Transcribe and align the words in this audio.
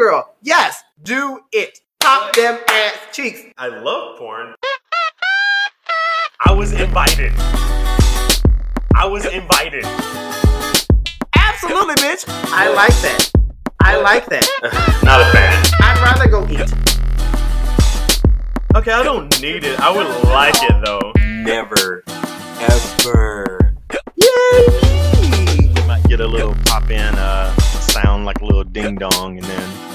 girl. 0.00 0.34
Yes, 0.40 0.82
do 1.02 1.40
it. 1.52 1.78
Pop 2.00 2.34
them 2.34 2.58
ass 2.70 2.96
cheeks. 3.12 3.42
I 3.58 3.68
love 3.68 4.16
porn. 4.16 4.54
I 6.46 6.52
was 6.54 6.72
invited. 6.72 7.32
I 8.96 9.04
was 9.04 9.26
invited. 9.26 9.84
Absolutely, 11.36 11.96
bitch. 11.96 12.24
I 12.50 12.72
like 12.72 12.96
that. 13.02 13.30
I 13.82 14.00
like 14.00 14.24
that. 14.30 14.48
Not 15.04 15.20
a 15.20 15.30
fan. 15.32 15.66
I'd 15.82 16.00
rather 16.00 16.30
go 16.30 16.48
eat. 16.48 16.72
Okay, 18.74 18.92
I 18.92 19.02
don't 19.02 19.38
need 19.42 19.64
it. 19.64 19.78
I 19.80 19.90
would 19.94 20.06
like 20.30 20.54
it 20.62 20.82
though. 20.82 21.12
Never, 21.44 22.04
ever. 22.58 23.74
Yay! 24.16 25.68
We 25.74 25.86
might 25.86 26.04
get 26.08 26.20
a 26.20 26.26
little 26.26 26.54
pop 26.64 26.88
in 26.88 27.14
uh, 27.16 27.54
sound 27.56 28.24
like 28.24 28.40
a 28.40 28.46
little 28.46 28.64
ding 28.64 28.94
dong, 28.94 29.36
and 29.36 29.44
then 29.44 29.89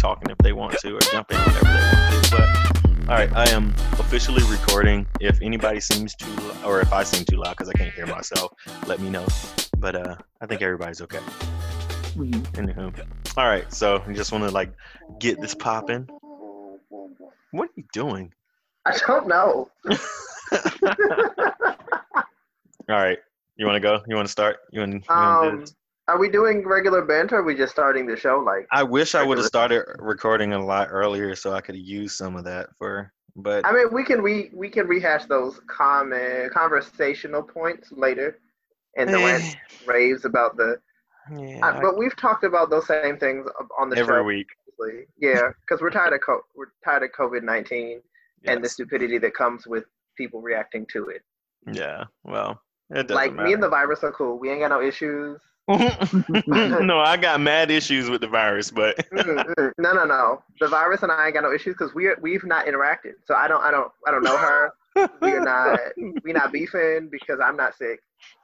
talking 0.00 0.30
if 0.30 0.38
they 0.38 0.52
want 0.52 0.78
to 0.78 0.96
or 0.96 1.00
jump 1.12 1.30
in 1.30 1.38
whenever 1.38 1.64
they 1.66 1.70
want 1.72 2.24
to. 2.24 2.30
But 2.30 3.08
all 3.10 3.16
right, 3.16 3.32
I 3.34 3.50
am 3.50 3.74
officially 3.98 4.42
recording. 4.50 5.06
If 5.20 5.40
anybody 5.42 5.80
seems 5.80 6.14
too, 6.14 6.34
or 6.64 6.80
if 6.80 6.92
I 6.92 7.02
seem 7.02 7.24
too 7.24 7.36
loud 7.36 7.50
because 7.50 7.68
I 7.68 7.72
can't 7.74 7.92
hear 7.92 8.06
myself, 8.06 8.52
let 8.86 9.00
me 9.00 9.10
know. 9.10 9.26
But 9.78 9.96
uh, 9.96 10.16
I 10.40 10.46
think 10.46 10.62
everybody's 10.62 11.02
okay. 11.02 11.18
Anywho, 12.16 13.06
all 13.36 13.46
right. 13.46 13.70
So 13.72 14.02
I 14.06 14.12
just 14.14 14.32
want 14.32 14.44
to 14.44 14.50
like 14.50 14.72
get 15.18 15.40
this 15.40 15.54
popping. 15.54 16.08
What 17.52 17.68
are 17.68 17.72
you 17.76 17.84
doing? 17.92 18.32
I 18.86 18.96
don't 19.06 19.28
know. 19.28 19.70
All 22.88 22.96
right. 22.96 23.18
You 23.56 23.66
want 23.66 23.76
to 23.76 23.80
go? 23.80 24.00
You 24.08 24.16
want 24.16 24.26
to 24.26 24.32
start? 24.32 24.56
You 24.72 24.80
want? 24.80 24.92
You 24.94 25.00
wanna 25.08 25.40
do 25.50 25.56
Um, 25.56 25.60
this? 25.60 25.74
Are 26.10 26.18
we 26.18 26.28
doing 26.28 26.66
regular 26.66 27.02
banter? 27.02 27.36
Or 27.36 27.40
are 27.40 27.44
we 27.44 27.54
just 27.54 27.72
starting 27.72 28.06
the 28.06 28.16
show? 28.16 28.38
Like, 28.44 28.66
I 28.72 28.82
wish 28.82 29.14
I 29.14 29.22
would 29.22 29.38
have 29.38 29.46
started 29.46 29.84
recording 29.98 30.52
a 30.52 30.64
lot 30.64 30.88
earlier 30.90 31.34
so 31.34 31.52
I 31.52 31.60
could 31.60 31.76
use 31.76 32.16
some 32.16 32.36
of 32.36 32.44
that 32.44 32.68
for. 32.78 33.12
But 33.36 33.64
I 33.64 33.72
mean, 33.72 33.92
we 33.92 34.04
can 34.04 34.22
we 34.22 34.50
we 34.52 34.68
can 34.68 34.86
rehash 34.88 35.26
those 35.26 35.60
common 35.68 36.50
conversational 36.52 37.42
points 37.42 37.92
later, 37.92 38.38
and 38.96 39.08
the 39.08 39.18
eh. 39.18 39.24
rants, 39.24 39.56
raves 39.86 40.24
about 40.24 40.56
the. 40.56 40.80
yeah, 41.36 41.60
I- 41.62 41.80
but 41.80 41.96
we've 41.96 42.16
talked 42.16 42.44
about 42.44 42.70
those 42.70 42.86
same 42.86 43.16
things 43.18 43.46
on 43.78 43.88
the 43.88 43.96
every 43.96 44.12
show. 44.12 44.18
Every 44.18 44.36
week. 44.36 44.48
previously. 44.78 45.06
Yeah, 45.18 45.50
because 45.60 45.80
we're 45.80 45.90
tired 45.90 46.12
of 46.12 46.20
co- 46.26 46.44
we're 46.56 46.72
tired 46.84 47.04
of 47.04 47.10
COVID 47.12 47.42
nineteen 47.44 48.00
and 48.46 48.64
the 48.64 48.68
stupidity 48.68 49.18
that 49.18 49.34
comes 49.34 49.66
with 49.66 49.84
people 50.16 50.40
reacting 50.40 50.86
to 50.92 51.08
it. 51.08 51.22
Yeah. 51.70 52.04
Well, 52.24 52.60
it 52.90 53.06
doesn't 53.06 53.14
Like 53.14 53.34
me 53.34 53.52
and 53.52 53.62
the 53.62 53.68
virus 53.68 54.02
are 54.02 54.12
cool. 54.12 54.38
We 54.38 54.50
ain't 54.50 54.60
got 54.60 54.68
no 54.68 54.82
issues. 54.82 55.40
The. 55.78 56.80
no, 56.84 56.98
I 57.00 57.16
got 57.16 57.40
mad 57.40 57.70
issues 57.70 58.08
with 58.10 58.20
the 58.20 58.28
virus, 58.28 58.70
but 58.70 58.96
Mm, 59.10 59.44
mm. 59.44 59.72
no, 59.78 59.92
no, 59.92 60.04
no. 60.04 60.42
The 60.60 60.68
virus 60.68 61.02
and 61.02 61.10
I 61.12 61.26
ain't 61.26 61.34
got 61.34 61.42
no 61.42 61.52
issues 61.52 61.74
because 61.78 61.94
we 61.94 62.06
are 62.06 62.16
we've 62.20 62.44
not 62.44 62.66
interacted. 62.66 63.14
So 63.24 63.34
I 63.34 63.48
don't, 63.48 63.62
I 63.62 63.70
don't, 63.70 63.90
I 64.06 64.10
don't 64.10 64.24
know 64.24 64.36
her. 64.36 64.72
We 65.22 65.30
are 65.30 65.40
not, 65.40 65.78
we 66.24 66.32
not 66.32 66.52
beefing 66.52 67.10
because 67.12 67.38
I'm 67.42 67.56
not 67.56 67.76
sick. 67.76 68.00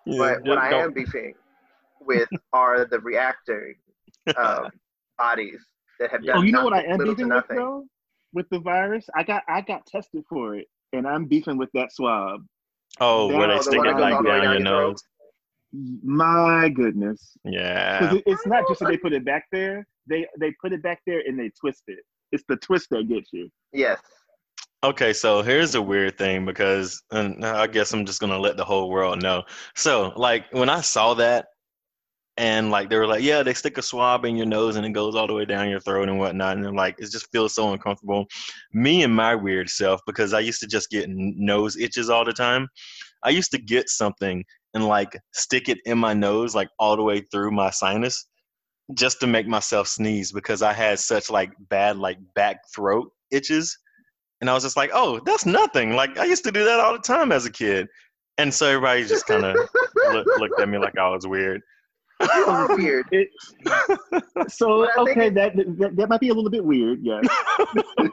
Yeah, 0.06 0.36
But 0.36 0.44
what 0.44 0.58
I 0.58 0.72
am 0.80 0.92
beefing 0.92 1.34
with 2.00 2.28
are 2.52 2.84
the 2.84 3.00
reacting 3.00 3.74
um, 4.38 4.70
bodies 5.18 5.60
that 5.98 6.10
have 6.12 6.24
done. 6.24 6.38
Oh, 6.38 6.42
you 6.42 6.52
know 6.52 6.64
what 6.64 6.72
I 6.72 6.82
am 6.82 6.98
beefing 6.98 7.28
with 7.28 7.28
nothing. 7.28 7.56
though? 7.56 7.84
With 8.32 8.48
the 8.50 8.60
virus, 8.60 9.06
I 9.14 9.24
got 9.24 9.42
I 9.48 9.60
got 9.60 9.86
tested 9.86 10.24
for 10.28 10.54
it, 10.54 10.68
and 10.92 11.06
I'm 11.06 11.24
beefing 11.26 11.58
with 11.58 11.70
that 11.74 11.92
swab. 11.92 12.46
Oh, 13.00 13.26
where 13.26 13.48
No, 13.48 13.54
they 13.54 13.56
the 13.58 13.62
stick 13.64 13.80
it 13.84 13.98
like 13.98 14.14
all 14.14 14.22
the 14.22 14.30
way 14.30 14.36
down 14.36 14.42
your 14.44 14.52
down 14.54 14.54
your 14.54 14.62
nose. 14.62 15.02
My 15.72 16.68
goodness, 16.68 17.36
Yeah. 17.44 18.00
because 18.00 18.22
it's 18.26 18.46
not 18.46 18.64
just 18.68 18.80
that 18.80 18.88
they 18.88 18.96
put 18.96 19.12
it 19.12 19.24
back 19.24 19.44
there; 19.52 19.86
they 20.06 20.26
they 20.38 20.52
put 20.60 20.72
it 20.72 20.82
back 20.82 21.00
there 21.06 21.22
and 21.26 21.38
they 21.38 21.50
twist 21.60 21.82
it. 21.88 21.98
It's 22.32 22.44
the 22.48 22.56
twist 22.56 22.88
that 22.90 23.08
gets 23.08 23.32
you. 23.32 23.50
Yes. 23.72 24.00
Okay, 24.84 25.12
so 25.12 25.42
here's 25.42 25.74
a 25.74 25.82
weird 25.82 26.16
thing 26.18 26.44
because, 26.44 27.02
and 27.10 27.44
I 27.44 27.66
guess 27.66 27.92
I'm 27.92 28.04
just 28.06 28.20
gonna 28.20 28.38
let 28.38 28.56
the 28.56 28.64
whole 28.64 28.90
world 28.90 29.22
know. 29.22 29.44
So, 29.74 30.12
like, 30.16 30.44
when 30.52 30.68
I 30.68 30.80
saw 30.80 31.14
that, 31.14 31.46
and 32.38 32.70
like 32.70 32.90
they 32.90 32.96
were 32.96 33.06
like, 33.06 33.22
yeah, 33.22 33.42
they 33.42 33.54
stick 33.54 33.78
a 33.78 33.82
swab 33.82 34.24
in 34.26 34.36
your 34.36 34.46
nose 34.46 34.76
and 34.76 34.84
it 34.84 34.90
goes 34.92 35.14
all 35.14 35.26
the 35.26 35.32
way 35.32 35.46
down 35.46 35.70
your 35.70 35.80
throat 35.80 36.08
and 36.08 36.18
whatnot, 36.18 36.56
and 36.56 36.64
they're 36.64 36.72
like, 36.72 36.94
it 36.98 37.10
just 37.10 37.30
feels 37.32 37.54
so 37.54 37.72
uncomfortable. 37.72 38.26
Me 38.72 39.02
and 39.02 39.14
my 39.14 39.34
weird 39.34 39.68
self, 39.70 40.00
because 40.06 40.34
I 40.34 40.40
used 40.40 40.60
to 40.60 40.66
just 40.66 40.90
get 40.90 41.08
nose 41.08 41.76
itches 41.76 42.10
all 42.10 42.24
the 42.24 42.32
time. 42.32 42.68
I 43.24 43.30
used 43.30 43.50
to 43.52 43.58
get 43.58 43.88
something 43.88 44.44
and 44.76 44.86
like 44.86 45.18
stick 45.32 45.70
it 45.70 45.78
in 45.86 45.96
my 45.96 46.12
nose, 46.12 46.54
like 46.54 46.68
all 46.78 46.96
the 46.96 47.02
way 47.02 47.22
through 47.22 47.50
my 47.50 47.70
sinus, 47.70 48.26
just 48.94 49.18
to 49.20 49.26
make 49.26 49.48
myself 49.48 49.88
sneeze 49.88 50.30
because 50.30 50.60
I 50.60 50.74
had 50.74 50.98
such 50.98 51.30
like 51.30 51.50
bad 51.70 51.96
like 51.96 52.18
back 52.34 52.58
throat 52.74 53.10
itches. 53.30 53.76
And 54.42 54.50
I 54.50 54.52
was 54.52 54.64
just 54.64 54.76
like, 54.76 54.90
oh, 54.92 55.18
that's 55.24 55.46
nothing. 55.46 55.94
Like 55.94 56.18
I 56.18 56.26
used 56.26 56.44
to 56.44 56.52
do 56.52 56.62
that 56.64 56.78
all 56.78 56.92
the 56.92 56.98
time 56.98 57.32
as 57.32 57.46
a 57.46 57.50
kid. 57.50 57.88
And 58.36 58.52
so 58.52 58.66
everybody 58.66 59.06
just 59.06 59.26
kind 59.26 59.46
of 59.46 59.56
look, 60.12 60.26
looked 60.38 60.60
at 60.60 60.68
me 60.68 60.76
like 60.76 60.98
I 60.98 61.08
was 61.08 61.26
weird. 61.26 61.62
You 62.20 62.66
weird. 62.76 63.06
It, 63.12 63.28
so 64.48 64.86
But 64.94 65.00
I 65.00 65.04
think 65.06 65.16
okay, 65.16 65.30
that, 65.30 65.56
that 65.56 65.96
that 65.96 66.08
might 66.10 66.20
be 66.20 66.28
a 66.28 66.34
little 66.34 66.50
bit 66.50 66.64
weird. 66.64 67.00
Yes. 67.02 67.26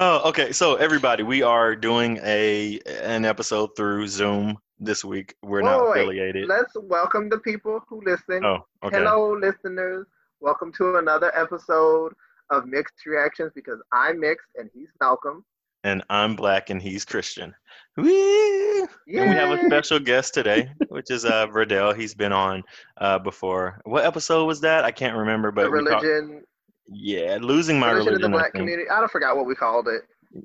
Oh, 0.00 0.28
okay. 0.28 0.52
So 0.52 0.76
everybody, 0.76 1.24
we 1.24 1.42
are 1.42 1.74
doing 1.74 2.20
a 2.22 2.78
an 3.02 3.24
episode 3.24 3.70
through 3.76 4.06
Zoom 4.06 4.56
this 4.80 5.04
week. 5.04 5.34
We're 5.42 5.62
not 5.62 5.90
Wait, 5.90 6.02
affiliated. 6.02 6.48
Let's 6.48 6.74
welcome 6.76 7.28
the 7.28 7.38
people 7.38 7.80
who 7.88 8.00
listen. 8.04 8.44
Oh, 8.44 8.66
okay. 8.84 8.98
Hello, 8.98 9.32
listeners. 9.32 10.06
Welcome 10.40 10.72
to 10.74 10.96
another 10.96 11.36
episode 11.36 12.12
of 12.50 12.66
Mixed 12.66 13.04
Reactions 13.06 13.52
because 13.54 13.80
I'm 13.92 14.20
mixed 14.20 14.48
and 14.56 14.70
he's 14.72 14.88
Malcolm. 15.00 15.44
And 15.84 16.02
I'm 16.10 16.34
black 16.34 16.70
and 16.70 16.82
he's 16.82 17.04
Christian. 17.04 17.54
Whee! 17.96 18.80
And 18.80 18.88
we 19.06 19.16
have 19.16 19.50
a 19.50 19.64
special 19.66 19.98
guest 19.98 20.34
today, 20.34 20.70
which 20.88 21.10
is 21.10 21.24
uh 21.24 21.46
Verdell. 21.46 21.96
He's 21.96 22.14
been 22.14 22.32
on 22.32 22.62
uh 22.98 23.18
before. 23.18 23.80
What 23.84 24.04
episode 24.04 24.46
was 24.46 24.60
that? 24.62 24.84
I 24.84 24.90
can't 24.90 25.16
remember, 25.16 25.52
but 25.52 25.64
the 25.64 25.70
religion, 25.70 26.42
yeah, 26.88 27.38
losing 27.40 27.78
my 27.78 27.90
religion 27.90 28.08
of 28.08 28.12
religion. 28.14 28.30
the 28.32 28.36
black 28.36 28.52
think. 28.52 28.62
community. 28.62 28.90
I 28.90 28.98
don't 28.98 29.10
forgot 29.10 29.36
what 29.36 29.46
we 29.46 29.54
called 29.54 29.88
it. 29.88 30.02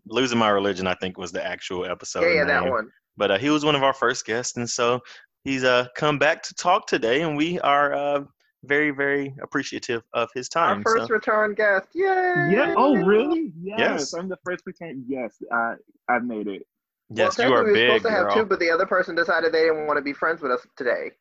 Losing 0.07 0.37
my 0.37 0.49
religion, 0.49 0.87
I 0.87 0.95
think, 0.95 1.17
was 1.17 1.31
the 1.31 1.45
actual 1.45 1.85
episode. 1.85 2.21
yeah, 2.21 2.35
yeah, 2.35 2.45
that 2.45 2.69
one. 2.69 2.89
But 3.17 3.31
uh, 3.31 3.37
he 3.37 3.49
was 3.49 3.63
one 3.63 3.75
of 3.75 3.83
our 3.83 3.93
first 3.93 4.25
guests, 4.25 4.57
and 4.57 4.69
so 4.69 4.99
he's 5.43 5.63
uh 5.63 5.87
come 5.95 6.17
back 6.17 6.43
to 6.43 6.53
talk 6.55 6.87
today, 6.87 7.21
and 7.21 7.37
we 7.37 7.59
are 7.59 7.93
uh 7.93 8.23
very 8.63 8.91
very 8.91 9.35
appreciative 9.41 10.03
of 10.13 10.29
his 10.33 10.49
time. 10.49 10.77
Our 10.77 10.83
first 10.83 11.07
so. 11.07 11.13
return 11.13 11.53
guest. 11.53 11.89
Yay! 11.93 12.03
Yeah. 12.51 12.73
Oh, 12.77 12.95
really? 12.95 13.51
Yes. 13.61 13.79
Yes. 13.79 14.13
I'm 14.13 14.29
the 14.29 14.37
first 14.43 14.63
return. 14.65 15.03
Yes, 15.07 15.35
I 15.51 15.75
I 16.09 16.19
made 16.19 16.47
it. 16.47 16.65
Yes, 17.09 17.37
well, 17.37 17.47
you 17.47 17.53
are 17.53 17.57
technically 17.57 17.63
we 17.63 17.69
were 17.71 17.73
big, 17.73 18.01
supposed 18.01 18.05
to 18.05 18.11
have 18.11 18.27
girl. 18.27 18.35
two, 18.35 18.45
but 18.45 18.59
the 18.59 18.71
other 18.71 18.85
person 18.85 19.15
decided 19.15 19.53
they 19.53 19.65
didn't 19.65 19.87
want 19.87 19.97
to 19.97 20.01
be 20.01 20.13
friends 20.13 20.41
with 20.41 20.51
us 20.51 20.65
today. 20.75 21.11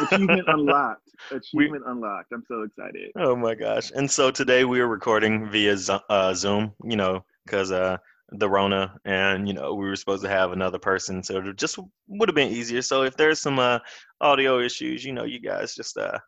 Achievement 0.00 0.44
unlocked. 0.46 1.10
Achievement 1.30 1.82
unlocked. 1.86 2.32
I'm 2.32 2.44
so 2.46 2.62
excited. 2.62 3.10
Oh 3.16 3.34
my 3.34 3.54
gosh! 3.54 3.90
And 3.94 4.10
so 4.10 4.30
today 4.30 4.64
we 4.64 4.80
are 4.80 4.86
recording 4.86 5.50
via 5.50 5.76
uh, 6.10 6.34
Zoom. 6.34 6.72
You 6.84 6.96
know, 6.96 7.24
because 7.44 7.72
uh, 7.72 7.96
the 8.30 8.48
Rona, 8.48 8.98
and 9.04 9.46
you 9.46 9.54
know 9.54 9.74
we 9.74 9.86
were 9.86 9.96
supposed 9.96 10.22
to 10.24 10.28
have 10.28 10.52
another 10.52 10.78
person, 10.78 11.22
so 11.22 11.38
it 11.38 11.56
just 11.56 11.78
would 12.08 12.28
have 12.28 12.34
been 12.34 12.52
easier. 12.52 12.82
So 12.82 13.02
if 13.02 13.16
there's 13.16 13.40
some 13.40 13.58
uh, 13.58 13.78
audio 14.20 14.60
issues, 14.60 15.04
you 15.04 15.12
know, 15.12 15.24
you 15.24 15.40
guys 15.40 15.74
just 15.74 15.96
uh, 15.96 16.18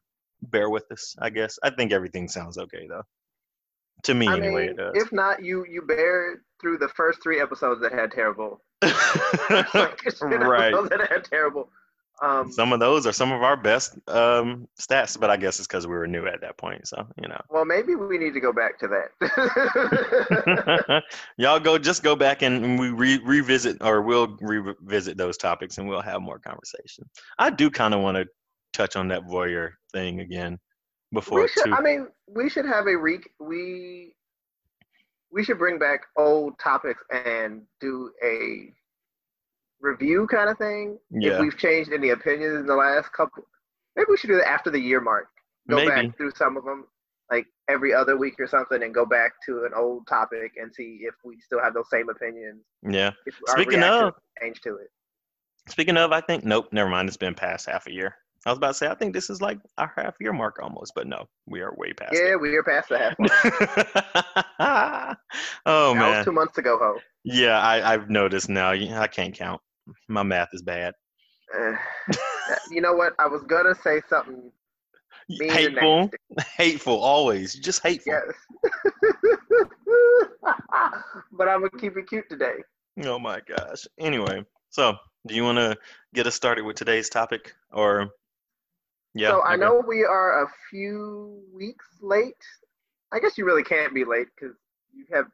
bear 0.43 0.71
with 0.71 0.91
us. 0.93 1.17
I 1.21 1.31
guess 1.31 1.59
I 1.63 1.71
think 1.71 1.93
everything 1.93 2.29
sounds 2.29 2.59
okay 2.59 2.87
though. 2.89 3.03
To 4.05 4.15
me, 4.15 4.29
I 4.29 4.37
anyway, 4.37 4.69
mean, 4.69 4.71
it 4.71 4.77
does. 4.77 4.93
if 4.95 5.13
not, 5.13 5.43
you 5.45 5.67
you 5.69 5.83
bear 5.83 6.43
through 6.61 6.79
the 6.79 6.89
first 6.89 7.23
three 7.23 7.41
episodes 7.41 7.81
that 7.83 7.93
had 7.93 8.13
terrible. 8.13 8.63
like, 8.83 10.05
Right. 10.23 10.73
That 10.73 11.09
had 11.11 11.25
terrible. 11.25 11.71
Um, 12.21 12.51
some 12.51 12.73
of 12.73 12.81
those 12.81 13.07
are 13.07 13.13
some 13.13 13.31
of 13.31 13.43
our 13.43 13.57
best 13.57 13.97
um, 14.09 14.67
stats, 14.81 15.19
but 15.19 15.31
I 15.31 15.37
guess 15.37 15.59
it's 15.59 15.69
because 15.69 15.87
we 15.87 15.95
were 15.95 16.07
new 16.07 16.27
at 16.27 16.41
that 16.41 16.57
point. 16.57 16.89
So 16.89 17.07
you 17.21 17.29
know. 17.29 17.41
well, 17.49 17.65
maybe 17.65 17.95
we 17.95 18.19
need 18.19 18.35
to 18.35 18.41
go 18.41 18.53
back 18.53 18.79
to 18.81 18.89
that. 19.21 21.03
Y'all 21.37 21.61
go 21.61 21.79
just 21.79 22.03
go 22.03 22.17
back 22.17 22.43
and 22.43 22.79
we 22.79 22.91
re- 22.91 23.21
revisit 23.25 23.79
or 23.81 24.03
we'll 24.03 24.37
revisit 24.41 25.17
those 25.17 25.37
topics 25.37 25.79
and 25.79 25.89
we'll 25.89 26.01
have 26.01 26.21
more 26.21 26.39
conversation. 26.39 27.09
I 27.39 27.51
do 27.51 27.71
kind 27.71 27.95
of 27.95 28.01
want 28.01 28.17
to 28.17 28.27
touch 28.73 28.97
on 28.97 29.09
that 29.09 29.23
voyeur 29.23 29.71
thing 29.93 30.21
again 30.21 30.59
before 31.13 31.43
we 31.43 31.49
should. 31.49 31.65
too. 31.65 31.75
I 31.75 31.81
mean, 31.81 32.09
we 32.27 32.49
should 32.49 32.67
have 32.67 32.87
a 32.87 32.97
re. 32.97 33.21
We 33.39 34.15
we 35.31 35.45
should 35.45 35.59
bring 35.59 35.79
back 35.79 36.01
old 36.17 36.59
topics 36.59 37.03
and 37.11 37.63
do 37.81 38.11
a 38.25 38.73
review 39.81 40.27
kind 40.27 40.49
of 40.51 40.59
thing. 40.59 40.99
Yeah. 41.11 41.35
If 41.35 41.41
we've 41.41 41.57
changed 41.59 41.93
any 41.93 42.11
opinions 42.11 42.57
in 42.61 42.67
the 42.67 42.75
last 42.75 43.13
couple, 43.13 43.45
maybe 43.97 44.07
we 44.11 44.17
should 44.17 44.29
do 44.29 44.37
that 44.37 44.49
after 44.49 44.71
the 44.71 44.81
year 44.81 45.01
mark. 45.01 45.29
Go 45.69 45.77
Maybe. 45.77 45.89
back 45.91 46.17
through 46.17 46.33
some 46.33 46.57
of 46.57 46.65
them, 46.65 46.87
like 47.31 47.47
every 47.69 47.93
other 47.93 48.17
week 48.17 48.35
or 48.41 48.47
something, 48.47 48.83
and 48.83 48.95
go 48.95 49.05
back 49.05 49.33
to 49.47 49.65
an 49.65 49.73
old 49.77 50.07
topic 50.07 50.53
and 50.57 50.75
see 50.75 51.01
if 51.03 51.15
we 51.25 51.39
still 51.41 51.63
have 51.63 51.75
those 51.75 51.91
same 51.91 52.09
opinions. 52.09 52.63
yeah. 52.89 53.11
If 53.27 53.35
Speaking 53.49 53.83
of- 53.83 54.15
change 54.43 54.61
to 54.63 54.77
it. 54.77 54.89
Speaking 55.69 55.99
of, 55.99 56.13
I 56.13 56.23
think 56.23 56.45
nope, 56.45 56.69
never 56.73 56.89
mind. 56.89 57.09
It's 57.09 57.19
been 57.19 57.35
past 57.35 57.69
half 57.69 57.87
a 57.87 57.93
year. 57.93 58.15
I 58.47 58.51
was 58.51 58.57
about 58.57 58.69
to 58.69 58.75
say 58.75 58.87
I 58.87 58.95
think 58.95 59.13
this 59.13 59.29
is 59.29 59.43
like 59.43 59.59
our 59.77 59.93
half 59.97 60.15
year 60.21 60.33
mark 60.33 60.59
almost, 60.63 60.93
but 60.95 61.07
no, 61.07 61.29
we 61.47 61.61
are 61.61 61.75
way 61.77 61.93
past 61.93 62.15
Yeah, 62.15 62.37
we 62.37 62.57
are 62.57 62.63
past 62.63 62.89
the 62.89 62.97
half 62.99 63.19
mark. 63.19 63.31
oh 65.67 65.93
that 65.93 66.01
man, 66.01 66.17
was 66.17 66.25
two 66.25 66.33
months 66.33 66.57
ago, 66.57 66.79
ho. 66.81 66.99
yeah, 67.25 67.61
I, 67.61 67.93
I've 67.93 68.09
noticed 68.09 68.49
now. 68.49 68.71
I 68.71 69.07
can't 69.09 69.35
count. 69.35 69.61
My 70.09 70.23
math 70.23 70.49
is 70.53 70.63
bad. 70.63 70.95
Uh, 71.57 71.75
you 72.71 72.81
know 72.81 72.95
what? 72.95 73.15
I 73.19 73.27
was 73.27 73.43
gonna 73.43 73.75
say 73.75 74.03
something 74.09 74.51
Hateful, 75.41 76.11
hateful, 76.57 76.99
always. 76.99 77.55
Just 77.55 77.83
hateful. 77.83 78.15
Yes. 78.15 78.35
but 81.33 81.49
I'm 81.49 81.61
gonna 81.61 81.71
keep 81.79 81.97
it 81.97 82.09
cute 82.09 82.29
today. 82.31 82.57
Oh 83.05 83.19
my 83.19 83.41
gosh. 83.47 83.87
Anyway, 83.99 84.45
so 84.71 84.97
do 85.27 85.35
you 85.35 85.45
want 85.45 85.59
to 85.59 85.77
get 86.15 86.27
us 86.27 86.35
started 86.35 86.65
with 86.65 86.77
today's 86.77 87.11
topic, 87.11 87.55
or 87.73 88.09
yeah? 89.15 89.29
so 89.29 89.41
I 89.41 89.55
okay. 89.55 89.61
know 89.61 89.83
we 89.87 90.05
are 90.05 90.45
a 90.45 90.49
few 90.71 91.43
weeks 91.53 91.87
late. 92.01 92.43
I 93.13 93.19
guess 93.19 93.37
you 93.37 93.45
really 93.45 93.65
can't 93.65 93.95
be 93.95 94.05
late 94.05 94.29
because 94.35 94.57
you 94.95 95.05
have 95.13 95.27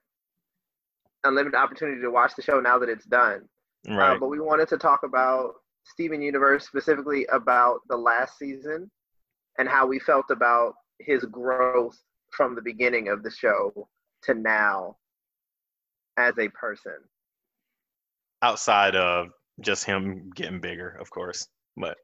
unlimited 1.23 1.55
opportunity 1.55 2.01
to 2.03 2.11
watch 2.11 2.35
the 2.35 2.43
show 2.43 2.61
now 2.61 2.79
that 2.79 2.89
it's 2.89 3.07
done. 3.07 3.49
Uh, 3.89 3.95
Right. 3.95 4.21
but 4.21 4.29
we 4.29 4.41
wanted 4.41 4.69
to 4.69 4.79
talk 4.79 5.03
about 5.03 5.55
Steven 5.85 6.23
Universe, 6.23 6.67
specifically 6.67 7.27
about 7.27 7.81
the 7.89 7.97
last 7.97 8.39
season 8.39 8.91
and 9.59 9.69
how 9.69 9.87
we 9.87 9.99
felt 9.99 10.27
about 10.31 10.75
his 11.01 11.25
growth 11.27 11.99
from 12.31 12.55
the 12.55 12.63
beginning 12.63 13.09
of 13.09 13.23
the 13.23 13.31
show 13.31 13.89
to 14.23 14.35
now 14.35 14.97
as 16.17 16.39
a 16.39 16.49
person. 16.51 16.97
Outside 18.43 18.97
of 18.97 19.29
just 19.61 19.85
him 19.85 20.31
getting 20.35 20.61
bigger, 20.61 20.97
of 21.01 21.11
course, 21.11 21.49
but 21.77 21.97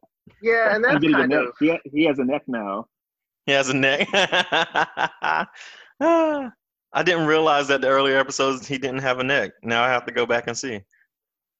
Yeah, 0.43 0.75
and 0.75 0.85
He 0.85 1.09
that's 1.09 1.15
kind 1.15 1.32
of 1.32 1.55
He, 1.59 1.79
he 1.85 2.05
has 2.05 2.19
a 2.19 2.25
neck 2.25 2.43
now. 2.47 2.87
he 3.47 3.53
has 3.53 3.69
a 3.71 3.75
neck. 3.75 4.09
Ah, 6.03 6.50
I 6.94 7.03
didn't 7.03 7.27
realize 7.27 7.69
that 7.69 7.82
the 7.82 7.88
earlier 7.88 8.17
episodes 8.19 8.67
he 8.67 8.79
didn't 8.79 9.00
have 9.00 9.19
a 9.19 9.25
neck. 9.25 9.53
Now 9.62 9.82
I 9.85 9.88
have 9.88 10.06
to 10.06 10.12
go 10.12 10.25
back 10.25 10.47
and 10.47 10.56
see. 10.56 10.81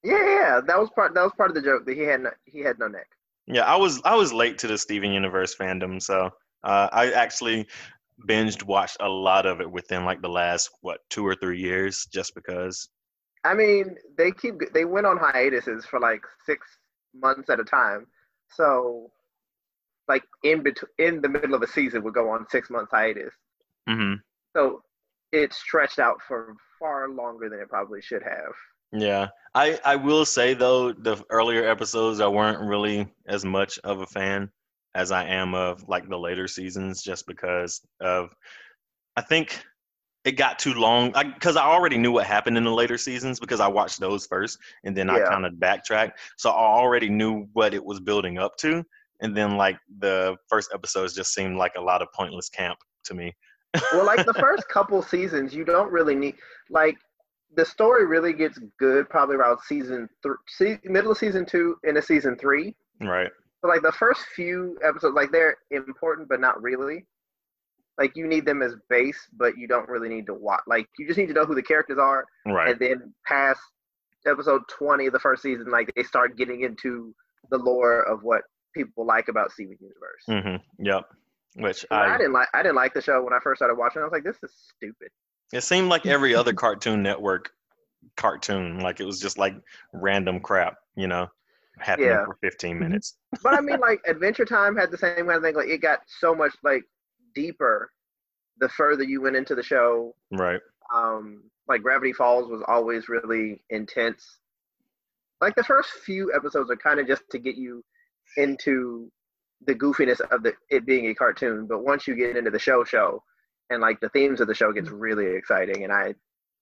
Yeah, 0.03 0.25
yeah. 0.25 0.61
That 0.67 0.79
was 0.79 0.91
part. 0.91 1.15
That 1.15 1.23
was 1.23 1.33
part 1.37 1.51
of 1.51 1.55
the 1.55 1.63
joke 1.63 1.87
that 1.87 1.95
he 1.95 2.03
had 2.03 2.23
no, 2.23 2.31
he 2.45 2.61
had 2.61 2.79
no 2.79 2.89
neck. 2.89 3.09
Yeah, 3.47 3.65
I 3.65 3.77
was 3.77 4.01
I 4.05 4.15
was 4.17 4.33
late 4.33 4.59
to 4.59 4.67
the 4.67 4.79
Steven 4.79 5.13
Universe 5.13 5.55
fandom, 5.55 6.01
so 6.01 6.31
uh, 6.65 6.89
I 6.93 7.13
actually 7.13 7.67
binged 8.29 8.63
watched 8.65 8.99
a 9.01 9.09
lot 9.09 9.47
of 9.47 9.61
it 9.61 9.71
within 9.71 10.05
like 10.05 10.23
the 10.23 10.29
last 10.29 10.71
what 10.83 11.01
two 11.11 11.27
or 11.27 11.35
three 11.35 11.61
years, 11.61 12.07
just 12.13 12.35
because. 12.35 12.89
I 13.43 13.55
mean, 13.55 13.97
they 14.19 14.33
keep 14.33 14.55
they 14.73 14.85
went 14.85 15.07
on 15.07 15.17
hiatuses 15.17 15.87
for 15.87 15.99
like 15.99 16.23
six 16.45 16.67
months 17.15 17.49
at 17.49 17.61
a 17.61 17.65
time. 17.65 18.07
So, 18.51 19.11
like 20.09 20.25
in 20.45 20.63
between, 20.63 20.91
in 20.99 21.21
the 21.23 21.29
middle 21.29 21.55
of 21.55 21.63
a 21.63 21.67
season, 21.67 22.03
would 22.05 22.15
go 22.15 22.29
on 22.31 22.47
six 22.51 22.69
months 22.71 22.91
hiatus. 22.93 23.33
hmm 23.89 24.15
So 24.55 24.83
it 25.33 25.53
stretched 25.53 25.99
out 25.99 26.21
for 26.27 26.55
far 26.79 27.09
longer 27.09 27.49
than 27.49 27.61
it 27.61 27.69
probably 27.69 28.03
should 28.03 28.23
have. 28.23 28.53
Yeah, 28.93 29.29
I 29.55 29.79
I 29.85 29.97
will 29.97 30.25
say 30.25 30.55
though 30.55 30.93
the 30.93 31.23
earlier 31.31 31.69
episodes 31.69 32.21
I 32.21 32.27
weren't 32.27 32.61
really 32.61 33.09
as 33.27 33.45
much 33.45 33.79
of 33.85 34.01
a 34.01 34.07
fan 34.07 34.51
as 34.95 35.13
I 35.13 35.25
am 35.25 35.55
of 35.55 35.89
like 35.89 36.09
the 36.09 36.19
later 36.19 36.49
seasons, 36.49 37.03
just 37.03 37.27
because 37.27 37.81
of 38.01 38.35
I 39.17 39.23
think 39.23 39.63
it 40.25 40.33
got 40.33 40.59
too 40.59 40.75
long. 40.75 41.13
Because 41.13 41.57
I, 41.57 41.65
already 41.65 41.97
knew 41.97 42.13
what 42.13 42.27
happened 42.27 42.57
in 42.57 42.65
the 42.65 42.73
later 42.73 42.99
seasons 42.99 43.41
because 43.41 43.61
I 43.61 43.69
watched 43.69 44.01
those 44.01 44.27
first 44.27 44.59
and 44.85 44.97
then 44.97 45.09
I 45.09 45.21
kind 45.21 45.47
of 45.47 45.59
backtracked, 45.59 46.19
so 46.37 46.51
I 46.51 46.55
already 46.55 47.09
knew 47.09 47.47
what 47.53 47.75
it 47.75 47.85
was 47.85 48.01
building 48.01 48.39
up 48.39 48.57
to, 48.59 48.85
and 49.21 49.37
then 49.37 49.57
like 49.57 49.79
the 49.99 50.37
first 50.49 50.71
episodes 50.75 51.15
just 51.15 51.33
seemed 51.33 51.57
like 51.57 51.73
a 51.77 51.81
lot 51.81 52.03
of 52.03 52.09
pointless 52.13 52.49
camp 52.49 52.79
to 53.05 53.15
me. 53.15 53.35
Well, 53.93 54.05
like 54.05 54.27
the 54.27 54.35
first 54.41 54.69
couple 54.69 55.01
seasons, 55.03 55.55
you 55.55 55.65
don't 55.65 55.91
really 55.91 56.15
need 56.15 56.35
like 56.69 56.97
the 57.57 57.65
story 57.65 58.07
really 58.07 58.33
gets 58.33 58.59
good 58.79 59.09
probably 59.09 59.37
around 59.37 59.59
season 59.67 60.09
three, 60.23 60.37
se- 60.49 60.81
middle 60.85 61.11
of 61.13 61.19
season 61.19 61.45
two 61.45 61.77
into 61.85 62.01
season 62.03 62.37
three. 62.37 62.75
Right. 63.01 63.31
So 63.61 63.69
like 63.69 63.83
the 63.83 63.93
first 63.93 64.23
few 64.37 64.79
episodes, 64.85 65.15
like 65.15 65.31
they're 65.33 65.57
important 65.71 66.29
but 66.29 66.41
not 66.41 66.63
really. 66.63 67.07
Like 67.99 68.13
you 68.17 68.27
need 68.27 68.47
them 68.47 68.63
as 68.63 68.75
base, 68.89 69.29
but 69.37 69.59
you 69.59 69.67
don't 69.69 69.89
really 69.89 70.09
need 70.09 70.27
to 70.27 70.35
watch. 70.35 70.63
Like 70.67 70.89
you 70.99 71.07
just 71.07 71.19
need 71.19 71.27
to 71.27 71.35
know 71.35 71.45
who 71.45 71.55
the 71.55 71.63
characters 71.63 71.99
are, 71.99 72.25
Right. 72.47 72.71
and 72.71 72.79
then 72.81 73.13
past 73.27 73.61
episode 74.27 74.63
twenty 74.69 75.07
of 75.07 75.13
the 75.13 75.19
first 75.19 75.43
season, 75.43 75.67
like 75.71 75.93
they 75.97 76.03
start 76.03 76.37
getting 76.39 76.63
into 76.63 77.15
the 77.51 77.59
lore 77.59 78.03
of 78.03 78.23
what 78.23 78.43
people 78.75 79.05
like 79.05 79.29
about 79.29 79.51
Steven 79.53 79.77
Universe. 79.81 80.25
Mm-hmm. 80.47 80.85
Yep. 80.87 81.05
Which 81.57 81.85
I, 81.91 82.15
I 82.15 82.17
didn't 82.17 82.33
like. 82.33 82.49
I 82.55 82.63
didn't 82.63 82.77
like 82.77 82.95
the 82.95 83.03
show 83.03 83.23
when 83.25 83.33
I 83.35 83.39
first 83.43 83.59
started 83.59 83.75
watching. 83.77 84.01
I 84.01 84.05
was 84.05 84.13
like, 84.13 84.25
this 84.25 84.37
is 84.43 84.53
stupid. 84.77 85.09
It 85.53 85.63
seemed 85.63 85.89
like 85.89 86.07
every 86.07 86.35
other 86.35 86.53
Cartoon 86.65 87.03
Network 87.03 87.51
cartoon, 88.17 88.81
like 88.81 89.01
it 89.01 89.05
was 89.05 89.21
just 89.21 89.39
like 89.39 89.55
random 89.93 90.41
crap, 90.41 90.77
you 90.97 91.07
know, 91.07 91.29
happening 91.79 92.09
Yeah. 92.11 92.25
for 92.25 92.37
15 92.43 92.79
minutes. 92.79 93.17
But 93.43 93.55
I 93.55 93.61
mean, 93.61 93.81
like 93.81 94.01
Adventure 94.07 94.45
Time 94.45 94.77
had 94.77 94.91
the 94.91 94.99
same 94.99 95.17
kind 95.17 95.31
of 95.31 95.43
thing. 95.43 95.55
Like 95.55 95.69
it 95.69 95.79
got 95.79 96.01
so 96.07 96.35
much 96.35 96.55
like 96.63 96.85
deeper 97.35 97.91
the 98.59 98.69
further 98.69 99.05
you 99.05 99.23
went 99.23 99.37
into 99.37 99.55
the 99.55 99.63
show. 99.63 100.15
Right. 100.31 100.61
Um, 100.95 101.45
like 101.69 101.83
Gravity 101.83 102.13
Falls 102.13 102.51
was 102.51 102.63
always 102.69 103.09
really 103.09 103.63
intense. 103.71 104.39
Like 105.41 105.55
the 105.55 105.65
first 105.65 105.91
few 106.05 106.33
episodes 106.35 106.71
are 106.71 106.77
kind 106.77 107.01
of 107.01 107.07
just 107.07 107.23
to 107.31 107.39
get 107.39 107.57
you 107.57 107.83
into 108.37 109.11
the 109.67 109.75
goofiness 109.75 110.21
of 110.21 110.43
the 110.43 110.53
it 110.69 110.85
being 110.85 111.07
a 111.07 111.15
cartoon. 111.15 111.67
But 111.67 111.85
once 111.85 112.07
you 112.07 112.15
get 112.15 112.37
into 112.37 112.51
the 112.51 112.59
show, 112.59 112.85
show, 112.85 113.23
and 113.71 113.81
like 113.81 114.01
the 114.01 114.09
themes 114.11 114.41
of 114.41 114.49
the 114.49 114.55
show 114.55 114.73
gets 114.73 114.91
really 114.91 115.27
exciting. 115.37 115.85
And 115.85 115.93
I, 115.93 116.15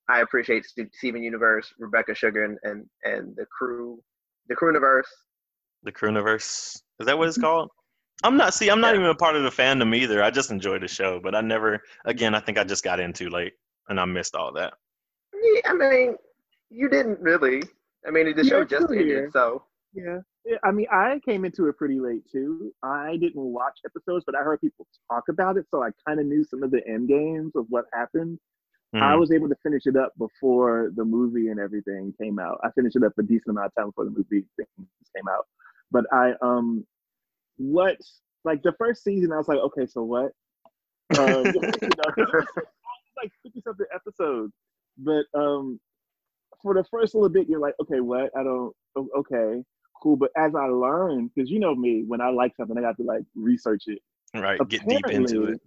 I 0.07 0.21
appreciate 0.21 0.65
Steven 0.93 1.21
Universe, 1.23 1.73
Rebecca 1.77 2.15
Sugar, 2.15 2.43
and 2.45 2.57
and, 2.63 2.85
and 3.03 3.35
the 3.35 3.45
crew, 3.45 4.01
the 4.47 4.55
crew 4.55 4.69
universe 4.69 5.07
The 5.83 5.91
crew 5.91 6.09
universe 6.09 6.81
Is 6.99 7.05
that 7.07 7.17
what 7.17 7.27
it's 7.27 7.37
mm-hmm. 7.37 7.45
called? 7.45 7.69
I'm 8.23 8.35
not, 8.35 8.53
see, 8.53 8.69
I'm 8.69 8.81
not 8.81 8.95
Yeah. 8.95 9.01
even 9.01 9.09
a 9.11 9.15
part 9.15 9.35
of 9.35 9.43
the 9.43 9.49
fandom 9.49 9.95
either. 9.95 10.21
I 10.21 10.29
just 10.29 10.51
enjoy 10.51 10.79
the 10.79 10.87
show, 10.87 11.19
but 11.21 11.35
I 11.35 11.41
never, 11.41 11.81
again, 12.05 12.35
I 12.35 12.41
think 12.41 12.57
I 12.57 12.63
just 12.65 12.83
got 12.83 12.99
in 12.99 13.13
too 13.13 13.29
late 13.29 13.53
and 13.87 13.99
I 13.99 14.05
missed 14.05 14.35
all 14.35 14.51
that. 14.53 14.73
Yeah, 15.33 15.61
I 15.65 15.73
mean, 15.73 16.15
you 16.69 16.89
didn't 16.89 17.19
really. 17.21 17.63
I 18.05 18.11
mean, 18.11 18.35
the 18.35 18.43
Yeah, 18.43 18.49
show 18.49 18.61
it's 18.61 18.71
just 18.71 18.91
ended, 18.91 19.31
so 19.31 19.63
Yeah. 19.93 20.19
I 20.63 20.71
mean, 20.71 20.87
I 20.91 21.19
came 21.25 21.45
into 21.45 21.67
it 21.67 21.77
pretty 21.77 21.99
late 21.99 22.23
too. 22.31 22.73
I 22.83 23.17
didn't 23.17 23.41
watch 23.41 23.79
episodes, 23.85 24.23
but 24.25 24.35
I 24.35 24.43
heard 24.43 24.61
people 24.61 24.87
talk 25.11 25.29
about 25.29 25.57
it, 25.57 25.65
so 25.69 25.83
I 25.83 25.89
kind 26.07 26.19
of 26.19 26.25
knew 26.25 26.43
some 26.43 26.63
of 26.63 26.71
the 26.71 26.85
end 26.87 27.07
games 27.07 27.53
of 27.55 27.65
what 27.69 27.85
happened. 27.93 28.39
I 29.01 29.15
Mhm. 29.15 29.19
was 29.19 29.31
able 29.31 29.49
to 29.49 29.55
finish 29.63 29.85
it 29.87 29.95
up 29.95 30.13
before 30.17 30.91
the 30.95 31.05
movie 31.05 31.49
and 31.49 31.59
everything 31.59 32.13
came 32.21 32.39
out. 32.39 32.59
I 32.63 32.71
finished 32.71 32.95
it 32.95 33.03
up 33.03 33.13
a 33.17 33.23
decent 33.23 33.49
amount 33.49 33.67
of 33.67 33.75
time 33.75 33.87
before 33.87 34.05
the 34.05 34.11
movie 34.11 34.45
things 34.57 34.87
came 35.15 35.27
out. 35.29 35.47
But 35.91 36.05
I 36.13 36.33
um, 36.41 36.85
what 37.57 37.97
like 38.45 38.63
the 38.63 38.73
first 38.73 39.03
season, 39.03 39.31
I 39.33 39.37
was 39.37 39.47
like, 39.47 39.59
okay, 39.59 39.85
so 39.87 40.03
what? 40.03 40.31
Um, 41.17 41.45
you 41.83 41.95
know, 41.97 42.11
'cause 42.11 42.15
it 42.17 42.33
was 42.33 42.45
so 42.55 42.61
long, 42.61 43.01
like 43.17 43.31
fifty 43.43 43.61
something 43.61 43.85
episodes. 43.93 44.53
But 44.97 45.25
um, 45.33 45.79
for 46.61 46.73
the 46.73 46.83
first 46.85 47.15
little 47.15 47.29
bit, 47.29 47.49
you're 47.49 47.59
like, 47.59 47.75
okay, 47.81 47.99
what? 48.01 48.31
I 48.37 48.43
don't. 48.43 48.75
Okay, 48.97 49.63
cool. 50.01 50.15
But 50.15 50.31
as 50.35 50.55
I 50.55 50.65
learned, 50.65 51.31
because 51.33 51.49
you 51.49 51.59
know 51.59 51.75
me, 51.75 52.03
when 52.07 52.21
I 52.21 52.29
like 52.29 52.55
something, 52.55 52.77
I 52.77 52.81
got 52.81 52.97
to 52.97 53.03
like 53.03 53.23
research 53.35 53.83
it. 53.87 53.99
Right. 54.33 54.59
Get 54.67 54.87
deep 54.87 55.07
into 55.09 55.45
it. 55.45 55.61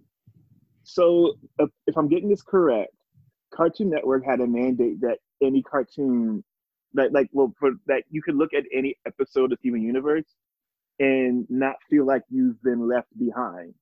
So, 0.83 1.35
uh, 1.59 1.67
if 1.87 1.97
I'm 1.97 2.09
getting 2.09 2.29
this 2.29 2.41
correct, 2.41 2.93
Cartoon 3.53 3.89
Network 3.89 4.25
had 4.25 4.41
a 4.41 4.47
mandate 4.47 4.99
that 5.01 5.19
any 5.41 5.61
cartoon, 5.61 6.43
that 6.93 7.13
like, 7.13 7.29
well, 7.31 7.53
for 7.59 7.71
that 7.87 8.03
you 8.09 8.21
could 8.21 8.35
look 8.35 8.53
at 8.53 8.63
any 8.73 8.95
episode 9.05 9.51
of 9.51 9.59
Steven 9.59 9.81
Universe 9.81 10.25
and 10.99 11.45
not 11.49 11.75
feel 11.89 12.05
like 12.05 12.23
you've 12.29 12.61
been 12.63 12.87
left 12.87 13.07
behind. 13.17 13.73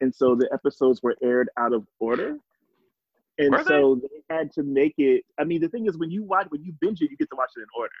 And 0.00 0.14
so 0.14 0.34
the 0.34 0.48
episodes 0.52 1.02
were 1.02 1.16
aired 1.22 1.50
out 1.58 1.72
of 1.72 1.86
order. 1.98 2.38
And 3.38 3.50
Were 3.52 3.58
they? 3.58 3.64
so 3.64 4.00
they 4.02 4.34
had 4.34 4.52
to 4.52 4.62
make 4.62 4.94
it. 4.98 5.24
I 5.38 5.44
mean, 5.44 5.60
the 5.60 5.68
thing 5.68 5.86
is, 5.86 5.96
when 5.96 6.10
you 6.10 6.22
watch, 6.22 6.46
when 6.50 6.62
you 6.62 6.74
binge 6.80 7.00
it, 7.00 7.10
you 7.10 7.16
get 7.16 7.30
to 7.30 7.36
watch 7.36 7.50
it 7.56 7.60
in 7.60 7.66
order. 7.76 7.92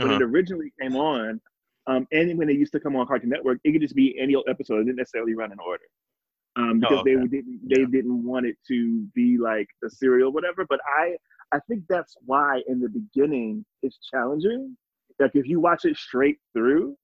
When 0.00 0.10
Mhm. 0.10 0.20
it 0.20 0.22
originally 0.22 0.72
came 0.80 0.96
on, 0.96 1.40
um, 1.86 2.06
and 2.12 2.38
when 2.38 2.48
it 2.50 2.56
used 2.56 2.72
to 2.72 2.80
come 2.80 2.96
on 2.96 3.06
Cartoon 3.06 3.30
Network, 3.30 3.58
it 3.64 3.72
could 3.72 3.82
just 3.82 3.94
be 3.96 4.18
any 4.18 4.34
old 4.34 4.46
episode. 4.48 4.80
It 4.80 4.84
didn't 4.84 4.96
necessarily 4.98 5.34
run 5.34 5.52
in 5.52 5.58
order 5.60 5.84
um, 6.56 6.80
because 6.80 7.00
Oh, 7.00 7.04
they 7.04 7.14
didn't 7.16 7.60
they 7.68 7.80
Yeah. 7.80 7.86
didn't 7.86 8.24
want 8.24 8.46
it 8.46 8.56
to 8.68 9.02
be 9.14 9.38
like 9.38 9.68
a 9.84 9.90
serial, 9.90 10.32
whatever. 10.32 10.64
But 10.68 10.80
I 10.98 11.16
I 11.52 11.60
think 11.68 11.84
that's 11.88 12.16
why 12.26 12.62
in 12.68 12.80
the 12.80 12.88
beginning 12.88 13.64
it's 13.82 13.98
challenging. 14.12 14.76
Like 15.18 15.32
if 15.34 15.46
you 15.46 15.60
watch 15.60 15.84
it 15.84 15.96
straight 15.96 16.38
through, 16.54 16.96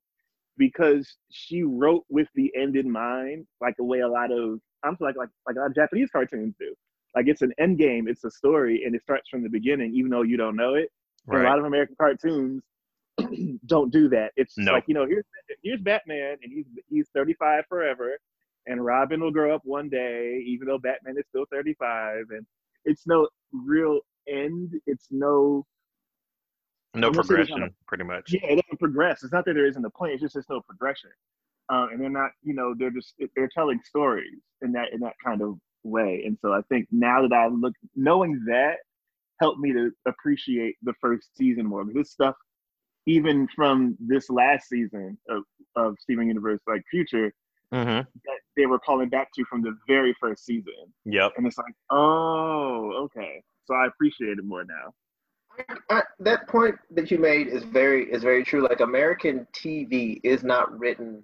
because 0.56 1.16
she 1.30 1.62
wrote 1.62 2.04
with 2.08 2.28
the 2.34 2.52
end 2.56 2.76
in 2.76 2.90
mind, 2.90 3.46
like 3.60 3.76
the 3.76 3.84
way 3.84 4.00
a 4.00 4.08
lot 4.08 4.30
of 4.32 4.60
I'm 4.84 4.96
like 5.00 5.16
like 5.16 5.28
like 5.46 5.56
a 5.56 5.60
lot 5.60 5.66
of 5.66 5.74
Japanese 5.74 6.10
cartoons 6.10 6.54
do. 6.58 6.74
Like 7.14 7.26
it's 7.28 7.42
an 7.42 7.52
end 7.58 7.78
game, 7.78 8.08
it's 8.08 8.24
a 8.24 8.30
story, 8.30 8.82
and 8.84 8.94
it 8.94 9.02
starts 9.02 9.28
from 9.28 9.42
the 9.42 9.48
beginning, 9.48 9.94
even 9.94 10.10
though 10.10 10.22
you 10.22 10.36
don't 10.36 10.56
know 10.56 10.74
it. 10.74 10.90
And 11.30 11.40
A 11.40 11.42
lot 11.44 11.58
of 11.58 11.64
American 11.64 11.96
cartoons, 11.98 12.62
don't 13.66 13.92
do 13.92 14.08
that. 14.10 14.32
It's 14.36 14.56
No. 14.58 14.72
like 14.72 14.84
you 14.86 14.94
know, 14.94 15.06
here's 15.06 15.24
here's 15.62 15.80
Batman, 15.80 16.36
and 16.42 16.52
he's 16.52 16.66
he's 16.88 17.08
35 17.14 17.64
forever, 17.68 18.18
and 18.66 18.84
Robin 18.84 19.20
will 19.20 19.30
grow 19.30 19.54
up 19.54 19.62
one 19.64 19.88
day, 19.88 20.42
even 20.46 20.66
though 20.66 20.78
Batman 20.78 21.16
is 21.18 21.24
still 21.28 21.44
35, 21.52 22.26
and 22.30 22.46
it's 22.84 23.06
no 23.06 23.28
real 23.52 24.00
end. 24.28 24.72
It's 24.86 25.08
no 25.10 25.64
No 26.94 27.08
I'm 27.08 27.12
gonna 27.12 27.24
say 27.24 27.36
this 27.36 27.50
on 27.50 27.58
progression, 27.60 27.74
pretty 27.86 28.04
much. 28.04 28.32
yeah, 28.32 28.40
it 28.46 28.62
doesn't 28.62 28.78
progress. 28.80 29.22
It's 29.22 29.32
not 29.32 29.44
that 29.46 29.54
there 29.54 29.66
isn't 29.66 29.84
a 29.84 29.90
point. 29.90 30.12
It's 30.12 30.22
just 30.22 30.34
there's 30.34 30.48
no 30.50 30.60
progression, 30.60 31.10
um, 31.68 31.90
and 31.92 32.00
they're 32.00 32.10
not 32.10 32.30
you 32.42 32.54
know 32.54 32.74
they're 32.76 32.90
just 32.90 33.14
they're 33.36 33.50
telling 33.54 33.80
stories 33.84 34.40
in 34.62 34.72
that 34.72 34.92
in 34.92 35.00
that 35.00 35.14
kind 35.24 35.40
of 35.42 35.58
way. 35.84 36.24
And 36.26 36.36
so 36.40 36.52
I 36.52 36.62
think 36.68 36.88
now 36.90 37.22
that 37.26 37.34
I 37.34 37.46
look 37.48 37.74
knowing 37.94 38.42
that 38.48 38.76
helped 39.40 39.58
me 39.58 39.72
to 39.72 39.90
appreciate 40.06 40.76
the 40.82 40.94
first 41.00 41.36
season 41.36 41.66
more. 41.66 41.84
Because 41.84 42.02
this 42.02 42.10
stuff, 42.12 42.36
even 43.06 43.48
from 43.54 43.96
this 44.00 44.30
last 44.30 44.68
season 44.68 45.18
of, 45.28 45.42
of 45.76 45.96
Steven 46.00 46.26
Universe, 46.26 46.60
like 46.66 46.82
Future, 46.90 47.32
hmm 47.72 47.78
that 47.78 48.40
they 48.56 48.66
were 48.66 48.78
calling 48.78 49.08
back 49.08 49.28
to 49.34 49.44
from 49.50 49.60
the 49.62 49.76
very 49.88 50.14
first 50.20 50.44
season. 50.44 50.72
Yep. 51.06 51.32
And 51.36 51.46
it's 51.46 51.58
like, 51.58 51.74
oh, 51.90 52.92
okay. 53.04 53.42
So 53.64 53.74
I 53.74 53.86
appreciate 53.86 54.38
it 54.38 54.44
more 54.44 54.64
now. 54.64 54.94
I, 55.90 56.02
that 56.20 56.48
point 56.48 56.76
that 56.90 57.10
you 57.10 57.18
made 57.18 57.48
is 57.48 57.64
very 57.64 58.10
is 58.12 58.22
very 58.22 58.44
true. 58.44 58.62
Like 58.62 58.80
American 58.80 59.46
TV 59.52 60.20
is 60.22 60.42
not 60.42 60.76
written 60.78 61.22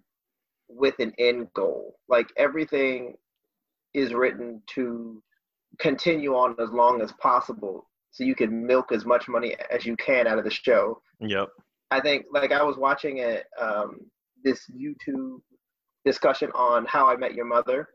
with 0.68 0.94
an 0.99 1.12
end 1.18 1.49
goal. 1.54 1.96
Like 2.08 2.28
everything 2.37 3.14
is 3.92 4.14
written 4.14 4.62
to 4.75 5.22
continue 5.78 6.34
on 6.34 6.54
as 6.60 6.70
long 6.70 7.00
as 7.00 7.12
possible, 7.12 7.88
so 8.10 8.25
you 8.25 8.34
can 8.34 8.66
milk 8.66 8.92
as 8.92 9.04
much 9.04 9.28
money 9.28 9.56
as 9.70 9.84
you 9.84 9.96
can 9.96 10.26
out 10.26 10.38
of 10.38 10.44
the 10.44 10.50
show. 10.50 11.00
Yep. 11.20 11.49
I 11.90 12.00
think 12.00 12.26
like 12.32 12.52
I 12.52 12.62
was 12.62 12.76
watching 12.76 13.18
it 13.18 13.47
um, 13.61 14.00
this 14.44 14.61
YouTube 14.75 15.38
discussion 16.04 16.50
on 16.54 16.87
How 16.87 17.09
I 17.09 17.16
Met 17.16 17.35
Your 17.35 17.47
Mother 17.47 17.88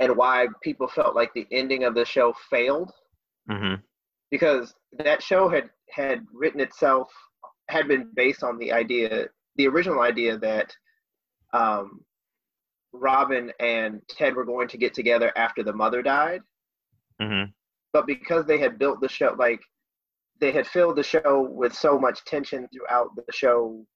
and 0.00 0.16
why 0.16 0.46
people 0.62 0.88
felt 0.88 1.14
like 1.14 1.32
the 1.34 1.46
ending 1.52 1.84
of 1.84 1.94
the 1.94 2.04
show 2.04 2.34
failed. 2.50 2.92
Hmm 3.50 3.74
because 4.32 4.74
that 4.98 5.22
show 5.22 5.48
had 5.48 5.70
had 5.90 6.24
written 6.32 6.58
itself 6.58 7.08
had 7.68 7.86
been 7.86 8.10
based 8.16 8.42
on 8.42 8.58
the 8.58 8.72
idea 8.72 9.26
the 9.56 9.68
original 9.68 10.00
idea 10.00 10.36
that 10.38 10.74
um, 11.52 12.00
Robin 12.94 13.52
and 13.60 14.00
Ted 14.08 14.34
were 14.34 14.46
going 14.46 14.68
to 14.68 14.78
get 14.78 14.94
together 14.94 15.30
after 15.36 15.62
the 15.62 15.72
mother 15.72 16.02
died. 16.02 16.40
Hmm 17.20 17.44
but 17.92 18.06
because 18.06 18.46
they 18.46 18.56
had 18.56 18.78
built 18.78 19.02
the 19.02 19.08
show 19.08 19.36
like 19.38 19.60
they 20.42 20.50
had 20.50 20.66
filled 20.66 20.96
the 20.96 21.04
show 21.04 21.48
with 21.48 21.72
so 21.72 21.96
much 21.96 22.24
tension 22.24 22.68
throughout 22.74 23.14
the 23.14 23.22
show 23.32 23.86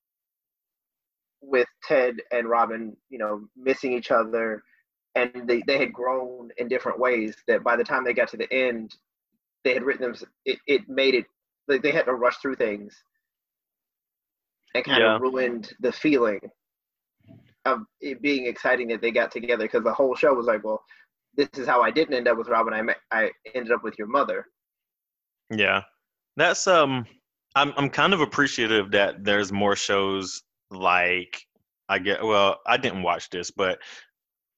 with 1.43 1.67
Ted 1.83 2.15
and 2.31 2.49
Robin, 2.49 2.97
you 3.11 3.19
know, 3.19 3.49
missing 3.57 3.93
each 3.93 4.13
other 4.13 4.63
and 5.17 5.33
they, 5.49 5.61
they 5.67 5.77
had 5.77 5.93
grown 5.93 6.51
in 6.59 6.69
different 6.69 7.01
ways 7.01 7.35
that 7.49 7.65
by 7.65 7.75
the 7.75 7.83
time 7.83 8.05
they 8.05 8.13
got 8.15 8.29
to 8.29 8.37
the 8.37 8.51
end, 8.53 8.95
they 9.65 9.75
had 9.75 9.83
written 9.83 10.03
them 10.03 10.15
it, 10.45 10.61
it 10.69 10.89
made 10.89 11.15
it 11.15 11.25
like 11.67 11.83
they 11.83 11.91
had 11.91 12.05
to 12.05 12.15
rush 12.15 12.37
through 12.37 12.55
things 12.55 12.95
and 14.77 14.85
kind 14.85 15.03
Yeah. 15.03 15.17
of 15.17 15.23
ruined 15.23 15.73
the 15.81 15.91
feeling 15.91 16.39
of 17.65 17.81
it 18.01 18.23
being 18.23 18.47
exciting 18.47 18.87
that 18.89 19.03
they 19.03 19.11
got 19.11 19.33
together 19.33 19.65
because 19.65 19.83
the 19.83 19.93
whole 19.93 20.15
show 20.15 20.33
was 20.33 20.47
like, 20.47 20.63
well, 20.63 20.81
this 21.37 21.49
is 21.57 21.67
how 21.67 21.83
I 21.83 21.91
didn't 21.91 22.15
end 22.15 22.29
up 22.29 22.39
with 22.39 22.47
Robin. 22.47 22.73
I 22.73 22.83
met, 22.83 22.99
I 23.11 23.33
ended 23.53 23.73
up 23.73 23.83
with 23.83 23.99
your 23.99 24.07
mother. 24.07 24.47
Yeah, 25.51 25.83
that's 26.37 26.67
um. 26.67 27.07
I'm 27.55 27.73
I'm 27.77 27.89
kind 27.89 28.13
of 28.13 28.21
appreciative 28.21 28.91
that 28.91 29.25
there's 29.25 29.51
more 29.51 29.77
shows 29.77 30.43
like 30.71 31.43
I 31.89 31.99
get. 31.99 32.23
Well, 32.23 32.61
I 32.67 32.77
didn't 32.77 33.03
watch 33.03 33.31
this, 33.31 33.51
but 33.51 33.79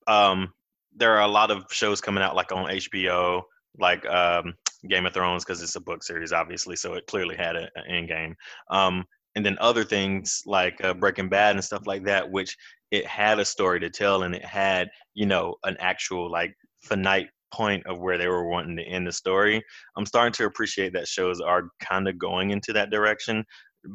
um, 0.09 0.53
there 0.97 1.13
are 1.13 1.23
a 1.23 1.29
lot 1.29 1.51
of 1.51 1.65
shows 1.71 2.01
coming 2.01 2.25
out 2.25 2.35
like 2.35 2.51
on 2.51 2.67
HBO, 2.67 3.43
like 3.79 4.05
um, 4.07 4.55
Game 4.89 5.07
of 5.07 5.15
Thrones, 5.15 5.45
because 5.45 5.63
it's 5.63 5.77
a 5.77 5.81
book 5.81 6.03
series, 6.03 6.33
obviously, 6.33 6.75
so 6.75 6.95
it 6.95 7.07
clearly 7.07 7.37
had 7.37 7.55
an 7.57 7.69
end 7.89 8.09
game. 8.09 8.35
Um, 8.71 9.05
and 9.37 9.47
then 9.47 9.57
other 9.61 9.85
things 9.85 10.43
like 10.47 10.83
uh, 10.83 10.95
Breaking 10.95 11.29
Bad 11.29 11.55
and 11.55 11.65
stuff 11.65 11.87
like 11.87 12.05
that, 12.07 12.29
which 12.29 12.57
it 12.91 13.07
had 13.07 13.39
a 13.39 13.45
story 13.45 13.79
to 13.81 13.91
tell 13.91 14.23
and 14.23 14.35
it 14.35 14.45
had 14.45 14.89
you 15.15 15.27
know 15.27 15.55
an 15.65 15.77
actual 15.79 16.31
like 16.31 16.55
finite 16.83 17.29
point 17.53 17.87
of 17.87 18.01
where 18.01 18.19
they 18.19 18.29
were 18.29 18.49
wanting 18.49 18.77
to 18.77 18.83
end 18.83 19.07
the 19.07 19.13
story. 19.13 19.63
I'm 19.97 20.07
starting 20.07 20.33
to 20.35 20.47
appreciate 20.47 20.93
that 20.93 21.09
shows 21.09 21.41
are 21.41 21.71
kind 21.81 22.09
of 22.09 22.19
going 22.19 22.51
into 22.51 22.73
that 22.75 22.91
direction 22.91 23.45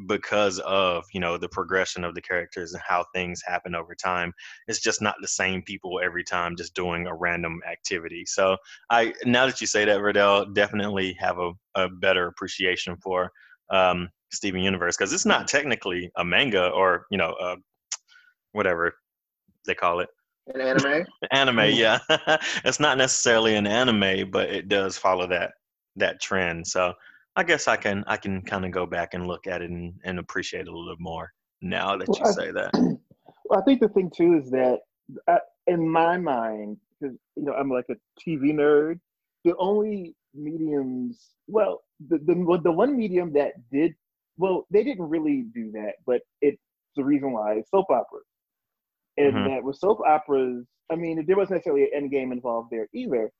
because 0.06 0.58
of 0.60 1.04
you 1.12 1.20
know 1.20 1.36
the 1.36 1.48
progression 1.48 2.04
of 2.04 2.14
the 2.14 2.20
characters 2.20 2.72
and 2.72 2.82
how 2.86 3.04
things 3.14 3.42
happen 3.44 3.74
over 3.74 3.94
time 3.94 4.32
it's 4.66 4.80
just 4.80 5.02
not 5.02 5.14
the 5.20 5.28
same 5.28 5.62
people 5.62 6.00
every 6.02 6.24
time 6.24 6.56
just 6.56 6.74
doing 6.74 7.06
a 7.06 7.14
random 7.14 7.60
activity 7.70 8.24
so 8.26 8.56
i 8.90 9.12
now 9.24 9.46
that 9.46 9.60
you 9.60 9.66
say 9.66 9.84
that 9.84 10.00
Riddell, 10.00 10.46
definitely 10.46 11.14
have 11.18 11.38
a, 11.38 11.52
a 11.74 11.88
better 11.88 12.26
appreciation 12.26 12.96
for 12.96 13.30
um 13.70 14.08
steven 14.32 14.62
universe 14.62 14.96
because 14.96 15.12
it's 15.12 15.26
not 15.26 15.48
technically 15.48 16.10
a 16.16 16.24
manga 16.24 16.68
or 16.70 17.06
you 17.10 17.18
know 17.18 17.32
uh, 17.34 17.56
whatever 18.52 18.94
they 19.66 19.74
call 19.74 20.00
it 20.00 20.08
An 20.52 20.60
anime? 20.60 21.06
anime 21.32 21.70
yeah. 21.72 21.98
It's 22.64 22.80
not 22.80 22.98
necessarily 22.98 23.54
an 23.56 23.66
anime 23.66 24.30
but 24.30 24.50
it 24.50 24.68
does 24.68 24.96
follow 24.98 25.26
that 25.28 25.52
that 25.96 26.20
trend. 26.20 26.66
So 26.66 26.92
i 27.36 27.42
guess 27.42 27.66
i 27.66 27.76
can 27.76 28.04
i 28.06 28.16
can 28.16 28.42
kind 28.42 28.64
of 28.64 28.70
go 28.70 28.86
back 28.86 29.14
and 29.14 29.26
look 29.26 29.46
at 29.48 29.60
it 29.62 29.68
and, 29.70 29.94
and 30.04 30.18
appreciate 30.20 30.62
it 30.62 30.68
a 30.68 30.76
little 30.78 30.94
more 31.00 31.32
now 31.60 31.96
that 31.96 32.06
you 32.08 32.14
Well, 32.20 32.28
I- 32.28 32.32
say 32.32 32.50
that. 32.52 32.70
Well, 33.46 33.60
I 33.60 33.62
think 33.64 33.80
the 33.80 33.88
thing 33.90 34.10
too 34.16 34.40
is 34.42 34.50
that 34.52 34.80
uh, 35.28 35.36
in 35.66 35.86
my 35.86 36.16
mind, 36.16 36.78
because 36.98 37.14
you 37.36 37.44
know 37.44 37.52
I'm 37.52 37.68
like 37.68 37.84
a 37.90 37.94
TV 38.18 38.54
nerd, 38.54 39.00
the 39.44 39.54
only 39.58 40.14
mediums, 40.34 41.34
well, 41.46 41.82
the 42.08 42.16
the 42.18 42.34
the 42.64 42.72
one 42.72 42.96
medium 42.96 43.34
that 43.34 43.52
did, 43.70 43.92
well, 44.38 44.66
they 44.70 44.82
didn't 44.82 45.06
really 45.08 45.44
do 45.54 45.70
that, 45.72 45.96
but 46.06 46.22
it's 46.40 46.62
the 46.96 47.04
reason 47.04 47.32
why 47.32 47.58
is 47.58 47.66
soap 47.70 47.90
operas, 47.90 48.24
and 49.16 49.34
Mhm. 49.34 49.46
that 49.46 49.64
with 49.64 49.76
soap 49.76 50.00
operas, 50.06 50.66
I 50.90 50.96
mean, 50.96 51.24
there 51.26 51.36
wasn't 51.36 51.56
necessarily 51.58 51.84
an 51.84 51.90
end 51.94 52.10
game 52.10 52.32
involved 52.32 52.70
there 52.70 52.88
either, 52.92 53.30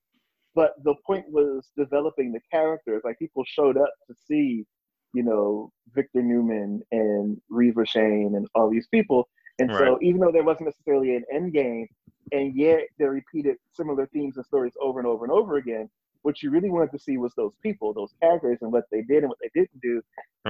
but 0.54 0.74
the 0.84 0.94
point 1.06 1.28
was 1.30 1.70
developing 1.76 2.32
the 2.32 2.40
characters. 2.50 3.02
Like 3.04 3.18
people 3.18 3.44
showed 3.44 3.76
up 3.76 3.90
to 4.06 4.14
see, 4.14 4.66
you 5.12 5.22
know, 5.22 5.72
Victor 5.94 6.22
Newman 6.22 6.82
and 6.92 7.40
Reva 7.48 7.84
Shayne 7.84 8.34
and 8.36 8.48
all 8.54 8.70
these 8.70 8.88
people. 8.88 9.28
And 9.58 9.70
so 9.78 9.98
even 10.02 10.20
though 10.20 10.32
there 10.32 10.42
wasn't 10.44 10.66
necessarily 10.66 11.14
an 11.16 11.24
end 11.32 11.52
game, 11.52 11.88
and 12.32 12.56
yet 12.56 12.88
they 12.98 13.04
repeated 13.04 13.56
similar 13.72 14.06
themes 14.06 14.36
and 14.36 14.46
stories 14.46 14.72
over 14.80 14.98
and 14.98 15.06
over 15.06 15.24
and 15.24 15.32
over 15.32 15.56
again, 15.56 15.88
what 16.22 16.42
you 16.42 16.50
really 16.50 16.70
wanted 16.70 16.90
to 16.92 16.98
see 16.98 17.18
was 17.18 17.34
those 17.34 17.54
people, 17.62 17.92
those 17.92 18.14
characters, 18.20 18.58
and 18.62 18.72
what 18.72 18.84
they 18.90 19.02
did 19.02 19.18
and 19.22 19.28
what 19.28 19.38
they 19.40 19.50
didn't 19.54 19.80
do. 19.82 20.00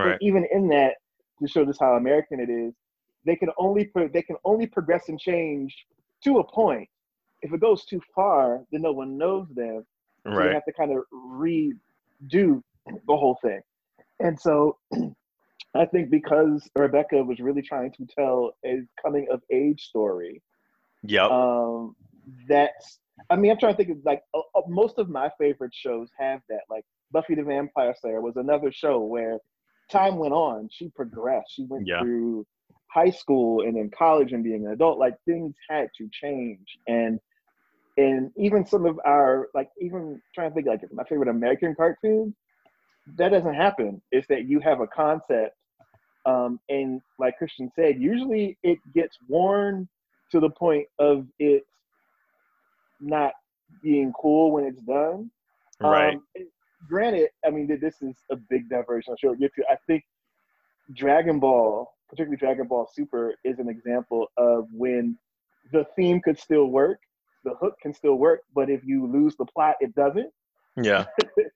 And 0.03 0.13
right 0.13 0.19
even 0.23 0.47
in 0.53 0.69
that, 0.69 0.97
to 1.41 1.49
show 1.49 1.65
just 1.65 1.81
how 1.81 1.95
American 1.95 2.39
it 2.41 2.49
is, 2.49 2.75
they 3.25 3.37
can 3.37 3.51
only 3.59 3.87
pro- 3.87 4.09
they 4.09 4.23
can 4.23 4.37
only 4.45 4.67
progress 4.67 5.09
and 5.09 5.19
change 5.19 5.75
to 6.25 6.39
a 6.39 6.45
point. 6.45 6.89
If 7.43 7.53
it 7.53 7.61
goes 7.61 7.85
too 7.85 8.01
far, 8.15 8.63
then 8.73 8.83
no 8.83 8.93
one 8.93 9.19
knows 9.19 9.47
them. 9.55 9.85
So 10.25 10.31
you 10.31 10.39
right 10.39 10.53
have 10.55 10.65
to 10.65 10.73
kind 10.73 10.93
of 10.93 11.05
redo 11.15 12.63
the 12.87 13.17
whole 13.17 13.39
thing. 13.43 13.61
And 14.21 14.39
so 14.41 14.79
I 15.75 15.85
think 15.87 16.11
because 16.11 16.69
Rebecca 16.77 17.23
was 17.23 17.41
really 17.41 17.63
trying 17.63 17.93
to 17.93 18.07
tell 18.07 18.53
a 18.65 18.83
coming 19.03 19.27
of 19.31 19.43
age 19.51 19.83
story, 19.83 20.41
yep 21.03 21.31
um, 21.31 21.95
that's, 22.49 23.01
I 23.29 23.37
mean, 23.37 23.51
I'm 23.51 23.59
trying 23.59 23.75
to 23.75 23.77
think 23.77 23.91
of 23.99 24.05
like 24.05 24.23
uh, 24.33 24.39
uh, 24.55 24.63
most 24.69 24.99
of 24.99 25.09
my 25.11 25.31
favorite 25.39 25.75
shows 25.75 26.09
have 26.19 26.41
that. 26.49 26.61
Like 26.71 26.85
Buffy 27.11 27.35
the 27.35 27.43
Vampire 27.43 27.95
Slayer 28.01 28.21
was 28.21 28.37
another 28.37 28.73
show 28.73 29.01
where 29.01 29.39
time 29.91 30.17
went 30.17 30.33
on. 30.33 30.69
She 30.73 30.89
progressed. 30.89 31.53
She 31.55 31.65
went 31.65 31.87
Yeah. 31.87 32.01
through 32.01 32.47
high 32.95 33.11
school 33.11 33.63
and 33.63 33.77
then 33.77 33.91
college 33.91 34.33
and 34.33 34.45
being 34.45 34.67
an 34.67 34.73
adult. 34.73 34.99
Like 34.99 35.15
things 35.27 35.55
had 35.69 35.89
to 35.99 36.09
change. 36.13 36.79
And 36.87 37.19
and 37.97 38.31
even 38.37 38.67
some 38.67 38.87
of 38.87 38.99
our 39.05 39.49
like 39.55 39.69
even 39.81 40.21
trying 40.35 40.51
to 40.51 40.55
think 40.55 40.67
like 40.67 40.81
my 40.93 41.05
favorite 41.05 41.29
American 41.29 41.75
cartoons, 41.75 42.35
that 43.19 43.31
doesn't 43.31 43.55
happen. 43.55 44.01
is 44.13 44.25
that 44.29 44.47
you 44.49 44.61
have 44.61 44.81
a 44.81 44.87
concept, 44.87 45.57
um, 46.27 46.59
and 46.69 47.01
like 47.19 47.37
Christian 47.39 47.71
said, 47.77 48.01
usually 48.01 48.57
it 48.63 48.79
gets 48.95 49.19
worn 49.29 49.89
to 50.33 50.41
the 50.41 50.51
point 50.51 50.87
of 50.99 51.27
it 51.39 51.65
not 53.01 53.33
being 53.83 54.13
cool 54.21 54.53
when 54.53 54.65
it's 54.65 54.83
done. 54.83 55.31
right 55.81 56.15
Um, 56.17 56.23
granted, 56.89 57.29
I 57.47 57.51
mean 57.51 57.69
this 57.81 58.03
is 58.03 58.17
a 58.31 58.37
big 58.37 58.69
diversion. 58.69 59.13
I'm 59.13 59.17
sure 59.21 59.31
we'll 59.31 59.41
get 59.41 59.55
to. 59.57 59.65
I 59.71 59.77
think 59.87 60.05
Dragon 60.97 61.39
Ball, 61.39 61.94
particularly 62.09 62.37
Dragon 62.37 62.67
Ball 62.67 62.89
Super, 62.93 63.35
is 63.45 63.59
an 63.59 63.69
example 63.69 64.29
of 64.37 64.67
when 64.73 65.19
the 65.73 65.85
theme 65.97 66.21
could 66.21 66.39
still 66.39 66.67
work, 66.67 66.99
the 67.45 67.55
hook 67.61 67.75
can 67.83 67.93
still 67.95 68.17
work, 68.17 68.41
but 68.55 68.71
if 68.71 68.85
you 68.85 69.07
lose 69.07 69.37
the 69.37 69.45
plot, 69.47 69.77
it 69.81 69.95
doesn't. 69.95 70.31
Yeah. 70.77 71.05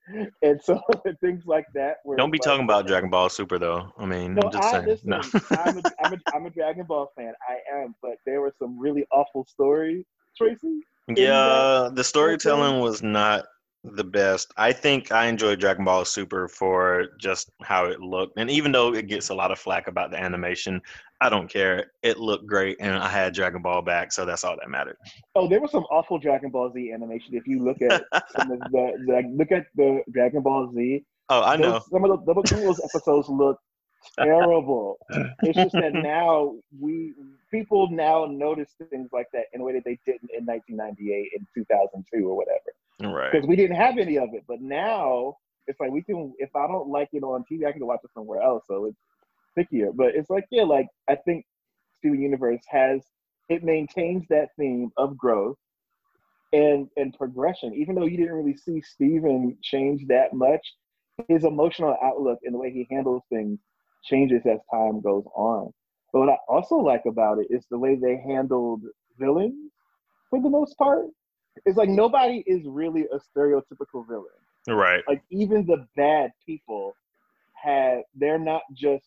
and 0.41 0.61
so 0.61 0.81
things 1.21 1.43
like 1.45 1.65
that. 1.73 1.97
Don't 2.17 2.31
be 2.31 2.37
like, 2.37 2.41
talking 2.41 2.63
about 2.63 2.87
Dragon 2.87 3.09
Ball 3.09 3.29
Super 3.29 3.59
though. 3.59 3.91
I 3.97 4.05
mean, 4.05 4.35
No, 4.35 4.43
I'm 4.45 4.51
just 4.51 4.63
I 4.63 4.71
saying. 4.71 4.85
listen. 4.85 5.09
No. 5.09 5.21
I'm, 5.51 5.77
a, 5.77 5.81
I'm, 6.03 6.13
a, 6.13 6.17
I'm 6.33 6.45
a 6.45 6.49
Dragon 6.49 6.85
Ball 6.85 7.11
fan. 7.17 7.33
I 7.47 7.81
am, 7.81 7.95
but 8.01 8.15
there 8.25 8.41
were 8.41 8.53
some 8.57 8.79
really 8.79 9.05
awful 9.11 9.45
stories, 9.45 10.05
Tracy. 10.37 10.81
Yeah, 11.07 11.89
the 11.91 12.03
storytelling 12.03 12.81
was 12.81 13.01
not 13.01 13.45
the 13.83 14.03
best. 14.03 14.51
I 14.57 14.73
think 14.73 15.11
I 15.11 15.27
enjoyed 15.27 15.59
Dragon 15.59 15.85
Ball 15.85 16.03
Super 16.05 16.47
for 16.47 17.07
just 17.19 17.49
how 17.61 17.85
it 17.85 18.01
looked. 18.01 18.37
And 18.37 18.49
even 18.49 18.71
though 18.71 18.93
it 18.93 19.07
gets 19.07 19.29
a 19.29 19.33
lot 19.35 19.51
of 19.51 19.59
flack 19.59 19.87
about 19.87 20.11
the 20.11 20.19
animation, 20.19 20.81
I 21.21 21.29
don't 21.29 21.49
care. 21.49 21.91
It 22.03 22.17
looked 22.19 22.45
great 22.45 22.77
and 22.79 22.95
I 22.95 23.07
had 23.09 23.33
Dragon 23.33 23.61
Ball 23.61 23.81
back, 23.81 24.11
so 24.11 24.25
that's 24.25 24.43
all 24.43 24.55
that 24.59 24.69
mattered. 24.69 24.97
Oh, 25.35 25.47
there 25.47 25.61
was 25.61 25.71
some 25.71 25.83
awful 25.85 26.17
Dragon 26.19 26.49
Ball 26.49 26.71
Z 26.73 26.91
animation. 26.91 27.35
If 27.35 27.47
you 27.47 27.63
look 27.63 27.81
at 27.81 28.03
some 28.37 28.51
of 28.51 28.59
the, 28.59 29.03
the 29.05 29.13
like, 29.13 29.25
look 29.29 29.51
at 29.51 29.65
the 29.75 30.01
Dragon 30.11 30.41
Ball 30.41 30.71
Z, 30.73 31.03
Oh, 31.29 31.43
I 31.43 31.57
know. 31.57 31.73
those, 31.73 31.89
some 31.91 32.03
of 32.03 32.25
the, 32.25 32.33
some 32.47 32.57
of 32.59 32.65
those 32.65 32.81
episodes 32.83 33.29
look 33.29 33.59
terrible. 34.17 34.97
It's 35.43 35.55
just 35.55 35.73
that 35.73 35.93
now 35.93 36.55
we 36.79 37.13
people 37.51 37.89
now 37.91 38.25
notice 38.25 38.69
things 38.89 39.09
like 39.13 39.27
that 39.33 39.45
in 39.53 39.61
a 39.61 39.63
way 39.63 39.73
that 39.73 39.83
they 39.85 39.99
didn't 40.05 40.29
in 40.35 40.45
1998 40.45 41.31
and 41.37 41.47
2002 41.53 42.27
or 42.27 42.35
whatever. 42.35 42.59
Right. 43.01 43.31
because 43.31 43.47
we 43.47 43.55
didn't 43.55 43.77
have 43.77 43.97
any 43.97 44.17
of 44.17 44.29
it. 44.33 44.43
But 44.47 44.61
now 44.61 45.37
it's 45.67 45.79
like 45.79 45.91
we 45.91 46.03
can. 46.03 46.33
If 46.39 46.55
I 46.55 46.67
don't 46.67 46.89
like 46.89 47.09
it 47.13 47.23
on 47.23 47.43
TV, 47.51 47.65
I 47.65 47.71
can 47.71 47.85
watch 47.85 48.01
it 48.03 48.11
somewhere 48.13 48.41
else. 48.41 48.63
So 48.67 48.85
it's 48.85 48.97
pickier. 49.57 49.95
But 49.95 50.15
it's 50.15 50.29
like 50.29 50.45
yeah, 50.51 50.63
like 50.63 50.87
I 51.07 51.15
think 51.15 51.45
Steven 51.99 52.21
Universe 52.21 52.63
has 52.69 53.01
it 53.49 53.63
maintains 53.63 54.25
that 54.29 54.49
theme 54.57 54.91
of 54.97 55.17
growth 55.17 55.57
and 56.53 56.89
and 56.97 57.13
progression. 57.17 57.73
Even 57.75 57.95
though 57.95 58.05
you 58.05 58.17
didn't 58.17 58.35
really 58.35 58.57
see 58.57 58.81
Steven 58.81 59.57
change 59.61 60.05
that 60.07 60.33
much, 60.33 60.61
his 61.27 61.43
emotional 61.43 61.95
outlook 62.03 62.39
and 62.43 62.53
the 62.53 62.59
way 62.59 62.71
he 62.71 62.87
handles 62.89 63.23
things 63.29 63.59
changes 64.03 64.41
as 64.45 64.59
time 64.73 65.01
goes 65.01 65.25
on. 65.35 65.71
But 66.13 66.19
what 66.21 66.29
I 66.29 66.37
also 66.47 66.77
like 66.77 67.03
about 67.05 67.39
it 67.39 67.47
is 67.49 67.65
the 67.69 67.77
way 67.77 67.95
they 67.95 68.17
handled 68.17 68.81
villains 69.19 69.71
for 70.29 70.41
the 70.41 70.49
most 70.49 70.77
part. 70.77 71.05
It's 71.65 71.77
like 71.77 71.89
nobody 71.89 72.43
is 72.47 72.65
really 72.65 73.05
a 73.13 73.19
stereotypical 73.19 74.07
villain. 74.07 74.25
Right. 74.67 75.03
Like 75.07 75.21
even 75.29 75.65
the 75.65 75.87
bad 75.95 76.31
people 76.45 76.95
had 77.53 78.03
they're 78.15 78.39
not 78.39 78.61
just 78.73 79.05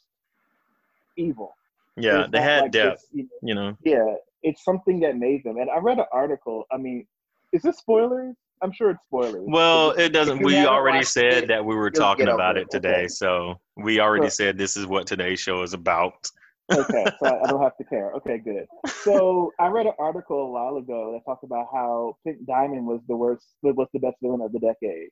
evil. 1.16 1.54
Yeah, 1.96 2.26
they 2.30 2.40
had 2.40 2.62
like 2.62 2.72
depth, 2.72 3.04
you 3.12 3.24
know, 3.24 3.28
you 3.42 3.54
know. 3.54 3.76
yeah, 3.84 4.14
it's 4.42 4.64
something 4.64 4.98
that 5.00 5.16
made 5.18 5.44
them. 5.44 5.58
And 5.58 5.68
I 5.70 5.76
read 5.78 5.98
an 5.98 6.06
article. 6.10 6.64
I 6.72 6.78
mean, 6.78 7.06
is 7.52 7.60
this 7.62 7.76
spoilers? 7.78 8.34
I'm 8.62 8.72
sure 8.72 8.90
it's 8.90 9.02
spoilers. 9.08 9.42
Well, 9.46 9.90
it 9.90 10.10
doesn't. 10.10 10.42
We 10.42 10.56
already 10.64 11.04
said 11.04 11.34
it, 11.44 11.48
that 11.48 11.62
we 11.64 11.74
were 11.74 11.90
talking 11.90 12.28
about 12.28 12.56
it 12.56 12.62
it. 12.62 12.70
today, 12.70 12.88
Okay. 13.00 13.08
so 13.08 13.60
we 13.76 14.00
already 14.00 14.30
So- 14.30 14.44
said 14.44 14.56
this 14.56 14.76
is 14.76 14.86
what 14.86 15.06
today's 15.06 15.40
show 15.40 15.62
is 15.62 15.74
about. 15.74 16.30
Okay, 16.78 17.04
so 17.22 17.40
I, 17.42 17.48
don't 17.48 17.62
have 17.62 17.76
to 17.76 17.84
care. 17.84 18.12
Okay, 18.12 18.38
good. 18.38 18.66
So 19.02 19.52
I 19.58 19.68
read 19.68 19.86
an 19.86 19.92
article 19.98 20.40
a 20.40 20.50
while 20.50 20.76
ago 20.76 21.12
that 21.12 21.30
talked 21.30 21.44
about 21.44 21.68
how 21.72 22.16
Pink 22.24 22.44
Diamond 22.46 22.86
was 22.86 23.00
the 23.08 23.16
worst, 23.16 23.46
was 23.62 23.88
the 23.92 24.00
best 24.00 24.16
villain 24.22 24.40
of 24.40 24.52
the 24.52 24.60
decade. 24.60 25.08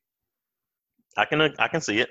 I 1.16 1.24
can 1.24 1.40
I 1.40 1.68
can 1.68 1.80
see 1.80 1.98
it. 2.00 2.10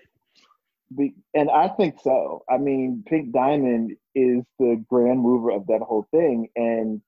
And 1.33 1.49
I 1.51 1.67
think 1.69 1.95
so. 2.03 2.43
I 2.49 2.57
mean, 2.57 3.03
Pink 3.07 3.31
Diamond 3.31 3.95
is 4.15 4.43
the 4.57 4.83
grand 4.89 5.19
mover 5.19 5.51
of 5.51 5.67
that 5.67 5.81
whole 5.81 6.07
thing, 6.11 6.49
and 6.55 7.01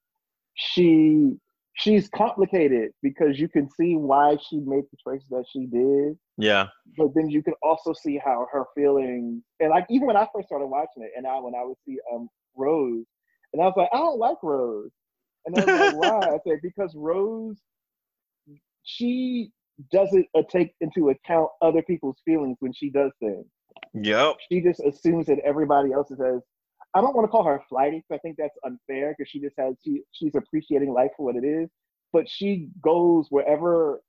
she 0.55 1.37
she's 1.73 2.09
complicated 2.09 2.91
because 3.01 3.39
you 3.39 3.47
can 3.47 3.69
see 3.69 3.95
why 3.95 4.37
she 4.49 4.57
made 4.57 4.83
the 4.91 4.97
choices 5.03 5.27
that 5.29 5.45
she 5.51 5.65
did, 5.65 6.17
Yeah. 6.41 6.67
but 6.97 7.09
then 7.15 7.29
you 7.29 7.43
can 7.43 7.53
also 7.63 7.93
see 7.93 8.19
how 8.23 8.47
her 8.51 8.65
feelings 8.75 9.43
and 9.59 9.69
like 9.71 9.85
even 9.89 10.07
when 10.07 10.17
I 10.17 10.27
first 10.33 10.47
started 10.47 10.67
watching 10.67 11.03
it, 11.03 11.11
and 11.17 11.27
I 11.27 11.39
when 11.39 11.55
I 11.55 11.63
would 11.65 11.77
see 11.85 11.97
um 12.13 12.29
Rose, 12.55 13.05
and 13.53 13.61
I 13.61 13.65
was 13.67 13.75
like, 13.77 13.89
I 13.93 13.97
don't 13.97 14.19
like 14.19 14.37
Rose, 14.43 14.91
and 15.45 15.55
I 15.55 15.59
was 15.61 15.71
like, 15.73 15.89
why? 15.89 16.35
I 16.35 16.39
said 16.47 16.59
because 16.63 16.93
Rose, 16.95 17.57
she 18.83 19.51
doesn't 19.91 20.27
uh, 20.37 20.43
take 20.51 20.73
into 20.81 21.09
account 21.11 21.49
other 21.61 21.83
people's 21.83 22.17
feelings 22.25 22.57
when 22.61 22.73
she 22.73 22.89
does 22.91 23.11
things 23.21 23.45
Yep. 23.93 24.37
she 24.49 24.61
just 24.61 24.81
assumes 24.81 25.27
that 25.27 25.39
everybody 25.45 25.93
else 25.93 26.11
is 26.11 26.19
as 26.21 26.41
I 26.95 27.01
don't 27.01 27.15
want 27.15 27.25
to 27.25 27.29
call 27.29 27.45
her 27.45 27.61
flighty 27.69 27.97
because 27.97 28.15
I 28.15 28.19
think 28.19 28.37
that's 28.37 28.57
unfair 28.65 29.15
because 29.17 29.29
she 29.29 29.39
just 29.41 29.55
has 29.59 29.75
she 29.85 30.03
she's 30.13 30.35
appreciating 30.35 30.93
life 30.93 31.11
for 31.17 31.25
what 31.25 31.37
it 31.37 31.47
is, 31.47 31.69
but 32.13 32.29
she 32.29 32.69
goes 32.83 33.27
wherever 33.31 34.01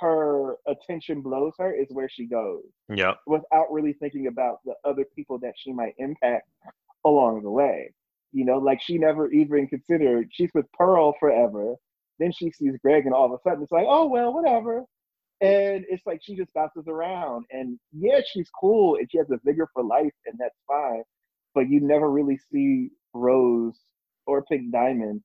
her 0.00 0.56
attention 0.66 1.20
blows 1.22 1.54
her 1.58 1.72
is 1.72 1.86
where 1.90 2.08
she 2.08 2.26
goes 2.26 2.64
Yep. 2.88 3.18
without 3.26 3.70
really 3.72 3.92
thinking 3.94 4.26
about 4.28 4.58
the 4.64 4.74
other 4.84 5.04
people 5.16 5.38
that 5.40 5.54
she 5.56 5.72
might 5.72 5.94
impact 5.98 6.48
along 7.04 7.42
the 7.42 7.50
way. 7.50 7.92
You 8.32 8.44
know, 8.44 8.58
like 8.58 8.80
she 8.82 8.98
never 8.98 9.30
even 9.30 9.66
considered 9.66 10.28
she's 10.32 10.50
with 10.54 10.70
Pearl 10.72 11.14
forever. 11.18 11.76
Then 12.18 12.32
she 12.32 12.50
sees 12.50 12.76
Greg, 12.82 13.06
and 13.06 13.14
all 13.14 13.26
of 13.26 13.32
a 13.32 13.38
sudden 13.42 13.62
it's 13.62 13.72
like, 13.72 13.86
oh 13.88 14.06
well, 14.06 14.32
whatever. 14.32 14.84
And 15.40 15.84
it's 15.88 16.04
like 16.06 16.20
she 16.22 16.36
just 16.36 16.52
bounces 16.52 16.86
around. 16.88 17.46
And 17.50 17.78
yeah, 17.92 18.20
she's 18.26 18.50
cool 18.60 18.96
and 18.96 19.08
she 19.10 19.18
has 19.18 19.30
a 19.30 19.38
vigor 19.44 19.68
for 19.72 19.84
life, 19.84 20.12
and 20.26 20.36
that's 20.38 20.58
fine. 20.66 21.02
But 21.54 21.68
you 21.70 21.80
never 21.80 22.10
really 22.10 22.38
see 22.52 22.90
Rose 23.14 23.78
or 24.26 24.42
Pink 24.44 24.72
Diamond 24.72 25.22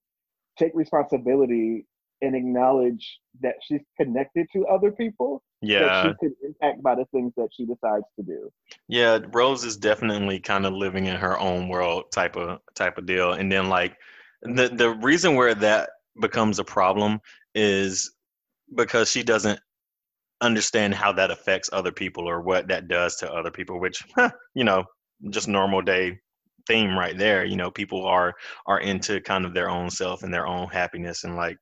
take 0.58 0.72
responsibility 0.76 1.86
and 2.24 2.36
acknowledge 2.36 3.20
that 3.42 3.56
she's 3.62 3.82
connected 4.00 4.48
to 4.54 4.66
other 4.66 4.92
people 4.92 5.44
yeah 5.62 5.80
that 5.80 6.04
she 6.04 6.28
could 6.28 6.34
impact 6.44 6.82
by 6.82 6.96
the 6.96 7.06
things 7.14 7.32
that 7.38 7.50
she 7.56 7.66
decides 7.66 8.06
to 8.18 8.26
do. 8.26 8.52
Yeah, 8.88 9.20
Rose 9.32 9.64
is 9.64 9.78
definitely 9.78 10.40
kind 10.40 10.66
of 10.66 10.74
living 10.74 11.06
in 11.06 11.16
her 11.16 11.40
own 11.40 11.70
world 11.70 12.06
type 12.12 12.36
of 12.36 12.60
type 12.76 12.98
of 12.98 13.06
deal. 13.06 13.34
And 13.34 13.52
then 13.52 13.70
like 13.70 13.96
the 14.42 14.70
the 14.70 14.90
reason 14.90 15.36
where 15.36 15.56
that 15.56 15.90
becomes 16.20 16.60
a 16.60 16.64
problem 16.64 17.20
is 17.56 18.14
because 18.76 19.10
she 19.10 19.24
doesn't 19.24 19.60
understand 20.42 20.94
how 20.94 21.14
that 21.14 21.32
affects 21.32 21.70
other 21.72 21.92
people 21.92 22.28
or 22.28 22.42
what 22.42 22.68
that 22.68 22.88
does 22.88 23.16
to 23.18 23.32
other 23.32 23.52
people, 23.52 23.80
which 23.80 24.04
you 24.56 24.64
know, 24.64 24.84
just 25.30 25.48
normal 25.48 25.82
day 25.82 26.20
theme 26.68 26.98
right 26.98 27.18
there. 27.18 27.46
You 27.46 27.56
know, 27.56 27.72
people 27.72 28.06
are 28.06 28.34
are 28.66 28.82
into 28.82 29.22
kind 29.22 29.46
of 29.46 29.54
their 29.54 29.70
own 29.70 29.90
self 29.90 30.24
and 30.24 30.34
their 30.34 30.48
own 30.48 30.68
happiness 30.68 31.24
and 31.24 31.36
like 31.36 31.58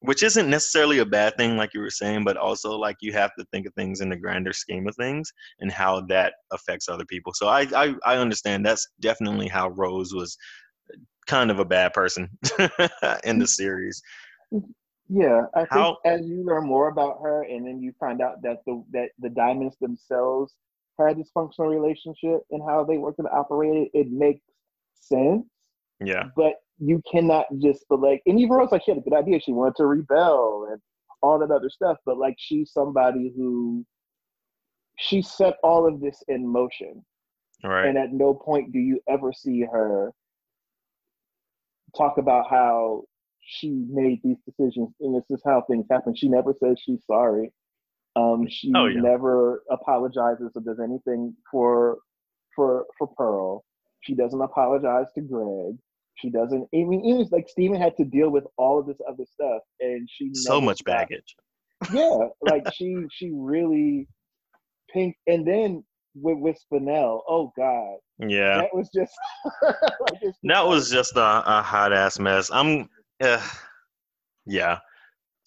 which 0.00 0.22
isn't 0.22 0.48
necessarily 0.48 0.98
a 0.98 1.06
bad 1.06 1.36
thing 1.36 1.56
like 1.56 1.74
you 1.74 1.80
were 1.80 1.90
saying, 1.90 2.24
but 2.24 2.36
also 2.36 2.72
like 2.72 2.96
you 3.00 3.12
have 3.12 3.34
to 3.38 3.44
think 3.46 3.66
of 3.66 3.74
things 3.74 4.00
in 4.00 4.08
the 4.08 4.16
grander 4.16 4.52
scheme 4.52 4.86
of 4.86 4.96
things 4.96 5.32
and 5.60 5.70
how 5.70 6.00
that 6.02 6.34
affects 6.52 6.88
other 6.88 7.04
people. 7.04 7.32
So 7.34 7.48
I 7.48 7.66
I, 7.74 7.94
I 8.04 8.16
understand 8.16 8.64
that's 8.64 8.88
definitely 9.00 9.48
how 9.48 9.68
Rose 9.68 10.14
was 10.14 10.36
uh, 10.92 10.96
kind 11.26 11.50
of 11.50 11.58
a 11.58 11.64
bad 11.64 11.92
person 11.92 12.28
in 12.58 12.68
the 12.78 12.90
mm-hmm. 13.24 13.44
series. 13.44 14.02
Yeah, 15.08 15.42
I 15.54 15.60
think 15.60 15.70
How- 15.70 15.98
as 16.04 16.24
you 16.24 16.44
learn 16.44 16.66
more 16.66 16.88
about 16.88 17.18
her, 17.22 17.42
and 17.42 17.66
then 17.66 17.80
you 17.80 17.92
find 17.98 18.22
out 18.22 18.42
that 18.42 18.58
the 18.66 18.82
that 18.92 19.10
the 19.18 19.28
diamonds 19.30 19.76
themselves 19.80 20.54
had 20.98 21.18
a 21.18 21.22
dysfunctional 21.22 21.70
relationship 21.70 22.40
and 22.50 22.62
how 22.66 22.84
they 22.84 22.96
worked 22.96 23.18
and 23.18 23.28
operated, 23.28 23.88
it 23.92 24.10
makes 24.10 24.40
sense. 24.94 25.44
Yeah. 26.00 26.24
But 26.36 26.54
you 26.80 27.02
cannot 27.10 27.46
just 27.58 27.84
but 27.88 28.00
like, 28.00 28.22
and 28.26 28.40
even 28.40 28.52
Rose, 28.52 28.72
like 28.72 28.82
she 28.84 28.90
had 28.90 28.98
a 28.98 29.02
good 29.02 29.14
idea. 29.14 29.38
She 29.40 29.52
wanted 29.52 29.76
to 29.76 29.86
rebel 29.86 30.68
and 30.70 30.80
all 31.22 31.38
that 31.38 31.50
other 31.50 31.70
stuff. 31.70 31.98
But 32.06 32.16
like, 32.18 32.34
she's 32.38 32.72
somebody 32.72 33.32
who 33.36 33.84
she 34.98 35.22
set 35.22 35.54
all 35.62 35.86
of 35.86 36.00
this 36.00 36.22
in 36.28 36.46
motion, 36.46 37.04
right 37.64 37.86
and 37.86 37.98
at 37.98 38.12
no 38.12 38.34
point 38.34 38.72
do 38.72 38.78
you 38.78 39.00
ever 39.08 39.32
see 39.32 39.60
her 39.62 40.12
talk 41.96 42.18
about 42.18 42.48
how 42.48 43.02
she 43.42 43.84
made 43.88 44.20
these 44.22 44.36
decisions 44.46 44.90
and 45.00 45.14
this 45.14 45.24
is 45.30 45.42
how 45.44 45.62
things 45.62 45.86
happen. 45.90 46.14
She 46.14 46.28
never 46.28 46.54
says 46.62 46.78
she's 46.84 47.04
sorry. 47.06 47.52
Um, 48.16 48.46
she 48.48 48.72
Oh, 48.74 48.86
yeah. 48.86 49.00
never 49.00 49.62
apologizes 49.70 50.52
or 50.54 50.62
does 50.62 50.80
anything 50.80 51.34
for 51.50 51.98
for 52.54 52.86
for 52.98 53.06
Pearl. 53.08 53.64
She 54.00 54.14
doesn't 54.14 54.40
apologize 54.40 55.06
to 55.14 55.20
Greg. 55.20 55.76
She 56.20 56.30
doesn't 56.30 56.68
even 56.72 57.04
even 57.04 57.26
like 57.32 57.48
Steven 57.48 57.80
had 57.80 57.96
to 57.96 58.04
deal 58.04 58.30
with 58.30 58.44
all 58.56 58.78
of 58.78 58.86
this 58.86 58.98
other 59.08 59.24
stuff 59.32 59.62
and 59.80 60.08
she 60.10 60.30
So 60.34 60.60
much 60.60 60.78
stopped. 60.78 61.10
baggage. 61.10 61.34
Yeah, 61.94 62.18
like 62.42 62.64
she 62.74 62.94
she 63.12 63.30
really 63.34 64.06
pink 64.92 65.16
and 65.26 65.46
then 65.46 65.82
with 66.14 66.38
with 66.38 66.58
Spinel, 66.70 67.20
oh 67.28 67.52
god. 67.56 67.96
Yeah. 68.18 68.58
That 68.58 68.74
was 68.74 68.90
just 68.94 69.12
like, 69.62 70.34
That 70.42 70.66
was 70.66 70.90
just 70.90 71.16
a, 71.16 71.42
a 71.46 71.62
hot 71.62 71.92
ass 71.92 72.18
mess. 72.18 72.50
I'm, 72.52 72.88
uh, 73.22 73.40
yeah. 74.46 74.78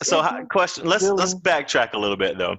So, 0.01 0.17
Yeah, 0.17 0.23
hi- 0.23 0.39
so 0.41 0.45
question. 0.47 0.85
Let's 0.85 1.03
really- 1.03 1.17
let's 1.17 1.35
backtrack 1.35 1.93
a 1.93 1.99
little 1.99 2.17
bit 2.17 2.37
though. 2.37 2.55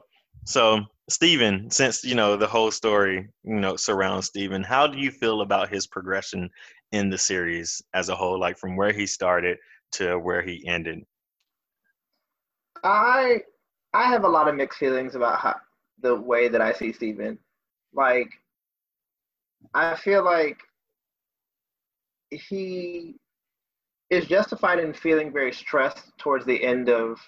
So, 0.46 0.82
Steven, 1.08 1.70
since 1.70 2.04
you 2.04 2.14
know 2.14 2.36
the 2.36 2.46
whole 2.46 2.70
story, 2.70 3.26
you 3.42 3.54
know, 3.56 3.74
surrounds 3.76 4.26
Steven, 4.26 4.62
how 4.62 4.86
do 4.86 4.98
you 4.98 5.10
feel 5.10 5.40
about 5.40 5.68
his 5.68 5.86
progression 5.86 6.48
in 6.94 7.10
the 7.10 7.18
series 7.18 7.82
as 7.92 8.08
a 8.08 8.14
whole, 8.14 8.38
like 8.38 8.56
from 8.56 8.76
where 8.76 8.92
he 8.92 9.04
started 9.04 9.58
to 9.92 10.16
where 10.18 10.42
he 10.42 10.64
ended? 10.66 11.04
I 12.84 13.42
I 13.92 14.04
have 14.04 14.24
a 14.24 14.28
lot 14.28 14.48
of 14.48 14.54
mixed 14.54 14.78
feelings 14.78 15.16
about 15.16 15.40
how, 15.40 15.56
the 16.00 16.14
way 16.14 16.48
that 16.48 16.60
I 16.60 16.72
see 16.72 16.92
Steven. 16.92 17.38
Like, 17.92 18.30
I 19.74 19.96
feel 19.96 20.24
like 20.24 20.58
he 22.30 23.16
is 24.10 24.26
justified 24.26 24.78
in 24.78 24.92
feeling 24.92 25.32
very 25.32 25.52
stressed 25.52 26.16
towards 26.18 26.46
the 26.46 26.62
end 26.62 26.88
of 26.88 27.18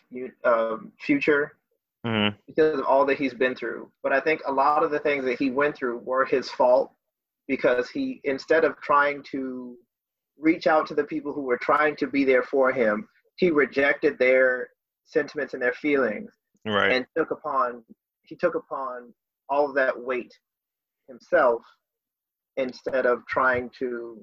um, 0.45 0.93
Future 1.01 1.57
hmm 2.05 2.29
because 2.47 2.79
of 2.79 2.85
all 2.85 3.05
that 3.05 3.19
he's 3.19 3.35
been 3.35 3.57
through. 3.57 3.91
But 4.05 4.13
I 4.13 4.21
think 4.21 4.41
a 4.47 4.53
lot 4.53 4.85
of 4.85 4.93
the 4.93 5.01
things 5.01 5.25
that 5.25 5.39
he 5.41 5.51
went 5.51 5.75
through 5.77 5.99
were 5.99 6.25
his 6.25 6.49
fault 6.49 6.93
because 7.49 7.89
he, 7.91 8.21
instead 8.25 8.65
of 8.65 8.77
trying 8.81 9.23
to 9.31 9.77
reach 10.39 10.67
out 10.67 10.87
to 10.89 10.95
the 10.95 11.05
people 11.05 11.33
who 11.33 11.43
were 11.43 11.59
trying 11.59 11.97
to 11.97 12.07
be 12.07 12.25
there 12.25 12.43
for 12.43 12.73
him, 12.73 13.09
he 13.37 13.51
rejected 13.51 14.19
their 14.19 14.69
sentiments 15.05 15.55
and 15.55 15.63
their 15.63 15.73
feelings 15.73 16.33
Right. 16.65 16.93
and 16.93 17.07
took 17.17 17.31
upon 17.31 17.85
he 18.25 18.35
took 18.35 18.57
upon 18.57 19.13
all 19.49 19.69
of 19.69 19.77
that 19.77 19.97
weight 19.97 20.35
himself 21.07 21.63
instead 22.57 23.07
of 23.07 23.25
trying 23.29 23.71
to 23.79 24.21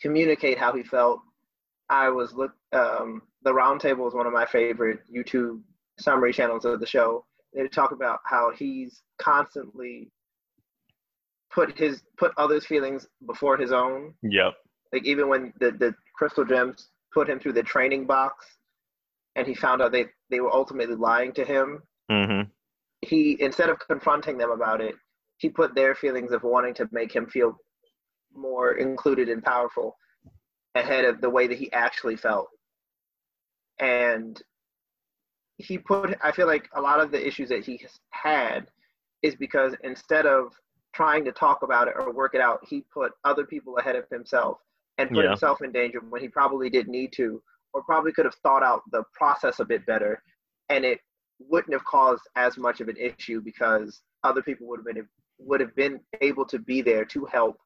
communicate 0.00 0.56
how 0.58 0.72
he 0.72 0.82
felt. 0.82 1.20
I 1.90 2.08
was 2.08 2.32
look 2.32 2.52
um, 2.72 3.22
the 3.42 3.52
roundtable 3.52 4.08
is 4.08 4.14
one 4.14 4.26
of 4.26 4.32
my 4.32 4.46
favorite 4.46 5.00
YouTube 5.14 5.60
summary 5.98 6.32
channels 6.32 6.64
of 6.64 6.80
the 6.80 6.86
show. 6.86 7.24
They 7.54 7.68
talk 7.68 7.92
about 7.92 8.20
how 8.24 8.50
he's 8.52 9.02
constantly 9.18 10.10
put 11.52 11.78
his 11.78 12.02
put 12.18 12.32
others' 12.36 12.66
feelings 12.66 13.06
before 13.26 13.56
his 13.56 13.72
own. 13.72 14.14
yep. 14.22 14.54
Like 14.92 15.04
even 15.04 15.28
when 15.28 15.52
the, 15.60 15.72
the 15.72 15.94
crystal 16.14 16.44
gems 16.44 16.90
put 17.12 17.28
him 17.28 17.40
through 17.40 17.54
the 17.54 17.62
training 17.62 18.06
box 18.06 18.46
and 19.34 19.46
he 19.46 19.54
found 19.54 19.82
out 19.82 19.92
they, 19.92 20.06
they 20.30 20.40
were 20.40 20.54
ultimately 20.54 20.94
lying 20.96 21.32
to 21.32 21.44
him, 21.44 21.82
hmm 22.10 22.42
he 23.02 23.36
instead 23.40 23.68
of 23.68 23.78
confronting 23.78 24.38
them 24.38 24.50
about 24.50 24.80
it, 24.80 24.94
he 25.38 25.48
put 25.48 25.74
their 25.74 25.94
feelings 25.94 26.32
of 26.32 26.42
wanting 26.42 26.74
to 26.74 26.88
make 26.92 27.14
him 27.14 27.26
feel 27.26 27.56
more 28.34 28.72
included 28.72 29.28
and 29.28 29.42
powerful 29.42 29.96
ahead 30.74 31.04
of 31.04 31.20
the 31.20 31.30
way 31.30 31.46
that 31.46 31.58
he 31.58 31.70
actually 31.72 32.16
felt. 32.16 32.48
And 33.78 34.40
he 35.58 35.78
put 35.78 36.16
I 36.22 36.32
feel 36.32 36.46
like 36.46 36.68
a 36.74 36.80
lot 36.80 37.00
of 37.00 37.10
the 37.10 37.26
issues 37.26 37.48
that 37.50 37.64
he 37.64 37.76
has 37.78 37.92
had 38.10 38.66
is 39.22 39.34
because 39.36 39.74
instead 39.82 40.26
of 40.26 40.52
trying 40.96 41.24
to 41.26 41.32
talk 41.32 41.62
about 41.62 41.88
it 41.88 41.94
or 41.96 42.10
work 42.12 42.34
it 42.34 42.40
out, 42.40 42.60
he 42.66 42.84
put 42.92 43.12
other 43.24 43.44
people 43.44 43.76
ahead 43.76 43.96
of 43.96 44.04
himself 44.10 44.58
and 44.98 45.10
put 45.10 45.24
Yeah. 45.24 45.30
himself 45.30 45.60
in 45.60 45.70
danger 45.72 46.00
when 46.00 46.22
he 46.22 46.28
probably 46.28 46.70
didn't 46.70 46.90
need 46.90 47.12
to, 47.12 47.42
or 47.74 47.82
probably 47.82 48.12
could 48.12 48.24
have 48.24 48.34
thought 48.36 48.62
out 48.62 48.80
the 48.90 49.04
process 49.12 49.60
a 49.60 49.64
bit 49.64 49.84
better, 49.84 50.22
and 50.70 50.84
it 50.84 51.00
wouldn't 51.38 51.74
have 51.74 51.84
caused 51.84 52.22
as 52.34 52.56
much 52.56 52.80
of 52.80 52.88
an 52.88 52.96
issue 52.96 53.42
because 53.42 54.00
other 54.24 54.42
people 54.42 54.66
would 54.66 54.78
have 54.78 54.86
been 54.86 55.08
would 55.38 55.60
have 55.60 55.74
been 55.76 56.00
able 56.22 56.46
to 56.46 56.58
be 56.58 56.80
there 56.80 57.04
to 57.04 57.26
help 57.26 57.58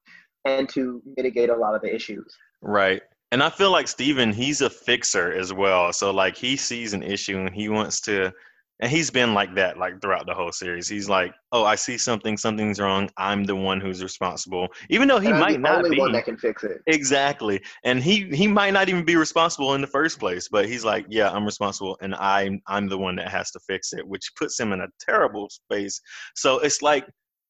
and 0.44 0.68
to 0.68 1.00
mitigate 1.16 1.50
a 1.50 1.56
lot 1.56 1.76
of 1.76 1.82
the 1.82 1.94
issues. 1.94 2.36
Right. 2.62 3.00
And 3.30 3.44
I 3.44 3.50
feel 3.50 3.70
like 3.70 3.86
Steven, 3.86 4.32
he's 4.32 4.60
a 4.60 4.68
fixer 4.68 5.32
as 5.32 5.52
well. 5.52 5.92
So 5.92 6.10
like 6.10 6.36
he 6.36 6.56
sees 6.56 6.94
an 6.94 7.04
issue 7.04 7.38
and 7.38 7.54
he 7.54 7.68
wants 7.68 8.00
to 8.02 8.32
and 8.80 8.90
he's 8.90 9.10
been 9.10 9.34
like 9.34 9.54
that 9.56 9.78
like 9.78 10.00
throughout 10.00 10.26
the 10.26 10.34
whole 10.34 10.52
series. 10.52 10.88
He's 10.88 11.08
like, 11.08 11.34
"Oh, 11.52 11.64
I 11.64 11.74
see 11.74 11.98
something, 11.98 12.36
something's 12.36 12.80
wrong. 12.80 13.10
I'm 13.16 13.44
the 13.44 13.56
one 13.56 13.80
who's 13.80 14.02
responsible." 14.02 14.68
Even 14.88 15.06
though 15.08 15.20
he 15.20 15.30
And 15.30 15.38
might 15.38 15.52
the 15.52 15.58
not 15.58 15.84
only 15.84 15.90
be. 15.90 15.98
one 15.98 16.12
that 16.12 16.24
can 16.24 16.36
fix 16.38 16.64
it. 16.64 16.80
Exactly. 16.86 17.62
And 17.84 18.02
he 18.02 18.28
he 18.34 18.48
might 18.48 18.72
not 18.72 18.88
even 18.88 19.04
be 19.04 19.16
responsible 19.16 19.74
in 19.74 19.80
the 19.82 19.86
first 19.86 20.18
place, 20.18 20.48
but 20.48 20.66
he's 20.66 20.84
like, 20.84 21.06
"Yeah, 21.08 21.30
I'm 21.30 21.44
responsible 21.44 21.98
and 22.00 22.14
I'm 22.16 22.60
I'm 22.66 22.88
the 22.88 22.98
one 22.98 23.16
that 23.16 23.28
has 23.28 23.50
to 23.52 23.60
fix 23.60 23.92
it," 23.92 24.06
which 24.06 24.32
puts 24.36 24.58
him 24.58 24.72
in 24.72 24.80
a 24.80 24.88
terrible 24.98 25.48
space. 25.50 26.00
So 26.34 26.58
it's 26.60 26.82
like 26.82 27.06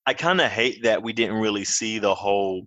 I 0.07 0.15
kind 0.15 0.41
of 0.41 0.51
hate 0.51 0.83
that 0.83 1.03
we 1.03 1.13
didn't 1.13 1.37
really 1.37 1.65
see 1.65 1.99
the 1.99 2.15
whole 2.15 2.67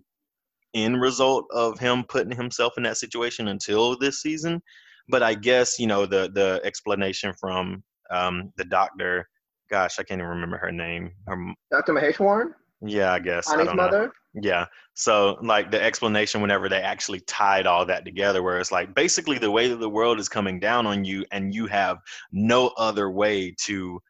end 0.74 1.00
result 1.00 1.46
of 1.52 1.78
him 1.78 2.04
putting 2.08 2.36
himself 2.36 2.74
in 2.76 2.82
that 2.84 2.96
situation 2.96 3.48
until 3.48 3.96
this 3.98 4.20
season. 4.22 4.62
But 5.08 5.22
I 5.22 5.34
guess, 5.34 5.78
you 5.78 5.86
know, 5.86 6.06
the 6.06 6.30
the 6.32 6.60
explanation 6.64 7.34
from 7.38 7.82
um 8.14 8.52
the 8.56 8.64
doctor, 8.64 9.28
gosh, 9.70 9.98
I 9.98 10.02
can't 10.02 10.20
even 10.20 10.30
remember 10.30 10.58
her 10.58 10.72
name. 10.72 11.10
Her, 11.26 11.54
Dr. 11.70 11.92
Maheshwaran, 11.92 12.52
yeah, 12.86 13.12
I 13.12 13.18
guess. 13.18 13.48
I 13.48 13.54
Ani's 13.54 13.66
know. 13.68 13.74
mother. 13.74 14.12
Yeah. 14.34 14.66
So 14.94 15.38
like 15.42 15.70
the 15.70 15.82
explanation 15.82 16.40
whenever 16.40 16.68
they 16.68 16.80
actually 16.80 17.20
tied 17.20 17.66
all 17.66 17.86
that 17.86 18.04
together 18.04 18.42
where 18.42 18.58
it's 18.58 18.72
like 18.72 18.94
basically 18.94 19.38
the 19.38 19.50
way 19.50 19.68
that 19.68 19.76
the 19.80 19.88
world 19.88 20.18
is 20.18 20.28
coming 20.28 20.60
down 20.60 20.86
on 20.86 21.04
you 21.04 21.24
and 21.30 21.54
you 21.54 21.66
have 21.66 21.98
no 22.32 22.68
other 22.76 23.10
way 23.10 23.54
to 23.62 24.00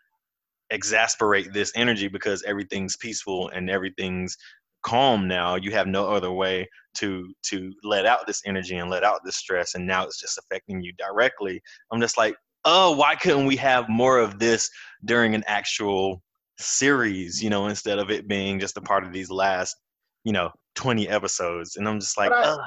exasperate 0.71 1.53
this 1.53 1.73
energy 1.77 2.09
because 2.09 2.43
everything's 2.45 2.97
peaceful 2.97 3.49
and 3.51 3.71
everything's 3.71 4.37
calm 4.83 5.29
now. 5.29 5.57
You 5.57 5.71
have 5.73 5.87
no 5.87 6.09
other 6.09 6.33
way 6.33 6.69
to 6.95 7.33
to 7.45 7.73
let 7.83 8.07
out 8.07 8.27
this 8.27 8.43
energy 8.47 8.77
and 8.77 8.91
let 8.91 9.05
out 9.05 9.21
this 9.25 9.37
stress 9.37 9.75
and 9.75 9.87
now 9.87 10.05
it's 10.05 10.21
just 10.21 10.39
affecting 10.39 10.81
you 10.81 10.93
directly. 10.95 11.61
I'm 11.93 12.01
just 12.01 12.19
like, 12.19 12.35
"Oh, 12.65 12.93
why 12.97 13.15
couldn't 13.17 13.47
we 13.47 13.57
have 13.57 13.89
more 13.89 14.19
of 14.19 14.39
this 14.39 14.71
during 15.05 15.35
an 15.35 15.45
actual 15.47 16.23
series, 16.59 17.43
you 17.43 17.51
know, 17.51 17.67
instead 17.67 17.99
of 17.99 18.11
it 18.11 18.29
being 18.29 18.59
just 18.61 18.77
a 18.77 18.81
part 18.81 19.05
of 19.05 19.13
these 19.13 19.31
last 19.31 19.77
you 20.25 20.33
know, 20.33 20.51
20 20.77 21.07
episodes. 21.09 21.77
And 21.77 21.87
I'm 21.87 22.01
just 22.01 22.17
like, 22.17 22.31
But 22.31 22.47
I- 22.59 22.67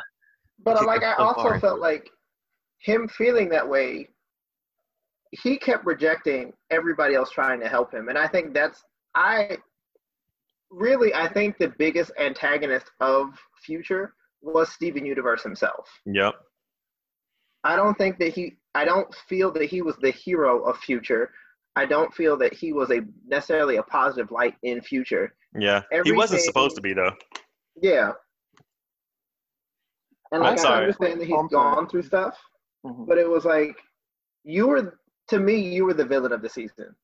But 0.60 0.86
like 0.86 1.04
I 1.04 1.14
also 1.14 1.42
far. 1.42 1.60
felt 1.60 1.80
like 1.80 2.08
him 2.78 3.08
feeling 3.08 3.50
that 3.50 3.68
way, 3.68 4.10
he 5.32 5.58
kept 5.58 5.84
rejecting 5.86 6.54
everybody 6.70 7.16
else 7.16 7.32
trying 7.32 7.60
to 7.62 7.68
help 7.68 7.92
him. 7.94 8.10
And 8.10 8.18
I 8.18 8.28
think 8.28 8.54
that's 8.54 8.84
I 9.16 9.58
really 10.70 11.14
I 11.16 11.28
think 11.28 11.58
the 11.58 11.70
biggest 11.80 12.12
antagonist 12.20 12.92
of 13.00 13.30
Future 13.64 14.14
was 14.42 14.70
Steven 14.72 15.06
Universe 15.06 15.42
himself. 15.44 15.90
yep. 16.06 16.36
I 17.64 17.76
don't 17.76 17.98
think 17.98 18.20
that 18.20 18.34
he 18.34 18.58
I 18.78 18.86
don't 18.86 19.14
feel 19.28 19.52
that 19.54 19.64
he 19.66 19.82
was 19.82 19.96
the 19.98 20.12
hero 20.12 20.62
of 20.64 20.78
Future. 20.78 21.32
I 21.76 21.86
don't 21.86 22.14
feel 22.14 22.38
that 22.38 22.54
he 22.54 22.74
was 22.74 22.92
a 22.92 23.02
necessarily 23.28 23.78
a 23.78 23.84
positive 23.84 24.30
light 24.32 24.56
in 24.64 24.82
Future. 24.82 25.34
Yeah. 25.60 25.82
He 26.04 26.12
wasn't 26.12 26.42
supposed 26.42 26.76
to 26.76 26.82
be 26.82 26.94
though. 26.94 27.14
Yeah. 27.82 28.12
And 30.32 30.44
I'm 30.44 30.56
like 30.56 30.66
I 30.66 30.80
understand 30.82 31.22
that 31.22 31.28
he's 31.28 31.38
I'm 31.38 31.50
sorry. 31.50 31.76
gone 31.76 31.88
through 31.90 32.04
stuff, 32.04 32.38
Mhm. 32.86 33.08
but 33.08 33.18
it 33.18 33.28
was 33.30 33.46
like 33.46 33.76
you 34.44 34.68
were 34.68 35.00
to 35.30 35.40
me 35.40 35.56
you 35.76 35.86
were 35.86 35.94
the 35.94 36.06
villain 36.06 36.32
of 36.34 36.42
the 36.42 36.50
season. 36.50 36.96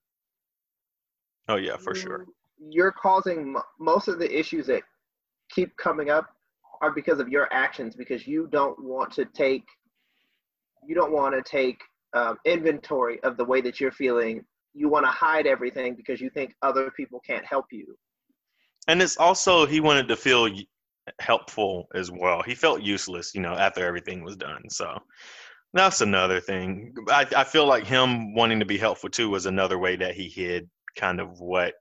Oh 1.48 1.56
yeah, 1.56 1.78
for 1.78 1.96
sure. 1.96 2.26
You- 2.26 2.36
You're 2.70 2.92
causing 2.92 3.54
mo- 3.54 3.64
most 3.80 4.08
of 4.08 4.20
the 4.20 4.40
issues 4.40 4.68
that 4.68 4.84
keep 5.50 5.76
coming 5.78 6.10
up 6.10 6.26
are 6.82 6.92
because 6.92 7.20
of 7.20 7.28
your 7.30 7.52
actions 7.52 7.96
because 7.96 8.28
you 8.28 8.48
don't 8.48 8.78
want 8.84 9.12
to 9.14 9.26
take 9.26 9.66
you 10.88 10.96
don't 10.96 11.12
want 11.12 11.34
to 11.36 11.50
take 11.50 11.80
um, 12.14 12.38
inventory 12.46 13.20
of 13.24 13.38
the 13.38 13.46
way 13.46 13.62
that 13.62 13.80
you're 13.80 13.92
feeling. 13.92 14.44
You 14.74 14.90
want 14.90 15.06
to 15.06 15.12
hide 15.12 15.48
everything 15.48 15.96
because 15.96 16.20
you 16.22 16.30
think 16.30 16.54
other 16.62 16.92
people 16.92 17.20
can't 17.26 17.46
help 17.46 17.66
you. 17.72 17.96
And 18.88 19.02
it's 19.02 19.18
also 19.18 19.66
he 19.66 19.80
wanted 19.80 20.08
to 20.10 20.16
feel 20.16 20.50
helpful 21.20 21.88
as 21.96 22.12
well. 22.12 22.42
He 22.42 22.56
felt 22.56 22.82
useless, 22.82 23.34
you 23.34 23.42
know, 23.42 23.54
after 23.54 23.86
everything 23.86 24.24
was 24.24 24.36
done. 24.36 24.70
So 24.70 24.98
that's 25.74 26.02
another 26.02 26.40
thing. 26.40 26.94
I, 27.10 27.26
I 27.36 27.44
feel 27.44 27.66
like 27.66 27.86
him 27.86 28.34
wanting 28.36 28.60
to 28.60 28.66
be 28.66 28.78
helpful 28.78 29.10
too 29.10 29.30
was 29.30 29.46
another 29.46 29.80
way 29.80 29.96
that 29.96 30.16
he 30.16 30.30
hid 30.30 30.70
kind 30.96 31.20
of 31.20 31.40
what 31.40 31.74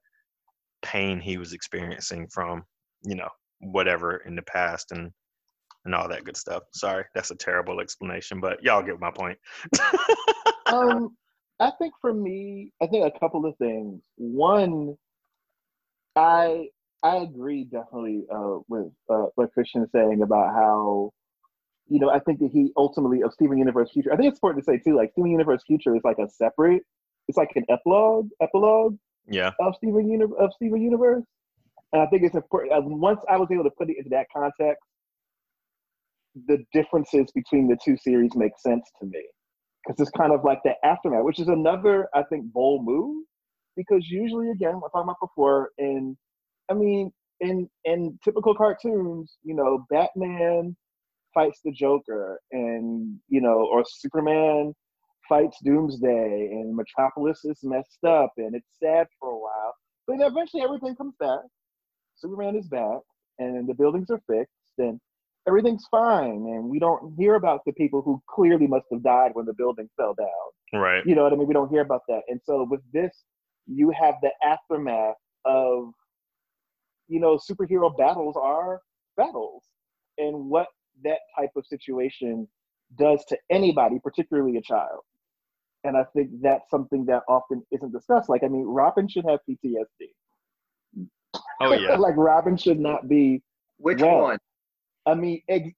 pain 0.83 1.21
he 1.21 1.37
was 1.37 1.53
experiencing 1.53 2.29
from, 2.33 2.65
you 3.05 3.15
know, 3.15 3.29
whatever 3.61 4.19
in 4.27 4.35
the 4.35 4.43
past 4.43 4.93
and 4.93 5.11
and 5.85 5.95
all 5.95 6.09
that 6.09 6.25
good 6.25 6.37
stuff. 6.37 6.65
Sorry, 6.73 7.05
that's 7.15 7.31
a 7.31 7.37
terrible 7.37 7.81
explanation, 7.81 8.41
but 8.41 8.63
y'all 8.63 8.83
get 8.83 9.01
my 9.01 9.11
point. 9.11 9.39
um, 10.67 11.17
I 11.61 11.71
think 11.79 11.95
for 12.01 12.13
me, 12.13 12.73
I 12.83 12.87
think 12.87 13.05
a 13.05 13.19
couple 13.19 13.47
of 13.47 13.57
things. 13.57 14.01
One, 14.17 14.97
I 16.17 16.69
I 17.03 17.17
agree 17.17 17.65
definitely 17.65 18.25
uh, 18.33 18.59
with 18.69 18.93
uh, 19.11 19.27
what 19.35 19.53
Christian 19.53 19.83
is 19.83 19.91
saying 19.93 20.23
about 20.23 20.55
how, 20.55 21.11
you 21.89 21.99
know, 21.99 22.11
I 22.11 22.21
think 22.21 22.39
that 22.41 22.51
he 22.53 22.73
ultimately 22.77 23.23
of 23.23 23.33
Steven 23.33 23.59
Universe 23.59 23.91
Future. 23.93 24.13
I 24.13 24.17
think 24.17 24.29
it's 24.29 24.39
important 24.39 24.65
to 24.65 24.71
say 24.71 24.79
too, 24.79 24.97
like 24.97 25.11
Steven 25.13 25.31
Universe 25.31 25.63
Future 25.67 25.97
is 25.97 26.03
like 26.05 26.19
a 26.19 26.29
separate. 26.29 26.83
It's 27.29 27.39
like 27.39 27.51
an 27.57 27.65
epilogue, 27.69 28.29
epilogue 28.41 28.97
yeah. 29.29 29.53
of 29.61 29.75
Steven 29.77 30.09
Uni- 30.09 30.35
of 30.39 30.53
Steven 30.55 30.81
Universe. 30.81 31.25
And 31.93 32.03
I 32.03 32.07
think 32.07 32.23
it's 32.23 32.35
important. 32.35 32.73
uh, 32.73 32.81
Once 32.83 33.21
I 33.29 33.37
was 33.37 33.49
able 33.51 33.65
to 33.65 33.71
put 33.71 33.91
it 33.91 33.99
into 33.99 34.11
that 34.11 34.27
context, 34.35 34.83
the 36.35 36.65
differences 36.73 37.31
between 37.35 37.69
the 37.69 37.77
two 37.85 37.97
series 37.97 38.35
make 38.35 38.53
sense 38.59 38.91
to 39.01 39.07
me 39.07 39.23
because 39.85 40.01
it's 40.01 40.17
kind 40.17 40.33
of 40.33 40.45
like 40.45 40.61
the 40.65 40.75
aftermath, 40.85 41.25
which 41.25 41.41
is 41.41 41.49
another 41.49 42.09
I 42.15 42.23
think 42.25 42.53
bold 42.53 42.85
move. 42.85 43.25
Because 43.77 44.07
usually, 44.09 44.51
again, 44.51 44.81
what 44.81 44.91
I 44.95 44.99
talked 44.99 45.07
about 45.07 45.21
before, 45.21 45.71
in 45.79 46.17
I 46.71 46.75
mean, 46.75 47.11
in 47.41 47.69
in 47.85 48.19
typical 48.25 48.55
cartoons, 48.55 49.37
you 49.43 49.55
know, 49.55 49.87
Batman 49.91 50.77
fights 51.35 51.61
the 51.65 51.73
Joker, 51.73 52.39
and 52.53 53.19
you 53.29 53.41
know, 53.41 53.67
or 53.73 53.85
Superman 53.87 54.75
fights 55.29 55.57
Doomsday, 55.65 56.49
and 56.53 56.77
Metropolis 56.77 57.45
is 57.45 57.59
messed 57.63 58.05
up, 58.07 58.33
and 58.37 58.55
it's 58.55 58.69
sad 58.83 59.07
for 59.19 59.31
a 59.31 59.39
while. 59.39 59.75
But 60.07 60.17
eventually 60.21 60.63
everything 60.63 60.95
comes 60.97 61.15
back. 61.19 61.41
Superman 62.17 62.57
is 62.57 62.69
back, 62.69 63.01
and 63.39 63.67
the 63.67 63.75
buildings 63.75 64.11
are 64.11 64.21
fixed, 64.29 64.53
and 64.79 65.01
everything's 65.47 65.87
fine. 65.91 66.47
And 66.47 66.69
we 66.69 66.79
don't 66.79 67.15
hear 67.17 67.35
about 67.35 67.61
the 67.67 67.73
people 67.73 68.03
who 68.03 68.23
clearly 68.29 68.67
must 68.67 68.87
have 68.93 69.03
died 69.03 69.31
when 69.35 69.47
the 69.47 69.55
building 69.55 69.89
fell 69.97 70.15
down. 70.15 70.81
Right. 70.81 71.05
You 71.05 71.15
know 71.15 71.25
what 71.25 71.33
I 71.33 71.37
mean? 71.37 71.49
We 71.49 71.55
don't 71.55 71.71
hear 71.71 71.83
about 71.83 72.03
that. 72.09 72.23
And 72.29 72.41
so 72.45 72.67
with 72.69 72.81
this, 72.93 73.25
you 73.67 73.91
have 73.91 74.15
the 74.23 74.31
aftermath 74.45 75.17
of, 75.45 75.93
you 77.09 77.21
know, 77.21 77.39
superhero 77.39 77.97
battles 77.97 78.37
are 78.41 78.81
battles, 79.17 79.63
and 80.19 80.49
what 80.49 80.69
that 81.05 81.19
type 81.37 81.51
of 81.57 81.67
situation 81.67 82.49
does 82.99 83.25
to 83.27 83.37
anybody, 83.51 83.99
particularly 84.03 84.57
a 84.57 84.63
child. 84.63 85.01
And 85.85 85.97
I 85.97 86.05
think 86.15 86.31
that's 86.41 86.71
something 86.71 87.05
that 87.07 87.23
often 87.29 87.65
isn't 87.73 87.93
discussed. 87.93 88.29
Like, 88.29 88.45
I 88.45 88.49
mean, 88.49 88.65
Robin 88.65 89.09
should 89.09 89.25
have 89.29 89.41
PTSD. 89.49 91.07
Oh 91.61 91.73
yeah. 91.75 91.97
like, 91.99 92.17
Robin 92.17 92.57
should 92.57 92.79
not 92.79 93.09
be. 93.09 93.43
Which 93.79 94.01
Well, 94.01 94.23
one? 94.23 94.39
I 95.07 95.15
mean, 95.15 95.43
ex- 95.49 95.75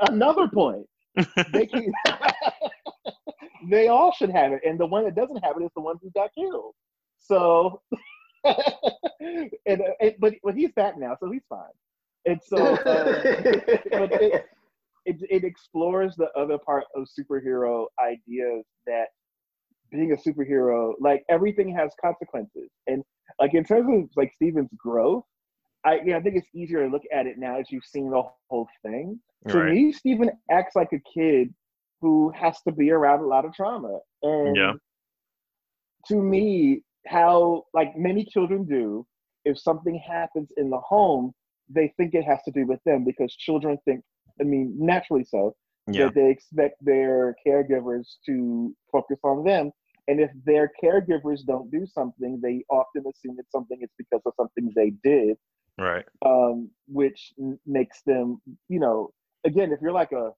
another 0.00 0.48
point. 0.48 0.86
They 1.52 1.66
can, 1.72 1.92
they 3.70 3.88
all 3.88 4.12
should 4.12 4.30
have 4.30 4.52
it, 4.52 4.60
and 4.64 4.78
the 4.78 4.86
one 4.86 5.04
that 5.04 5.14
doesn't 5.14 5.42
have 5.44 5.56
it 5.60 5.64
is 5.64 5.70
the 5.74 5.82
one 5.82 5.96
who 6.02 6.10
got 6.10 6.30
killed. 6.34 6.74
So, 7.18 7.82
and, 8.44 9.82
and 10.00 10.14
but 10.18 10.34
but 10.42 10.54
he's 10.54 10.72
back 10.72 10.98
now, 10.98 11.16
so 11.20 11.30
he's 11.30 11.42
fine. 11.48 11.68
And 12.26 12.40
so, 12.46 12.56
uh, 12.56 13.22
but 13.90 14.12
it, 14.22 14.46
it 15.06 15.16
it 15.30 15.44
explores 15.44 16.16
the 16.16 16.28
other 16.36 16.58
part 16.58 16.84
of 16.94 17.08
superhero 17.18 17.86
ideas 17.98 18.64
that 18.86 19.06
being 19.90 20.12
a 20.12 20.16
superhero, 20.16 20.94
like 21.00 21.24
everything 21.28 21.74
has 21.74 21.92
consequences, 22.00 22.70
and 22.86 23.02
like 23.38 23.54
in 23.54 23.64
terms 23.64 24.04
of 24.04 24.10
like 24.16 24.32
Steven's 24.34 24.70
growth, 24.76 25.24
I 25.84 26.00
yeah, 26.04 26.16
I 26.16 26.20
think 26.20 26.36
it's 26.36 26.48
easier 26.54 26.84
to 26.84 26.90
look 26.90 27.02
at 27.12 27.26
it 27.26 27.38
now 27.38 27.58
as 27.58 27.70
you've 27.70 27.84
seen 27.84 28.10
the 28.10 28.22
whole 28.48 28.68
thing. 28.84 29.20
To 29.48 29.58
Right. 29.58 29.72
me, 29.72 29.92
Steven 29.92 30.30
acts 30.50 30.76
like 30.76 30.92
a 30.92 31.00
kid 31.14 31.54
who 32.00 32.30
has 32.30 32.60
to 32.62 32.72
be 32.72 32.90
around 32.90 33.20
a 33.20 33.26
lot 33.26 33.44
of 33.44 33.54
trauma, 33.54 33.98
and 34.22 34.56
Yeah. 34.56 34.72
to 36.06 36.16
me, 36.16 36.82
how 37.06 37.64
like 37.74 37.96
many 37.96 38.24
children 38.24 38.64
do, 38.64 39.06
if 39.44 39.58
something 39.58 39.98
happens 39.98 40.50
in 40.56 40.70
the 40.70 40.78
home, 40.80 41.32
they 41.68 41.88
think 41.96 42.14
it 42.14 42.24
has 42.24 42.42
to 42.44 42.50
do 42.50 42.66
with 42.66 42.82
them 42.84 43.04
because 43.04 43.34
children 43.36 43.78
think, 43.84 44.02
I 44.40 44.44
mean, 44.44 44.74
naturally 44.78 45.24
so, 45.24 45.54
Yeah. 45.86 46.06
that 46.06 46.14
they 46.14 46.30
expect 46.30 46.84
their 46.84 47.34
caregivers 47.46 48.16
to 48.26 48.74
focus 48.92 49.18
on 49.24 49.44
them. 49.44 49.72
And 50.08 50.20
if 50.20 50.30
their 50.44 50.70
caregivers 50.82 51.44
don't 51.46 51.70
do 51.70 51.86
something, 51.86 52.40
they 52.42 52.64
often 52.70 53.04
assume 53.06 53.36
it's 53.38 53.52
something 53.52 53.78
it's 53.80 53.94
because 53.96 54.22
of 54.26 54.34
something 54.36 54.72
they 54.74 54.90
did, 55.04 55.36
Right. 55.80 56.04
um, 56.26 56.70
which 56.88 57.32
n- 57.40 57.58
makes 57.66 58.02
them, 58.02 58.40
you 58.68 58.80
know, 58.80 59.10
again, 59.44 59.72
if 59.72 59.80
you're 59.82 59.92
like 59.92 60.12
a, 60.12 60.30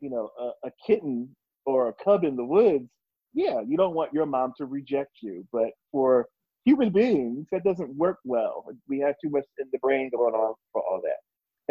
you 0.00 0.10
know, 0.10 0.30
a, 0.40 0.68
a 0.68 0.70
kitten 0.86 1.34
or 1.66 1.88
a 1.88 1.94
cub 2.04 2.24
in 2.24 2.36
the 2.36 2.44
woods, 2.44 2.90
yeah, 3.34 3.60
you 3.66 3.76
don't 3.76 3.94
want 3.94 4.12
your 4.12 4.26
mom 4.26 4.52
to 4.58 4.66
reject 4.66 5.12
you. 5.22 5.46
But 5.52 5.70
for 5.92 6.26
human 6.64 6.90
beings, 6.90 7.46
that 7.52 7.64
doesn't 7.64 7.94
work 7.96 8.18
well. 8.24 8.66
We 8.88 8.98
have 9.00 9.14
too 9.22 9.30
much 9.30 9.44
in 9.58 9.68
the 9.72 9.78
brain 9.78 10.10
going 10.10 10.34
on 10.34 10.54
for 10.72 10.82
all 10.82 11.00
that. 11.04 11.18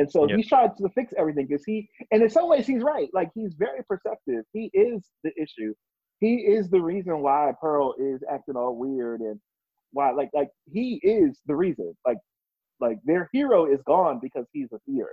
And 0.01 0.11
so 0.11 0.27
Yep. 0.27 0.37
he's 0.37 0.47
trying 0.47 0.69
to 0.77 0.89
fix 0.89 1.13
everything 1.17 1.47
because 1.47 1.65
he, 1.65 1.89
and 2.11 2.21
in 2.23 2.29
some 2.29 2.47
ways, 2.47 2.67
he's 2.67 2.83
right. 2.83 3.09
Like 3.13 3.29
he's 3.35 3.53
very 3.57 3.83
perceptive. 3.89 4.45
He 4.53 4.69
is 4.73 5.07
the 5.23 5.31
issue. 5.41 5.73
He 6.19 6.35
is 6.37 6.69
the 6.69 6.81
reason 6.81 7.21
why 7.21 7.51
Pearl 7.61 7.95
is 7.99 8.21
acting 8.31 8.55
all 8.55 8.75
weird 8.75 9.21
and 9.21 9.39
why, 9.91 10.11
like, 10.11 10.29
like 10.33 10.49
he 10.71 10.99
is 11.03 11.41
the 11.47 11.55
reason. 11.55 11.95
Like, 12.05 12.17
like 12.79 12.99
their 13.05 13.29
hero 13.33 13.65
is 13.65 13.81
gone 13.85 14.19
because 14.21 14.45
he's 14.53 14.71
a 14.73 14.79
fear. 14.85 15.09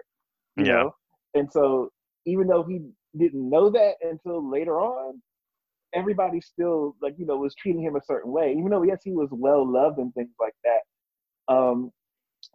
You 0.57 0.65
Yeah. 0.67 0.73
know? 0.75 0.95
And 1.35 1.51
so 1.51 1.91
even 2.27 2.47
though 2.47 2.63
he 2.65 2.81
didn't 3.17 3.49
know 3.49 3.71
that 3.71 3.95
until 4.03 4.49
later 4.49 4.81
on, 4.81 5.21
everybody 5.95 6.41
still 6.41 6.97
like 7.01 7.15
you 7.19 7.27
know 7.27 7.37
was 7.37 7.55
treating 7.55 7.83
him 7.83 7.97
a 7.97 8.01
certain 8.05 8.33
way 8.33 8.53
even 8.53 8.69
though 8.69 8.83
yes 8.83 9.01
he 9.05 9.13
was 9.13 9.29
well 9.31 9.71
loved 9.71 9.99
and 9.99 10.13
things 10.15 10.31
like 10.41 10.55
that 10.65 11.55
um 11.55 11.91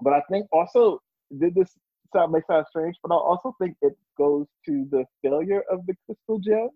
but 0.01 0.13
i 0.13 0.21
think 0.29 0.45
also 0.51 0.99
did 1.39 1.55
this 1.55 1.71
sound 2.13 2.31
may 2.31 2.41
sound 2.47 2.65
strange 2.69 2.95
but 3.01 3.13
i 3.13 3.17
also 3.17 3.55
think 3.61 3.75
it 3.81 3.93
goes 4.17 4.45
to 4.65 4.85
the 4.91 5.03
failure 5.23 5.63
of 5.71 5.85
the 5.87 5.93
crystal 6.05 6.39
gems 6.39 6.71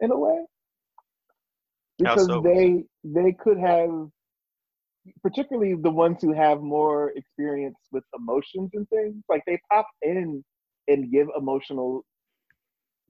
in 0.00 0.10
a 0.10 0.18
way 0.18 0.44
because 1.98 2.26
so? 2.26 2.40
they 2.40 2.82
they 3.04 3.32
could 3.32 3.58
have 3.58 4.08
particularly 5.22 5.74
the 5.74 5.90
ones 5.90 6.18
who 6.22 6.32
have 6.32 6.60
more 6.60 7.12
experience 7.16 7.78
with 7.92 8.04
emotions 8.18 8.70
and 8.74 8.88
things 8.88 9.16
like 9.28 9.42
they 9.46 9.58
pop 9.70 9.86
in 10.02 10.44
and 10.88 11.10
give 11.12 11.28
emotional 11.36 12.04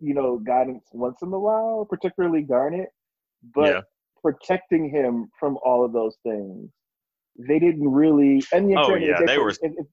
you 0.00 0.14
know 0.14 0.38
guidance 0.38 0.84
once 0.92 1.18
in 1.22 1.32
a 1.32 1.38
while 1.38 1.84
particularly 1.88 2.42
garnet 2.42 2.88
but 3.54 3.74
Yeah. 3.74 3.80
protecting 4.22 4.88
him 4.90 5.28
from 5.38 5.58
all 5.64 5.84
of 5.84 5.92
those 5.92 6.16
things 6.22 6.70
they 7.38 7.58
didn't 7.58 7.88
really 7.88 8.42
and 8.52 8.72
Oh, 8.76 8.94
yeah, 8.94 9.20
they 9.26 9.38
were- 9.38 9.50
if, 9.50 9.58
if, 9.62 9.86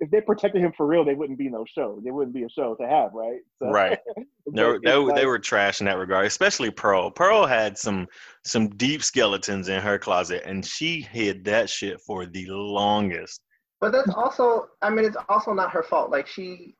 if 0.00 0.10
they 0.10 0.20
protected 0.20 0.62
him 0.62 0.72
for 0.76 0.86
real 0.86 1.04
they 1.04 1.14
wouldn't 1.14 1.38
be 1.38 1.48
no 1.48 1.64
show 1.66 2.00
They 2.04 2.10
wouldn't 2.10 2.34
be 2.34 2.44
a 2.44 2.48
show 2.48 2.74
to 2.80 2.86
have 2.86 3.12
right 3.14 3.40
so, 3.60 3.70
Right. 3.70 3.98
They 4.52 4.62
were, 4.62 4.80
they, 4.82 4.92
it's 4.92 5.04
were- 5.04 5.12
they 5.12 5.26
were 5.26 5.38
trash 5.40 5.80
in 5.80 5.86
that 5.86 5.98
regard, 5.98 6.24
especially 6.24 6.70
Pearl. 6.70 7.10
Pearl 7.10 7.46
had 7.46 7.76
some 7.76 8.06
some 8.44 8.68
deep 8.76 9.02
skeletons 9.02 9.68
in 9.68 9.80
her 9.82 9.98
closet, 9.98 10.44
and 10.46 10.64
she 10.64 11.00
hid 11.00 11.44
that 11.46 11.68
shit 11.68 12.00
for 12.00 12.26
the 12.26 12.46
longest. 12.46 13.40
But 13.80 13.90
that's 13.90 14.14
also, 14.14 14.68
I 14.82 14.90
mean, 14.90 15.04
it's 15.04 15.16
also 15.28 15.52
not 15.52 15.72
her 15.72 15.82
fault. 15.82 16.10
Like 16.12 16.28
she, 16.28 16.76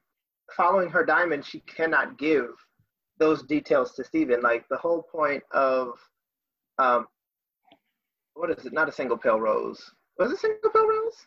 following 0.56 0.88
her 0.90 1.04
diamond, 1.04 1.44
she 1.44 1.58
cannot 1.60 2.18
give 2.18 2.50
those 3.18 3.42
details 3.42 3.94
to 3.94 4.04
Steven. 4.04 4.40
Like 4.42 4.64
the 4.70 4.76
whole 4.76 5.02
point 5.02 5.42
of, 5.50 5.98
um, 6.78 7.06
what 8.34 8.50
is 8.50 8.64
it? 8.64 8.72
Not 8.72 8.88
a 8.88 8.92
single 8.92 9.18
pale 9.18 9.40
rose. 9.40 9.90
Was 10.18 10.30
it 10.30 10.38
single 10.38 10.70
pale 10.70 10.86
rose? 10.86 11.26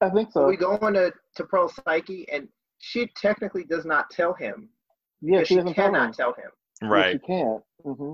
I 0.00 0.08
think 0.10 0.32
so 0.32 0.46
we 0.46 0.56
go 0.56 0.78
on 0.82 0.94
to 0.94 1.12
to 1.36 1.44
Pearl's 1.44 1.74
psyche, 1.84 2.26
and 2.32 2.48
she 2.78 3.06
technically 3.16 3.64
does 3.64 3.84
not 3.84 4.10
tell 4.10 4.32
him. 4.34 4.68
yeah 5.20 5.40
she 5.40 5.46
she 5.46 5.54
doesn't 5.56 5.74
tell 5.74 5.86
him. 5.88 5.92
cannot 5.94 6.14
tell 6.14 6.32
him. 6.32 6.50
Yeah, 6.82 6.88
Right. 6.88 7.12
she 7.20 7.26
can't. 7.26 7.62
hmm 7.84 8.12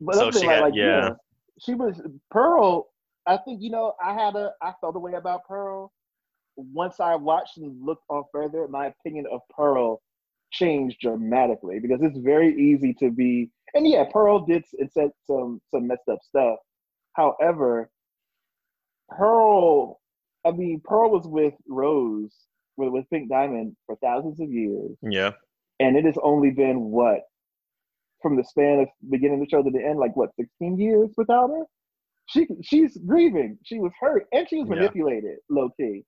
But 0.00 0.14
So 0.16 0.24
that's 0.26 0.40
she 0.40 0.46
had- 0.46 0.60
like, 0.60 0.74
yeah. 0.74 1.10
she 1.58 1.74
was 1.74 2.00
Pearl. 2.30 2.88
I 3.26 3.38
think 3.38 3.62
you 3.62 3.70
know 3.70 3.94
I 4.04 4.12
had 4.12 4.34
a 4.36 4.52
I 4.62 4.72
felt 4.80 4.96
a 4.96 4.98
way 4.98 5.14
about 5.14 5.44
Pearl. 5.48 5.90
Once 6.56 7.00
I 7.00 7.14
watched 7.16 7.56
and 7.56 7.84
looked 7.84 8.04
on 8.10 8.24
further, 8.30 8.68
my 8.68 8.86
opinion 8.86 9.24
of 9.32 9.40
Pearl 9.56 10.00
changed 10.52 10.98
dramatically 11.00 11.80
because 11.80 12.00
it's 12.02 12.18
very 12.18 12.54
easy 12.54 12.92
to 12.94 13.10
be. 13.10 13.50
And 13.74 13.88
yeah, 13.88 14.04
Pearl 14.12 14.44
did 14.44 14.64
it 14.74 14.92
said 14.92 15.10
some 15.26 15.60
some 15.70 15.86
messed 15.88 16.08
up 16.10 16.18
stuff. 16.22 16.58
However, 17.14 17.90
Pearl, 19.10 20.00
I 20.46 20.50
mean, 20.52 20.80
Pearl 20.84 21.10
was 21.10 21.26
with 21.26 21.54
Rose 21.68 22.34
with, 22.76 22.90
with 22.90 23.08
Pink 23.10 23.28
Diamond 23.30 23.76
for 23.86 23.96
thousands 24.02 24.40
of 24.40 24.50
years 24.50 24.90
Yeah. 25.02 25.32
and 25.80 25.96
it 25.96 26.04
has 26.04 26.16
only 26.22 26.50
been 26.50 26.80
what 26.90 27.20
from 28.22 28.36
the 28.36 28.44
span 28.44 28.80
of 28.80 28.88
beginning 29.10 29.34
of 29.34 29.40
the 29.40 29.50
show 29.50 29.62
to 29.62 29.70
the 29.70 29.84
end, 29.84 29.98
like 29.98 30.16
what, 30.16 30.30
16 30.36 30.78
years 30.78 31.10
without 31.16 31.50
her? 31.50 31.64
She 32.26 32.46
she's 32.62 32.96
grieving. 33.06 33.58
She 33.64 33.78
was 33.78 33.92
hurt 34.00 34.26
and 34.32 34.48
she 34.48 34.56
was 34.56 34.68
Yeah. 34.68 34.76
manipulated, 34.76 35.38
low 35.50 35.68
key. 35.78 36.04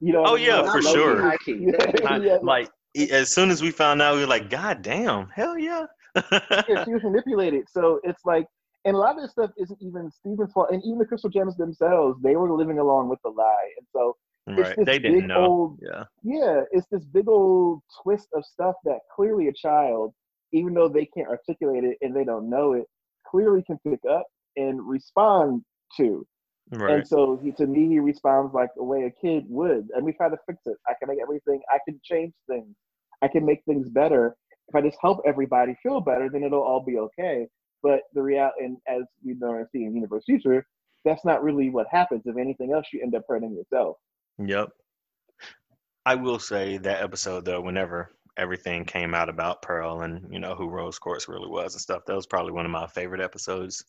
You 0.00 0.12
know. 0.14 0.24
Oh, 0.26 0.34
yeah, 0.34 0.70
for 0.70 0.80
sure. 0.82 1.32
Yeah, 1.46 2.16
yeah, 2.18 2.38
like 2.42 2.68
e- 2.96 3.10
as 3.10 3.32
soon 3.34 3.50
as 3.50 3.62
we 3.62 3.70
found 3.70 4.00
out, 4.02 4.14
we 4.14 4.22
were 4.22 4.26
like, 4.26 4.48
God 4.50 4.82
damn, 4.82 5.28
hell 5.28 5.58
yeah. 5.58 5.84
yeah, 6.16 6.84
she 6.84 6.92
was 6.94 7.02
manipulated. 7.04 7.68
So 7.70 8.00
it's 8.02 8.24
like, 8.24 8.46
and 8.84 8.96
a 8.96 8.98
lot 8.98 9.16
of 9.16 9.22
this 9.22 9.30
stuff 9.30 9.50
isn't 9.56 9.78
even 9.80 10.10
Steven's 10.10 10.52
fault. 10.52 10.70
And 10.70 10.82
even 10.84 10.98
the 10.98 11.06
Crystal 11.06 11.30
Gems 11.30 11.56
themselves, 11.56 12.20
they 12.22 12.36
were 12.36 12.52
living 12.52 12.78
along 12.78 13.08
with 13.08 13.20
the 13.24 13.30
lie. 13.30 13.70
And 13.78 13.86
so 13.92 14.16
it's 14.48 14.68
right. 14.68 14.76
this 14.76 14.86
They 14.86 14.98
big 14.98 15.12
didn't 15.12 15.28
know. 15.28 15.44
old 15.44 15.78
Yeah. 15.80 16.04
yeah, 16.22 16.62
it's 16.72 16.86
this 16.90 17.04
big 17.04 17.28
old 17.28 17.80
twist 18.02 18.28
of 18.34 18.44
stuff 18.44 18.74
that 18.84 18.98
clearly 19.14 19.48
a 19.48 19.52
child, 19.52 20.12
even 20.52 20.74
though 20.74 20.88
they 20.88 21.06
can't 21.06 21.28
articulate 21.28 21.84
it 21.84 21.96
and 22.00 22.14
they 22.14 22.24
don't 22.24 22.50
know 22.50 22.72
it, 22.72 22.86
clearly 23.26 23.62
can 23.62 23.78
pick 23.86 24.00
up 24.10 24.26
and 24.56 24.86
respond 24.86 25.62
to. 25.96 26.26
Right. 26.70 26.94
And 26.94 27.06
so 27.06 27.38
he, 27.42 27.52
to 27.52 27.66
me, 27.66 27.88
he 27.88 28.00
responds 28.00 28.54
like 28.54 28.70
the 28.76 28.82
way 28.82 29.04
a 29.04 29.10
kid 29.10 29.44
would. 29.48 29.88
And 29.94 30.04
we 30.04 30.12
try 30.12 30.28
to 30.28 30.36
fix 30.46 30.60
it. 30.66 30.76
I 30.88 30.94
can 30.98 31.08
make 31.08 31.18
everything, 31.22 31.60
I 31.70 31.78
can 31.86 32.00
change 32.02 32.32
things, 32.48 32.74
I 33.20 33.28
can 33.28 33.44
make 33.44 33.62
things 33.64 33.88
better. 33.88 34.36
If 34.68 34.74
I 34.74 34.80
just 34.80 34.98
help 35.00 35.20
everybody 35.26 35.76
feel 35.82 36.00
better, 36.00 36.28
then 36.30 36.42
it'll 36.42 36.62
all 36.62 36.82
be 36.84 36.98
okay. 36.98 37.46
But 37.82 38.00
the 38.14 38.22
reality, 38.22 38.64
and 38.64 38.76
as 38.86 39.02
we 39.24 39.34
know 39.34 39.54
and 39.54 39.66
see 39.72 39.84
in 39.84 39.94
Universe 39.94 40.24
Future, 40.26 40.64
that's 41.04 41.24
not 41.24 41.42
really 41.42 41.70
what 41.70 41.86
happens. 41.90 42.22
If 42.24 42.36
anything 42.36 42.72
else, 42.72 42.86
you 42.92 43.00
end 43.02 43.14
up 43.14 43.24
hurting 43.28 43.54
yourself. 43.54 43.96
Yep. 44.38 44.68
I 46.06 46.14
will 46.14 46.38
say 46.38 46.78
that 46.78 47.02
episode 47.02 47.44
though, 47.44 47.60
whenever 47.60 48.10
everything 48.36 48.84
came 48.84 49.14
out 49.14 49.28
about 49.28 49.62
Pearl 49.62 50.02
and 50.02 50.26
you 50.32 50.38
know 50.38 50.54
who 50.54 50.68
Rose 50.68 50.98
Quartz 50.98 51.28
really 51.28 51.48
was 51.48 51.74
and 51.74 51.80
stuff. 51.80 52.02
That 52.06 52.16
was 52.16 52.26
probably 52.26 52.52
one 52.52 52.64
of 52.64 52.70
my 52.70 52.86
favorite 52.86 53.20
episodes. 53.20 53.84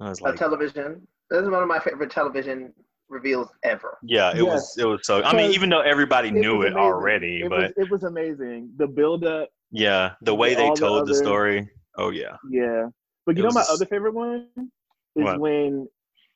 I 0.00 0.10
was 0.10 0.20
A 0.24 0.32
television. 0.32 1.06
This 1.30 1.42
is 1.42 1.48
one 1.48 1.62
of 1.62 1.68
my 1.68 1.78
favorite 1.78 2.10
television 2.10 2.72
reveals 3.08 3.48
ever. 3.62 3.98
yeah, 4.02 4.36
it 4.36 4.42
was 4.42 4.74
it 4.78 4.84
was 4.86 5.00
so. 5.04 5.22
I 5.22 5.34
mean, 5.34 5.52
even 5.52 5.68
though 5.68 5.80
everybody 5.80 6.28
It 6.28 6.34
knew 6.34 6.62
it 6.62 6.74
already, 6.74 7.42
It 7.42 7.50
but 7.50 7.60
was, 7.60 7.72
it 7.76 7.90
was 7.90 8.02
amazing. 8.04 8.70
The 8.76 8.86
build 8.86 9.24
up, 9.24 9.48
yeah, 9.70 10.12
the 10.22 10.34
way 10.34 10.54
they 10.54 10.66
all 10.66 10.74
the 10.74 10.80
told 10.80 11.08
the 11.08 11.14
story. 11.14 11.68
Oh 11.98 12.10
yeah, 12.10 12.36
yeah. 12.50 12.86
But 13.26 13.36
you 13.36 13.44
It 13.44 13.46
know 13.48 13.52
my 13.54 13.64
other 13.70 13.86
favorite 13.86 14.14
one 14.14 14.48
is 14.56 15.24
What? 15.24 15.38
when 15.40 15.88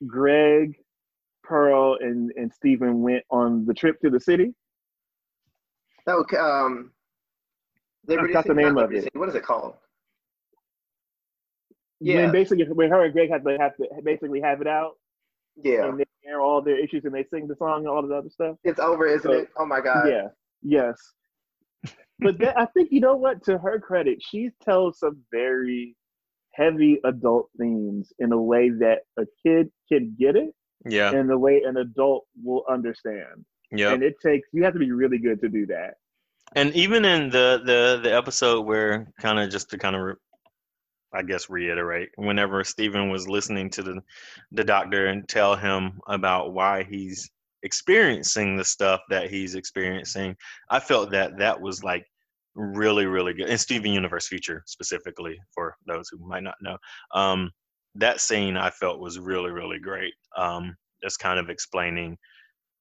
Greg, 0.06 0.76
Pearl, 1.42 1.96
and 2.00 2.30
and 2.36 2.52
Steven 2.52 3.02
went 3.02 3.24
on 3.30 3.64
the 3.66 3.74
trip 3.74 4.00
to 4.00 4.10
the 4.10 4.20
city. 4.20 4.54
That 6.06 6.16
would, 6.16 6.32
um, 6.38 6.92
Liberty 8.06 8.28
forgot 8.28 8.46
the 8.46 8.54
name 8.54 8.78
of 8.78 8.92
it. 8.92 9.04
City. 9.04 9.18
What 9.18 9.28
is 9.28 9.34
it 9.34 9.42
called? 9.42 9.74
Yeah. 12.00 12.14
Yeah. 12.14 12.22
When 12.24 12.32
basically 12.32 12.64
when 12.72 12.90
her 12.90 13.04
and 13.04 13.12
Greg 13.12 13.30
had 13.30 13.44
to 13.44 13.56
have 13.58 13.76
to 13.76 13.88
basically 14.04 14.40
have 14.40 14.60
it 14.60 14.66
out 14.66 14.92
Yeah, 15.56 15.86
and 15.88 15.98
they 15.98 16.04
air 16.24 16.40
all 16.40 16.60
their 16.60 16.78
issues 16.78 17.04
and 17.04 17.14
they 17.14 17.24
sing 17.24 17.46
the 17.48 17.56
song 17.56 17.78
and 17.80 17.88
all 17.88 18.06
the 18.06 18.14
other 18.14 18.30
stuff. 18.30 18.56
it's 18.64 18.78
over, 18.80 19.06
isn't 19.06 19.22
So- 19.22 19.32
it? 19.32 19.48
Oh 19.56 19.66
my 19.66 19.80
god. 19.80 20.08
Yeah. 20.08 20.28
Yes. 20.62 20.96
But 22.18 22.38
then, 22.38 22.54
I 22.56 22.64
think 22.66 22.90
you 22.92 23.00
know 23.00 23.14
what? 23.16 23.42
To 23.44 23.58
her 23.58 23.78
credit, 23.78 24.22
she 24.22 24.50
tells 24.62 24.98
some 25.00 25.18
very 25.30 25.94
heavy 26.56 27.00
adult 27.04 27.48
themes 27.58 28.12
in 28.18 28.32
a 28.32 28.40
way 28.40 28.70
that 28.70 29.00
a 29.18 29.24
kid 29.44 29.70
can 29.90 30.16
get 30.18 30.36
it, 30.36 30.54
yeah, 30.84 31.12
and 31.12 31.28
the 31.28 31.38
way 31.38 31.62
an 31.66 31.76
adult 31.76 32.26
will 32.42 32.64
understand. 32.70 33.44
yeah. 33.70 33.92
And 33.92 34.02
it 34.02 34.14
takes 34.24 34.48
you 34.52 34.64
have 34.64 34.72
to 34.72 34.78
be 34.78 34.92
really 34.92 35.18
good 35.18 35.40
to 35.40 35.48
do 35.48 35.66
that. 35.66 35.94
And 36.54 36.74
even 36.74 37.04
in 37.04 37.28
the 37.30 37.60
the 37.64 38.00
the 38.02 38.14
episode 38.14 38.66
where 38.66 39.12
kind 39.20 39.38
of 39.38 39.50
just 39.50 39.70
to 39.70 39.78
kind 39.78 39.96
of 39.96 40.02
re- 40.02 40.14
I 41.12 41.22
guess 41.22 41.50
reiterate 41.50 42.10
whenever 42.16 42.62
Steven 42.64 43.10
was 43.10 43.28
listening 43.28 43.70
to 43.70 43.82
the 43.82 44.00
the 44.52 44.64
doctor 44.64 45.06
and 45.06 45.28
tell 45.28 45.56
him 45.56 46.00
about 46.06 46.52
why 46.52 46.84
he's 46.84 47.30
experiencing 47.62 48.56
the 48.56 48.64
stuff 48.64 49.00
that 49.10 49.28
he's 49.30 49.54
experiencing, 49.54 50.36
I 50.70 50.78
felt 50.78 51.10
that 51.10 51.38
that 51.38 51.60
was 51.60 51.82
like 51.82 52.06
really 52.56 53.06
really 53.06 53.34
good. 53.34 53.48
And 53.48 53.60
Steven 53.60 53.92
Universe 53.92 54.26
Future 54.28 54.62
specifically 54.66 55.38
for 55.54 55.76
those 55.86 56.08
who 56.10 56.18
might 56.26 56.42
not 56.42 56.56
know. 56.60 56.76
Um 57.14 57.50
that 57.94 58.20
scene 58.20 58.56
I 58.56 58.70
felt 58.70 59.00
was 59.00 59.18
really 59.18 59.50
really 59.50 59.78
great. 59.78 60.14
Um 60.36 60.76
just 61.02 61.18
kind 61.18 61.38
of 61.38 61.50
explaining 61.50 62.16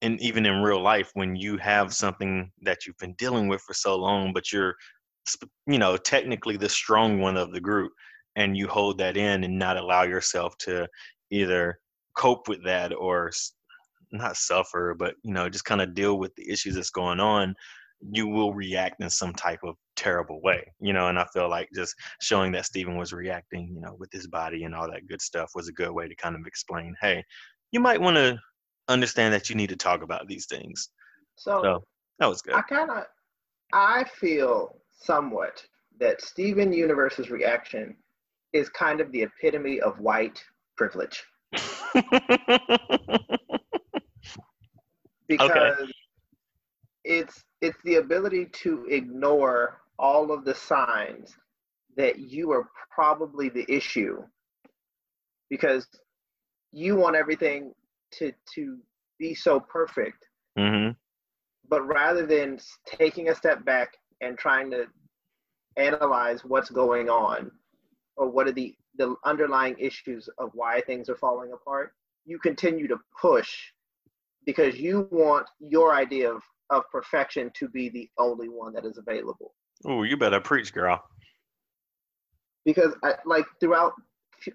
and 0.02 0.20
even 0.22 0.46
in 0.46 0.62
real 0.62 0.82
life 0.82 1.12
when 1.14 1.36
you 1.36 1.58
have 1.58 1.94
something 1.94 2.52
that 2.62 2.86
you've 2.86 2.98
been 2.98 3.16
dealing 3.18 3.48
with 3.48 3.62
for 3.62 3.74
so 3.74 3.96
long 3.96 4.34
but 4.34 4.52
you're 4.52 4.76
you 5.68 5.80
know 5.80 5.98
technically 5.98 6.58
the 6.58 6.70
strong 6.70 7.20
one 7.20 7.38
of 7.38 7.52
the 7.52 7.60
group 7.60 7.92
and 8.36 8.56
you 8.58 8.68
hold 8.68 8.98
that 8.98 9.18
in 9.18 9.44
and 9.44 9.58
not 9.58 9.78
allow 9.78 10.04
yourself 10.04 10.58
to 10.60 10.88
either 11.32 11.80
cope 12.16 12.48
with 12.48 12.64
that 12.64 12.94
or 12.94 13.32
not 14.12 14.38
suffer 14.38 14.96
but 14.98 15.16
you 15.24 15.34
know 15.34 15.50
just 15.50 15.66
kind 15.66 15.82
of 15.82 15.94
deal 15.94 16.18
with 16.18 16.34
the 16.36 16.50
issues 16.50 16.76
that's 16.76 16.92
going 16.92 17.20
on 17.20 17.56
you 18.12 18.28
will 18.28 18.54
react 18.54 19.02
in 19.02 19.10
some 19.10 19.34
type 19.34 19.60
of 19.64 19.76
terrible 19.96 20.42
way 20.42 20.64
you 20.82 20.94
know 20.94 21.08
and 21.08 21.18
i 21.18 21.26
feel 21.34 21.50
like 21.50 21.70
just 21.74 21.96
showing 22.22 22.52
that 22.52 22.66
steven 22.66 22.98
was 22.98 23.14
reacting 23.14 23.72
you 23.74 23.82
know 23.82 23.96
with 23.98 24.12
his 24.12 24.28
body 24.28 24.64
and 24.64 24.76
all 24.76 24.90
that 24.90 25.08
good 25.08 25.22
stuff 25.22 25.50
was 25.56 25.68
a 25.68 25.74
good 25.74 25.92
way 25.92 26.08
to 26.08 26.16
kind 26.16 26.36
of 26.36 26.42
explain 26.46 26.94
hey 27.02 27.24
you 27.72 27.80
might 27.80 28.00
want 28.00 28.16
to 28.16 28.40
understand 28.88 29.34
that 29.34 29.50
you 29.50 29.56
need 29.56 29.70
to 29.70 29.76
talk 29.76 30.02
about 30.04 30.28
these 30.28 30.46
things. 30.46 30.90
So, 31.36 31.62
So 31.62 31.84
that 32.20 32.30
was 32.30 32.42
good. 32.42 32.56
I 32.56 32.62
kind 32.62 32.90
of, 32.90 33.04
I 33.74 34.06
feel 34.20 34.78
somewhat 34.92 35.64
that 36.00 36.22
Steven 36.22 36.72
Universe's 36.72 37.30
reaction 37.30 37.96
is 38.54 38.70
kind 38.70 39.02
of 39.02 39.12
the 39.12 39.24
epitome 39.24 39.82
of 39.82 40.00
white 40.00 40.42
privilege 40.78 41.22
because 45.28 45.92
it's 47.04 47.44
it's 47.66 47.78
the 47.84 47.96
ability 47.96 48.48
to 48.64 48.86
ignore 48.90 49.82
all 49.98 50.32
of 50.32 50.46
the 50.46 50.56
signs 50.56 51.36
that 51.98 52.20
you 52.20 52.52
are 52.52 52.70
probably 52.94 53.50
the 53.50 53.66
issue. 53.70 54.18
Because 55.50 55.88
you 56.72 56.96
want 56.96 57.16
everything 57.16 57.74
to 58.14 58.32
to 58.56 58.78
be 59.20 59.34
so 59.36 59.60
perfect. 59.60 60.26
Hmm 60.58 60.92
but 61.70 61.86
rather 61.88 62.26
than 62.26 62.60
taking 62.86 63.30
a 63.30 63.36
step 63.36 63.66
back 63.66 63.94
and 64.22 64.38
trying 64.38 64.70
to 64.72 64.86
analyze 65.78 66.44
what's 66.46 66.70
going 66.70 67.10
on 67.10 67.52
or 68.18 68.30
what 68.30 68.48
are 68.48 68.52
the 68.52 68.74
the 68.98 69.16
underlying 69.26 69.76
issues 69.78 70.30
of 70.38 70.50
why 70.54 70.80
things 70.82 71.10
are 71.10 71.18
falling 71.18 71.52
apart 71.52 71.92
you 72.24 72.40
continue 72.40 72.88
to 72.88 72.98
push 73.20 73.72
because 74.46 74.80
you 74.80 75.08
want 75.12 75.48
your 75.60 75.94
idea 75.94 76.32
of, 76.32 76.42
of 76.70 76.84
perfection 76.92 77.52
to 77.60 77.68
be 77.70 77.90
the 77.90 78.10
only 78.18 78.50
one 78.50 78.74
that 78.74 78.86
is 78.86 78.98
available. 78.98 79.54
Oh, 79.86 80.04
you 80.04 80.18
better 80.18 80.40
preach, 80.40 80.74
girl. 80.74 81.04
because 82.66 82.94
I, 83.04 83.14
like 83.26 83.46
throughout 83.60 83.94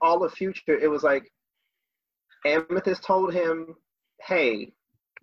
all 0.03 0.25
of 0.25 0.33
future 0.33 0.77
it 0.79 0.89
was 0.89 1.03
like 1.03 1.31
amethyst 2.47 3.03
told 3.03 3.33
him 3.33 3.75
hey 4.27 4.73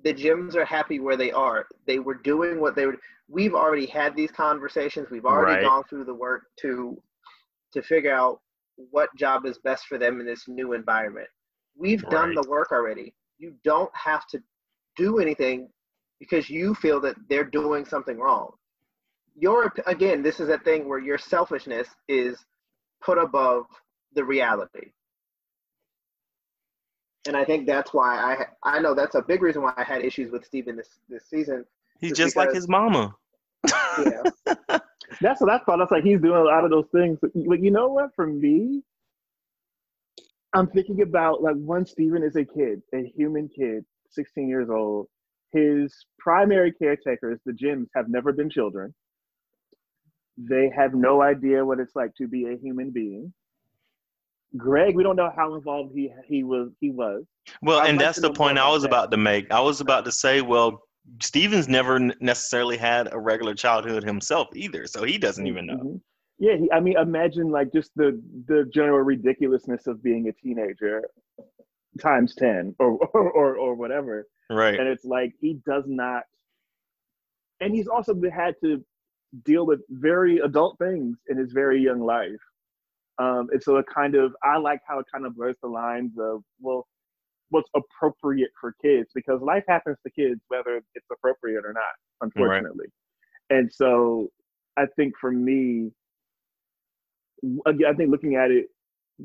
the 0.04 0.14
gems 0.14 0.56
are 0.56 0.66
happy 0.66 1.00
where 1.00 1.18
they 1.18 1.32
are. 1.32 1.68
They 1.88 1.98
were 2.00 2.14
doing 2.16 2.62
what 2.62 2.76
they 2.76 2.86
were 2.86 2.98
we've 3.28 3.56
already 3.56 3.88
had 3.88 4.16
these 4.16 4.32
conversations. 4.32 5.08
We've 5.10 5.26
already 5.26 5.54
Right. 5.54 5.64
gone 5.64 5.84
through 5.90 6.06
the 6.06 6.14
work 6.14 6.44
to 6.62 7.02
to 7.74 7.82
figure 7.82 8.14
out 8.14 8.40
what 8.76 9.10
job 9.18 9.46
is 9.46 9.58
best 9.58 9.88
for 9.88 9.98
them 9.98 10.20
in 10.20 10.26
this 10.26 10.48
new 10.48 10.74
environment. 10.74 11.28
We've 11.76 12.04
done 12.10 12.36
the 12.36 12.48
work 12.48 12.72
already. 12.72 13.14
You 13.40 13.56
don't 13.64 13.92
have 13.96 14.28
to 14.28 14.42
do 14.96 15.18
anything 15.20 15.70
because 16.20 16.50
you 16.50 16.74
feel 16.76 17.00
that 17.02 17.16
they're 17.30 17.44
doing 17.44 17.86
something 17.86 18.18
wrong 18.18 18.52
your 19.36 19.72
again 19.86 20.22
this 20.24 20.40
is 20.40 20.50
a 20.50 20.58
thing 20.60 20.88
where 20.88 21.00
your 21.00 21.18
selfishness 21.18 21.88
is 22.08 22.38
put 23.04 23.18
above 23.18 23.66
the 24.14 24.24
reality 24.24 24.92
and 27.28 27.38
i 27.38 27.46
think 27.46 27.68
that's 27.68 27.94
why 27.94 28.16
i 28.64 28.78
i 28.78 28.80
know 28.80 28.96
that's 28.96 29.16
a 29.16 29.22
big 29.22 29.42
reason 29.42 29.62
why 29.62 29.74
i 29.78 29.84
had 29.84 30.04
issues 30.04 30.32
with 30.32 30.46
steven 30.46 30.76
this 30.76 31.00
this 31.10 31.30
season 31.30 31.64
He's 32.00 32.12
Just 32.12 32.20
just 32.20 32.36
like 32.36 32.54
his 32.54 32.68
mama. 32.68 33.16
yeah 33.68 34.24
That's 35.22 35.42
what 35.42 35.50
I 35.50 35.58
thought. 35.60 35.80
I 35.80 35.84
was 35.84 35.88
like, 35.90 36.04
he's 36.04 36.22
doing 36.22 36.36
a 36.40 36.44
lot 36.44 36.64
of 36.64 36.70
those 36.70 36.88
things. 36.92 37.18
But 37.22 37.32
you 37.34 37.72
know 37.72 37.88
what? 37.88 38.14
For 38.16 38.28
me, 38.28 38.84
I'm 40.54 40.68
thinking 40.68 41.02
about 41.02 41.42
like 41.42 41.56
when 41.56 41.86
Steven 41.86 42.24
is 42.24 42.36
a 42.36 42.46
kid, 42.46 42.82
a 42.94 43.12
human 43.16 43.50
kid, 43.50 43.84
16 44.12 44.48
years 44.48 44.70
old. 44.70 45.08
His 45.54 46.06
primary 46.20 46.72
caretakers, 46.74 47.40
the 47.46 47.54
gems, 47.54 47.90
have 47.96 48.10
never 48.10 48.34
been 48.34 48.50
children. 48.50 48.94
They 50.38 50.70
have 50.76 50.94
no 50.94 51.22
idea 51.22 51.66
what 51.66 51.80
it's 51.80 51.96
like 51.96 52.14
to 52.16 52.28
be 52.28 52.46
a 52.46 52.58
human 52.58 52.92
being. 52.92 53.34
Greg, 54.56 54.96
we 54.96 55.04
don't 55.04 55.16
know 55.16 55.32
how 55.36 55.56
involved 55.56 55.94
he 55.94 56.12
he 56.26 56.44
was. 56.44 56.72
He 56.80 56.90
was. 56.92 57.24
Well, 57.62 57.80
I'd 57.80 57.90
and 57.90 57.98
like 57.98 58.06
that's 58.08 58.20
the 58.20 58.32
point 58.32 58.58
I 58.58 58.70
was 58.70 58.84
that. 58.84 58.90
about 58.90 59.12
to 59.12 59.18
make. 59.18 59.52
I 59.52 59.60
was 59.60 59.82
about 59.82 60.06
to 60.06 60.12
say, 60.12 60.42
well, 60.42 60.82
Steven's 61.22 61.68
never 61.68 62.00
necessarily 62.20 62.78
had 62.78 63.12
a 63.12 63.20
regular 63.20 63.56
childhood 63.56 64.04
himself 64.04 64.48
either, 64.56 64.86
so 64.88 65.04
he 65.04 65.18
doesn't 65.18 65.48
even 65.48 65.66
know. 65.66 65.78
Mhm. 65.78 66.02
Yeah, 66.40 66.56
he, 66.56 66.72
I 66.72 66.80
mean, 66.80 66.98
imagine 66.98 67.50
like 67.50 67.74
just 67.74 67.92
the 67.96 68.22
the 68.48 68.70
general 68.74 69.00
ridiculousness 69.00 69.88
of 69.88 70.04
being 70.04 70.28
a 70.30 70.34
teenager 70.34 71.04
times 72.00 72.36
ten 72.36 72.76
or 72.80 72.92
or 73.14 73.32
or, 73.32 73.56
or 73.58 73.76
whatever. 73.76 74.28
Right. 74.50 74.80
and 74.80 74.88
it's 74.88 75.04
like 75.06 75.34
he 75.42 75.60
does 75.66 75.84
not 75.88 76.24
and 77.60 77.74
he's 77.74 77.88
also 77.88 78.14
had 78.34 78.56
to 78.64 78.84
deal 79.44 79.66
with 79.66 79.82
very 79.90 80.40
adult 80.40 80.78
things 80.80 81.18
in 81.28 81.38
his 81.38 81.52
very 81.52 81.82
young 81.82 82.02
life. 82.02 82.30
Um, 83.20 83.48
and 83.52 83.62
so 83.62 83.78
it 83.78 83.86
kind 83.94 84.14
of 84.14 84.32
i 84.44 84.58
like 84.58 84.80
how 84.88 85.00
it 85.00 85.08
kind 85.12 85.26
of 85.26 85.36
blurs 85.36 85.56
the 85.64 85.68
lines 85.68 86.12
of 86.20 86.44
well 86.60 86.86
what's 87.50 87.70
appropriate 87.76 88.52
for 88.62 88.76
kids 88.80 89.10
because 89.16 89.42
life 89.42 89.64
happens 89.68 89.98
to 90.06 90.12
kids 90.12 90.40
whether 90.50 90.80
it's 90.94 91.08
appropriate 91.12 91.66
or 91.66 91.74
not 91.74 91.84
unfortunately. 92.22 92.86
And 93.50 93.72
so 93.74 94.30
i 94.78 94.86
think 94.96 95.16
for 95.20 95.32
me 95.32 95.90
again 97.66 97.88
i 97.92 97.94
think 97.96 98.12
looking 98.12 98.36
at 98.36 98.52
it 98.52 98.68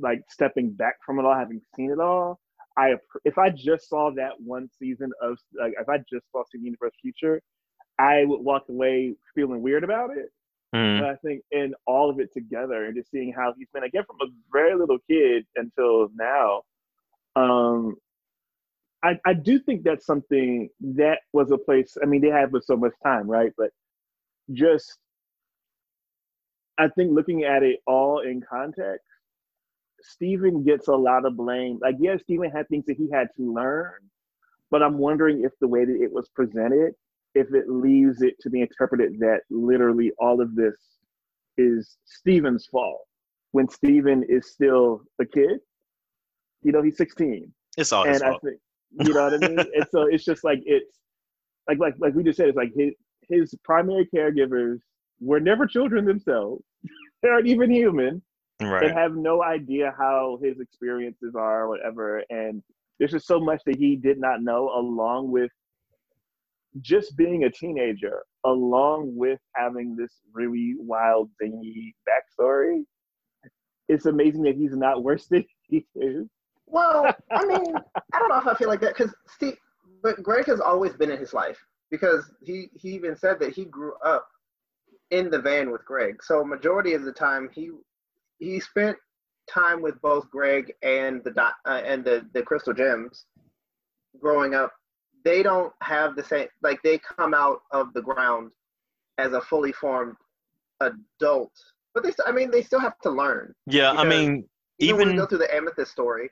like 0.01 0.23
stepping 0.31 0.73
back 0.73 0.95
from 1.05 1.19
it 1.19 1.27
all 1.27 1.35
having 1.35 1.61
seen 1.77 1.91
it 1.91 2.01
all 2.01 2.41
I 2.77 2.95
if 3.25 3.39
I 3.39 3.51
just 3.51 3.89
saw 3.89 4.11
that 4.13 4.33
one 4.39 4.69
season 4.79 5.11
of 5.21 5.39
like 5.59 5.75
if 5.81 5.89
I 5.89 5.99
just 5.99 6.31
saw 6.33 6.45
Steven 6.45 6.67
Universe 6.67 6.93
Future, 7.01 7.41
I 7.99 8.25
would 8.25 8.41
walk 8.41 8.65
away 8.69 9.15
feeling 9.35 9.63
weird 9.63 9.85
about 9.85 10.11
it. 10.11 10.31
Mm. 10.75 11.01
But 11.01 11.11
I 11.11 11.17
think 11.17 11.43
in 11.51 11.75
all 11.87 12.09
of 12.09 12.19
it 12.19 12.33
together 12.33 12.87
and 12.87 12.97
just 12.97 13.11
seeing 13.11 13.33
how 13.33 13.53
he's 13.57 13.69
been 13.75 13.85
again 13.85 14.05
from 14.07 14.17
a 14.23 14.31
very 14.53 14.75
little 14.75 14.99
kid 15.09 15.45
until 15.57 16.09
now, 16.15 16.63
um, 17.37 17.97
I 19.03 19.19
I 19.27 19.35
do 19.35 19.59
think 19.59 19.83
that's 19.83 20.07
something 20.07 20.71
that 20.81 21.19
was 21.33 21.51
a 21.51 21.59
place. 21.59 21.97
I 22.03 22.07
mean, 22.07 22.23
they 22.23 22.29
had 22.29 22.53
with 22.53 22.65
so 22.65 22.77
much 22.77 22.93
time, 23.05 23.29
right? 23.29 23.53
But 23.57 23.71
just 24.53 24.97
I 26.79 26.89
think 26.89 27.13
looking 27.13 27.45
at 27.45 27.63
it 27.63 27.81
all 27.87 28.21
in 28.21 28.41
context, 28.41 29.07
Steven 30.03 30.65
gets 30.65 30.89
a 30.89 30.95
lot 30.95 31.25
of 31.25 31.37
blame. 31.37 31.79
Like, 31.81 31.97
yeah, 31.99 32.17
Steven 32.19 32.51
had 32.51 32.69
things 32.69 32.85
that 32.87 32.97
he 32.97 33.09
had 33.11 33.29
to 33.37 33.53
learn, 33.53 34.01
but 34.71 34.83
I'm 34.83 34.99
wondering 34.99 35.45
if 35.45 35.53
the 35.61 35.69
way 35.69 35.85
that 35.85 36.01
it 36.03 36.13
was 36.13 36.29
presented, 36.35 36.95
if 37.35 37.53
it 37.55 37.69
leaves 37.69 38.23
it 38.23 38.35
to 38.41 38.51
be 38.51 38.61
interpreted 38.61 39.19
that 39.21 39.41
literally 39.51 40.13
all 40.19 40.41
of 40.41 40.55
this 40.55 40.75
is 41.57 41.97
Steven's 42.05 42.67
fault 42.67 43.03
when 43.53 43.69
Steven 43.69 44.25
is 44.29 44.51
still 44.51 45.03
a 45.21 45.27
kid. 45.27 45.59
You 46.63 46.73
know, 46.73 46.83
he's 46.83 46.97
16. 46.97 47.53
It's 47.77 47.93
all 47.93 48.05
his 48.05 48.21
and 48.21 48.25
I 48.25 48.31
fault. 48.31 48.43
think 48.43 48.59
you 49.01 49.15
know 49.15 49.25
what 49.25 49.35
I 49.35 49.49
mean? 49.49 49.59
and 49.75 49.87
so 49.91 50.03
it's 50.03 50.25
just 50.25 50.45
like 50.45 50.63
it's 50.67 50.99
like 51.69 51.79
like 51.79 51.95
like 51.99 52.15
we 52.15 52.23
just 52.23 52.37
said, 52.37 52.49
it's 52.49 52.57
like 52.57 52.73
his 52.77 52.93
his 53.29 53.55
primary 53.65 54.09
caregivers 54.15 54.79
were 55.21 55.41
never 55.41 55.67
children 55.67 56.05
themselves. 56.05 56.63
they 57.23 57.29
aren't 57.29 57.47
even 57.47 57.71
human 57.71 58.23
Right. 58.63 58.85
and 58.85 58.99
have 58.99 59.15
no 59.15 59.43
idea 59.43 59.95
how 59.97 60.39
his 60.43 60.61
experiences 60.61 61.35
are 61.37 61.63
or 61.63 61.69
whatever. 61.69 62.23
And 62.31 62.63
there's 62.99 63.13
just 63.13 63.27
so 63.27 63.41
much 63.41 63.63
that 63.67 63.77
he 63.77 63.97
did 63.97 64.19
not 64.19 64.43
know, 64.43 64.71
along 64.75 65.31
with 65.31 65.51
just 66.81 67.17
being 67.17 67.45
a 67.45 67.51
teenager, 67.51 68.23
along 68.45 69.15
with 69.17 69.39
having 69.55 69.97
this 69.97 70.21
really 70.33 70.75
wild, 70.79 71.31
zingy 71.43 71.93
backstory. 72.09 72.85
It's 73.89 74.07
amazing 74.07 74.43
that 74.45 74.55
he's 74.55 74.77
not 74.77 75.03
worse 75.03 75.27
than 75.31 75.45
he 75.69 75.87
is. 75.97 76.27
Well, 76.67 77.15
I 77.31 77.45
mean, 77.47 77.75
I 78.15 78.19
don't 78.19 78.29
know 78.29 78.39
if 78.39 78.47
I 78.47 78.55
feel 78.55 78.69
like 78.69 78.81
that 78.81 78.97
because 78.97 79.15
Steve, 79.27 79.57
but 80.03 80.23
Greg 80.23 80.47
has 80.47 80.61
always 80.61 80.95
been 80.95 81.11
in 81.11 81.19
his 81.19 81.35
life 81.35 81.59
because 81.91 82.33
he 82.43 82.69
he 82.75 82.91
even 82.91 83.17
said 83.17 83.39
that 83.41 83.53
he 83.53 83.67
grew 83.67 83.93
up 84.05 84.27
in 85.11 85.31
the 85.31 85.39
van 85.39 85.71
with 85.71 85.85
Greg. 85.85 86.23
So 86.23 86.43
majority 86.43 86.95
of 86.95 87.05
the 87.05 87.13
time 87.13 87.51
he 87.55 87.71
he 88.39 88.61
spent 88.61 88.97
time 89.51 89.83
with 89.83 90.01
both 90.03 90.31
Greg 90.31 90.73
and 90.83 91.23
the 91.25 91.33
uh, 91.43 91.83
and 91.85 92.05
the 92.05 92.27
the 92.33 92.43
Crystal 92.43 92.73
Gems 92.73 93.27
growing 94.21 94.55
up. 94.55 94.73
They 95.25 95.43
don't 95.43 95.73
have 95.83 96.17
the 96.17 96.25
same 96.25 96.49
like 96.63 96.81
they 96.83 96.99
come 96.99 97.35
out 97.35 97.61
of 97.71 97.93
the 97.95 98.03
ground 98.03 98.51
as 99.19 99.33
a 99.33 99.41
fully 99.41 99.73
formed 99.73 100.17
adult, 100.81 101.53
but 101.95 102.03
they 102.03 102.11
st- 102.11 102.27
I 102.29 102.33
mean 102.33 102.51
they 102.51 102.63
still 102.63 102.81
have 102.81 102.99
to 103.01 103.11
learn. 103.11 103.55
Yeah, 103.67 103.93
I 103.93 104.05
mean, 104.05 104.49
Even, 104.79 104.99
when 104.99 105.09
we 105.11 105.17
go 105.17 105.27
through 105.27 105.39
the 105.39 105.55
Amethyst 105.55 105.93
story, 105.93 106.31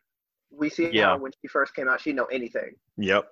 we 0.51 0.69
see 0.69 0.91
Yeah. 0.93 1.07
how 1.11 1.19
when 1.19 1.33
she 1.41 1.47
first 1.49 1.75
came 1.75 1.89
out, 1.89 2.01
she 2.01 2.11
didn't 2.11 2.19
know 2.19 2.25
anything. 2.27 2.75
yep, 2.97 3.29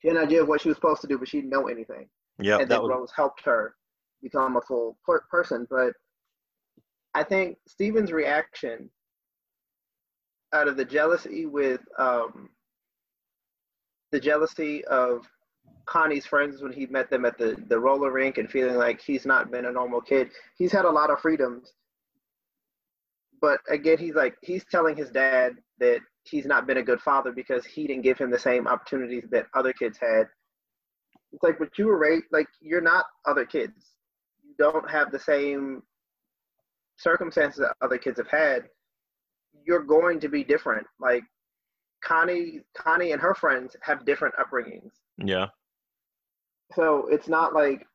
She 0.00 0.08
had 0.08 0.16
an 0.16 0.24
idea 0.24 0.42
of 0.42 0.48
what 0.48 0.60
she 0.60 0.68
was 0.68 0.76
supposed 0.76 1.00
to 1.02 1.06
do, 1.06 1.16
but 1.18 1.28
she 1.28 1.38
didn't 1.38 1.50
know 1.50 1.68
anything. 1.68 2.08
Yeah, 2.40 2.54
and 2.58 2.62
That 2.62 2.68
then 2.76 2.82
was 2.82 2.90
Rose 2.90 3.12
helped 3.14 3.42
her 3.44 3.76
become 4.20 4.56
a 4.56 4.60
full 4.62 4.98
per- 5.06 5.24
person. 5.30 5.66
But 5.70 5.92
I 7.14 7.22
think 7.22 7.58
Steven's 7.66 8.12
reaction 8.12 8.90
out 10.52 10.68
of 10.68 10.76
the 10.76 10.84
jealousy 10.84 11.46
with 11.46 11.80
um, 11.98 12.48
the 14.12 14.20
jealousy 14.20 14.84
of 14.86 15.26
Connie's 15.86 16.26
friends 16.26 16.62
when 16.62 16.72
he 16.72 16.86
met 16.86 17.10
them 17.10 17.24
at 17.24 17.38
the, 17.38 17.56
the 17.68 17.78
roller 17.78 18.10
rink 18.10 18.38
and 18.38 18.50
feeling 18.50 18.76
like 18.76 19.00
he's 19.00 19.26
not 19.26 19.50
been 19.50 19.66
a 19.66 19.72
normal 19.72 20.00
kid. 20.00 20.30
He's 20.56 20.72
had 20.72 20.84
a 20.84 20.90
lot 20.90 21.10
of 21.10 21.20
freedoms. 21.20 21.72
But 23.40 23.60
again, 23.68 23.98
he's 23.98 24.14
like, 24.14 24.36
he's 24.42 24.64
telling 24.70 24.96
his 24.96 25.10
dad 25.10 25.54
that 25.78 26.00
he's 26.22 26.46
not 26.46 26.66
been 26.66 26.78
a 26.78 26.82
good 26.82 27.00
father 27.00 27.30
because 27.30 27.66
he 27.66 27.86
didn't 27.86 28.02
give 28.02 28.16
him 28.18 28.30
the 28.30 28.38
same 28.38 28.66
opportunities 28.66 29.24
that 29.30 29.46
other 29.54 29.72
kids 29.72 29.98
had. 30.00 30.24
It's 31.32 31.42
like, 31.42 31.58
but 31.58 31.76
you 31.76 31.86
were 31.86 31.98
raised, 31.98 32.26
like, 32.32 32.46
you're 32.60 32.80
not 32.80 33.04
other 33.26 33.44
kids. 33.44 33.96
You 34.42 34.54
don't 34.58 34.88
have 34.88 35.10
the 35.10 35.18
same 35.18 35.82
circumstances 36.96 37.60
that 37.60 37.74
other 37.82 37.98
kids 37.98 38.18
have 38.18 38.28
had. 38.28 38.64
You're 39.66 39.82
going 39.82 40.20
to 40.20 40.28
be 40.28 40.44
different. 40.44 40.86
Like, 41.00 41.22
Connie, 42.02 42.60
Connie 42.76 43.12
and 43.12 43.20
her 43.20 43.34
friends 43.34 43.76
have 43.82 44.04
different 44.04 44.34
upbringings 44.36 44.90
yeah, 45.18 45.46
so 46.74 47.06
it's 47.10 47.28
not 47.28 47.54
like 47.54 47.86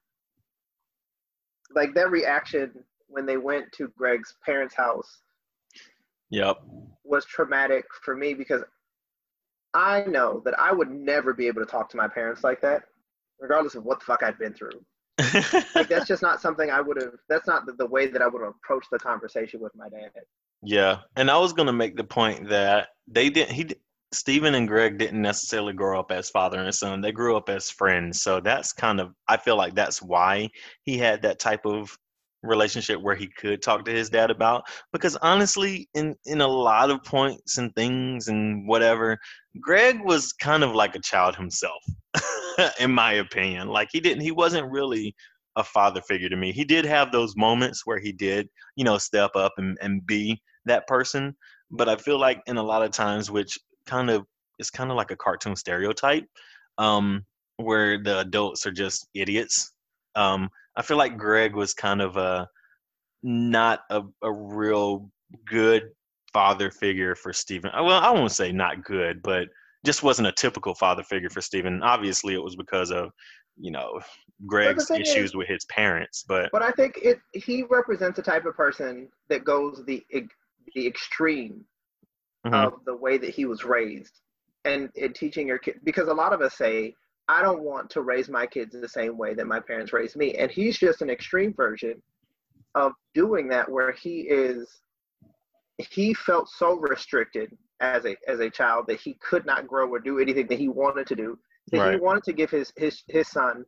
like 1.75 1.93
that 1.93 2.11
reaction 2.11 2.71
when 3.07 3.25
they 3.25 3.37
went 3.37 3.71
to 3.73 3.91
Greg's 3.97 4.35
parents' 4.45 4.75
house 4.75 5.21
yep. 6.29 6.57
was 7.03 7.25
traumatic 7.25 7.85
for 8.03 8.15
me 8.15 8.33
because 8.33 8.63
I 9.73 10.03
know 10.05 10.41
that 10.45 10.57
I 10.57 10.71
would 10.71 10.89
never 10.89 11.33
be 11.33 11.47
able 11.47 11.63
to 11.63 11.69
talk 11.69 11.89
to 11.89 11.97
my 11.97 12.07
parents 12.07 12.43
like 12.43 12.61
that, 12.61 12.83
regardless 13.39 13.75
of 13.75 13.83
what 13.83 13.99
the 13.99 14.05
fuck 14.05 14.23
I'd 14.23 14.39
been 14.39 14.53
through. 14.53 14.83
Like 15.75 15.89
that's 15.89 16.07
just 16.07 16.21
not 16.21 16.41
something 16.41 16.69
I 16.69 16.81
would 16.81 17.01
have. 17.01 17.13
That's 17.27 17.47
not 17.47 17.65
the, 17.65 17.73
the 17.73 17.85
way 17.85 18.07
that 18.07 18.21
I 18.21 18.27
would 18.27 18.41
have 18.41 18.53
approached 18.63 18.89
the 18.91 18.99
conversation 18.99 19.59
with 19.59 19.75
my 19.75 19.89
dad. 19.89 20.11
Yeah, 20.63 20.99
and 21.15 21.29
I 21.29 21.37
was 21.37 21.53
gonna 21.53 21.73
make 21.73 21.95
the 21.95 22.03
point 22.03 22.49
that 22.49 22.89
they 23.07 23.29
didn't. 23.29 23.51
He, 23.53 23.69
Steven 24.11 24.55
and 24.55 24.67
Greg 24.67 24.97
didn't 24.97 25.21
necessarily 25.21 25.73
grow 25.73 25.99
up 25.99 26.11
as 26.11 26.29
father 26.29 26.59
and 26.59 26.73
son. 26.73 27.01
They 27.01 27.11
grew 27.11 27.37
up 27.37 27.47
as 27.49 27.69
friends. 27.69 28.21
So 28.21 28.39
that's 28.39 28.73
kind 28.73 28.99
of. 28.99 29.13
I 29.27 29.37
feel 29.37 29.55
like 29.55 29.75
that's 29.75 30.01
why 30.01 30.49
he 30.83 30.97
had 30.97 31.21
that 31.21 31.39
type 31.39 31.65
of 31.65 31.95
relationship 32.43 33.01
where 33.01 33.15
he 33.15 33.27
could 33.27 33.61
talk 33.61 33.85
to 33.85 33.91
his 33.91 34.09
dad 34.09 34.31
about. 34.31 34.63
Because 34.91 35.15
honestly, 35.17 35.89
in 35.93 36.15
in 36.25 36.41
a 36.41 36.47
lot 36.47 36.91
of 36.91 37.03
points 37.03 37.57
and 37.57 37.73
things 37.75 38.27
and 38.27 38.67
whatever, 38.67 39.17
Greg 39.59 39.99
was 40.03 40.33
kind 40.33 40.63
of 40.63 40.73
like 40.73 40.95
a 40.95 41.01
child 41.01 41.35
himself, 41.35 41.83
in 42.79 42.91
my 42.91 43.13
opinion. 43.13 43.67
Like 43.67 43.89
he 43.91 43.99
didn't. 43.99 44.21
He 44.21 44.31
wasn't 44.31 44.71
really 44.71 45.15
a 45.55 45.63
father 45.63 46.01
figure 46.01 46.29
to 46.29 46.37
me. 46.37 46.51
He 46.51 46.63
did 46.63 46.85
have 46.85 47.11
those 47.11 47.35
moments 47.35 47.85
where 47.85 47.99
he 47.99 48.11
did, 48.11 48.47
you 48.75 48.83
know, 48.83 48.97
step 48.97 49.31
up 49.35 49.53
and, 49.57 49.77
and 49.81 50.05
be 50.05 50.41
that 50.65 50.87
person. 50.87 51.35
But 51.71 51.89
I 51.89 51.97
feel 51.97 52.19
like 52.19 52.41
in 52.47 52.57
a 52.57 52.63
lot 52.63 52.83
of 52.83 52.91
times, 52.91 53.29
which 53.29 53.57
kind 53.85 54.09
of 54.09 54.25
is 54.59 54.69
kind 54.69 54.91
of 54.91 54.97
like 54.97 55.11
a 55.11 55.15
cartoon 55.15 55.55
stereotype, 55.55 56.25
um, 56.77 57.25
where 57.57 58.01
the 58.01 58.19
adults 58.19 58.65
are 58.65 58.71
just 58.71 59.07
idiots. 59.13 59.73
Um, 60.15 60.49
I 60.79 60.81
feel 60.81 60.97
like 60.97 61.17
Greg 61.17 61.55
was 61.55 61.73
kind 61.73 62.01
of 62.01 62.15
a 62.15 62.47
not 63.21 63.81
a, 63.89 64.01
a 64.23 64.31
real 64.31 65.11
good 65.45 65.89
father 66.31 66.71
figure 66.71 67.15
for 67.15 67.33
Steven. 67.33 67.69
Well, 67.73 68.01
I 68.01 68.09
won't 68.11 68.31
say 68.31 68.53
not 68.53 68.85
good, 68.85 69.21
but 69.21 69.49
just 69.85 70.03
wasn't 70.03 70.29
a 70.29 70.31
typical 70.31 70.73
father 70.73 71.03
figure 71.03 71.29
for 71.29 71.41
Steven. 71.41 71.83
Obviously, 71.83 72.33
it 72.33 72.41
was 72.43 72.55
because 72.55 72.91
of 72.91 73.11
you 73.57 73.71
know 73.71 73.99
Greg's 74.47 74.87
thing 74.87 75.01
is- 75.01 75.09
issues 75.09 75.35
with 75.35 75.49
his 75.49 75.65
parents, 75.65 76.23
but 76.27 76.49
But 76.53 76.61
I 76.61 76.71
think 76.71 76.97
it 77.03 77.19
he 77.33 77.63
represents 77.63 78.15
the 78.15 78.23
type 78.23 78.45
of 78.45 78.55
person 78.55 79.09
that 79.27 79.43
goes 79.43 79.83
the 79.85 80.01
the 80.75 80.87
extreme 80.87 81.65
Mhm. 82.47 82.67
of 82.67 82.85
the 82.85 82.95
way 82.95 83.17
that 83.17 83.31
he 83.31 83.43
was 83.43 83.65
raised 83.65 84.21
and, 84.63 84.89
and 84.95 85.13
teaching 85.13 85.45
your 85.45 85.57
kid 85.57 85.81
because 85.83 86.07
a 86.07 86.13
lot 86.13 86.31
of 86.31 86.39
us 86.41 86.55
say 86.55 86.95
i 87.29 87.41
don't 87.41 87.61
want 87.61 87.89
to 87.89 88.01
raise 88.01 88.27
my 88.27 88.45
kids 88.45 88.75
the 88.79 88.89
same 88.89 89.17
way 89.17 89.33
that 89.33 89.47
my 89.47 89.59
parents 89.59 89.93
raised 89.93 90.17
me 90.17 90.33
and 90.35 90.51
he's 90.51 90.77
just 90.77 91.01
an 91.01 91.09
extreme 91.09 91.53
version 91.53 92.01
of 92.75 92.91
doing 93.13 93.47
that 93.47 93.69
where 93.69 93.91
he 93.93 94.21
is 94.21 94.81
he 95.77 96.13
felt 96.13 96.49
so 96.49 96.75
restricted 96.75 97.55
as 97.79 98.05
a 98.05 98.15
as 98.27 98.39
a 98.41 98.49
child 98.49 98.85
that 98.87 98.99
he 98.99 99.15
could 99.21 99.45
not 99.45 99.67
grow 99.67 99.87
or 99.87 99.99
do 99.99 100.19
anything 100.19 100.47
that 100.47 100.59
he 100.59 100.67
wanted 100.67 101.07
to 101.07 101.15
do 101.15 101.39
that 101.71 101.93
he 101.93 101.99
wanted 101.99 102.23
to 102.23 102.33
give 102.33 102.49
his 102.49 102.73
his 102.75 103.03
his 103.07 103.27
son 103.29 103.63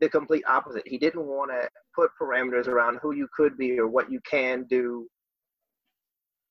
the 0.00 0.08
complete 0.08 0.42
opposite 0.48 0.82
he 0.86 0.98
didn't 0.98 1.24
want 1.24 1.50
to 1.50 1.68
put 1.94 2.10
parameters 2.20 2.66
around 2.66 2.98
who 3.00 3.14
you 3.14 3.28
could 3.36 3.56
be 3.56 3.78
or 3.78 3.86
what 3.86 4.10
you 4.10 4.20
can 4.28 4.64
do 4.64 5.06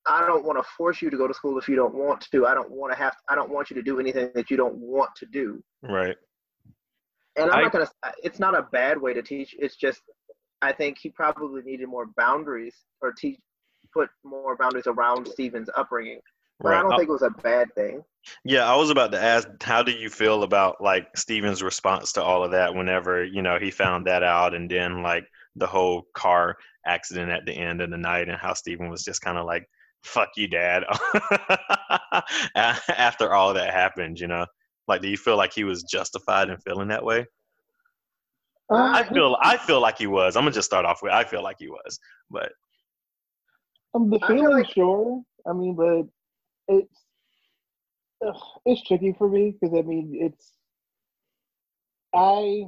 I 0.06 0.26
don't 0.26 0.46
want 0.46 0.58
to 0.58 0.70
force 0.78 1.02
you 1.02 1.10
to 1.10 1.18
go 1.18 1.28
to 1.28 1.34
school 1.34 1.58
if 1.58 1.68
you 1.70 1.76
don't 1.76 1.96
want 1.96 2.28
to. 2.32 2.46
I 2.46 2.54
don't 2.54 2.72
want 2.72 2.92
to 2.92 3.00
have. 3.00 3.16
I 3.30 3.36
don't 3.36 3.52
want 3.52 3.70
you 3.70 3.76
to 3.76 3.82
do 3.82 4.00
anything 4.00 4.30
that 4.36 4.52
you 4.52 4.58
don't 4.58 4.76
want 4.76 5.12
to 5.18 5.26
do. 5.26 5.64
right. 5.82 6.18
And 7.36 7.50
I'm 7.52 7.60
I- 7.60 7.62
not 7.64 7.72
gonna. 7.72 7.90
It's 8.24 8.40
not 8.40 8.58
a 8.58 8.64
bad 8.72 9.02
way 9.02 9.14
to 9.14 9.22
teach. 9.22 9.56
It's 9.60 9.76
just, 9.76 10.02
I 10.62 10.72
think 10.72 10.98
he 11.02 11.10
probably 11.10 11.62
needed 11.64 11.88
more 11.88 12.08
boundaries 12.18 12.76
or 13.02 13.12
teach, 13.12 13.40
put 13.94 14.10
more 14.24 14.56
boundaries 14.56 14.88
around 14.88 15.28
Steven's 15.28 15.70
upbringing. 15.76 16.20
But 16.60 16.74
I 16.76 16.82
don't 16.82 16.94
I- 16.94 16.98
think 16.98 17.10
it 17.10 17.14
was 17.14 17.22
a 17.24 17.30
bad 17.42 17.74
thing. 17.76 18.04
Yeah, 18.46 18.72
I 18.72 18.78
was 18.78 18.90
about 18.90 19.12
to 19.12 19.22
ask, 19.22 19.50
how 19.62 19.84
do 19.84 19.92
you 19.92 20.10
feel 20.10 20.44
about 20.44 20.80
like 20.80 21.08
Steven's 21.18 21.62
response 21.62 22.14
to 22.14 22.24
all 22.24 22.42
of 22.44 22.52
that 22.52 22.74
whenever, 22.74 23.26
you 23.26 23.42
know, 23.42 23.60
he 23.60 23.70
found 23.70 24.08
that 24.08 24.24
out 24.24 24.54
and 24.54 24.72
then 24.72 25.04
like 25.04 25.26
the 25.58 25.68
whole 25.68 26.04
car 26.14 26.56
accident 26.86 27.32
at 27.32 27.46
the 27.46 27.52
end 27.52 27.82
of 27.82 27.90
the 27.90 27.98
night 27.98 28.30
and 28.30 28.38
how 28.38 28.54
Steven 28.54 28.90
was 28.90 29.04
just 29.04 29.22
kind 29.22 29.38
of 29.38 29.46
like, 29.46 29.68
fuck 30.04 30.30
you, 30.38 30.48
dad. 30.48 30.86
After 32.56 33.34
all 33.34 33.54
that 33.56 33.74
happened, 33.74 34.20
you 34.20 34.28
know? 34.28 34.46
Like, 34.88 35.02
do 35.02 35.08
you 35.10 35.18
feel 35.18 35.38
like 35.38 35.54
he 35.54 35.64
was 35.64 35.84
justified 35.84 36.50
in 36.50 36.58
feeling 36.58 36.90
that 36.90 37.04
way? 37.06 37.26
I 38.72 39.02
Um, 39.02 39.14
feel 39.14 39.38
I 39.42 39.58
feel 39.58 39.80
like 39.82 39.98
he 39.98 40.08
was. 40.08 40.36
I'm 40.36 40.44
gonna 40.44 40.54
just 40.54 40.66
start 40.66 40.86
off 40.86 41.02
with 41.04 41.12
I 41.12 41.24
feel 41.24 41.44
like 41.44 41.58
he 41.60 41.70
was. 41.70 42.00
But 42.30 42.52
Um, 43.94 44.10
the 44.10 44.18
I 44.24 44.28
feel 44.28 44.38
feeling, 44.38 44.58
like- 44.64 44.74
sure. 44.74 45.22
I 45.46 45.54
mean, 45.54 45.76
but 45.76 46.08
it's 46.68 47.06
ugh, 48.26 48.42
it's 48.66 48.82
tricky 48.88 49.14
for 49.14 49.30
me 49.30 49.52
because 49.52 49.76
I 49.78 49.82
mean, 49.84 50.16
it's 50.20 50.54
I 52.16 52.66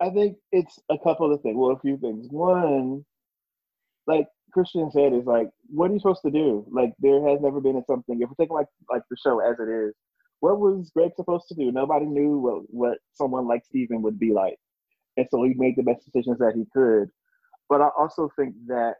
I 0.00 0.10
think 0.10 0.38
it's 0.52 0.78
a 0.90 0.98
couple 0.98 1.32
of 1.32 1.40
things. 1.42 1.56
Well, 1.56 1.70
a 1.76 1.78
few 1.80 1.96
things. 1.98 2.28
One, 2.30 3.04
like 4.06 4.28
Christian 4.52 4.90
said, 4.90 5.12
is 5.12 5.24
like, 5.26 5.50
what 5.68 5.90
are 5.90 5.94
you 5.94 6.00
supposed 6.00 6.22
to 6.22 6.30
do? 6.30 6.64
Like, 6.70 6.92
there 6.98 7.26
has 7.28 7.40
never 7.40 7.60
been 7.60 7.82
something. 7.86 8.20
If 8.20 8.28
we're 8.28 8.34
taking 8.44 8.56
like 8.56 8.68
like 8.90 9.02
the 9.10 9.16
show 9.16 9.40
as 9.40 9.58
it 9.58 9.68
is, 9.68 9.94
what 10.40 10.58
was 10.58 10.90
Greg 10.94 11.12
supposed 11.16 11.48
to 11.48 11.54
do? 11.54 11.72
Nobody 11.72 12.06
knew 12.06 12.38
what 12.38 12.62
what 12.68 12.98
someone 13.12 13.46
like 13.46 13.64
Steven 13.64 14.02
would 14.02 14.18
be 14.18 14.32
like, 14.32 14.58
and 15.16 15.26
so 15.30 15.42
he 15.42 15.54
made 15.54 15.76
the 15.76 15.82
best 15.82 16.04
decisions 16.04 16.38
that 16.38 16.54
he 16.54 16.64
could. 16.72 17.10
But 17.68 17.80
I 17.80 17.88
also 17.98 18.30
think 18.38 18.54
that, 18.66 18.96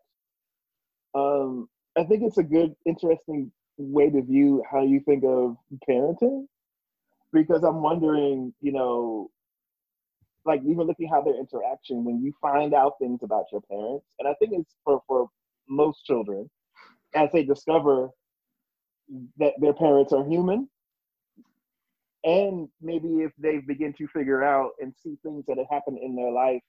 um, 1.14 1.68
I 1.98 2.04
think 2.04 2.22
it's 2.22 2.38
a 2.38 2.42
good, 2.42 2.74
interesting 2.86 3.52
way 3.76 4.08
to 4.10 4.22
view 4.22 4.62
how 4.70 4.82
you 4.82 5.00
think 5.00 5.24
of 5.24 5.56
parenting, 5.88 6.46
because 7.32 7.62
I'm 7.62 7.82
wondering, 7.82 8.54
you 8.60 8.72
know, 8.72 9.30
like 10.44 10.60
even 10.62 10.86
looking 10.86 11.08
how 11.08 11.22
their 11.22 11.38
interaction 11.38 12.04
when 12.04 12.22
you 12.22 12.32
find 12.40 12.74
out 12.74 12.94
things 13.00 13.20
about 13.22 13.44
your 13.52 13.62
parents 13.62 14.06
and 14.18 14.28
i 14.28 14.34
think 14.34 14.52
it's 14.54 14.74
for 14.84 15.02
for 15.06 15.28
most 15.68 16.04
children 16.04 16.48
as 17.14 17.30
they 17.32 17.42
discover 17.42 18.08
that 19.38 19.52
their 19.60 19.72
parents 19.72 20.12
are 20.12 20.24
human 20.24 20.68
and 22.24 22.68
maybe 22.80 23.22
if 23.22 23.32
they 23.38 23.58
begin 23.58 23.94
to 23.98 24.06
figure 24.08 24.42
out 24.42 24.70
and 24.80 24.92
see 25.02 25.16
things 25.22 25.44
that 25.46 25.58
have 25.58 25.66
happened 25.70 25.98
in 26.02 26.16
their 26.16 26.32
life 26.32 26.62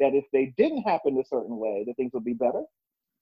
that 0.00 0.14
if 0.14 0.24
they 0.32 0.52
didn't 0.56 0.82
happen 0.82 1.18
a 1.18 1.24
certain 1.28 1.56
way 1.58 1.84
that 1.86 1.94
things 1.96 2.12
would 2.12 2.24
be 2.24 2.34
better 2.34 2.62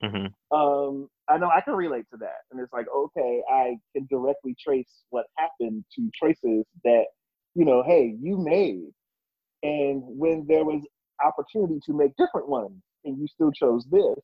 hmm 0.03 0.27
um, 0.53 1.09
I 1.29 1.39
know 1.39 1.49
I 1.49 1.63
can 1.63 1.73
relate 1.75 2.05
to 2.11 2.19
that. 2.19 2.45
And 2.51 2.61
it's 2.61 2.75
like, 2.75 2.85
okay, 2.95 3.43
I 3.51 3.77
can 3.97 4.07
directly 4.11 4.55
trace 4.63 5.05
what 5.09 5.25
happened 5.39 5.83
to 5.97 6.11
choices 6.13 6.67
that, 6.85 7.05
you 7.55 7.65
know, 7.65 7.83
hey, 7.83 8.15
you 8.21 8.37
made. 8.37 8.91
And 9.63 10.03
when 10.05 10.45
there 10.47 10.65
was 10.65 10.83
opportunity 11.25 11.81
to 11.87 11.95
make 11.97 12.15
different 12.19 12.51
ones 12.51 12.83
and 13.05 13.19
you 13.19 13.27
still 13.29 13.51
chose 13.51 13.87
this, 13.91 14.19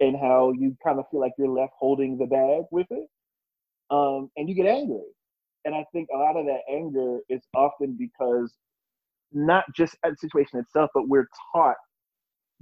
and 0.00 0.16
how 0.16 0.52
you 0.52 0.76
kind 0.84 0.98
of 0.98 1.04
feel 1.10 1.20
like 1.20 1.32
you're 1.38 1.48
left 1.48 1.72
holding 1.78 2.18
the 2.18 2.26
bag 2.26 2.64
with 2.72 2.88
it, 2.90 3.08
um, 3.90 4.30
and 4.36 4.48
you 4.48 4.54
get 4.54 4.66
angry. 4.66 4.98
And 5.64 5.74
I 5.74 5.84
think 5.92 6.08
a 6.12 6.18
lot 6.18 6.36
of 6.36 6.46
that 6.46 6.60
anger 6.70 7.20
is 7.28 7.42
often 7.54 7.96
because 7.98 8.52
not 9.32 9.64
just 9.74 9.96
at 10.04 10.12
the 10.12 10.16
situation 10.16 10.58
itself, 10.58 10.90
but 10.94 11.08
we're 11.08 11.28
taught 11.52 11.76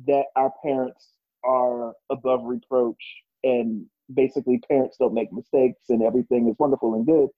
that 0.06 0.24
our 0.36 0.52
parents 0.62 1.12
are 1.44 1.92
above 2.10 2.40
reproach 2.44 3.02
and 3.42 3.86
basically 4.14 4.60
parents 4.68 4.96
don't 4.98 5.14
make 5.14 5.32
mistakes 5.32 5.84
and 5.88 6.02
everything 6.02 6.48
is 6.48 6.56
wonderful 6.58 6.94
and 6.94 7.06
good. 7.06 7.28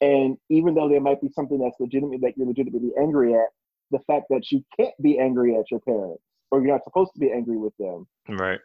And 0.00 0.36
even 0.50 0.74
though 0.74 0.88
there 0.88 1.00
might 1.00 1.20
be 1.20 1.28
something 1.28 1.58
that's 1.58 1.78
legitimate 1.78 2.20
that 2.22 2.36
you're 2.36 2.46
legitimately 2.46 2.90
angry 3.00 3.34
at, 3.34 3.48
the 3.90 4.00
fact 4.00 4.26
that 4.30 4.50
you 4.50 4.64
can't 4.76 4.94
be 5.00 5.18
angry 5.18 5.54
at 5.56 5.70
your 5.70 5.80
parents 5.80 6.22
or 6.50 6.60
you're 6.60 6.72
not 6.72 6.84
supposed 6.84 7.12
to 7.14 7.20
be 7.20 7.30
angry 7.30 7.58
with 7.58 7.76
them 7.78 8.06
Right. 8.28 8.60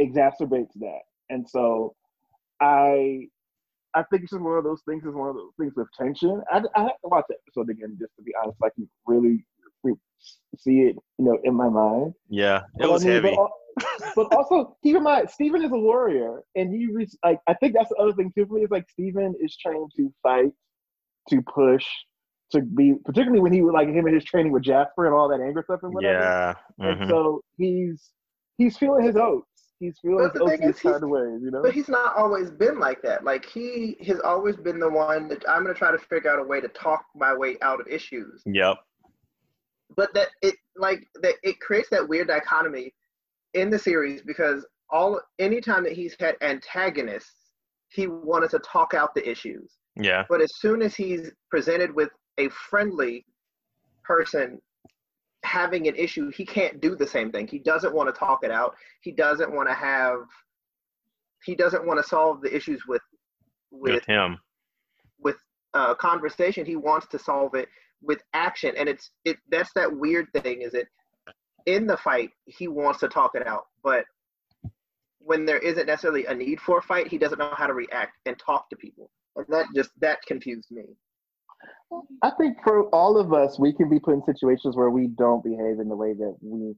exacerbates 0.00 0.72
that. 0.76 1.00
And 1.30 1.48
so 1.48 1.94
I 2.60 3.28
I 3.94 4.02
think 4.04 4.22
it's 4.22 4.32
just 4.32 4.42
one 4.42 4.58
of 4.58 4.64
those 4.64 4.82
things. 4.88 5.04
Is 5.04 5.14
one 5.14 5.28
of 5.28 5.36
those 5.36 5.52
things 5.58 5.72
with 5.76 5.88
tension. 5.98 6.42
I, 6.50 6.62
I 6.74 6.80
have 6.82 7.00
to 7.02 7.08
watch 7.08 7.24
the 7.28 7.36
episode 7.46 7.70
again 7.70 7.96
just 8.00 8.14
to 8.16 8.22
be 8.22 8.32
honest. 8.42 8.58
I 8.62 8.70
can 8.70 8.88
really 9.06 9.44
see 10.58 10.80
it, 10.82 10.96
you 11.18 11.24
know, 11.24 11.38
in 11.44 11.54
my 11.54 11.68
mind. 11.68 12.14
Yeah. 12.28 12.62
It 12.78 12.86
But 12.86 12.90
I 12.90 12.92
was 12.92 13.04
mean, 13.04 13.12
heavy. 13.12 13.36
But, 13.36 13.50
but 14.16 14.26
also 14.36 14.76
keep 14.82 14.96
in 14.96 15.02
mind, 15.02 15.30
Steven 15.30 15.64
is 15.64 15.72
a 15.72 15.76
warrior, 15.76 16.42
and 16.54 16.72
he 16.72 16.88
re- 16.92 17.08
like 17.24 17.40
I 17.46 17.54
think 17.54 17.74
that's 17.74 17.88
the 17.90 17.96
other 17.96 18.12
thing 18.12 18.32
too 18.36 18.46
for 18.46 18.54
me. 18.54 18.64
Is 18.64 18.70
like 18.70 18.88
Steven 18.90 19.34
is 19.40 19.56
trained 19.56 19.90
to 19.96 20.12
fight, 20.22 20.52
to 21.30 21.42
push, 21.42 21.86
to 22.52 22.62
be 22.62 22.94
particularly 23.04 23.40
when 23.40 23.52
he 23.52 23.62
was 23.62 23.72
like 23.74 23.88
him 23.88 24.06
and 24.06 24.14
his 24.14 24.24
training 24.24 24.52
with 24.52 24.62
Jasper 24.62 25.06
and 25.06 25.14
all 25.14 25.28
that 25.28 25.40
anger 25.40 25.62
stuff 25.64 25.80
and 25.82 25.92
whatever. 25.94 26.18
Yeah. 26.22 26.54
And 26.82 26.98
hmm 26.98 27.08
so 27.08 27.40
he's 27.56 28.10
he's 28.58 28.76
feeling 28.76 29.04
his 29.04 29.16
oats. 29.16 29.46
He's 29.82 29.98
feeling 29.98 30.18
But 30.18 30.34
the 30.34 30.46
thing 30.46 30.62
is, 30.62 30.78
he's- 30.78 30.92
kind 30.92 31.02
of 31.02 31.10
ways, 31.10 31.40
you 31.42 31.50
know. 31.50 31.60
But 31.60 31.74
he's 31.74 31.88
not 31.88 32.14
always 32.14 32.52
been 32.52 32.78
like 32.78 33.02
that. 33.02 33.24
Like 33.24 33.44
he 33.44 33.96
has 34.06 34.20
always 34.20 34.56
been 34.56 34.78
the 34.78 34.88
one 34.88 35.26
that 35.26 35.42
I'm 35.48 35.64
gonna 35.64 35.74
try 35.74 35.90
to 35.90 35.98
figure 35.98 36.30
out 36.30 36.38
a 36.38 36.44
way 36.44 36.60
to 36.60 36.68
talk 36.68 37.04
my 37.16 37.34
way 37.34 37.56
out 37.62 37.80
of 37.80 37.88
issues. 37.88 38.44
Yep. 38.46 38.76
But 39.96 40.14
that 40.14 40.28
it 40.40 40.54
like 40.76 41.08
that 41.22 41.34
it 41.42 41.58
creates 41.58 41.88
that 41.90 42.08
weird 42.08 42.28
dichotomy 42.28 42.94
in 43.54 43.70
the 43.70 43.78
series 43.78 44.22
because 44.22 44.64
all 44.88 45.20
anytime 45.40 45.82
that 45.82 45.94
he's 45.94 46.14
had 46.20 46.36
antagonists, 46.42 47.50
he 47.88 48.06
wanted 48.06 48.50
to 48.50 48.60
talk 48.60 48.94
out 48.94 49.16
the 49.16 49.28
issues. 49.28 49.78
Yeah. 49.96 50.24
But 50.28 50.40
as 50.40 50.60
soon 50.60 50.80
as 50.80 50.94
he's 50.94 51.32
presented 51.50 51.92
with 51.92 52.10
a 52.38 52.48
friendly 52.50 53.26
person 54.04 54.60
having 55.44 55.88
an 55.88 55.96
issue, 55.96 56.30
he 56.30 56.44
can't 56.44 56.80
do 56.80 56.96
the 56.96 57.06
same 57.06 57.30
thing. 57.30 57.46
He 57.46 57.58
doesn't 57.58 57.94
want 57.94 58.12
to 58.12 58.18
talk 58.18 58.40
it 58.42 58.50
out. 58.50 58.74
He 59.00 59.12
doesn't 59.12 59.52
want 59.52 59.68
to 59.68 59.74
have 59.74 60.18
he 61.44 61.54
doesn't 61.54 61.84
want 61.84 62.00
to 62.00 62.08
solve 62.08 62.40
the 62.40 62.54
issues 62.54 62.86
with 62.86 63.02
with 63.70 63.94
With 63.94 64.04
him. 64.06 64.38
with 65.18 65.36
uh, 65.74 65.94
conversation. 65.94 66.64
He 66.64 66.76
wants 66.76 67.06
to 67.08 67.18
solve 67.18 67.54
it 67.54 67.68
with 68.02 68.22
action, 68.34 68.74
and 68.76 68.88
it's 68.88 69.10
it. 69.24 69.38
That's 69.50 69.72
that 69.74 69.92
weird 69.92 70.28
thing. 70.32 70.62
Is 70.62 70.74
it 70.74 70.86
in 71.66 71.86
the 71.86 71.96
fight? 71.96 72.30
He 72.46 72.68
wants 72.68 73.00
to 73.00 73.08
talk 73.08 73.32
it 73.34 73.46
out, 73.46 73.66
but 73.82 74.04
when 75.18 75.44
there 75.44 75.58
isn't 75.58 75.86
necessarily 75.86 76.26
a 76.26 76.34
need 76.34 76.60
for 76.60 76.78
a 76.78 76.82
fight, 76.82 77.06
he 77.06 77.16
doesn't 77.18 77.38
know 77.38 77.54
how 77.56 77.66
to 77.66 77.74
react 77.74 78.18
and 78.26 78.38
talk 78.38 78.68
to 78.70 78.76
people, 78.76 79.10
and 79.36 79.46
that 79.48 79.66
just 79.74 79.90
that 80.00 80.20
confused 80.26 80.70
me. 80.70 80.84
I 82.22 82.30
think 82.30 82.58
for 82.62 82.84
all 82.90 83.18
of 83.18 83.32
us, 83.32 83.58
we 83.58 83.72
can 83.72 83.88
be 83.88 83.98
put 83.98 84.14
in 84.14 84.22
situations 84.24 84.76
where 84.76 84.90
we 84.90 85.08
don't 85.08 85.42
behave 85.42 85.80
in 85.80 85.88
the 85.88 85.96
way 85.96 86.12
that 86.12 86.36
we 86.40 86.74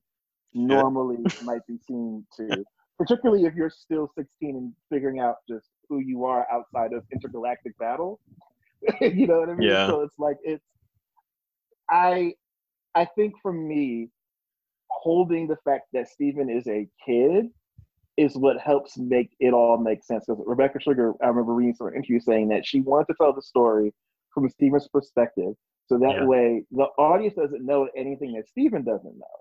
normally 0.55 1.19
might 1.43 1.67
be 1.67 1.79
seen 1.87 2.27
to. 2.37 2.65
Particularly 2.99 3.45
if 3.45 3.55
you're 3.55 3.71
still 3.71 4.09
16 4.17 4.57
and 4.57 4.73
figuring 4.91 5.19
out 5.19 5.37
just 5.49 5.67
who 5.89 5.99
you 5.99 6.25
are 6.25 6.47
outside 6.53 6.93
of 6.93 7.03
intergalactic 7.13 7.77
battle. 7.79 8.21
you 9.01 9.27
know 9.27 9.41
what 9.41 9.49
I 9.49 9.55
mean? 9.55 9.69
Yeah. 9.69 9.89
So 9.89 10.03
it's 10.03 10.19
like 10.19 10.37
it's 10.45 10.65
I 11.91 12.35
I 12.95 13.05
think 13.05 13.35
for 13.43 13.53
me, 13.53 14.11
holding 14.89 15.49
the 15.49 15.57
fact 15.65 15.87
that 15.93 16.09
Steven 16.09 16.49
is 16.49 16.69
a 16.69 16.89
kid 17.05 17.47
is 18.17 18.37
what 18.37 18.61
helps 18.61 18.97
make 18.97 19.31
it 19.41 19.53
all 19.53 19.77
make 19.77 20.05
sense. 20.05 20.25
Because 20.27 20.45
Rebecca 20.47 20.79
Sugar, 20.81 21.15
I 21.21 21.27
remember 21.27 21.53
reading 21.53 21.75
some 21.75 21.89
interview 21.89 22.21
saying 22.21 22.49
that 22.49 22.65
she 22.65 22.81
wanted 22.81 23.09
to 23.09 23.15
tell 23.21 23.33
the 23.33 23.43
story 23.43 23.93
from 24.35 24.49
Steven's 24.49 24.89
perspective. 24.89 25.55
So 25.87 25.99
that 25.99 26.17
Yeah. 26.17 26.27
way 26.27 26.65
the 26.71 26.87
audience 26.99 27.35
doesn't 27.35 27.65
know 27.65 27.89
anything 27.97 28.33
that 28.33 28.49
Steven 28.49 28.83
doesn't 28.85 29.17
know. 29.17 29.37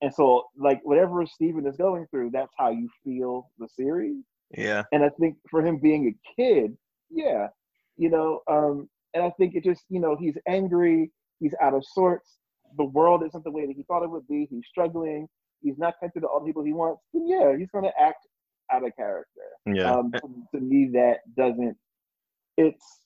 And 0.00 0.12
so 0.12 0.48
like 0.56 0.80
whatever 0.84 1.24
Steven 1.26 1.66
is 1.66 1.76
going 1.76 2.06
through, 2.06 2.30
that's 2.30 2.52
how 2.56 2.70
you 2.70 2.88
feel 3.02 3.50
the 3.58 3.68
series. 3.68 4.24
Yeah. 4.50 4.84
And 4.92 5.04
I 5.04 5.08
think 5.10 5.36
for 5.50 5.64
him 5.64 5.78
being 5.78 6.08
a 6.08 6.34
kid, 6.40 6.76
yeah, 7.10 7.48
you 7.96 8.10
know, 8.10 8.40
um, 8.48 8.88
and 9.14 9.22
I 9.22 9.30
think 9.30 9.54
it 9.54 9.64
just, 9.64 9.84
you 9.88 10.00
know, 10.00 10.16
he's 10.16 10.36
angry, 10.46 11.10
he's 11.40 11.54
out 11.60 11.74
of 11.74 11.84
sorts, 11.84 12.38
the 12.76 12.84
world 12.84 13.22
isn't 13.24 13.44
the 13.44 13.50
way 13.50 13.66
that 13.66 13.76
he 13.76 13.82
thought 13.84 14.02
it 14.02 14.10
would 14.10 14.26
be, 14.26 14.46
he's 14.50 14.66
struggling, 14.66 15.28
he's 15.62 15.78
not 15.78 15.98
connected 15.98 16.20
to 16.20 16.26
all 16.26 16.40
the 16.40 16.46
people 16.46 16.64
he 16.64 16.72
wants, 16.72 17.02
then 17.12 17.26
yeah, 17.26 17.56
he's 17.56 17.70
gonna 17.70 17.92
act 17.98 18.26
out 18.70 18.84
of 18.84 18.94
character. 18.96 19.48
Yeah. 19.66 19.92
Um, 19.92 20.12
to, 20.12 20.20
to 20.54 20.60
me, 20.60 20.90
that 20.94 21.18
doesn't. 21.36 21.76
It's, 22.56 23.03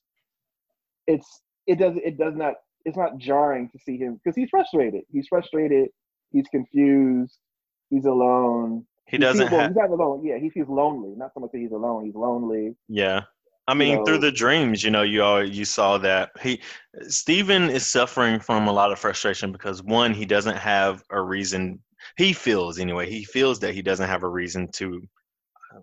it's, 1.08 1.42
it 1.66 1.78
does, 1.80 1.94
it 2.04 2.16
does 2.16 2.34
not. 2.36 2.54
It's 2.84 2.96
not 2.96 3.18
jarring 3.18 3.68
to 3.70 3.78
see 3.78 3.98
him 3.98 4.18
because 4.22 4.36
he's 4.36 4.48
frustrated. 4.48 5.02
He's 5.12 5.26
frustrated. 5.26 5.88
He's 6.30 6.46
confused. 6.50 7.36
He's 7.90 8.04
alone. 8.04 8.86
he 9.06 9.18
doesn't 9.18 9.48
feels, 9.48 9.58
well. 9.58 9.68
He's 9.68 9.76
not 9.76 9.90
alone. 9.90 10.24
Yeah, 10.24 10.38
he 10.38 10.48
feels 10.48 10.68
lonely. 10.68 11.14
Not 11.16 11.32
so 11.34 11.40
much 11.40 11.50
that 11.52 11.58
he's 11.58 11.72
alone. 11.72 12.04
He's 12.06 12.14
lonely. 12.14 12.76
Yeah. 12.88 13.22
I 13.66 13.74
mean, 13.74 14.02
through 14.06 14.18
the 14.18 14.32
dreams, 14.32 14.82
you 14.82 14.90
know, 14.90 15.02
you 15.02 15.22
all 15.22 15.46
you 15.46 15.66
saw 15.66 15.98
that 15.98 16.30
he 16.40 16.62
Steven 17.08 17.68
is 17.68 17.86
suffering 17.86 18.40
from 18.40 18.66
a 18.66 18.72
lot 18.72 18.92
of 18.92 18.98
frustration 18.98 19.52
because 19.52 19.82
one, 19.82 20.14
he 20.14 20.24
doesn't 20.24 20.56
have 20.56 21.02
a 21.10 21.20
reason. 21.20 21.78
He 22.16 22.32
feels 22.32 22.78
anyway. 22.78 23.10
He 23.10 23.24
feels 23.24 23.60
that 23.60 23.74
he 23.74 23.82
doesn't 23.82 24.08
have 24.08 24.22
a 24.22 24.28
reason 24.28 24.68
to 24.76 25.06
uh, 25.76 25.80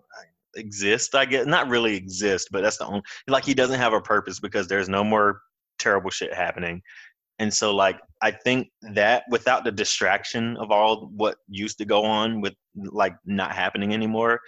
exist. 0.56 1.14
I 1.14 1.24
guess 1.24 1.46
not 1.46 1.68
really 1.68 1.94
exist, 1.94 2.48
but 2.50 2.62
that's 2.62 2.78
the 2.78 2.86
only 2.86 3.02
like 3.28 3.44
he 3.44 3.54
doesn't 3.54 3.78
have 3.78 3.92
a 3.92 4.00
purpose 4.00 4.40
because 4.40 4.68
there's 4.68 4.88
no 4.88 5.04
more 5.04 5.40
terrible 5.78 6.10
shit 6.10 6.34
happening. 6.34 6.82
And 7.38 7.52
so, 7.52 7.74
like, 7.74 8.00
I 8.22 8.30
think 8.30 8.68
that 8.94 9.24
without 9.30 9.64
the 9.64 9.72
distraction 9.72 10.56
of 10.56 10.70
all 10.70 11.10
what 11.14 11.36
used 11.48 11.78
to 11.78 11.84
go 11.84 12.02
on 12.02 12.40
with 12.40 12.54
like 12.74 13.14
not 13.26 13.52
happening 13.52 13.92
anymore, 13.92 14.40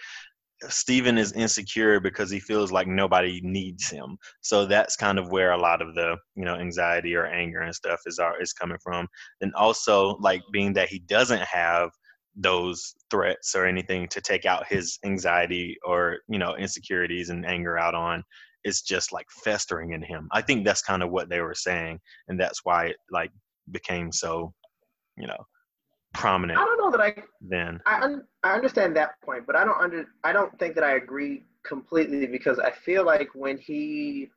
Steven 0.68 1.18
is 1.18 1.32
insecure 1.32 2.00
because 2.00 2.30
he 2.30 2.40
feels 2.40 2.72
like 2.72 2.86
nobody 2.86 3.40
needs 3.44 3.88
him. 3.88 4.16
So 4.40 4.66
that's 4.66 4.96
kind 4.96 5.18
of 5.18 5.30
where 5.30 5.52
a 5.52 5.60
lot 5.60 5.82
of 5.82 5.94
the, 5.94 6.16
you 6.34 6.44
know, 6.44 6.56
anxiety 6.56 7.14
or 7.14 7.26
anger 7.26 7.60
and 7.60 7.74
stuff 7.74 8.00
is 8.06 8.18
are, 8.18 8.40
is 8.40 8.52
coming 8.52 8.78
from. 8.82 9.06
And 9.40 9.54
also 9.54 10.16
like 10.20 10.42
being 10.52 10.72
that 10.72 10.88
he 10.88 10.98
doesn't 11.00 11.42
have 11.42 11.90
those 12.38 12.94
threats 13.10 13.54
or 13.54 13.66
anything 13.66 14.08
to 14.08 14.20
take 14.20 14.46
out 14.46 14.66
his 14.66 14.98
anxiety 15.04 15.76
or, 15.84 16.18
you 16.28 16.38
know, 16.38 16.54
insecurities 16.56 17.30
and 17.30 17.44
anger 17.44 17.78
out 17.78 17.94
on, 17.94 18.22
it's 18.64 18.82
just 18.82 19.12
like 19.12 19.26
festering 19.44 19.92
in 19.92 20.02
him. 20.02 20.28
I 20.32 20.40
think 20.40 20.64
that's 20.64 20.82
kind 20.82 21.02
of 21.02 21.10
what 21.10 21.28
they 21.28 21.40
were 21.40 21.54
saying 21.54 22.00
and 22.28 22.40
that's 22.40 22.64
why 22.64 22.86
it 22.86 22.96
like 23.10 23.30
became 23.70 24.12
so 24.12 24.54
you 25.18 25.26
know, 25.26 25.46
prominent 26.14 26.58
I 26.58 26.64
don't 26.64 26.78
know 26.78 26.90
that 26.90 27.00
I 27.00 27.22
then. 27.42 27.80
I 27.84 28.00
un- 28.00 28.24
I 28.42 28.54
understand 28.54 28.96
that 28.96 29.20
point, 29.22 29.46
but 29.46 29.56
I 29.56 29.64
don't 29.64 29.78
under 29.78 30.06
I 30.24 30.32
don't 30.32 30.56
think 30.58 30.74
that 30.76 30.84
I 30.84 30.94
agree 30.94 31.44
completely 31.64 32.26
because 32.26 32.58
I 32.58 32.70
feel 32.70 33.04
like 33.04 33.28
when 33.34 33.58
he 33.58 34.30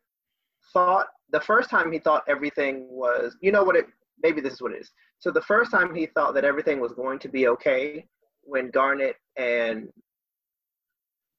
thought 0.73 1.07
the 1.31 1.39
first 1.39 1.69
time 1.69 1.91
he 1.91 1.99
thought 1.99 2.23
everything 2.27 2.87
was 2.89 3.37
you 3.41 3.51
know 3.51 3.63
what 3.63 3.75
it 3.75 3.85
maybe 4.21 4.41
this 4.41 4.53
is 4.53 4.61
what 4.61 4.73
it 4.73 4.81
is. 4.81 4.91
So 5.21 5.29
the 5.29 5.41
first 5.41 5.69
time 5.71 5.93
he 5.93 6.07
thought 6.07 6.33
that 6.33 6.43
everything 6.43 6.79
was 6.79 6.93
going 6.93 7.19
to 7.19 7.29
be 7.29 7.47
okay 7.47 8.07
when 8.41 8.71
Garnet 8.71 9.15
and 9.37 9.87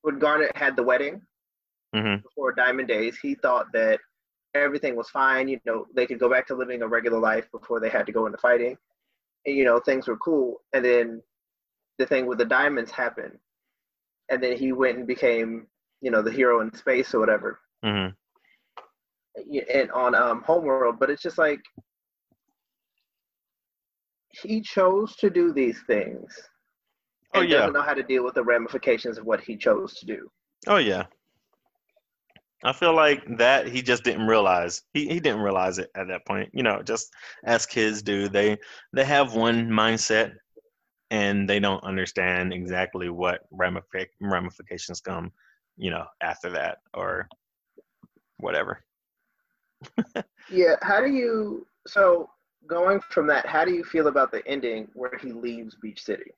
when 0.03 0.21
Garnet 0.21 0.57
had 0.57 0.77
the 0.77 0.85
wedding 0.85 1.21
hmm 1.93 2.17
before 2.23 2.53
Diamond 2.53 2.89
Days, 2.89 3.19
he 3.21 3.35
thought 3.35 3.67
that 3.73 3.99
everything 4.55 4.95
was 4.95 5.11
fine. 5.11 5.49
You 5.49 5.61
know, 5.67 5.87
they 5.95 6.07
could 6.07 6.21
go 6.21 6.31
back 6.31 6.47
to 6.47 6.55
living 6.55 6.83
a 6.83 6.87
regular 6.87 7.19
life 7.19 7.51
before 7.51 7.81
they 7.81 7.89
had 7.89 8.07
to 8.07 8.13
go 8.13 8.27
into 8.27 8.39
fighting. 8.39 8.79
And, 9.47 9.57
you 9.57 9.65
know, 9.65 9.81
things 9.81 10.07
were 10.07 10.17
cool. 10.19 10.63
And 10.73 10.85
then 10.85 11.23
the 11.99 12.07
thing 12.07 12.27
with 12.27 12.39
the 12.39 12.45
diamonds 12.45 12.93
happened. 12.93 13.37
And 14.31 14.41
then 14.41 14.57
he 14.57 14.73
went 14.73 14.99
and 14.99 15.07
became, 15.09 15.67
you 16.01 16.13
know, 16.13 16.23
the 16.23 16.31
hero 16.31 16.61
in 16.61 16.73
space 16.75 17.15
or 17.15 17.21
whatever 17.21 17.59
hmm 17.85 18.09
and 19.75 19.91
on 19.91 20.15
um, 20.15 20.43
Homeworld. 20.43 21.01
But 21.01 21.11
it's 21.11 21.23
just 21.23 21.39
like 21.39 21.61
he 24.33 24.61
chose 24.61 25.17
to 25.17 25.31
do 25.31 25.53
these 25.53 25.81
things. 25.87 26.33
Oh, 27.35 27.41
yeah. 27.41 27.59
doesn't 27.59 27.75
know 27.75 27.83
how 27.83 27.95
to 27.95 28.03
deal 28.03 28.25
with 28.25 28.35
the 28.35 28.45
ramifications 28.45 29.19
of 29.19 29.25
what 29.25 29.41
he 29.41 29.57
chose 29.57 29.95
to 29.95 30.07
do. 30.07 30.31
Oh 30.67 30.77
yeah. 30.77 31.07
I 32.65 32.73
feel 32.73 32.95
like 32.95 33.25
that 33.39 33.67
he 33.67 33.83
just 33.83 34.05
didn't 34.05 34.27
realize. 34.27 34.83
He 34.93 35.09
he 35.09 35.19
didn't 35.19 35.41
realize 35.41 35.79
it 35.79 35.91
at 35.97 36.09
that 36.09 36.27
point. 36.27 36.51
You 36.53 36.63
know, 36.63 36.83
just 36.83 37.09
as 37.45 37.67
kids 37.67 38.03
do, 38.03 38.29
they 38.29 38.59
they 38.93 39.05
have 39.05 39.35
one 39.35 39.69
mindset 39.69 40.33
and 41.11 41.49
they 41.49 41.59
don't 41.59 41.83
understand 41.85 42.53
exactly 42.53 43.09
what 43.09 43.41
ramific- 43.53 44.15
ramifications 44.21 45.01
come, 45.01 45.33
you 45.77 45.91
know, 45.91 46.05
after 46.23 46.51
that 46.51 46.79
or 46.95 47.29
whatever. 48.39 48.85
Yeah, 50.51 50.75
how 50.83 51.01
do 51.01 51.11
you 51.11 51.67
so 51.87 52.29
going 52.67 53.01
from 53.11 53.27
that, 53.29 53.47
how 53.47 53.65
do 53.65 53.73
you 53.73 53.85
feel 53.85 54.07
about 54.09 54.31
the 54.33 54.47
ending 54.47 54.89
where 54.95 55.19
he 55.21 55.33
leaves 55.33 55.77
Beach 55.81 56.03
City? 56.03 56.31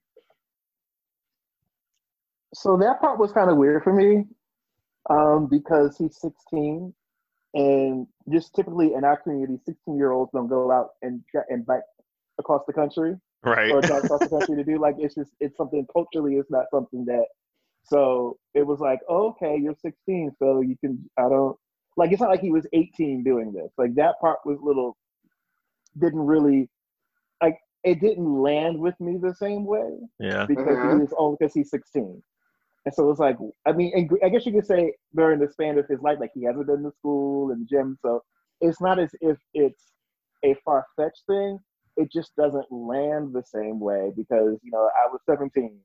So 2.55 2.77
that 2.79 3.01
part 3.01 3.19
was 3.19 3.33
kind 3.33 3.51
of 3.51 3.57
weird 3.57 3.83
for 3.83 3.93
me 3.93 4.25
um, 5.11 5.49
because 5.51 5.97
he's 5.97 6.21
16, 6.21 6.95
and 7.55 8.07
just 8.33 8.55
typically 8.55 8.95
in 8.95 9.05
our 9.05 9.17
community, 9.17 9.59
16 9.67 9.97
year 9.97 10.13
olds 10.13 10.31
don't 10.33 10.49
go 10.49 10.71
out 10.71 10.91
and 11.03 11.23
and 11.49 11.67
bike 11.67 11.83
across 12.39 12.63
the 12.67 12.73
country 12.73 13.17
Right. 13.45 13.71
or 13.71 13.81
drive 13.83 14.05
across 14.05 14.23
the 14.23 14.29
country 14.31 14.57
to 14.57 14.65
do 14.65 14.81
like 14.81 14.97
it's 14.99 15.15
just 15.15 15.33
it's 15.39 15.57
something 15.57 15.87
culturally 15.93 16.37
it's 16.37 16.51
not 16.51 16.65
something 16.71 17.05
that. 17.05 17.27
So 17.85 18.39
it 18.55 18.67
was 18.67 18.81
like, 18.81 19.01
oh, 19.11 19.29
okay, 19.29 19.59
you're 19.63 19.77
16, 19.83 20.33
so 20.39 20.63
you 20.63 20.75
can. 20.81 20.99
I 21.19 21.29
don't 21.29 21.55
like. 21.99 22.13
It's 22.13 22.21
not 22.21 22.31
like 22.31 22.41
he 22.41 22.51
was 22.51 22.67
18 22.73 23.23
doing 23.23 23.53
this. 23.53 23.71
Like 23.77 23.95
that 23.97 24.19
part 24.21 24.39
was 24.47 24.59
little. 24.63 24.97
Didn't 25.99 26.21
really, 26.27 26.69
like 27.43 27.59
it 27.85 28.01
didn't 28.01 28.43
land 28.43 28.79
with 28.79 28.99
me 29.01 29.17
the 29.21 29.35
same 29.35 29.65
way 29.65 29.91
yeah. 30.19 30.47
because 30.47 30.79
Mhm. 30.79 30.83
he 30.83 30.89
was 31.01 31.13
only 31.19 31.37
because 31.39 31.55
he's 31.55 31.71
16. 31.71 32.23
And 32.87 32.95
so 32.95 33.11
it's 33.11 33.21
like, 33.21 33.37
I 33.67 33.73
mean, 33.73 33.93
and 33.95 34.11
I 34.25 34.29
guess 34.29 34.47
you 34.47 34.53
could 34.53 34.67
say 34.67 34.95
during 35.15 35.41
the 35.41 35.49
span 35.49 35.79
of 35.79 35.87
his 35.89 36.01
life, 36.01 36.19
like 36.21 36.33
he 36.35 36.45
hasn't 36.45 36.67
been 36.67 36.83
to 36.83 36.93
school 36.93 37.51
and 37.53 37.67
gym, 37.69 37.99
so 38.03 38.23
it's 38.61 38.81
not 38.81 38.99
as 38.99 39.11
if 39.21 39.39
it's 39.55 39.93
a 40.45 40.55
far 40.65 40.85
fetched 40.97 41.23
thing. 41.27 41.59
It 41.97 42.11
just 42.13 42.35
doesn't 42.37 42.67
land 42.71 43.33
the 43.33 43.43
same 43.45 43.81
way 43.81 44.13
because 44.17 44.59
you 44.63 44.71
know 44.71 44.91
I 45.03 45.09
was 45.11 45.21
17 45.27 45.81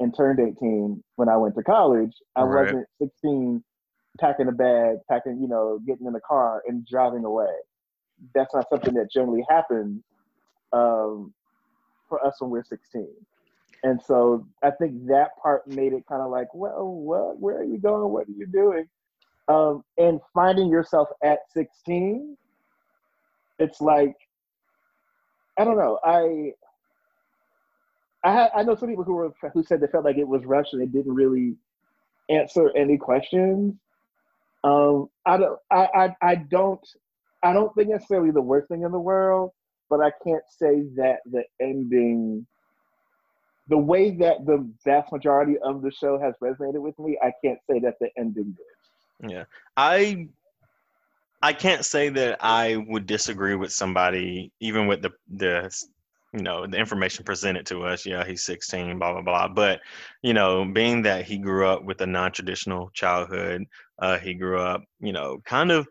and 0.00 0.14
turned 0.16 0.40
18 0.40 1.02
when 1.16 1.28
I 1.28 1.36
went 1.36 1.54
to 1.56 1.62
college. 1.62 2.12
I 2.36 2.44
Right. 2.44 2.66
wasn't 2.66 2.86
16 3.00 3.62
packing 4.20 4.48
a 4.48 4.52
bag, 4.52 4.98
packing, 5.08 5.40
you 5.40 5.48
know, 5.48 5.78
getting 5.86 6.06
in 6.06 6.14
a 6.14 6.20
car 6.20 6.62
and 6.66 6.86
driving 6.86 7.24
away. 7.24 7.52
That's 8.34 8.54
not 8.54 8.68
something 8.68 8.94
that 8.94 9.10
generally 9.10 9.44
happens 9.48 10.02
um, 10.72 11.32
for 12.08 12.24
us 12.26 12.36
when 12.40 12.50
we're 12.50 12.64
16. 12.64 13.08
And 13.82 14.00
so 14.00 14.46
I 14.62 14.70
think 14.70 15.06
that 15.08 15.36
part 15.42 15.66
made 15.66 15.92
it 15.92 16.04
kind 16.08 16.22
of 16.22 16.30
like, 16.30 16.48
well, 16.54 16.86
what? 16.86 17.38
Where 17.38 17.58
are 17.58 17.64
you 17.64 17.78
going? 17.78 18.12
What 18.12 18.28
are 18.28 18.32
you 18.32 18.46
doing? 18.46 18.88
Um, 19.48 19.84
and 19.98 20.20
finding 20.32 20.70
yourself 20.70 21.08
at 21.22 21.40
16, 21.52 22.36
it's 23.58 23.80
like, 23.80 24.16
I 25.58 25.64
don't 25.64 25.76
know. 25.76 25.98
I 26.04 26.52
I 28.24 28.48
I 28.56 28.62
know 28.62 28.74
some 28.74 28.88
people 28.88 29.04
who 29.04 29.14
were 29.14 29.32
who 29.52 29.62
said 29.62 29.80
they 29.80 29.86
felt 29.86 30.04
like 30.04 30.16
it 30.16 30.26
was 30.26 30.44
rushed 30.44 30.72
and 30.72 30.82
they 30.82 30.86
didn't 30.86 31.14
really 31.14 31.54
answer 32.30 32.70
any 32.74 32.96
questions. 32.96 33.74
Um, 34.64 35.10
I 35.26 35.36
don't 35.36 35.58
I, 35.70 35.88
I 35.94 36.16
I 36.22 36.34
don't 36.36 36.80
I 37.44 37.52
don't 37.52 37.74
think 37.74 37.90
necessarily 37.90 38.30
the 38.30 38.40
worst 38.40 38.68
thing 38.68 38.82
in 38.82 38.92
the 38.92 38.98
world, 38.98 39.50
but 39.90 40.00
I 40.00 40.10
can't 40.24 40.42
say 40.48 40.84
that 40.96 41.18
the 41.26 41.44
ending 41.60 42.46
the 43.68 43.78
way 43.78 44.10
that 44.10 44.44
the 44.44 44.68
vast 44.84 45.10
majority 45.10 45.56
of 45.64 45.82
the 45.82 45.90
show 45.90 46.18
has 46.18 46.34
resonated 46.42 46.80
with 46.80 46.98
me, 46.98 47.18
I 47.22 47.32
can't 47.42 47.58
say 47.70 47.78
that 47.80 47.94
the 48.00 48.10
ending 48.18 48.56
did. 48.56 49.30
Yeah. 49.30 49.44
I 49.76 50.28
I 51.42 51.52
can't 51.52 51.84
say 51.84 52.08
that 52.10 52.38
I 52.40 52.76
would 52.88 53.06
disagree 53.06 53.54
with 53.54 53.72
somebody 53.72 54.52
even 54.60 54.86
with 54.86 55.02
the 55.02 55.12
the 55.30 55.74
you 56.32 56.42
know 56.42 56.66
the 56.66 56.76
information 56.76 57.24
presented 57.24 57.64
to 57.66 57.84
us. 57.84 58.04
Yeah, 58.04 58.24
he's 58.24 58.42
16, 58.44 58.98
blah 58.98 59.12
blah 59.12 59.22
blah. 59.22 59.48
But 59.48 59.80
you 60.22 60.34
know, 60.34 60.64
being 60.64 61.02
that 61.02 61.24
he 61.24 61.38
grew 61.38 61.66
up 61.66 61.84
with 61.84 62.00
a 62.00 62.06
non-traditional 62.06 62.90
childhood, 62.92 63.64
uh, 63.98 64.18
he 64.18 64.34
grew 64.34 64.58
up, 64.58 64.82
you 65.00 65.12
know, 65.12 65.40
kind 65.44 65.70
of. 65.70 65.86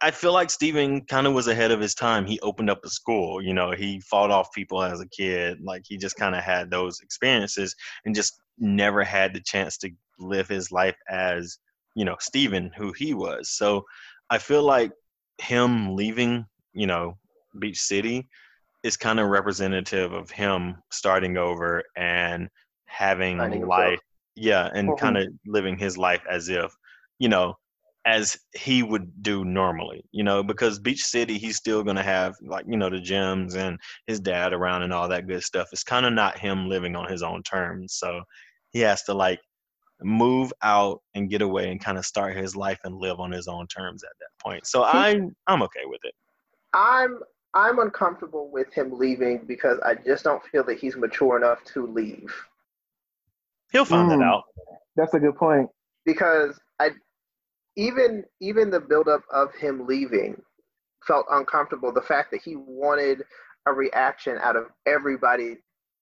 I 0.00 0.10
feel 0.10 0.32
like 0.32 0.50
Steven 0.50 1.02
kind 1.02 1.26
of 1.26 1.34
was 1.34 1.48
ahead 1.48 1.70
of 1.70 1.80
his 1.80 1.94
time. 1.94 2.26
He 2.26 2.40
opened 2.40 2.70
up 2.70 2.84
a 2.84 2.90
school. 2.90 3.42
You 3.42 3.54
know, 3.54 3.70
he 3.70 4.00
fought 4.00 4.30
off 4.30 4.52
people 4.52 4.82
as 4.82 5.00
a 5.00 5.08
kid. 5.08 5.58
Like 5.62 5.82
he 5.86 5.96
just 5.96 6.16
kind 6.16 6.34
of 6.34 6.42
had 6.42 6.70
those 6.70 7.00
experiences 7.00 7.74
and 8.04 8.14
just 8.14 8.40
never 8.58 9.02
had 9.02 9.34
the 9.34 9.40
chance 9.40 9.76
to 9.78 9.90
live 10.18 10.48
his 10.48 10.70
life 10.70 10.96
as 11.08 11.58
you 11.94 12.04
know 12.04 12.16
Steven 12.20 12.70
who 12.76 12.92
he 12.92 13.14
was. 13.14 13.50
So 13.50 13.84
I 14.28 14.38
feel 14.38 14.62
like 14.62 14.92
him 15.38 15.96
leaving, 15.96 16.44
you 16.72 16.86
know, 16.86 17.16
Beach 17.58 17.80
City 17.80 18.28
is 18.82 18.96
kind 18.96 19.20
of 19.20 19.28
representative 19.28 20.12
of 20.12 20.30
him 20.30 20.76
starting 20.90 21.36
over 21.36 21.82
and 21.96 22.48
having 22.86 23.38
Finding 23.38 23.60
himself. 23.60 23.78
life 23.78 24.00
yeah 24.36 24.70
and 24.74 24.96
kind 24.98 25.18
of 25.18 25.28
living 25.46 25.76
his 25.76 25.98
life 25.98 26.22
as 26.30 26.48
if 26.48 26.72
you 27.18 27.28
know 27.28 27.54
as 28.06 28.36
he 28.54 28.82
would 28.82 29.22
do 29.22 29.44
normally 29.44 30.02
you 30.10 30.24
know 30.24 30.42
because 30.42 30.78
beach 30.78 31.02
city 31.02 31.36
he's 31.36 31.56
still 31.56 31.82
going 31.82 31.96
to 31.96 32.02
have 32.02 32.34
like 32.42 32.64
you 32.66 32.76
know 32.76 32.88
the 32.88 33.00
gems 33.00 33.54
and 33.56 33.78
his 34.06 34.18
dad 34.18 34.52
around 34.54 34.82
and 34.82 34.92
all 34.92 35.06
that 35.08 35.26
good 35.26 35.42
stuff 35.42 35.68
it's 35.72 35.82
kind 35.84 36.06
of 36.06 36.12
not 36.12 36.38
him 36.38 36.68
living 36.68 36.96
on 36.96 37.10
his 37.10 37.22
own 37.22 37.42
terms 37.42 37.94
so 37.94 38.22
he 38.70 38.80
has 38.80 39.02
to 39.02 39.12
like 39.12 39.38
move 40.02 40.50
out 40.62 41.02
and 41.14 41.28
get 41.28 41.42
away 41.42 41.70
and 41.70 41.84
kind 41.84 41.98
of 41.98 42.06
start 42.06 42.34
his 42.34 42.56
life 42.56 42.78
and 42.84 42.94
live 42.96 43.20
on 43.20 43.30
his 43.30 43.48
own 43.48 43.66
terms 43.66 44.02
at 44.02 44.10
that 44.18 44.30
point 44.42 44.66
so 44.66 44.82
I'm 44.82 45.36
i'm 45.46 45.62
okay 45.62 45.84
with 45.84 46.00
it 46.04 46.14
I'm 46.72 47.18
I'm 47.52 47.80
uncomfortable 47.80 48.48
with 48.50 48.72
him 48.72 48.96
leaving 48.96 49.44
because 49.46 49.78
I 49.84 49.94
just 49.94 50.24
don't 50.24 50.42
feel 50.46 50.62
that 50.64 50.78
he's 50.78 50.96
mature 50.96 51.36
enough 51.36 51.64
to 51.74 51.86
leave. 51.86 52.32
he'll 53.72 53.84
find 53.84 54.08
Mm. 54.08 54.20
that 54.20 54.24
out 54.24 54.44
That's 54.96 55.14
a 55.14 55.18
good 55.18 55.34
point. 55.36 55.68
Because 56.06 56.54
I 56.54 56.60
even 57.76 58.24
even 58.40 58.70
the 58.70 58.80
buildup 58.80 59.22
of 59.32 59.54
him 59.54 59.86
leaving 59.86 60.40
felt 61.06 61.26
uncomfortable. 61.30 61.92
The 61.92 62.02
fact 62.02 62.30
that 62.32 62.42
he 62.42 62.56
wanted 62.56 63.22
a 63.66 63.72
reaction 63.72 64.38
out 64.38 64.56
of 64.56 64.66
everybody 64.86 65.58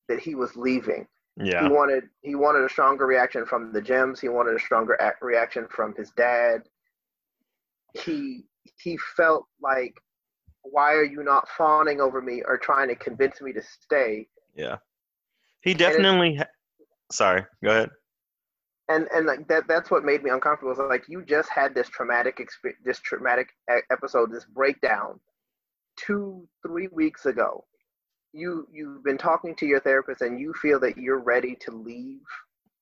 that 0.09 0.21
he 0.21 0.35
was 0.35 0.57
leaving. 0.57 1.07
yeah 1.37 1.63
He 1.63 1.69
wanted 1.73 2.05
he 2.23 2.35
wanted 2.35 2.65
a 2.65 2.69
stronger 2.69 3.07
reaction 3.07 3.45
from 3.47 3.73
the 3.73 3.83
gems. 3.83 4.21
He 4.21 4.29
wanted 4.29 4.55
a 4.57 4.61
stronger 4.61 4.97
ac- 5.01 5.17
reaction 5.23 5.67
from 5.71 5.95
his 5.95 6.11
dad. 6.13 6.63
He 7.95 8.45
he 8.83 8.97
felt 9.17 9.47
like, 9.63 9.95
why 10.63 10.93
are 10.95 11.05
you 11.05 11.23
not 11.23 11.49
fawning 11.57 12.01
over 12.01 12.21
me 12.21 12.43
or 12.47 12.59
trying 12.59 12.89
to 12.89 12.95
convince 12.95 13.41
me 13.41 13.53
to 13.53 13.63
stay? 13.63 14.29
Yeah. 14.55 14.77
He 15.63 15.73
it- 15.73 15.79
definitely. 15.79 16.37
Ha- 16.37 16.45
Sorry, 17.11 17.45
go 17.65 17.71
ahead. 17.71 17.91
And 18.91 19.09
and 19.15 19.27
like 19.27 19.49
that 19.49 19.69
that's 19.69 19.91
what 19.91 20.05
made 20.05 20.23
me 20.23 20.31
uncomfortable. 20.31 20.73
It's 20.73 20.81
like 20.81 21.05
you 21.09 21.25
just 21.25 21.51
had 21.51 21.75
this 21.75 21.89
traumatic 21.89 22.41
experience, 22.41 22.81
this 22.85 23.01
traumatic 23.01 23.49
episode, 23.91 24.33
this 24.33 24.47
breakdown, 24.47 25.21
two 25.97 26.49
three 26.67 26.89
weeks 26.93 27.27
ago. 27.27 27.65
You 28.33 28.67
you've 28.73 29.05
been 29.05 29.19
talking 29.19 29.55
to 29.57 29.67
your 29.67 29.81
therapist 29.81 30.23
and 30.23 30.41
you 30.41 30.55
feel 30.63 30.81
that 30.81 30.99
you're 30.99 31.23
ready 31.23 31.57
to 31.63 31.73
leave. 31.73 32.21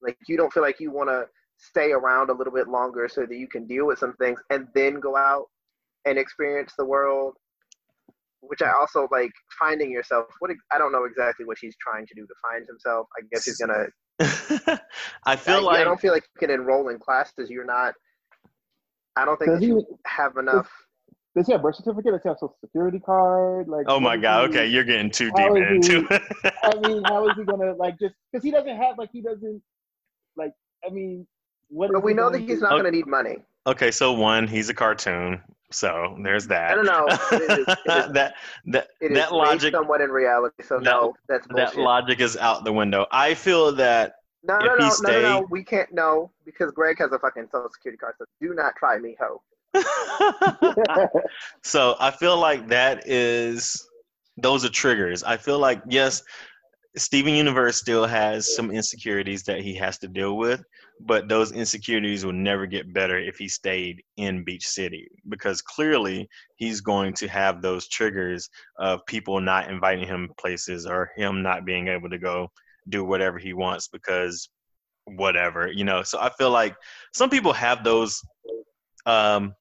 Like 0.03 0.19
you 0.29 0.37
don't 0.37 0.53
feel 0.53 0.63
like 0.63 0.81
you 0.81 0.93
want 0.93 1.11
to 1.11 1.27
stay 1.59 1.93
around 1.93 2.31
a 2.31 2.35
little 2.35 2.53
bit 2.53 2.69
longer 2.69 3.09
so 3.09 3.23
that 3.27 3.37
you 3.37 3.49
can 3.49 3.67
deal 3.67 3.87
with 3.87 3.99
some 3.99 4.15
things 4.15 4.41
and 4.51 4.69
then 4.75 5.01
go 5.01 5.17
out 5.17 5.47
and 6.07 6.19
experience 6.19 6.75
the 6.79 6.85
world. 6.85 7.35
which 8.41 8.63
I 8.63 8.73
also 8.73 9.09
like 9.11 9.33
finding 9.59 9.91
yourself. 9.91 10.27
What 10.41 10.51
I 10.73 10.79
don't 10.79 10.93
know 10.93 11.05
exactly 11.05 11.47
what 11.47 11.59
he's 11.61 11.77
trying 11.81 12.07
to 12.07 12.15
do 12.15 12.27
to 12.27 12.35
find 12.43 12.67
himself. 12.69 13.07
I 13.19 13.23
guess 13.33 13.45
he's 13.45 13.59
gonna. 13.59 13.87
I 15.25 15.37
feel 15.37 15.57
I, 15.57 15.61
like 15.61 15.81
I 15.81 15.85
don't 15.85 16.01
feel 16.01 16.13
like 16.13 16.25
you 16.35 16.47
can 16.49 16.51
enroll 16.55 16.89
in 16.89 16.99
classes. 16.99 17.51
You're 17.51 17.65
not. 17.65 17.95
I 19.17 19.25
don't 19.25 19.39
think 19.39 19.51
Does 19.53 19.61
he- 19.61 19.67
you 19.69 19.85
have 20.07 20.37
enough. 20.37 20.71
Does 21.37 21.47
he 21.47 21.53
have 21.53 21.61
a 21.61 21.65
birth 21.65 21.77
certificate? 21.77 22.13
Does 22.13 22.23
he 22.23 22.29
have 22.31 22.37
a 22.37 22.39
social 22.39 22.57
security 22.65 22.99
card? 22.99 23.69
Like, 23.69 23.85
Oh 23.89 24.01
my 24.01 24.17
god, 24.17 24.49
he- 24.51 24.57
okay, 24.57 24.67
you're 24.67 24.85
getting 24.85 25.11
too 25.11 25.31
deep 25.37 25.53
he- 25.55 25.59
into 25.75 26.07
it. 26.11 26.23
I 26.63 26.75
mean, 26.89 27.03
how 27.05 27.29
is 27.29 27.37
he 27.37 27.45
gonna 27.45 27.75
like 27.75 27.99
just 27.99 28.15
because 28.33 28.43
he 28.43 28.51
doesn't 28.51 28.77
have 28.77 28.97
like 28.97 29.11
he 29.13 29.21
doesn't 29.21 29.63
like 30.37 30.53
I 30.87 30.91
mean 30.91 31.27
what? 31.69 31.91
But 31.93 32.03
we 32.03 32.13
he 32.13 32.17
know 32.17 32.31
that 32.31 32.39
he's 32.41 32.59
to- 32.61 32.65
not 32.65 32.73
Okay. 32.73 32.79
gonna 32.85 32.91
need 32.93 33.07
money. 33.07 33.37
okay, 33.67 33.91
so 33.91 34.13
one, 34.15 34.47
he's 34.49 34.69
a 34.71 34.75
cartoon. 34.75 35.43
So 35.71 36.17
there's 36.23 36.47
that. 36.47 36.71
I 36.71 36.75
don't 36.75 36.87
know. 36.87 37.07
It 37.33 37.43
is- 37.43 37.59
it 37.59 37.69
is- 37.69 38.13
that 38.13 38.35
that 38.67 38.89
that 39.01 39.33
logic 39.33 39.75
somewhat 39.75 40.01
in 40.01 40.11
reality. 40.11 40.63
So 40.63 40.77
that- 40.77 40.85
no, 40.85 41.15
that's 41.29 41.47
that 41.55 41.77
logic 41.77 42.21
is 42.21 42.37
out 42.37 42.65
the 42.65 42.73
window. 42.73 43.07
I 43.11 43.35
feel 43.35 43.73
that 43.73 44.15
no, 44.45 44.59
if 44.59 44.63
no, 44.63 44.73
he 44.77 44.79
no, 44.79 44.91
no, 45.01 45.21
no, 45.21 45.41
no. 45.41 45.47
We 45.51 45.65
can't 45.65 45.93
know 45.93 46.31
because 46.45 46.71
Greg 46.71 46.99
has 46.99 47.11
a 47.13 47.19
fucking 47.19 47.49
social 47.51 47.71
security 47.73 47.99
card. 47.99 48.15
So 48.19 48.25
do 48.41 48.55
not 48.55 48.77
try 48.77 48.99
me, 48.99 49.17
ho. 49.21 49.43
so 51.63 51.97
I 51.99 52.11
feel 52.11 52.39
like 52.39 52.69
that 52.69 53.07
is 53.07 53.89
those 54.37 54.65
are 54.65 54.69
triggers. 54.69 55.23
I 55.25 55.37
feel 55.37 55.59
like 55.59 55.83
yes, 55.89 56.23
Steven 56.97 57.35
Universe 57.35 57.77
still 57.77 58.07
has 58.07 58.55
some 58.55 58.71
insecurities 58.71 59.43
that 59.45 59.61
he 59.61 59.75
has 59.75 59.99
to 59.99 60.09
deal 60.09 60.37
with, 60.37 60.63
but 61.01 61.29
those 61.29 61.53
insecurities 61.53 62.25
will 62.25 62.33
never 62.33 62.67
get 62.67 62.93
better 62.93 63.19
if 63.19 63.37
he 63.37 63.49
stayed 63.49 64.03
in 64.17 64.45
Beach 64.45 64.67
City 64.67 65.09
because 65.29 65.61
clearly 65.61 66.29
he's 66.57 66.81
going 66.81 67.13
to 67.15 67.29
have 67.29 67.61
those 67.61 67.89
triggers 67.89 68.49
of 68.79 69.05
people 69.07 69.41
not 69.41 69.71
inviting 69.71 70.07
him 70.07 70.31
places 70.39 70.87
or 70.87 71.11
him 71.17 71.43
not 71.43 71.65
being 71.65 71.89
able 71.89 72.09
to 72.11 72.19
go 72.19 72.51
do 72.89 73.05
whatever 73.05 73.39
he 73.39 73.53
wants 73.53 73.89
because 73.89 74.49
whatever, 75.05 75.71
you 75.71 75.85
know. 75.85 76.03
So 76.03 76.19
I 76.19 76.31
feel 76.31 76.51
like 76.51 76.75
some 77.13 77.31
people 77.31 77.53
have 77.53 77.85
those 77.85 78.23
um 79.05 79.55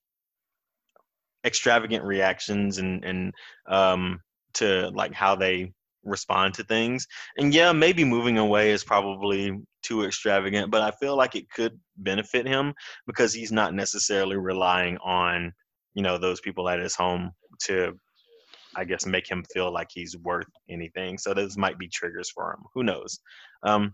extravagant 1.46 2.04
reactions 2.04 2.78
and 2.80 3.04
and 3.04 3.34
um 3.68 4.22
to 4.54 4.90
like 4.96 5.14
how 5.14 5.36
they 5.36 5.74
respond 6.06 6.54
to 6.54 6.64
things 6.64 7.08
and 7.38 7.54
yeah 7.54 7.72
maybe 7.72 8.04
moving 8.04 8.38
away 8.38 8.72
is 8.72 8.84
probably 8.84 9.60
too 9.82 10.06
extravagant 10.06 10.72
but 10.72 10.82
i 10.82 10.92
feel 10.92 11.16
like 11.16 11.36
it 11.36 11.50
could 11.50 11.80
benefit 11.98 12.48
him 12.48 12.74
because 13.08 13.34
he's 13.34 13.52
not 13.52 13.74
necessarily 13.74 14.38
relying 14.38 14.98
on 14.98 15.52
you 15.94 16.04
know 16.04 16.18
those 16.18 16.40
people 16.40 16.70
at 16.70 16.80
his 16.80 16.96
home 16.96 17.32
to 17.60 17.98
i 18.76 18.84
guess 18.84 19.06
make 19.06 19.30
him 19.30 19.44
feel 19.54 19.72
like 19.72 19.88
he's 19.92 20.18
worth 20.18 20.48
anything 20.70 21.18
so 21.18 21.34
those 21.34 21.58
might 21.58 21.78
be 21.78 21.88
triggers 21.88 22.30
for 22.30 22.54
him 22.54 22.64
who 22.74 22.84
knows 22.84 23.20
um 23.64 23.94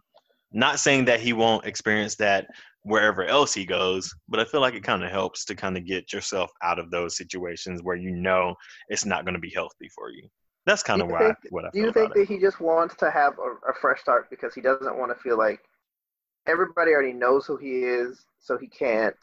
not 0.54 0.80
saying 0.80 1.06
that 1.06 1.22
he 1.22 1.34
won't 1.34 1.66
experience 1.66 2.16
that 2.16 2.48
wherever 2.84 3.26
else 3.26 3.54
he 3.54 3.66
goes. 3.66 4.14
But 4.28 4.40
I 4.40 4.46
feel 4.46 4.62
like 4.62 4.74
it 4.74 4.84
kind 4.84 5.04
of 5.04 5.12
helps 5.12 5.46
to 5.46 5.56
kind 5.56 5.78
of 5.78 5.86
get 5.86 6.12
yourself 6.14 6.52
out 6.64 6.80
of 6.80 6.92
those 6.92 7.18
situations 7.18 7.82
where 7.84 7.96
you 7.96 8.12
know 8.12 8.56
it's 8.90 9.06
not 9.06 9.26
going 9.26 9.36
to 9.36 9.40
be 9.40 9.52
healthy 9.54 9.90
for 9.96 10.12
you. 10.12 10.28
That's 10.66 10.84
kind 10.84 11.02
of 11.02 11.08
you 11.08 11.14
why 11.14 11.20
I, 11.20 11.26
think- 11.26 11.38
what 11.50 11.66
I 11.66 11.70
Do 11.74 11.80
you 11.80 11.86
think 11.92 11.96
about 12.08 12.18
it. 12.18 12.20
that 12.28 12.34
he 12.34 12.40
just 12.40 12.60
wants 12.60 12.96
to 12.98 13.10
have 13.12 13.34
a, 13.40 13.70
a 13.72 13.74
fresh 13.80 14.02
start 14.02 14.30
because 14.30 14.54
he 14.54 14.62
doesn't 14.62 14.98
want 14.98 15.16
to 15.16 15.22
feel 15.22 15.38
like 15.38 15.62
everybody 16.48 16.92
already 16.92 17.14
knows 17.14 17.46
who 17.46 17.58
he 17.58 17.84
is, 17.84 18.26
so 18.40 18.58
he 18.58 18.68
can't. 18.68 19.16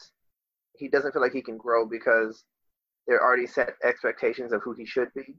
He 0.77 0.87
doesn't 0.87 1.11
feel 1.13 1.21
like 1.21 1.33
he 1.33 1.41
can 1.41 1.57
grow 1.57 1.85
because 1.85 2.43
there 3.07 3.17
are 3.17 3.23
already 3.27 3.47
set 3.47 3.73
expectations 3.83 4.51
of 4.53 4.61
who 4.61 4.73
he 4.73 4.85
should 4.85 5.13
be. 5.13 5.35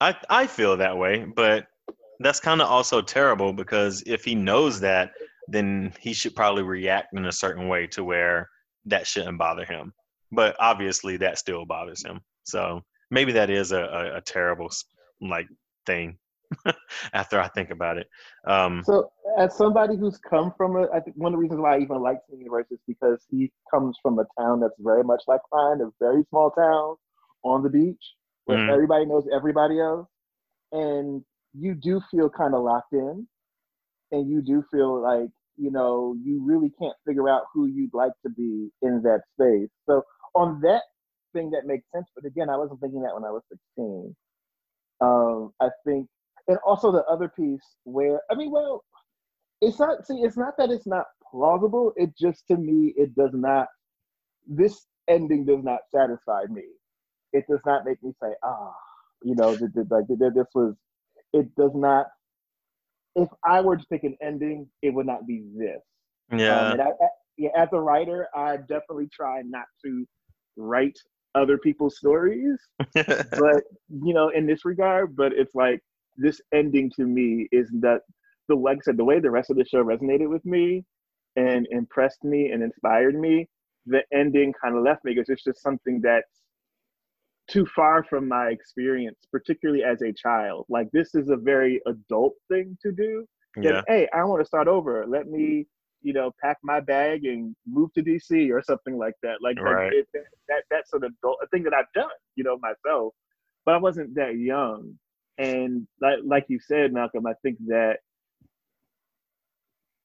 I 0.00 0.16
I 0.28 0.46
feel 0.46 0.76
that 0.76 0.96
way, 0.96 1.24
but 1.24 1.66
that's 2.20 2.40
kind 2.40 2.60
of 2.62 2.68
also 2.68 3.00
terrible 3.02 3.52
because 3.52 4.02
if 4.06 4.24
he 4.24 4.34
knows 4.34 4.80
that, 4.80 5.12
then 5.48 5.92
he 6.00 6.12
should 6.12 6.34
probably 6.34 6.62
react 6.62 7.12
in 7.16 7.26
a 7.26 7.32
certain 7.32 7.68
way 7.68 7.86
to 7.88 8.02
where 8.04 8.48
that 8.86 9.06
shouldn't 9.06 9.38
bother 9.38 9.64
him. 9.64 9.92
But 10.32 10.56
obviously, 10.58 11.16
that 11.18 11.38
still 11.38 11.64
bothers 11.66 12.04
him. 12.04 12.20
So 12.44 12.82
maybe 13.10 13.32
that 13.32 13.50
is 13.50 13.72
a, 13.72 13.82
a, 13.82 14.16
a 14.16 14.20
terrible 14.20 14.70
like 15.28 15.48
thing. 15.86 16.18
after 17.12 17.40
I 17.40 17.48
think 17.48 17.70
about 17.70 17.98
it, 17.98 18.08
um, 18.46 18.86
So, 18.86 19.10
as 19.38 19.56
somebody 19.56 19.96
who's 19.96 20.18
come 20.18 20.52
from 20.56 20.76
a, 20.76 20.88
I 20.94 21.00
think 21.00 21.16
one 21.16 21.32
of 21.32 21.38
the 21.38 21.42
reasons 21.42 21.60
why 21.60 21.76
I 21.76 21.80
even 21.80 22.00
like 22.00 22.18
the 22.28 22.36
Universe 22.36 22.66
is 22.70 22.80
because 22.86 23.24
he 23.30 23.50
comes 23.70 23.98
from 24.02 24.18
a 24.18 24.26
town 24.38 24.60
that's 24.60 24.74
very 24.78 25.02
much 25.04 25.22
like 25.26 25.40
mine, 25.52 25.80
a 25.80 25.90
very 26.00 26.24
small 26.30 26.50
town 26.50 26.96
on 27.44 27.62
the 27.62 27.70
beach 27.70 28.02
where 28.44 28.58
Mhm. 28.58 28.70
everybody 28.70 29.06
knows 29.06 29.26
everybody 29.34 29.80
else, 29.80 30.08
and 30.72 31.24
you 31.54 31.74
do 31.74 32.00
feel 32.10 32.28
kind 32.30 32.54
of 32.54 32.62
locked 32.62 32.92
in, 32.92 33.26
and 34.12 34.28
you 34.30 34.42
do 34.42 34.64
feel 34.70 35.00
like 35.02 35.30
you 35.56 35.70
know 35.70 36.14
you 36.22 36.42
really 36.44 36.70
can't 36.80 36.96
figure 37.06 37.28
out 37.28 37.44
who 37.54 37.66
you'd 37.66 37.94
like 37.94 38.12
to 38.24 38.30
be 38.30 38.70
in 38.82 39.02
that 39.02 39.22
space. 39.34 39.70
So, 39.86 40.02
on 40.34 40.60
that 40.62 40.82
thing, 41.32 41.50
that 41.52 41.66
makes 41.66 41.84
sense. 41.94 42.06
But 42.14 42.24
again, 42.26 42.50
I 42.50 42.56
wasn't 42.56 42.80
thinking 42.80 43.02
that 43.02 43.14
when 43.14 43.24
I 43.24 43.30
was 43.30 43.42
16. 43.50 44.14
Um, 45.04 45.52
I 45.60 45.68
think 45.86 46.08
and 46.48 46.58
also 46.66 46.92
the 46.92 47.04
other 47.04 47.28
piece 47.28 47.64
where 47.84 48.20
I 48.30 48.36
mean, 48.36 48.50
well, 48.50 48.84
it's 49.62 49.78
not. 49.80 50.06
See, 50.06 50.16
it's 50.22 50.36
not 50.38 50.54
that 50.58 50.70
it's 50.70 50.86
not 50.86 51.06
plausible. 51.30 51.92
It 51.96 52.10
just 52.18 52.46
to 52.48 52.56
me, 52.56 52.94
it 52.96 53.14
does 53.16 53.32
not. 53.34 53.68
This 54.46 54.86
ending 55.08 55.46
does 55.46 55.64
not 55.64 55.80
satisfy 55.94 56.44
me. 56.50 56.64
It 57.32 57.44
does 57.50 57.60
not 57.66 57.84
make 57.86 58.02
me 58.02 58.12
say, 58.22 58.30
ah, 58.44 58.72
you 59.22 59.34
know, 59.36 59.56
th- 59.56 59.72
th- 59.74 59.86
like 59.90 60.06
th- 60.08 60.18
th- 60.20 60.32
this 60.34 60.48
was. 60.54 60.74
It 61.34 61.54
does 61.56 61.72
not. 61.74 62.06
If 63.16 63.28
I 63.44 63.60
were 63.62 63.76
to 63.76 63.86
pick 63.90 64.04
an 64.04 64.16
ending, 64.22 64.68
it 64.82 64.94
would 64.94 65.06
not 65.06 65.26
be 65.26 65.44
this. 65.56 65.82
yeah, 66.32 66.60
Um, 66.60 66.72
and 66.72 66.82
I, 66.82 66.86
I, 66.88 67.08
yeah, 67.38 67.50
as 67.56 67.68
a 67.72 67.80
writer, 67.80 68.28
I 68.34 68.58
definitely 68.58 69.08
try 69.12 69.42
not 69.44 69.66
to 69.84 70.06
write 70.56 70.98
other 71.34 71.58
people's 71.58 71.96
stories 71.96 72.58
but 72.94 73.62
you 73.88 74.14
know, 74.14 74.30
in 74.30 74.46
this 74.46 74.64
regard, 74.64 75.16
but 75.16 75.32
it's 75.32 75.54
like 75.54 75.80
this 76.16 76.40
ending 76.52 76.90
to 76.96 77.04
me 77.04 77.48
is 77.52 77.70
that 77.80 78.00
the 78.48 78.54
like 78.54 78.78
I 78.78 78.80
said, 78.84 78.96
the 78.96 79.04
way 79.04 79.20
the 79.20 79.30
rest 79.30 79.50
of 79.50 79.56
the 79.56 79.64
show 79.64 79.82
resonated 79.82 80.28
with 80.28 80.44
me 80.44 80.84
and 81.36 81.66
impressed 81.70 82.24
me 82.24 82.50
and 82.50 82.62
inspired 82.62 83.18
me, 83.18 83.48
the 83.86 84.02
ending 84.12 84.52
kind 84.62 84.76
of 84.76 84.84
left 84.84 85.04
me 85.04 85.14
because 85.14 85.28
it's 85.28 85.44
just 85.44 85.62
something 85.62 86.00
that's 86.02 86.42
too 87.48 87.66
far 87.74 88.04
from 88.04 88.28
my 88.28 88.48
experience, 88.48 89.18
particularly 89.30 89.82
as 89.82 90.02
a 90.02 90.12
child. 90.12 90.66
Like 90.68 90.88
this 90.92 91.14
is 91.14 91.28
a 91.28 91.36
very 91.36 91.80
adult 91.86 92.34
thing 92.50 92.76
to 92.82 92.92
do. 92.92 93.26
That, 93.56 93.64
yeah, 93.64 93.82
hey, 93.86 94.08
I 94.12 94.24
want 94.24 94.40
to 94.40 94.46
start 94.46 94.68
over. 94.68 95.04
Let 95.06 95.28
me, 95.28 95.66
you 96.04 96.12
know, 96.12 96.32
pack 96.42 96.58
my 96.62 96.80
bag 96.80 97.24
and 97.24 97.56
move 97.66 97.92
to 97.94 98.02
DC 98.02 98.50
or 98.52 98.62
something 98.62 98.96
like 98.98 99.14
that. 99.24 99.38
Like 99.42 99.56
that- 99.56 99.62
Right. 99.64 99.92
it, 99.92 100.06
that, 100.14 100.24
that 100.48 100.62
that's 100.70 100.92
an 100.92 101.02
adult 101.04 101.38
a 101.42 101.48
thing 101.48 101.64
that 101.64 101.74
I've 101.74 101.92
done, 101.94 102.10
you 102.36 102.44
know, 102.44 102.58
myself. 102.58 103.14
But 103.64 103.74
I 103.74 103.78
wasn't 103.78 104.14
that 104.16 104.36
young, 104.36 104.98
and 105.38 105.88
like 106.00 106.18
like 106.24 106.44
you 106.48 106.60
said, 106.60 106.92
Malcolm, 106.92 107.26
I 107.26 107.32
think 107.42 107.58
that 107.68 107.98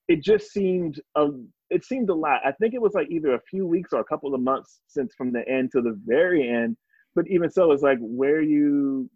it 0.07 0.23
just 0.23 0.51
seemed 0.51 0.99
a 1.15 1.27
it 1.69 1.83
seemed 1.85 2.09
a 2.09 2.15
lot. 2.15 2.41
I 2.45 2.53
think 2.53 2.73
it 2.73 2.81
was 2.81 2.93
like 2.95 3.09
either 3.11 3.35
a 3.35 3.41
few 3.49 3.67
weeks 3.67 3.93
or 3.93 3.99
a 3.99 4.05
couple 4.05 4.33
of 4.33 4.41
months 4.41 4.81
since 4.87 5.13
from 5.15 5.31
the 5.31 5.47
end 5.47 5.71
to 5.73 5.81
the 5.81 5.99
very 6.05 6.49
end. 6.49 6.77
But 7.15 7.27
even 7.27 7.51
so, 7.51 7.71
it's 7.73 7.83
like 7.83 7.99
where 7.99 8.35
are 8.37 8.41
you 8.41 9.09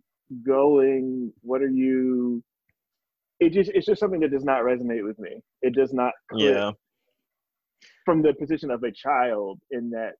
going? 0.45 1.31
What 1.41 1.61
are 1.61 1.69
you? 1.69 2.43
It 3.45 3.53
just 3.53 3.71
it's 3.73 3.85
just 3.85 3.99
something 3.99 4.19
that 4.21 4.31
does 4.31 4.43
not 4.43 4.61
resonate 4.61 5.03
with 5.03 5.19
me. 5.19 5.41
It 5.61 5.75
does 5.75 5.93
not 5.93 6.13
yeah. 6.35 6.71
from 8.05 8.21
the 8.21 8.33
position 8.33 8.71
of 8.71 8.83
a 8.83 8.91
child 8.91 9.59
in 9.71 9.89
that 9.91 10.13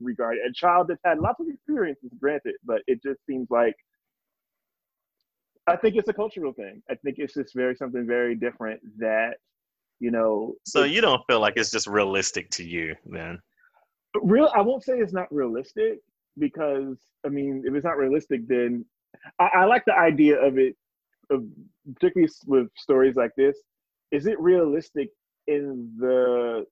regard. 0.00 0.36
A 0.48 0.52
child 0.52 0.88
that's 0.88 1.00
had 1.04 1.18
lots 1.18 1.40
of 1.40 1.46
experiences, 1.48 2.10
granted, 2.20 2.54
but 2.64 2.82
it 2.86 3.02
just 3.02 3.20
seems 3.28 3.48
like 3.50 3.74
I 5.66 5.76
think 5.76 5.96
it's 5.96 6.08
a 6.08 6.12
cultural 6.12 6.52
thing. 6.52 6.82
I 6.90 6.94
think 6.96 7.16
it's 7.18 7.34
just 7.34 7.54
very 7.54 7.74
something 7.74 8.06
very 8.06 8.34
different 8.34 8.80
that 8.98 9.36
you 10.00 10.10
know. 10.10 10.54
So 10.66 10.84
you 10.84 11.00
don't 11.00 11.22
feel 11.26 11.40
like 11.40 11.54
it's 11.56 11.70
just 11.70 11.86
realistic 11.86 12.50
to 12.50 12.64
you, 12.64 12.94
then? 13.06 13.38
real 14.22 14.50
i 14.54 14.60
won't 14.60 14.84
say 14.84 14.94
it's 14.94 15.12
not 15.12 15.32
realistic 15.32 15.98
because 16.38 16.98
i 17.26 17.28
mean 17.28 17.62
if 17.66 17.74
it's 17.74 17.84
not 17.84 17.96
realistic 17.96 18.46
then 18.48 18.84
i, 19.40 19.48
I 19.58 19.64
like 19.64 19.84
the 19.86 19.96
idea 19.96 20.40
of 20.40 20.58
it 20.58 20.76
particularly 21.94 22.30
with 22.46 22.68
stories 22.76 23.16
like 23.16 23.30
this 23.36 23.56
is 24.10 24.26
it 24.26 24.38
realistic 24.40 25.08
in 25.46 25.92
the 25.98 26.64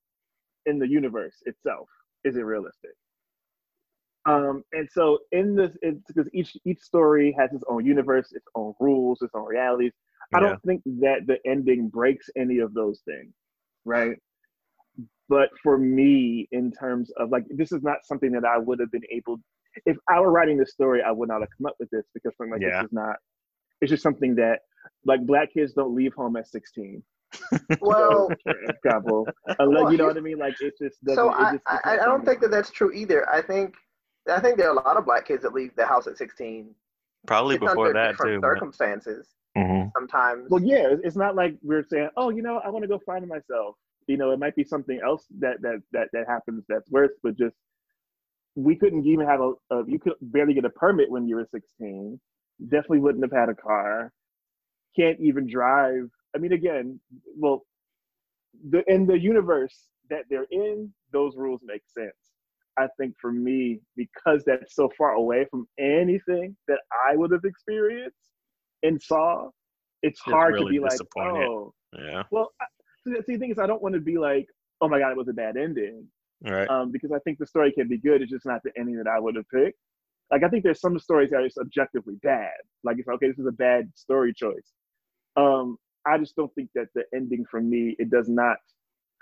in 0.67 0.79
the 0.79 0.89
universe 0.89 1.37
itself 1.47 1.89
is 2.25 2.37
it 2.37 2.41
realistic 2.41 2.93
um 4.27 4.63
and 4.73 4.89
so 4.93 5.19
in 5.33 5.55
this 5.55 5.77
it's 5.83 6.01
because 6.07 6.29
each 6.33 6.57
each 6.65 6.81
story 6.81 7.35
has 7.39 7.53
its 7.53 7.65
own 7.69 7.85
universe 7.85 8.33
its 8.33 8.47
own 8.55 8.73
rules 8.81 9.21
its 9.23 9.33
own 9.35 9.47
realities 9.47 9.93
i 10.35 10.41
don't 10.41 10.63
think 10.63 10.81
that 10.85 11.27
the 11.27 11.37
ending 11.47 11.89
breaks 11.89 12.31
any 12.37 12.59
of 12.59 12.73
those 12.73 13.01
things 13.05 13.33
right 13.85 14.17
but 15.29 15.49
for 15.63 15.77
me 15.77 16.49
in 16.53 16.71
terms 16.71 17.11
of 17.19 17.31
like 17.31 17.45
this 17.51 17.73
is 17.73 17.83
not 17.83 17.97
something 18.05 18.31
that 18.31 18.45
i 18.45 18.57
would 18.57 18.79
have 18.79 18.91
been 18.93 19.03
able 19.11 19.41
if 19.87 19.97
I 20.09 20.21
were 20.21 20.31
writing 20.31 20.57
this 20.57 20.73
story, 20.73 21.03
I 21.03 21.11
would 21.11 21.29
not 21.29 21.41
have 21.41 21.49
come 21.57 21.67
up 21.67 21.77
with 21.79 21.91
this 21.91 22.05
because 22.15 22.33
I'm 22.41 22.51
like, 22.51 22.61
Yeah. 22.61 22.81
this 22.81 22.87
is 22.89 22.93
not. 22.93 23.17
It's 23.83 23.91
just 23.91 24.03
something 24.03 24.37
that 24.37 24.61
like 25.05 25.27
black 25.27 25.53
kids 25.53 25.73
don't 25.75 25.95
leave 25.95 26.15
home 26.15 26.37
at 26.37 26.47
16. 26.49 27.03
Well, 27.81 28.31
Couple. 28.87 29.27
Unless, 29.59 29.83
Well, 29.83 29.93
you 29.93 29.99
know 29.99 30.07
what 30.07 30.17
I 30.17 30.21
mean? 30.21 30.39
Like 30.39 30.55
it 30.61 30.75
just 30.81 31.03
doesn't. 31.05 31.17
so 31.17 31.31
it 31.31 31.37
I, 31.37 31.53
just, 31.53 31.63
I, 31.67 31.77
it's 31.95 32.03
I 32.03 32.07
don't 32.07 32.25
think 32.25 32.41
that 32.41 32.51
that's 32.51 32.71
true 32.71 32.93
either. 32.93 33.29
I 33.29 33.43
think 33.43 33.75
I 34.31 34.39
think 34.41 34.57
there 34.57 34.69
are 34.69 34.73
a 34.73 34.81
lot 34.81 34.97
of 34.97 35.05
black 35.05 35.27
kids 35.27 35.43
that 35.43 35.53
leave 35.53 35.75
the 35.77 35.85
house 35.85 36.07
at 36.07 36.17
16. 36.17 36.75
Probably 37.27 37.57
It's 37.57 37.61
before 37.65 37.89
under 37.89 37.99
that 38.01 38.11
different 38.13 38.37
too. 38.37 38.41
but- 38.41 38.47
circumstances. 38.55 39.29
Mhm. 39.59 39.91
Sometimes. 39.97 40.49
Well, 40.51 40.63
yeah, 40.63 40.85
it's- 40.93 41.01
it's 41.05 41.17
not 41.17 41.35
like 41.35 41.57
we're 41.63 41.83
saying, 41.83 42.09
oh, 42.17 42.31
you 42.31 42.41
know, 42.43 42.59
I 42.65 42.69
want 42.71 42.85
to 42.85 42.89
go 42.89 42.99
find 43.05 43.27
myself. 43.27 43.77
You 44.07 44.17
know, 44.17 44.31
it 44.31 44.39
might 44.39 44.55
be 44.57 44.65
something 44.65 45.01
else 45.05 45.27
that 45.41 45.61
that 45.63 45.83
that 45.93 46.09
that 46.13 46.27
happens 46.29 46.65
that's 46.69 46.89
worse, 46.91 47.13
but 47.23 47.37
just 47.37 47.57
we 48.55 48.77
couldn't 48.77 49.05
even 49.07 49.27
have 49.27 49.41
a, 49.41 49.53
a 49.71 49.85
you 49.87 49.99
could 49.99 50.15
barely 50.21 50.55
get 50.55 50.65
a 50.65 50.71
permit 50.71 51.11
when 51.11 51.27
you 51.29 51.37
were 51.37 51.47
16. 51.51 52.21
Definitely 52.61 53.01
wouldn't 53.01 53.25
have 53.25 53.33
had 53.33 53.49
a 53.49 53.55
car. 53.55 54.13
Can't 54.97 55.19
even 55.21 55.47
drive. 55.51 56.09
I 56.35 56.39
mean, 56.39 56.53
again, 56.53 57.01
well, 57.37 57.65
the 58.71 58.83
in 58.87 59.07
the 59.07 59.19
universe 59.19 59.89
that 60.11 60.25
they're 60.29 60.47
in, 60.51 60.93
those 61.13 61.37
rules 61.37 61.61
make 61.65 61.83
sense. 61.87 62.13
I 62.79 62.87
think 62.99 63.15
for 63.21 63.33
me, 63.33 63.81
because 63.97 64.43
that's 64.47 64.75
so 64.75 64.91
far 64.97 65.13
away 65.13 65.47
from 65.51 65.67
anything 65.79 66.57
that 66.69 66.79
I 67.11 67.17
would 67.17 67.31
have 67.33 67.45
experienced 67.45 68.17
and 68.83 69.01
saw, 69.01 69.51
it's 70.03 70.21
hard 70.21 70.57
to 70.59 70.67
be 70.67 70.79
like, 70.81 70.99
oh, 71.19 71.75
Yeah. 71.99 72.23
well. 72.31 72.53
I, 72.61 72.65
see, 73.05 73.15
the 73.17 73.39
thing 73.39 73.51
is, 73.51 73.59
I 73.59 73.67
don't 73.67 73.83
want 73.83 73.95
to 73.95 74.01
be 74.01 74.17
like, 74.17 74.47
oh 74.81 74.89
my 74.89 74.99
god, 74.99 75.11
it 75.11 75.17
was 75.17 75.29
a 75.29 75.33
bad 75.33 75.57
ending, 75.57 76.07
Right. 76.43 76.69
um, 76.71 76.91
because 76.91 77.13
I 77.13 77.19
think 77.21 77.39
the 77.39 77.47
story 77.47 77.73
can 77.73 77.89
be 77.89 77.99
good. 77.99 78.23
It's 78.23 78.31
just 78.31 78.47
not 78.47 78.63
the 78.65 78.73
ending 78.79 78.97
that 78.97 79.07
I 79.07 79.19
would 79.21 79.37
have 79.37 79.49
picked. 79.51 79.79
Like 80.33 80.45
I 80.45 80.49
think 80.49 80.65
there's 80.65 80.81
some 80.81 80.99
stories 80.99 81.31
that 81.31 81.39
are 81.39 81.45
just 81.47 81.59
objectively 81.59 82.17
bad. 82.23 82.53
Like 82.85 82.99
it's 82.99 83.09
okay, 83.09 83.29
this 83.29 83.39
is 83.41 83.47
a 83.47 83.53
bad 83.53 83.91
story 83.97 84.35
choice. 84.35 84.73
Um, 85.37 85.79
I 86.07 86.19
just 86.19 86.37
don't 86.37 86.55
think 86.55 86.71
that 86.75 86.89
the 86.95 87.05
ending 87.15 87.45
for 87.51 87.61
me 87.61 87.97
it 87.99 88.11
does 88.11 88.29
not. 88.29 88.59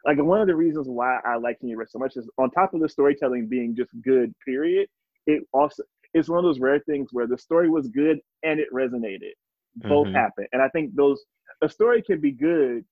Like 0.06 0.18
one 0.18 0.40
of 0.40 0.48
the 0.48 0.56
reasons 0.56 0.88
why 0.88 1.20
I 1.26 1.36
like 1.36 1.60
King 1.60 1.76
Rest 1.76 1.92
so 1.92 1.98
much 1.98 2.16
is 2.16 2.28
on 2.38 2.50
top 2.50 2.74
of 2.74 2.80
the 2.80 2.88
storytelling 2.88 3.48
being 3.48 3.74
just 3.76 3.90
good, 4.02 4.34
period. 4.46 4.88
It 5.26 5.44
also 5.52 5.84
it's 6.14 6.28
one 6.28 6.38
of 6.38 6.44
those 6.44 6.60
rare 6.60 6.80
things 6.80 7.10
where 7.12 7.26
the 7.26 7.38
story 7.38 7.68
was 7.70 7.88
good 7.88 8.18
and 8.42 8.60
it 8.60 8.68
resonated. 8.72 9.32
Both 9.76 10.08
Mhm. 10.08 10.14
happen, 10.14 10.46
and 10.52 10.62
I 10.62 10.68
think 10.70 10.94
those 10.94 11.24
a 11.62 11.68
story 11.68 12.02
can 12.02 12.20
be 12.20 12.32
good 12.32 12.84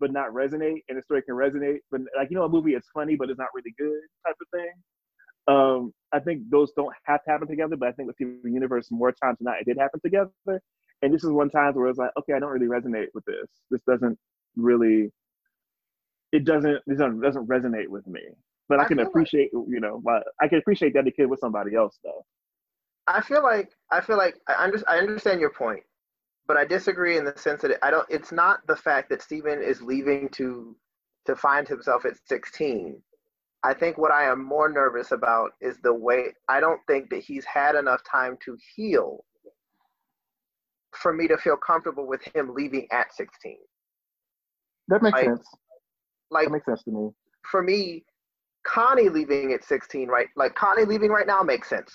but 0.00 0.12
not 0.12 0.30
resonate, 0.32 0.82
and 0.88 0.98
a 0.98 1.02
story 1.02 1.22
can 1.22 1.34
resonate, 1.34 1.78
but 1.90 2.00
like 2.16 2.30
you 2.30 2.36
know, 2.36 2.44
a 2.44 2.48
movie 2.48 2.74
is 2.74 2.86
funny 2.92 3.16
but 3.16 3.30
it's 3.30 3.38
not 3.38 3.48
really 3.54 3.74
good 3.78 4.00
type 4.26 4.36
of 4.40 4.48
thing. 4.50 4.72
Um, 5.48 5.92
I 6.12 6.18
think 6.20 6.42
those 6.50 6.72
don't 6.72 6.94
have 7.04 7.22
to 7.24 7.30
happen 7.30 7.48
together, 7.48 7.76
but 7.76 7.88
I 7.88 7.92
think 7.92 8.08
with 8.08 8.16
Steven 8.16 8.52
Universe, 8.52 8.88
more 8.90 9.12
times 9.12 9.38
than 9.38 9.46
not, 9.46 9.60
it 9.60 9.66
did 9.66 9.78
happen 9.78 10.00
together. 10.00 10.30
And 11.02 11.12
this 11.12 11.24
is 11.24 11.30
one 11.30 11.50
time 11.50 11.74
where 11.74 11.88
it's 11.88 11.98
like, 11.98 12.10
okay, 12.18 12.32
I 12.32 12.38
don't 12.38 12.50
really 12.50 12.66
resonate 12.66 13.08
with 13.14 13.24
this. 13.26 13.48
This 13.70 13.82
doesn't 13.86 14.18
really, 14.56 15.12
it 16.32 16.44
doesn't, 16.44 16.80
it 16.86 16.98
doesn't, 16.98 17.20
doesn't 17.20 17.46
resonate 17.46 17.88
with 17.88 18.06
me. 18.06 18.22
But 18.68 18.80
I, 18.80 18.84
I 18.84 18.88
can 18.88 18.96
feel 18.96 19.04
like- 19.04 19.10
appreciate, 19.10 19.50
you 19.52 19.80
know, 19.80 20.00
why 20.02 20.20
I 20.40 20.48
can 20.48 20.58
appreciate 20.58 20.94
that 20.94 21.04
the 21.04 21.10
kid 21.12 21.26
with 21.26 21.40
somebody 21.40 21.74
else 21.74 21.98
though. 22.02 22.24
I 23.06 23.20
feel 23.20 23.42
like 23.42 23.70
I 23.92 24.00
feel 24.00 24.16
like 24.16 24.36
I, 24.48 24.64
under, 24.64 24.82
I 24.88 24.98
understand 24.98 25.40
your 25.40 25.52
point, 25.52 25.84
but 26.48 26.56
I 26.56 26.64
disagree 26.64 27.16
in 27.18 27.24
the 27.24 27.36
sense 27.36 27.62
that 27.62 27.78
I 27.84 27.90
don't. 27.90 28.06
It's 28.10 28.32
not 28.32 28.66
the 28.66 28.74
fact 28.74 29.10
that 29.10 29.22
Steven 29.22 29.62
is 29.62 29.80
leaving 29.80 30.28
to 30.30 30.74
to 31.26 31.36
find 31.36 31.68
himself 31.68 32.04
at 32.04 32.14
16. 32.26 33.00
I 33.66 33.74
think 33.74 33.98
what 33.98 34.12
I 34.12 34.24
am 34.30 34.44
more 34.44 34.68
nervous 34.68 35.10
about 35.10 35.50
is 35.60 35.76
the 35.82 35.92
way 35.92 36.32
I 36.48 36.60
don't 36.60 36.80
think 36.86 37.10
that 37.10 37.22
he's 37.24 37.44
had 37.44 37.74
enough 37.74 38.00
time 38.08 38.36
to 38.44 38.56
heal 38.74 39.24
for 40.94 41.12
me 41.12 41.26
to 41.28 41.36
feel 41.36 41.56
comfortable 41.56 42.06
with 42.06 42.22
him 42.34 42.54
leaving 42.54 42.86
at 42.92 43.12
16. 43.12 43.56
That 44.88 45.02
makes 45.02 45.14
Like- 45.16 45.24
sense. 45.26 45.48
Like 46.30 46.46
That 46.46 46.52
makes 46.52 46.66
sense 46.66 46.82
to 46.84 46.90
me. 46.90 47.10
for 47.50 47.62
me, 47.62 48.04
Connie 48.64 49.08
leaving 49.08 49.52
at 49.52 49.64
16, 49.64 50.08
right? 50.08 50.28
Like 50.36 50.54
Connie 50.54 50.84
leaving 50.84 51.10
right 51.10 51.26
now 51.26 51.42
makes 51.42 51.68
sense. 51.68 51.92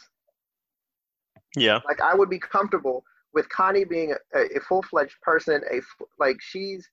Yeah. 1.55 1.79
like 1.85 1.99
I 2.01 2.13
would 2.15 2.29
be 2.29 2.39
comfortable 2.39 3.03
with 3.33 3.47
Connie 3.49 3.83
being 3.85 4.13
a, 4.33 4.39
a 4.57 4.59
full 4.61 4.81
fledged 4.83 5.19
person. 5.21 5.61
A 5.69 5.77
f- 5.77 6.07
like 6.19 6.37
she's, 6.41 6.87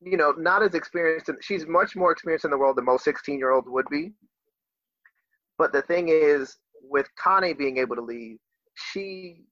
you 0.00 0.16
know, 0.16 0.32
not 0.36 0.62
as 0.62 0.74
experienced. 0.74 1.28
In, 1.28 1.36
she's 1.40 1.66
much 1.66 1.96
more 1.96 2.12
experienced 2.12 2.44
in 2.44 2.50
the 2.50 2.58
world 2.58 2.76
than 2.76 2.84
most 2.84 3.04
sixteen 3.04 3.38
year 3.38 3.50
olds 3.50 3.68
would 3.68 3.86
be. 3.90 4.12
But 5.58 5.72
the 5.72 5.82
thing 5.82 6.08
is, 6.08 6.56
with 6.82 7.08
Connie 7.16 7.54
being 7.54 7.78
able 7.78 7.96
to 7.96 8.02
leave, 8.02 8.38
she 8.74 9.44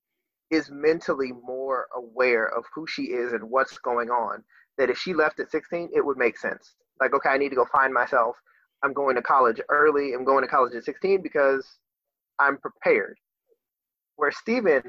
is 0.51 0.70
mentally 0.70 1.32
more 1.32 1.88
aware 1.97 2.47
of 2.47 2.64
who 2.74 2.86
she 2.86 3.05
is 3.05 3.32
and 3.32 3.51
what's 3.51 3.78
going 3.78 4.11
on. 4.11 4.44
That 4.78 4.90
if 4.90 4.99
she 4.99 5.14
left 5.14 5.40
at 5.40 5.51
16, 5.51 5.90
it 5.94 6.05
would 6.05 6.18
make 6.18 6.38
sense. 6.38 6.74
Like, 7.01 7.14
okay, 7.14 7.30
I 7.30 7.38
need 7.38 7.49
to 7.49 7.57
go 7.57 7.66
find 7.72 7.92
myself. 7.92 8.36
I'm 8.84 8.92
going 8.92 9.16
to 9.16 9.22
college 9.22 9.61
early. 9.68 10.12
I'm 10.12 10.24
going 10.24 10.42
to 10.42 10.49
college 10.49 10.74
at 10.74 10.84
16 10.84 11.22
because 11.22 11.66
I'm 12.38 12.59
prepared 12.59 13.16
where 14.16 14.32
Steven, 14.32 14.82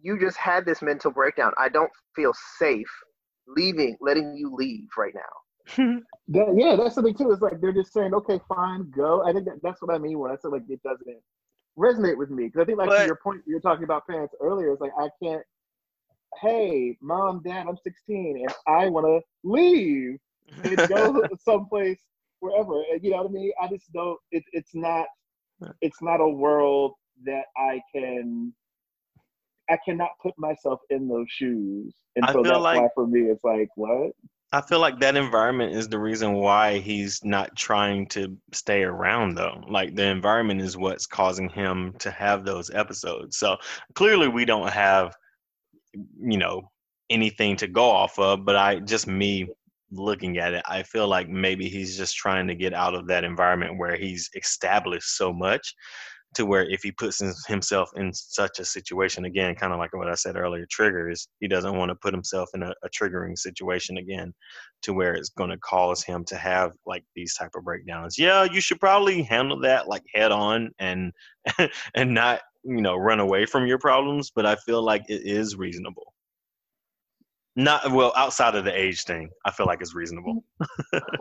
you 0.00 0.18
just 0.18 0.36
had 0.36 0.64
this 0.64 0.82
mental 0.82 1.10
breakdown. 1.10 1.52
I 1.58 1.68
don't 1.68 1.90
feel 2.14 2.32
safe 2.58 2.90
leaving, 3.56 3.96
letting 4.00 4.34
you 4.36 4.54
leave 4.54 4.88
right 4.96 5.14
now. 5.14 6.00
That, 6.32 6.54
yeah, 6.56 6.76
that's 6.76 6.94
the 6.94 7.02
thing 7.02 7.14
too. 7.14 7.32
It's 7.32 7.42
like 7.42 7.60
they're 7.60 7.72
just 7.72 7.92
saying, 7.92 8.14
okay, 8.14 8.40
fine, 8.48 8.88
go. 8.92 9.24
I 9.26 9.32
think 9.32 9.46
that, 9.46 9.60
that's 9.64 9.82
what 9.82 9.92
I 9.92 9.98
mean 9.98 10.16
when 10.20 10.30
I 10.30 10.36
say 10.36 10.48
like 10.48 10.62
it 10.68 10.80
doesn't 10.84 11.16
resonate 11.76 12.16
with 12.16 12.30
me. 12.30 12.44
Because 12.44 12.62
I 12.62 12.64
think 12.66 12.78
like 12.78 12.88
to 12.88 12.94
But- 12.96 13.06
your 13.06 13.16
point, 13.16 13.42
you 13.48 13.54
were 13.54 13.60
talking 13.60 13.82
about 13.82 14.06
parents 14.06 14.32
earlier. 14.40 14.70
It's 14.70 14.80
like 14.80 14.92
I 14.96 15.08
can't. 15.20 15.42
Hey, 16.40 16.96
mom, 17.02 17.42
dad, 17.44 17.66
I'm 17.68 17.76
16 17.76 18.44
and 18.46 18.54
I 18.68 18.88
want 18.88 19.06
to 19.06 19.20
leave 19.42 20.18
and 20.62 20.76
go 20.88 21.20
someplace 21.44 21.98
wherever. 22.38 22.80
You 23.02 23.10
know 23.10 23.22
what 23.22 23.30
I 23.30 23.32
mean? 23.32 23.52
I 23.60 23.66
just 23.66 23.92
don't. 23.92 24.18
It, 24.30 24.44
it's 24.52 24.72
not. 24.72 25.06
It's 25.80 26.00
not 26.00 26.20
a 26.20 26.28
world 26.28 26.92
that 27.24 27.46
I 27.56 27.80
can. 27.92 28.54
I 29.70 29.78
cannot 29.84 30.10
put 30.22 30.34
myself 30.38 30.80
in 30.90 31.08
those 31.08 31.26
shoes, 31.28 31.94
and 32.16 32.24
I 32.24 32.32
so 32.32 32.42
feel 32.42 32.52
that's 32.54 32.62
like- 32.62 32.80
why 32.80 32.88
for 32.94 33.06
me 33.06 33.20
it's 33.22 33.44
like 33.44 33.68
what. 33.76 34.12
I 34.52 34.60
feel 34.60 34.80
like 34.80 34.98
that 34.98 35.14
environment 35.16 35.76
is 35.76 35.88
the 35.88 36.00
reason 36.00 36.32
why 36.32 36.78
he's 36.78 37.22
not 37.24 37.54
trying 37.54 38.08
to 38.08 38.36
stay 38.52 38.82
around 38.82 39.36
though. 39.36 39.62
Like 39.68 39.94
the 39.94 40.06
environment 40.06 40.60
is 40.60 40.76
what's 40.76 41.06
causing 41.06 41.48
him 41.48 41.94
to 42.00 42.10
have 42.10 42.44
those 42.44 42.68
episodes. 42.70 43.36
So 43.38 43.58
clearly 43.94 44.26
we 44.26 44.44
don't 44.44 44.68
have 44.72 45.14
you 45.94 46.36
know 46.36 46.68
anything 47.10 47.54
to 47.56 47.68
go 47.68 47.88
off 47.88 48.18
of, 48.18 48.44
but 48.44 48.56
I 48.56 48.80
just 48.80 49.06
me 49.06 49.48
looking 49.92 50.38
at 50.38 50.54
it, 50.54 50.64
I 50.68 50.82
feel 50.82 51.06
like 51.06 51.28
maybe 51.28 51.68
he's 51.68 51.96
just 51.96 52.16
trying 52.16 52.48
to 52.48 52.54
get 52.56 52.74
out 52.74 52.94
of 52.94 53.06
that 53.08 53.22
environment 53.24 53.78
where 53.78 53.96
he's 53.96 54.30
established 54.34 55.16
so 55.16 55.32
much 55.32 55.74
to 56.34 56.46
where 56.46 56.68
if 56.68 56.82
he 56.82 56.92
puts 56.92 57.20
himself 57.46 57.90
in 57.96 58.12
such 58.12 58.60
a 58.60 58.64
situation 58.64 59.24
again, 59.24 59.54
kind 59.56 59.72
of 59.72 59.78
like 59.78 59.92
what 59.94 60.08
I 60.08 60.14
said 60.14 60.36
earlier, 60.36 60.64
triggers, 60.70 61.26
he 61.40 61.48
doesn't 61.48 61.76
want 61.76 61.88
to 61.88 61.96
put 61.96 62.14
himself 62.14 62.50
in 62.54 62.62
a, 62.62 62.72
a 62.84 62.88
triggering 62.88 63.36
situation 63.36 63.96
again 63.98 64.32
to 64.82 64.92
where 64.92 65.14
it's 65.14 65.30
going 65.30 65.50
to 65.50 65.58
cause 65.58 66.04
him 66.04 66.24
to 66.26 66.36
have 66.36 66.72
like 66.86 67.04
these 67.16 67.34
type 67.34 67.50
of 67.56 67.64
breakdowns. 67.64 68.16
Yeah, 68.16 68.44
you 68.44 68.60
should 68.60 68.78
probably 68.78 69.22
handle 69.22 69.60
that 69.60 69.88
like 69.88 70.04
head 70.14 70.30
on 70.30 70.70
and 70.78 71.12
and 71.94 72.14
not, 72.14 72.42
you 72.62 72.80
know, 72.80 72.96
run 72.96 73.18
away 73.18 73.44
from 73.44 73.66
your 73.66 73.78
problems, 73.78 74.30
but 74.34 74.46
I 74.46 74.54
feel 74.56 74.82
like 74.82 75.02
it 75.08 75.22
is 75.24 75.56
reasonable. 75.56 76.14
Not 77.56 77.90
well 77.90 78.12
outside 78.16 78.54
of 78.54 78.64
the 78.64 78.72
age 78.72 79.02
thing. 79.02 79.28
I 79.44 79.50
feel 79.50 79.66
like 79.66 79.80
it's 79.80 79.94
reasonable. 79.94 80.44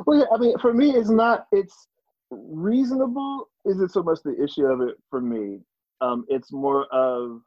Well, 0.05 0.19
yeah, 0.19 0.25
I 0.31 0.37
mean, 0.37 0.57
for 0.59 0.73
me, 0.73 0.91
it's 0.91 1.09
not. 1.09 1.45
It's 1.51 1.87
reasonable. 2.31 3.49
Isn't 3.65 3.89
so 3.89 4.03
much 4.03 4.19
the 4.23 4.41
issue 4.41 4.65
of 4.65 4.81
it 4.81 4.95
for 5.09 5.21
me. 5.21 5.59
Um, 6.01 6.25
it's 6.29 6.51
more 6.51 6.85
of 6.93 7.41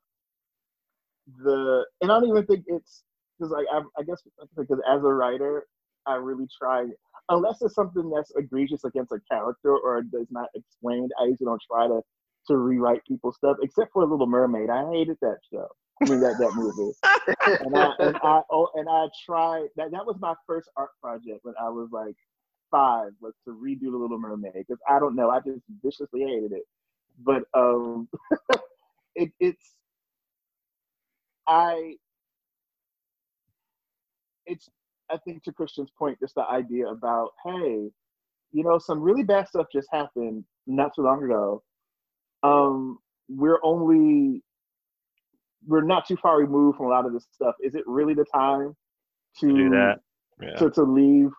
the, 1.42 1.84
and 2.00 2.12
I 2.12 2.20
don't 2.20 2.28
even 2.28 2.46
think 2.46 2.64
it's 2.66 3.02
because 3.38 3.50
like 3.50 3.66
I, 3.72 3.80
I 3.98 4.04
guess 4.04 4.22
because 4.56 4.80
as 4.88 5.02
a 5.02 5.12
writer, 5.12 5.66
I 6.06 6.14
really 6.16 6.46
try. 6.60 6.86
Unless 7.28 7.62
it's 7.62 7.74
something 7.74 8.10
that's 8.10 8.32
egregious 8.36 8.84
against 8.84 9.12
a 9.12 9.20
character 9.30 9.76
or 9.76 10.02
does 10.02 10.26
not 10.30 10.48
explained, 10.54 11.10
I 11.20 11.24
usually 11.26 11.46
don't 11.46 11.62
try 11.70 11.86
to 11.86 12.00
to 12.48 12.56
rewrite 12.56 13.04
people's 13.06 13.36
stuff. 13.36 13.56
Except 13.62 13.92
for 13.92 14.04
Little 14.04 14.26
Mermaid, 14.26 14.70
I 14.70 14.88
hated 14.90 15.16
that 15.22 15.38
show. 15.52 15.68
I 16.02 16.08
mean 16.08 16.20
that 16.20 16.36
that 16.38 16.52
movie 16.56 16.92
and 17.64 17.76
I 17.76 17.92
and 18.00 18.16
I 18.22 18.40
oh, 18.50 18.68
and 18.74 18.88
I 18.90 19.06
tried 19.24 19.68
that. 19.76 19.92
That 19.92 20.04
was 20.04 20.16
my 20.20 20.34
first 20.46 20.68
art 20.76 20.90
project 21.00 21.40
when 21.42 21.54
I 21.60 21.68
was 21.68 21.88
like 21.92 22.16
five. 22.72 23.12
Was 23.20 23.34
to 23.46 23.52
redo 23.54 23.92
the 23.92 23.98
Little 23.98 24.18
Mermaid 24.18 24.54
because 24.54 24.80
I 24.90 24.98
don't 25.00 25.16
know. 25.16 25.30
I 25.30 25.40
just 25.40 25.60
viciously 25.84 26.22
hated 26.22 26.52
it. 26.52 26.64
But 27.24 27.44
um, 27.54 28.08
it 29.16 29.32
it's 29.40 29.74
I 31.46 31.96
it's 34.46 34.68
I 35.10 35.18
think 35.18 35.44
to 35.44 35.52
Christian's 35.52 35.90
point, 35.98 36.18
just 36.20 36.34
the 36.36 36.44
idea 36.44 36.88
about 36.88 37.30
hey, 37.44 37.90
you 38.52 38.64
know, 38.64 38.78
some 38.78 39.00
really 39.02 39.24
bad 39.24 39.48
stuff 39.48 39.66
just 39.72 39.88
happened 39.92 40.44
not 40.66 40.92
too 40.96 41.02
long 41.02 41.24
ago. 41.24 41.62
um, 42.44 42.98
we're 43.28 43.60
only 43.64 44.42
we're 45.66 45.82
not 45.84 46.06
too 46.06 46.16
far 46.16 46.38
removed 46.38 46.76
from 46.78 46.86
a 46.86 46.90
lot 46.90 47.06
of 47.06 47.12
this 47.14 47.26
stuff. 47.32 47.54
Is 47.62 47.74
it 47.74 47.84
really 47.86 48.14
the 48.14 48.26
time 48.34 48.76
to 49.40 49.54
To 49.54 49.54
do 49.54 49.70
that. 49.70 50.00
Yeah. 50.40 50.54
to, 50.56 50.70
to 50.70 50.82
leave 50.82 51.30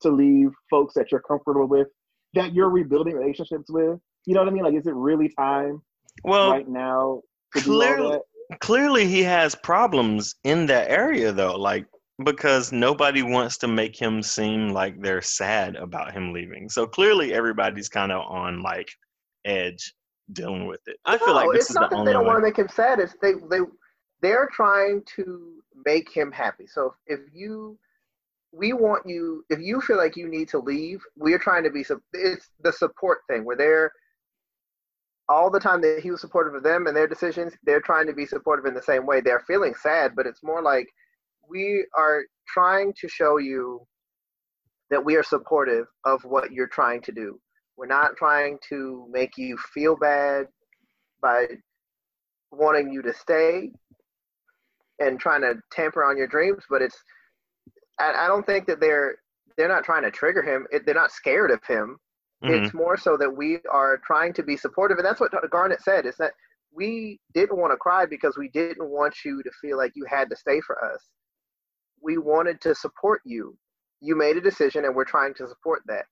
to 0.00 0.10
leave 0.10 0.50
folks 0.70 0.94
that 0.94 1.10
you're 1.12 1.20
comfortable 1.22 1.66
with 1.66 1.88
that 2.34 2.52
you're 2.54 2.70
rebuilding 2.70 3.14
relationships 3.16 3.70
with? 3.70 3.98
You 4.26 4.34
know 4.34 4.40
what 4.40 4.48
I 4.48 4.52
mean? 4.52 4.64
Like, 4.64 4.74
is 4.74 4.86
it 4.86 4.94
really 4.94 5.28
time 5.36 5.82
Well, 6.24 6.50
right 6.50 6.68
now 6.68 7.22
to 7.56 7.60
do 7.62 7.72
all 7.72 7.78
clearly- 7.80 8.10
that? 8.50 8.60
clearly 8.60 9.06
he 9.06 9.22
has 9.22 9.54
problems 9.54 10.34
in 10.42 10.66
that 10.66 10.90
area 10.90 11.30
though 11.30 11.54
like 11.54 11.86
because 12.24 12.72
nobody 12.72 13.22
wants 13.22 13.56
to 13.56 13.68
make 13.68 13.94
him 13.96 14.20
seem 14.24 14.70
like 14.70 15.00
they're 15.00 15.22
sad 15.22 15.76
about 15.76 16.12
him 16.12 16.32
leaving 16.32 16.68
so 16.68 16.84
clearly 16.84 17.32
everybody's 17.32 17.88
kind 17.88 18.10
of 18.10 18.20
on 18.28 18.60
like 18.60 18.88
edge 19.44 19.94
dealing 20.32 20.66
with 20.66 20.80
it 20.88 20.96
i 21.04 21.16
feel 21.16 21.32
like 21.32 21.46
this 21.52 21.60
it's 21.62 21.70
is 21.70 21.76
not 21.76 21.90
the 21.90 21.94
that 21.94 22.00
only 22.00 22.10
they 22.10 22.12
don't 22.12 22.26
want 22.26 22.38
to 22.38 22.42
make 22.42 22.58
him 22.58 22.68
sad. 22.68 22.98
It's 22.98 23.14
they 23.22 23.34
they 23.48 23.60
they're 24.20 24.48
trying 24.52 25.02
to 25.16 25.62
make 25.86 26.10
him 26.12 26.32
happy. 26.32 26.66
So 26.66 26.94
if 27.06 27.20
you 27.32 27.78
we 28.52 28.72
want 28.72 29.06
you 29.06 29.44
if 29.48 29.60
you 29.60 29.80
feel 29.80 29.96
like 29.96 30.16
you 30.16 30.28
need 30.28 30.48
to 30.48 30.58
leave, 30.58 31.00
we're 31.16 31.38
trying 31.38 31.64
to 31.64 31.70
be 31.70 31.84
it's 32.12 32.50
the 32.62 32.72
support 32.72 33.18
thing. 33.28 33.44
We're 33.44 33.56
there 33.56 33.92
all 35.28 35.50
the 35.50 35.60
time 35.60 35.80
that 35.80 36.00
he 36.02 36.10
was 36.10 36.20
supportive 36.20 36.54
of 36.54 36.64
them 36.64 36.86
and 36.86 36.96
their 36.96 37.06
decisions. 37.06 37.52
They're 37.62 37.80
trying 37.80 38.06
to 38.08 38.12
be 38.12 38.26
supportive 38.26 38.66
in 38.66 38.74
the 38.74 38.82
same 38.82 39.06
way. 39.06 39.20
They're 39.20 39.44
feeling 39.46 39.74
sad, 39.80 40.16
but 40.16 40.26
it's 40.26 40.42
more 40.42 40.60
like 40.62 40.88
we 41.48 41.84
are 41.96 42.24
trying 42.48 42.92
to 43.00 43.08
show 43.08 43.38
you 43.38 43.86
that 44.90 45.04
we 45.04 45.14
are 45.14 45.22
supportive 45.22 45.86
of 46.04 46.22
what 46.24 46.50
you're 46.52 46.66
trying 46.66 47.00
to 47.02 47.12
do. 47.12 47.40
We're 47.76 47.86
not 47.86 48.16
trying 48.16 48.58
to 48.68 49.06
make 49.10 49.38
you 49.38 49.56
feel 49.72 49.96
bad 49.96 50.46
by 51.22 51.46
wanting 52.50 52.92
you 52.92 53.00
to 53.02 53.14
stay 53.14 53.70
and 54.98 55.20
trying 55.20 55.42
to 55.42 55.54
tamper 55.70 56.04
on 56.04 56.16
your 56.16 56.26
dreams, 56.26 56.64
but 56.68 56.82
it's 56.82 56.98
I, 58.00 58.24
I 58.24 58.28
don't 58.28 58.46
think 58.46 58.66
that 58.66 58.80
they're 58.80 59.16
they're 59.56 59.68
not 59.68 59.84
trying 59.84 60.02
to 60.04 60.10
trigger 60.10 60.42
him. 60.42 60.66
It, 60.72 60.86
they're 60.86 60.94
not 60.94 61.12
scared 61.12 61.50
of 61.50 61.60
him. 61.66 61.98
Mhm. 62.44 62.64
It's 62.64 62.74
more 62.74 62.96
so 62.96 63.16
that 63.18 63.30
we 63.30 63.58
are 63.70 63.98
trying 63.98 64.32
to 64.34 64.42
be 64.42 64.56
supportive, 64.56 64.98
and 64.98 65.06
that's 65.06 65.20
what 65.20 65.32
Garnet 65.50 65.82
said. 65.82 66.06
Is 66.06 66.16
that 66.16 66.32
we 66.72 67.20
didn't 67.34 67.58
want 67.58 67.72
to 67.72 67.76
cry 67.76 68.06
because 68.06 68.36
we 68.38 68.48
didn't 68.48 68.88
want 68.88 69.14
you 69.24 69.42
to 69.42 69.50
feel 69.60 69.76
like 69.76 69.92
you 69.94 70.06
had 70.08 70.30
to 70.30 70.36
stay 70.36 70.60
for 70.60 70.82
us. 70.84 71.10
We 72.02 72.18
wanted 72.18 72.60
to 72.62 72.74
support 72.74 73.22
you. 73.24 73.56
You 74.00 74.16
made 74.16 74.36
a 74.38 74.40
decision, 74.40 74.84
and 74.86 74.94
we're 74.96 75.04
trying 75.04 75.34
to 75.34 75.48
support 75.48 75.82
that. 75.86 76.06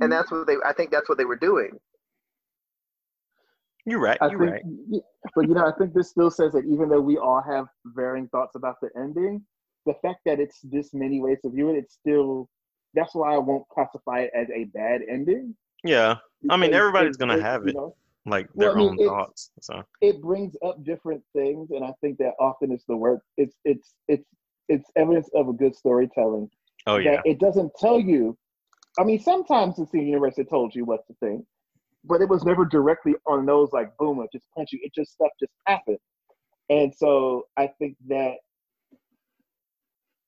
And 0.00 0.12
that's 0.12 0.30
what 0.30 0.46
they. 0.46 0.56
I 0.66 0.72
think 0.74 0.90
that's 0.90 1.08
what 1.08 1.18
they 1.18 1.24
were 1.24 1.36
doing. 1.36 1.70
you're 3.86 4.00
right 4.00 4.18
I 4.20 4.28
you're 4.28 4.38
think, 4.38 4.52
right 4.52 4.62
but 5.34 5.48
you 5.48 5.54
know, 5.54 5.66
I 5.66 5.72
think 5.78 5.94
this 5.94 6.10
still 6.10 6.30
says 6.30 6.52
that 6.52 6.64
even 6.66 6.88
though 6.88 7.00
we 7.00 7.18
all 7.18 7.42
have 7.42 7.66
varying 7.86 8.28
thoughts 8.28 8.56
about 8.56 8.76
the 8.82 8.90
ending, 8.96 9.42
the 9.86 9.94
fact 10.02 10.20
that 10.26 10.40
it's 10.40 10.60
this 10.62 10.94
many 10.94 11.20
ways 11.20 11.38
to 11.42 11.50
view 11.50 11.70
it, 11.70 11.76
it's 11.76 11.94
still 11.94 12.48
that's 12.94 13.14
why 13.14 13.34
I 13.34 13.38
won't 13.38 13.68
classify 13.68 14.20
it 14.20 14.30
as 14.34 14.48
a 14.50 14.64
bad 14.64 15.02
ending. 15.08 15.54
yeah 15.84 16.16
I 16.50 16.56
mean, 16.56 16.74
everybody's 16.74 17.16
gonna 17.16 17.38
it, 17.38 17.42
have 17.42 17.62
you 17.64 17.70
it. 17.70 17.74
know, 17.74 17.96
like 18.26 18.48
Well, 18.54 18.68
their 18.68 18.76
I 18.76 18.78
mean, 18.78 18.88
own 18.90 18.98
thoughts 19.08 19.50
so 19.60 19.82
it 20.00 20.20
brings 20.22 20.56
up 20.64 20.82
different 20.84 21.22
things, 21.34 21.70
and 21.70 21.84
I 21.84 21.92
think 22.00 22.18
that 22.18 22.34
often 22.40 22.72
it's 22.72 22.84
the 22.86 22.96
work. 22.96 23.22
It's 23.36 23.56
it's 23.64 23.94
it's 24.08 24.24
it's 24.68 24.90
evidence 24.96 25.28
of 25.34 25.48
a 25.48 25.52
good 25.52 25.74
storytelling. 25.76 26.48
oh 26.86 26.96
yeah 26.96 27.20
it 27.24 27.38
doesn't 27.38 27.72
tell 27.78 27.98
you. 28.00 28.36
I 28.98 29.04
mean, 29.04 29.18
sometimes 29.20 29.76
the 29.76 30.00
Universe 30.00 30.38
it 30.38 30.48
told 30.48 30.74
you 30.74 30.84
what 30.84 31.06
to 31.08 31.14
think, 31.20 31.44
but 32.04 32.20
it 32.20 32.28
was 32.28 32.44
never 32.44 32.64
directly 32.64 33.14
on 33.26 33.44
those 33.44 33.72
like 33.72 33.96
boom, 33.98 34.20
it 34.20 34.30
just 34.32 34.46
punch 34.56 34.72
you. 34.72 34.78
It 34.82 34.94
just 34.94 35.12
stuff 35.12 35.30
just 35.40 35.52
happened, 35.66 35.98
and 36.70 36.94
so 36.94 37.46
I 37.56 37.66
think 37.78 37.96
that 38.08 38.36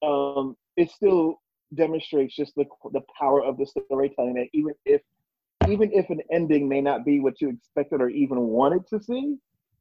um, 0.02 0.56
it 0.76 0.90
still 0.90 1.40
demonstrates 1.74 2.34
just 2.36 2.54
the 2.54 2.64
the 2.92 3.02
power 3.18 3.44
of 3.44 3.56
the 3.58 3.66
storytelling. 3.66 4.34
That 4.34 4.48
even 4.52 4.74
if 4.84 5.02
even 5.68 5.90
if 5.92 6.08
an 6.10 6.20
ending 6.30 6.68
may 6.68 6.80
not 6.80 7.04
be 7.04 7.20
what 7.20 7.40
you 7.40 7.50
expected 7.50 8.00
or 8.00 8.08
even 8.08 8.38
wanted 8.38 8.86
to 8.88 9.02
see, 9.02 9.36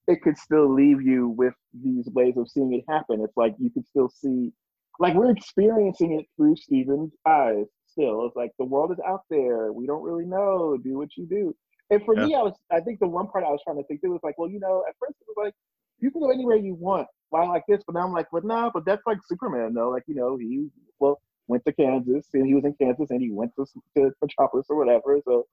it 0.07 0.21
could 0.21 0.37
still 0.37 0.73
leave 0.73 1.01
you 1.01 1.29
with 1.29 1.53
these 1.73 2.07
ways 2.07 2.37
of 2.37 2.49
seeing 2.49 2.73
it 2.73 2.83
happen. 2.91 3.21
It's 3.21 3.37
like 3.37 3.55
you 3.59 3.69
could 3.69 3.85
still 3.87 4.09
see, 4.09 4.51
like 4.99 5.13
we're 5.13 5.31
experiencing 5.31 6.19
it 6.19 6.25
through 6.35 6.55
Steven's 6.55 7.13
eyes. 7.27 7.65
Still, 7.87 8.25
it's 8.25 8.35
like 8.35 8.51
the 8.59 8.65
world 8.65 8.91
is 8.91 8.99
out 9.07 9.21
there. 9.29 9.71
We 9.71 9.85
don't 9.87 10.03
really 10.03 10.25
know. 10.25 10.77
Do 10.83 10.97
what 10.97 11.15
you 11.17 11.25
do. 11.25 11.55
And 11.91 12.03
for 12.03 12.15
me, 12.15 12.35
I 12.35 12.41
was, 12.41 12.53
I 12.71 12.79
think 12.79 12.99
the 12.99 13.07
one 13.07 13.27
part 13.27 13.43
I 13.43 13.49
was 13.49 13.61
trying 13.63 13.77
to 13.77 13.83
think 13.83 14.01
through 14.01 14.13
was 14.13 14.23
like, 14.23 14.37
well, 14.37 14.49
you 14.49 14.59
know, 14.59 14.83
at 14.89 14.95
first 14.99 15.15
it 15.21 15.27
was 15.27 15.45
like 15.45 15.53
you 15.99 16.11
can 16.11 16.21
go 16.21 16.31
anywhere 16.31 16.57
you 16.57 16.75
want. 16.75 17.07
Why 17.29 17.45
like 17.45 17.63
this? 17.67 17.81
But 17.85 17.95
now 17.95 18.01
I'm 18.01 18.13
like, 18.13 18.27
but 18.31 18.45
nah, 18.45 18.69
but 18.73 18.85
that's 18.85 19.05
like 19.05 19.17
Superman 19.27 19.73
though. 19.73 19.89
Like 19.89 20.03
you 20.07 20.15
know, 20.15 20.37
he 20.37 20.67
well 20.99 21.21
went 21.47 21.65
to 21.65 21.73
Kansas 21.73 22.27
and 22.33 22.45
he 22.45 22.53
was 22.53 22.65
in 22.65 22.73
Kansas 22.73 23.11
and 23.11 23.21
he 23.21 23.31
went 23.31 23.51
to, 23.55 23.65
to 23.95 24.11
Metropolis 24.21 24.65
or 24.69 24.77
whatever. 24.77 25.19
So 25.25 25.45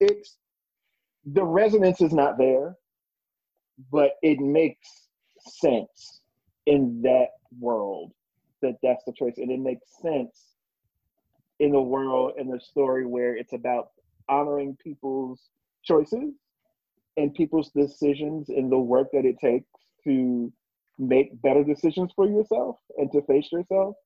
it's 0.00 0.38
the 1.24 1.44
resonance 1.44 2.00
is 2.00 2.12
not 2.12 2.38
there, 2.38 2.76
but 3.90 4.12
it 4.22 4.38
makes 4.38 5.08
sense 5.38 6.20
in 6.66 7.02
that 7.02 7.28
world 7.58 8.12
that 8.62 8.76
that's 8.82 9.04
the 9.04 9.12
choice, 9.12 9.34
and 9.38 9.50
it 9.50 9.60
makes 9.60 9.86
sense 10.00 10.54
in 11.60 11.72
the 11.72 11.80
world 11.80 12.32
in 12.38 12.48
the 12.48 12.60
story 12.60 13.06
where 13.06 13.36
it's 13.36 13.52
about 13.52 13.88
honoring 14.28 14.76
people's 14.82 15.40
choices 15.84 16.32
and 17.16 17.34
people's 17.34 17.70
decisions 17.70 18.48
and 18.48 18.70
the 18.70 18.78
work 18.78 19.08
that 19.12 19.24
it 19.24 19.38
takes 19.38 19.70
to 20.04 20.52
make 20.98 21.40
better 21.42 21.64
decisions 21.64 22.12
for 22.14 22.26
yourself 22.26 22.76
and 22.98 23.10
to 23.12 23.22
face 23.22 23.48
yourself. 23.52 23.96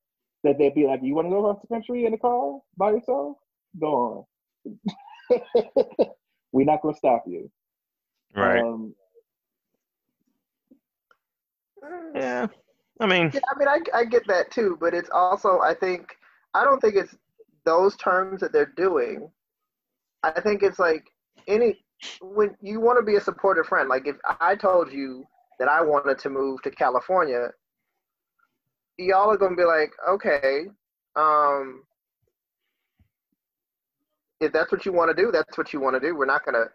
That 0.43 0.57
they'd 0.57 0.73
be 0.73 0.85
like, 0.85 1.01
you 1.03 1.15
want 1.15 1.25
to 1.25 1.31
go 1.31 1.39
across 1.45 1.61
the 1.61 1.67
country 1.67 2.05
in 2.05 2.13
a 2.13 2.17
car 2.17 2.59
by 2.77 2.91
yourself? 2.91 3.37
Go 3.79 4.25
on. 4.65 4.79
We're 6.53 6.65
not 6.65 6.81
going 6.81 6.93
to 6.93 6.97
stop 6.97 7.23
you. 7.27 7.51
right 8.35 8.61
Um, 8.61 8.95
yeah 12.15 12.47
i 12.99 13.05
mean 13.05 13.31
Yeah, 13.33 13.39
I 13.53 13.59
mean, 13.59 13.67
I, 13.67 13.79
I 13.93 14.05
get 14.05 14.27
that 14.27 14.51
too, 14.51 14.77
but 14.79 14.93
it's 14.93 15.09
also, 15.11 15.59
I 15.59 15.73
think, 15.73 16.15
I 16.53 16.63
don't 16.63 16.79
think 16.79 16.95
it's 16.95 17.15
those 17.65 17.95
terms 17.97 18.41
that 18.41 18.51
they're 18.51 18.73
doing. 18.75 19.29
I 20.23 20.39
think 20.41 20.63
it's 20.63 20.79
like 20.79 21.05
any, 21.47 21.83
when 22.21 22.55
you 22.61 22.79
want 22.79 22.99
to 22.99 23.03
be 23.03 23.15
a 23.15 23.21
supportive 23.21 23.67
friend, 23.67 23.89
like 23.89 24.07
if 24.07 24.15
I 24.39 24.55
told 24.55 24.91
you 24.91 25.25
that 25.59 25.67
I 25.67 25.81
wanted 25.81 26.19
to 26.19 26.29
move 26.29 26.61
to 26.63 26.71
California, 26.71 27.49
y'all 28.97 29.31
are 29.31 29.37
to 29.51 29.57
be 29.57 29.65
like, 29.65 29.91
okay, 30.07 30.65
um, 31.15 31.83
if 34.39 34.51
that's 34.53 34.71
what 34.71 34.85
you 34.85 34.93
want 34.93 35.15
to 35.15 35.21
do, 35.21 35.31
that's 35.31 35.57
what 35.57 35.73
you 35.73 35.79
want 35.79 35.95
to 35.95 35.99
do. 35.99 36.15
We're 36.15 36.25
not 36.25 36.45
to 36.55 36.69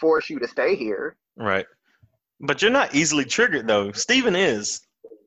force 0.00 0.30
you 0.30 0.38
to 0.38 0.48
stay 0.48 0.74
here. 0.74 1.16
Right. 1.36 1.66
But 2.40 2.62
you're 2.62 2.70
not 2.70 2.94
easily 2.94 3.24
triggered 3.24 3.66
though. 3.66 3.92
Steven 3.92 4.34
is. 4.34 4.80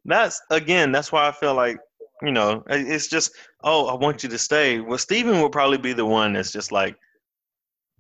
That's 0.05 0.41
again, 0.49 0.91
that's 0.91 1.11
why 1.11 1.27
I 1.27 1.31
feel 1.31 1.53
like, 1.53 1.77
you 2.21 2.31
know, 2.31 2.63
it's 2.67 3.07
just, 3.07 3.31
oh, 3.63 3.87
I 3.87 3.95
want 3.95 4.23
you 4.23 4.29
to 4.29 4.37
stay. 4.37 4.79
Well, 4.79 4.97
Steven 4.97 5.41
will 5.41 5.49
probably 5.49 5.77
be 5.77 5.93
the 5.93 6.05
one 6.05 6.33
that's 6.33 6.51
just 6.51 6.71
like, 6.71 6.95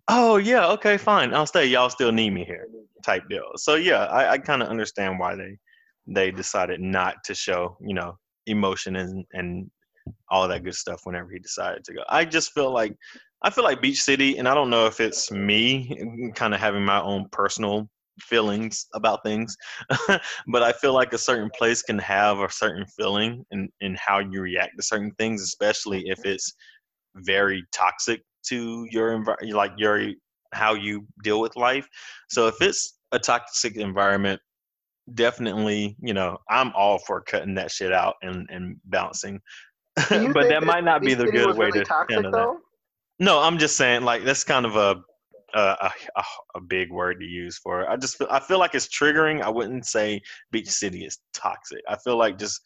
oh 0.07 0.37
yeah, 0.37 0.67
okay, 0.67 0.97
fine, 0.97 1.33
I'll 1.33 1.45
stay. 1.45 1.65
Y'all 1.65 1.89
still 1.89 2.11
need 2.11 2.31
me 2.31 2.43
here, 2.45 2.67
type 3.03 3.23
deal. 3.29 3.51
So 3.55 3.75
yeah, 3.75 4.05
I, 4.05 4.33
I 4.33 4.37
kind 4.37 4.61
of 4.61 4.69
understand 4.69 5.19
why 5.19 5.35
they 5.35 5.57
they 6.07 6.31
decided 6.31 6.79
not 6.79 7.15
to 7.25 7.33
show, 7.33 7.77
you 7.81 7.93
know, 7.93 8.17
emotion 8.47 8.95
and 8.95 9.25
and 9.33 9.69
all 10.29 10.47
that 10.47 10.63
good 10.63 10.75
stuff 10.75 11.01
whenever 11.03 11.31
he 11.31 11.39
decided 11.39 11.83
to 11.83 11.93
go. 11.93 12.03
I 12.09 12.25
just 12.25 12.53
feel 12.53 12.71
like 12.71 12.95
I 13.43 13.49
feel 13.49 13.63
like 13.63 13.81
Beach 13.81 14.01
City, 14.01 14.37
and 14.37 14.47
I 14.47 14.53
don't 14.53 14.69
know 14.69 14.85
if 14.87 14.99
it's 14.99 15.31
me 15.31 15.97
mm, 16.01 16.35
kind 16.35 16.53
of 16.53 16.59
having 16.59 16.83
my 16.83 17.01
own 17.01 17.27
personal 17.31 17.89
feelings 18.19 18.87
about 18.93 19.23
things, 19.23 19.55
but 20.47 20.63
I 20.63 20.71
feel 20.71 20.93
like 20.93 21.13
a 21.13 21.17
certain 21.17 21.49
place 21.57 21.81
can 21.81 21.99
have 21.99 22.39
a 22.39 22.51
certain 22.51 22.85
feeling 22.97 23.45
in, 23.51 23.69
in 23.81 23.97
how 23.99 24.19
you 24.19 24.41
react 24.41 24.71
to 24.77 24.83
certain 24.83 25.11
things, 25.19 25.41
especially 25.41 26.03
if 26.07 26.25
it's 26.25 26.53
very 27.17 27.63
toxic 27.73 28.21
to 28.49 28.87
your 28.91 29.13
environment, 29.13 29.55
like 29.55 29.73
your 29.77 30.11
how 30.53 30.73
you 30.73 31.05
deal 31.23 31.41
with 31.41 31.55
life. 31.55 31.87
So 32.29 32.47
if 32.47 32.55
it's 32.61 32.97
a 33.11 33.19
toxic 33.19 33.75
environment, 33.75 34.41
definitely, 35.13 35.95
you 36.01 36.13
know, 36.13 36.37
I'm 36.49 36.71
all 36.75 36.99
for 36.99 37.21
cutting 37.21 37.55
that 37.55 37.71
shit 37.71 37.91
out 37.91 38.15
and 38.21 38.47
and 38.49 38.77
bouncing. 38.85 39.39
But 40.09 40.49
that 40.49 40.63
might 40.63 40.83
not 40.83 41.01
be 41.01 41.13
the 41.13 41.25
good 41.25 41.55
way 41.55 41.67
really 41.67 41.79
to 41.79 41.85
toxic, 41.85 42.15
handle 42.15 42.31
that. 42.31 42.57
No, 43.19 43.39
I'm 43.39 43.57
just 43.57 43.77
saying 43.77 44.03
like 44.03 44.23
that's 44.23 44.43
kind 44.43 44.65
of 44.65 44.75
a 44.75 45.01
a, 45.55 45.91
a 46.17 46.23
a 46.55 46.61
big 46.61 46.91
word 46.91 47.19
to 47.19 47.25
use 47.25 47.57
for 47.57 47.81
it. 47.81 47.87
I 47.89 47.95
just 47.95 48.17
feel, 48.17 48.27
I 48.29 48.39
feel 48.39 48.59
like 48.59 48.75
it's 48.75 48.87
triggering. 48.87 49.41
I 49.41 49.49
wouldn't 49.49 49.85
say 49.85 50.21
Beach 50.51 50.69
City 50.69 51.05
is 51.05 51.19
toxic. 51.33 51.79
I 51.87 51.95
feel 51.97 52.17
like 52.17 52.37
just 52.37 52.59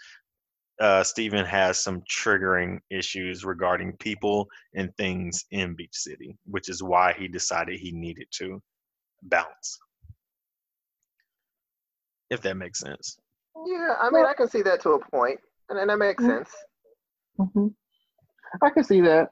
uh, 0.80 1.04
Steven 1.04 1.46
has 1.46 1.80
some 1.80 2.02
triggering 2.10 2.80
issues 2.90 3.44
regarding 3.44 3.94
people 3.98 4.48
and 4.76 4.96
things 4.98 5.46
in 5.52 5.76
Beach 5.76 5.94
City, 5.94 6.38
which 6.46 6.70
is 6.70 6.82
why 6.82 7.14
he 7.14 7.28
decided 7.28 7.80
he 7.80 7.92
needed 7.92 8.28
to 8.32 8.62
bounce. 9.24 9.78
If 12.30 12.42
that 12.42 12.56
makes 12.56 12.80
sense. 12.80 13.18
Yeah, 13.66 13.96
I 14.00 14.10
mean, 14.12 14.26
I 14.26 14.34
can 14.34 14.48
see 14.48 14.62
that 14.62 14.82
to 14.82 14.92
a 14.92 15.00
point, 15.10 15.40
and, 15.70 15.78
and 15.80 15.90
that 15.90 15.98
makes 15.98 16.24
Yeah. 16.24 16.38
sense. 16.38 16.56
hmm 17.38 17.68
I 18.62 18.70
can 18.70 18.84
see 18.84 19.02
that. 19.02 19.30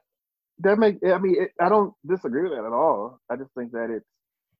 That 0.60 0.78
make. 0.78 0.98
I 1.04 1.18
mean, 1.18 1.42
it, 1.42 1.50
I 1.60 1.68
don't 1.68 1.94
disagree 2.06 2.42
with 2.42 2.52
that 2.52 2.64
at 2.64 2.72
all. 2.72 3.20
I 3.30 3.36
just 3.36 3.52
think 3.54 3.72
that 3.72 3.90
it's. 3.90 4.06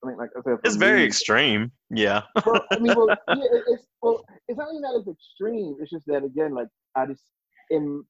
I 0.05 0.09
mean, 0.09 0.17
like 0.19 0.31
I 0.37 0.43
said, 0.43 0.59
It's 0.65 0.77
very 0.77 1.01
me- 1.01 1.07
extreme. 1.07 1.73
Yeah. 1.91 2.23
well, 2.47 2.65
I 2.71 2.79
mean, 2.79 2.95
well, 2.97 3.09
yeah, 3.29 3.45
it's 3.69 3.85
well, 4.03 4.25
it's 4.47 4.59
not 4.59 4.69
even 4.71 4.83
that 4.83 4.95
it's 4.99 5.09
extreme. 5.09 5.77
It's 5.81 5.91
just 5.91 6.07
that 6.07 6.25
again, 6.25 6.55
like 6.55 6.69
I 6.95 7.07
just 7.07 7.23
in 7.71 8.05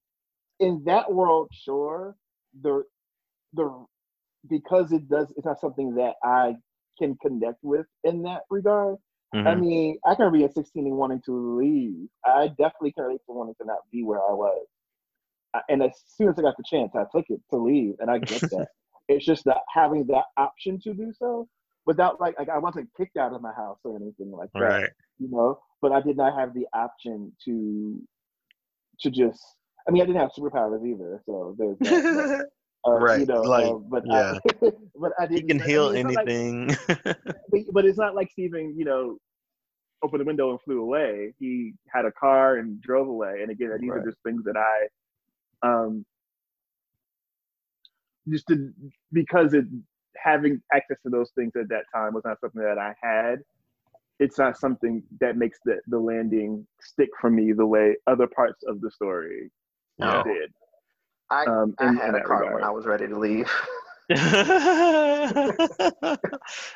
in 0.61 0.82
that 0.86 1.12
world, 1.12 1.49
sure, 1.53 2.16
the 2.62 2.84
the 3.55 3.84
because 4.49 4.93
it 4.93 5.09
does, 5.09 5.32
it's 5.36 5.47
not 5.47 5.61
something 5.61 5.95
that 5.97 6.14
I 6.22 6.57
can 6.99 7.16
connect 7.22 7.59
with 7.62 7.86
in 8.05 8.22
that 8.22 8.43
regard. 8.51 8.97
I 9.34 9.55
Mhm. 9.55 9.61
mean, 9.61 9.99
I 10.07 10.14
can 10.14 10.32
be 10.32 10.45
at 10.45 10.55
16 10.55 10.86
and 10.86 10.97
wanting 10.97 11.20
to 11.26 11.57
leave. 11.59 12.09
I 12.24 12.49
definitely 12.49 12.93
can 12.93 13.05
relate 13.05 13.20
to 13.26 13.32
wanting 13.32 13.55
to 13.61 13.66
not 13.66 13.78
be 13.93 14.03
where 14.03 14.20
I 14.20 14.32
was. 14.32 14.66
I- 15.55 15.62
And 15.68 15.82
as 15.82 15.93
soon 16.07 16.28
as 16.28 16.39
I 16.39 16.43
got 16.43 16.57
the 16.57 16.64
chance, 16.64 16.95
I 16.95 17.05
took 17.12 17.26
it 17.30 17.41
to 17.51 17.57
leave, 17.57 17.95
and 18.01 18.11
I 18.11 18.18
get 18.18 18.41
that. 18.51 18.68
it's 19.09 19.24
just 19.24 19.45
that 19.45 19.59
having 19.72 20.07
that 20.07 20.24
option 20.36 20.78
to 20.80 20.95
do 20.95 21.12
so 21.12 21.49
without 21.89 22.20
like 22.20 22.39
like 22.39 22.51
I 22.51 22.59
wasn't 22.59 22.89
kicked 22.97 23.16
out 23.16 23.32
of 23.32 23.41
my 23.43 23.53
house 23.53 23.78
or 23.82 23.97
anything 23.97 24.30
like 24.30 24.51
that, 24.55 24.61
Right. 24.61 24.91
you 25.18 25.28
know. 25.30 25.59
But 25.82 25.91
I 25.93 26.01
did 26.01 26.16
not 26.16 26.39
have 26.39 26.55
the 26.55 26.66
option 26.74 27.32
to 27.47 28.01
to 29.01 29.11
just. 29.11 29.43
I 29.86 29.91
mean, 29.91 30.03
I 30.03 30.07
didn't 30.07 30.20
have 30.20 30.30
superpowers 30.39 30.86
either, 30.86 31.22
so 31.24 31.57
there's 31.59 31.78
that. 31.80 32.47
uh, 32.86 32.91
Right, 32.93 33.20
You 33.20 33.26
know, 33.26 33.41
like, 33.41 33.64
uh, 33.66 33.74
but 33.95 34.03
yeah. 34.07 34.39
I, 34.62 34.70
but 35.01 35.12
I 35.18 35.26
He 35.26 35.34
didn't. 35.41 35.49
can 35.49 35.62
I 35.62 35.66
heal 35.66 35.93
mean, 35.93 36.07
it's 36.07 36.14
not 36.14 36.26
like- 36.26 36.34
anything. 36.34 36.76
but, 37.51 37.61
but 37.72 37.84
it's 37.86 37.99
not 37.99 38.14
like 38.14 38.30
Steven, 38.30 38.74
you 38.78 38.84
know, 38.84 39.16
opened 40.03 40.20
the 40.20 40.24
window 40.26 40.51
and 40.51 40.61
flew 40.61 40.82
away. 40.82 41.32
He 41.39 41.72
had 41.95 42.05
a 42.05 42.12
car 42.12 42.57
and 42.59 42.80
drove 42.82 43.09
away. 43.09 43.39
And 43.43 43.51
again, 43.51 43.70
these 43.80 43.91
Right. 43.91 44.03
are 44.03 44.05
just 44.07 44.18
things 44.26 44.45
that 44.45 44.57
I, 44.59 44.76
um, 45.66 46.05
just 48.28 48.47
to, 48.49 48.70
because 49.12 49.55
it 49.55 49.64
having 50.23 50.61
access 50.73 50.97
to 51.05 51.11
those 51.11 51.31
things 51.35 51.53
at 51.57 51.69
that 51.69 51.85
time 51.95 52.14
was 52.14 52.25
not 52.25 52.41
something 52.41 52.62
that 52.62 52.79
I 52.79 52.95
had. 53.03 53.41
It's 54.21 54.37
not 54.39 54.59
something 54.59 55.03
that 55.21 55.37
makes 55.37 55.59
the, 55.64 55.81
the 55.87 55.99
landing 55.99 56.66
stick 56.81 57.09
for 57.21 57.31
me 57.31 57.53
the 57.53 57.66
way 57.66 57.97
other 58.07 58.27
parts 58.27 58.62
of 58.66 58.81
the 58.81 58.91
story 58.91 59.51
Yeah. 59.99 60.23
did. 60.25 60.53
I 61.31 61.45
Um, 61.45 61.75
I 61.79 61.89
in- 61.89 61.97
had 61.97 62.09
in 62.09 62.14
a 62.14 62.19
that 62.19 62.25
car 62.27 62.39
regard. 62.41 62.55
when 62.57 62.64
I 62.64 62.71
was 62.71 62.87
ready 62.87 63.07
to 63.07 63.19
leave. 63.19 63.49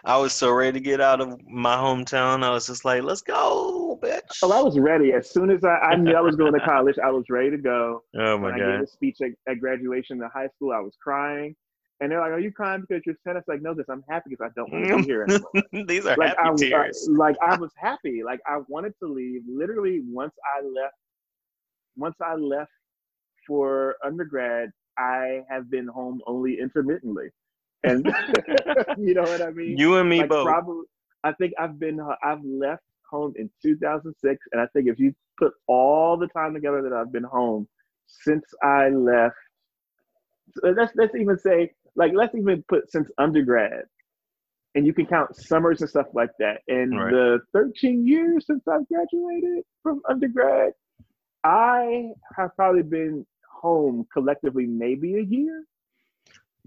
I 0.05 0.17
was 0.19 0.33
so 0.35 0.51
ready 0.53 0.73
to 0.79 0.85
get 0.85 1.01
out 1.01 1.21
of 1.21 1.41
my 1.49 1.75
hometown. 1.77 2.43
I 2.45 2.51
was 2.51 2.67
just 2.67 2.85
like, 2.85 3.03
let's 3.03 3.23
go, 3.23 3.99
bitch. 4.03 4.21
Oh, 4.43 4.53
I 4.53 4.61
was 4.63 4.79
ready. 4.79 5.13
As 5.13 5.31
soon 5.31 5.51
as 5.51 5.65
I, 5.65 5.77
I 5.77 5.97
knew 5.97 6.15
I 6.15 6.21
was 6.21 6.37
going 6.37 6.53
to 6.53 6.61
college, 6.65 6.97
I 7.03 7.11
was 7.11 7.25
ready 7.31 7.51
to 7.51 7.57
go. 7.59 8.03
Oh 8.17 8.39
my 8.39 8.51
when 8.51 8.55
I 8.55 8.59
gave 8.59 8.81
a 8.81 8.87
speech 8.87 9.17
at, 9.23 9.31
at 9.51 9.59
graduation 9.61 10.23
in 10.23 10.29
high 10.35 10.49
school, 10.57 10.73
I 10.73 10.81
was 10.81 10.95
crying. 11.03 11.57
And 12.01 12.11
they're 12.11 12.21
like, 12.21 12.33
"Are 12.33 12.41
you 12.41 12.51
crying 12.53 12.81
because 12.81 13.03
you're 13.07 13.15
sad?" 13.23 13.37
I 13.37 13.39
was 13.41 13.45
like, 13.47 13.63
"No, 13.63 13.75
because 13.75 13.89
I'm 13.89 14.03
happy 14.09 14.31
because 14.31 14.51
I 14.51 14.53
don't 14.57 14.73
want 14.73 14.89
to 14.89 14.97
be 14.97 15.03
here 15.05 15.23
anymore." 15.23 15.51
These 15.87 16.07
are 16.07 16.17
like 16.17 16.37
happy 16.37 16.75
I- 16.75 16.83
tears. 16.85 17.09
like 17.11 17.37
I 17.43 17.57
was 17.57 17.71
happy. 17.77 18.23
Like 18.25 18.41
I 18.47 18.59
wanted 18.69 18.95
to 19.03 19.07
leave. 19.09 19.43
Literally, 19.49 20.01
once 20.07 20.35
I 20.57 20.63
left, 20.67 20.95
once 21.97 22.17
I 22.21 22.35
left 22.35 22.71
for 23.47 23.97
undergrad, 24.05 24.71
I 24.99 25.43
have 25.49 25.71
been 25.71 25.87
home 25.87 26.21
only 26.27 26.59
intermittently, 26.61 27.29
and 27.85 28.05
you 28.99 29.15
know 29.15 29.23
what 29.23 29.41
I 29.41 29.51
mean. 29.51 29.77
You 29.79 29.97
and 29.97 30.09
me 30.09 30.21
like 30.21 30.29
both. 30.29 30.47
probably, 30.47 30.85
I 31.23 31.33
think 31.33 31.53
I've 31.59 31.79
been 31.79 32.01
I've 32.25 32.43
left 32.45 32.83
home 33.09 33.33
in 33.37 33.49
2006, 33.63 34.47
and 34.53 34.61
I 34.61 34.67
think 34.73 34.89
if 34.89 34.99
you 34.99 35.15
put 35.39 35.53
all 35.69 36.17
the 36.17 36.27
time 36.29 36.53
together 36.55 36.83
that 36.83 36.93
I've 36.93 37.13
been 37.13 37.23
home 37.25 37.69
since 38.07 38.45
I 38.63 38.89
left, 38.89 39.37
let's 40.63 40.93
let's 40.97 41.15
even 41.15 41.39
say 41.39 41.73
like 41.97 42.13
let's 42.15 42.35
even 42.35 42.65
put 42.69 42.91
since 42.91 43.11
undergrad, 43.19 43.85
and 44.75 44.87
you 44.87 44.93
can 44.95 45.07
count 45.07 45.37
summers 45.37 45.81
and 45.81 45.91
stuff 45.91 46.07
like 46.15 46.31
that. 46.39 46.61
And 46.69 46.97
Right. 46.99 47.11
the 47.11 47.41
13 47.53 48.07
years 48.07 48.47
since 48.47 48.67
I've 48.69 48.87
graduated 48.89 49.65
from 49.83 50.01
undergrad, 50.09 50.73
I 51.45 52.13
have 52.37 52.55
probably 52.57 52.83
been 52.83 53.27
home 53.51 54.07
collectively 54.13 54.67
maybe 54.67 55.17
a 55.17 55.23
year, 55.23 55.65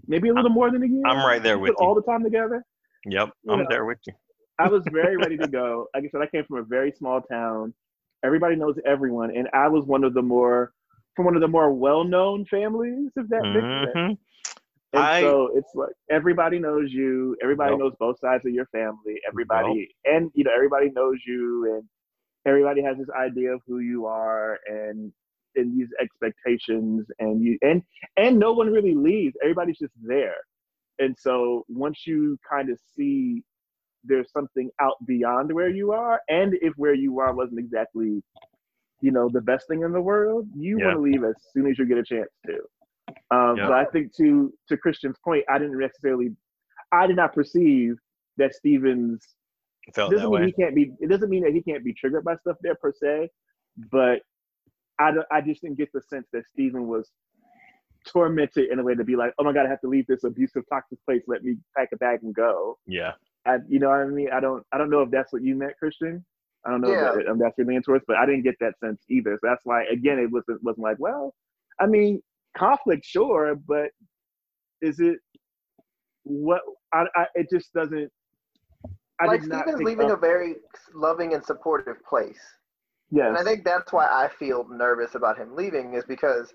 maybe 0.06 0.28
a 0.28 0.34
little 0.34 0.50
more 0.50 0.70
than 0.70 0.82
a 0.82 0.86
year. 0.86 1.02
I'm 1.06 1.26
right 1.26 1.42
there 1.42 1.58
with 1.58 1.70
you. 1.70 1.76
all 1.84 1.94
the 1.94 2.02
time 2.02 2.22
together. 2.22 2.64
Yep, 3.06 3.30
you 3.44 3.52
I'm 3.52 3.60
know. 3.60 3.66
there 3.68 3.84
with 3.84 3.98
you. 4.06 4.12
I 4.58 4.68
was 4.68 4.82
very 4.92 5.16
ready 5.16 5.36
to 5.36 5.48
go. 5.48 5.88
Like 5.94 6.04
I 6.04 6.08
said, 6.08 6.22
I 6.22 6.26
came 6.26 6.44
from 6.44 6.58
a 6.58 6.62
very 6.62 6.92
small 6.92 7.20
town. 7.20 7.74
Everybody 8.24 8.56
knows 8.56 8.76
everyone, 8.86 9.30
and 9.36 9.48
I 9.52 9.68
was 9.68 9.84
one 9.84 10.04
of 10.04 10.14
the 10.14 10.22
more 10.22 10.72
from 11.14 11.24
one 11.24 11.34
of 11.34 11.40
the 11.40 11.48
more 11.48 11.72
well-known 11.72 12.44
families, 12.44 13.10
if 13.16 13.26
that 13.28 13.42
makes 13.42 13.92
sense. 13.94 14.18
And 14.96 15.04
I- 15.04 15.20
so 15.22 15.50
it's 15.54 15.74
like 15.74 15.94
everybody 16.10 16.58
knows 16.58 16.92
you. 16.92 17.36
Everybody 17.42 17.72
Yep. 17.72 17.80
knows 17.80 17.94
both 18.00 18.18
sides 18.20 18.46
of 18.46 18.52
your 18.52 18.66
family. 18.66 19.20
Everybody, 19.28 19.94
and 20.06 20.30
you 20.34 20.44
know, 20.44 20.52
everybody 20.54 20.90
knows 20.90 21.18
you, 21.26 21.74
and 21.76 21.84
everybody 22.46 22.82
has 22.82 22.98
this 22.98 23.10
idea 23.10 23.54
of 23.54 23.62
who 23.66 23.80
you 23.80 24.06
are, 24.06 24.58
and 24.68 25.12
and 25.56 25.78
these 25.78 25.88
expectations, 26.00 27.06
and 27.20 27.42
you, 27.42 27.58
and 27.62 27.82
and 28.16 28.38
no 28.38 28.52
one 28.52 28.70
really 28.72 28.94
leaves. 28.94 29.36
Everybody's 29.42 29.78
just 29.78 29.94
there, 30.02 30.36
and 30.98 31.16
so 31.18 31.64
once 31.68 32.06
you 32.06 32.38
kind 32.50 32.70
of 32.70 32.78
see 32.96 33.42
there's 34.04 34.30
something 34.32 34.70
out 34.80 34.96
beyond 35.06 35.52
where 35.52 35.68
you 35.70 35.92
are, 35.92 36.20
and 36.28 36.54
if 36.62 36.72
where 36.76 36.94
you 36.94 37.18
are 37.20 37.34
wasn't 37.34 37.58
exactly, 37.58 38.22
you 39.00 39.10
know, 39.12 39.28
the 39.28 39.40
best 39.42 39.68
thing 39.68 39.82
in 39.82 39.92
the 39.92 40.00
world, 40.00 40.48
you 40.54 40.78
Yeah. 40.78 40.84
want 40.84 40.96
to 40.96 41.00
leave 41.00 41.24
as 41.24 41.36
soon 41.52 41.66
as 41.68 41.78
you 41.78 41.86
get 41.86 41.98
a 41.98 42.04
chance 42.04 42.30
to. 42.46 42.58
Um, 43.30 43.56
Yeah. 43.56 43.68
But 43.68 43.72
I 43.72 43.84
think 43.86 44.14
to 44.16 44.52
to 44.68 44.76
Christian's 44.76 45.16
point, 45.24 45.44
I 45.48 45.58
didn't 45.58 45.78
necessarily, 45.78 46.34
I 46.92 47.06
did 47.06 47.16
not 47.16 47.32
perceive 47.34 47.96
that 48.36 48.54
Stevens 48.54 49.22
Felt 49.94 50.10
doesn't 50.10 50.24
that 50.24 50.30
mean 50.30 50.40
way. 50.40 50.46
he 50.46 50.52
can't 50.52 50.74
be. 50.74 50.92
It 51.00 51.08
doesn't 51.08 51.30
mean 51.30 51.42
that 51.44 51.52
he 51.52 51.62
can't 51.62 51.84
be 51.84 51.92
triggered 51.94 52.24
by 52.24 52.36
stuff 52.36 52.56
there 52.62 52.74
per 52.74 52.92
se, 52.92 53.30
but 53.92 54.20
I 54.98 55.12
I 55.30 55.40
just 55.40 55.62
didn't 55.62 55.78
get 55.78 55.90
the 55.92 56.02
sense 56.02 56.26
that 56.32 56.46
Steven 56.48 56.86
was 56.88 57.10
tormented 58.06 58.70
in 58.70 58.78
a 58.78 58.82
way 58.82 58.94
to 58.94 59.04
be 59.04 59.16
like, 59.16 59.32
oh 59.38 59.44
my 59.44 59.52
god, 59.52 59.66
I 59.66 59.68
have 59.68 59.80
to 59.80 59.88
leave 59.88 60.06
this 60.06 60.24
abusive, 60.24 60.64
toxic 60.68 60.98
place. 61.04 61.22
Let 61.26 61.42
me 61.42 61.56
pack 61.76 61.88
a 61.92 61.96
bag 61.96 62.20
and 62.22 62.34
go. 62.34 62.78
Yeah. 62.86 63.12
I, 63.46 63.58
you 63.68 63.78
know 63.78 63.88
what 63.90 64.00
I 64.00 64.06
mean? 64.06 64.28
I 64.32 64.40
don't 64.40 64.64
I 64.72 64.78
don't 64.78 64.90
know 64.90 65.02
if 65.02 65.10
that's 65.10 65.32
what 65.32 65.42
you 65.42 65.54
meant, 65.54 65.76
Christian. 65.78 66.24
I 66.64 66.70
don't 66.70 66.80
know 66.80 66.90
Yeah. 66.90 67.10
if, 67.10 67.14
that, 67.26 67.32
if 67.32 67.38
that's 67.38 67.58
your 67.58 67.66
leaning 67.66 67.82
towards, 67.82 68.04
but 68.08 68.16
I 68.16 68.26
didn't 68.26 68.42
get 68.42 68.56
that 68.60 68.74
sense 68.80 69.00
either. 69.08 69.34
So 69.40 69.48
that's 69.48 69.64
why 69.64 69.84
again 69.84 70.18
it 70.18 70.30
wasn't 70.30 70.62
wasn't 70.62 70.82
like, 70.84 70.98
well, 70.98 71.34
I 71.80 71.86
mean, 71.86 72.20
conflict, 72.56 73.04
sure, 73.04 73.54
but 73.54 73.90
is 74.82 75.00
it 75.00 75.18
what 76.24 76.60
I, 76.92 77.04
I 77.14 77.26
it 77.34 77.48
just 77.50 77.72
doesn't 77.72 78.10
I 79.20 79.26
like 79.26 79.42
Steven's 79.42 79.80
leaving 79.80 80.10
a 80.10 80.16
very 80.16 80.56
loving 80.94 81.34
and 81.34 81.44
supportive 81.44 82.04
place. 82.04 82.40
yes. 83.10 83.28
And 83.28 83.38
I 83.38 83.42
think 83.42 83.64
that's 83.64 83.92
why 83.92 84.06
I 84.06 84.28
feel 84.38 84.66
nervous 84.68 85.14
about 85.14 85.38
him 85.38 85.54
leaving 85.54 85.94
is 85.94 86.04
because 86.04 86.52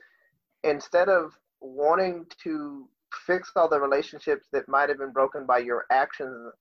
instead 0.64 1.10
of 1.10 1.32
wanting 1.60 2.26
to 2.44 2.88
fix 3.26 3.52
all 3.56 3.68
the 3.68 3.80
relationships 3.80 4.48
that 4.54 4.68
might 4.70 4.90
have 4.90 5.00
been 5.00 5.12
broken 5.12 5.46
by 5.46 5.58
your 5.58 5.86
actions, 5.92 6.54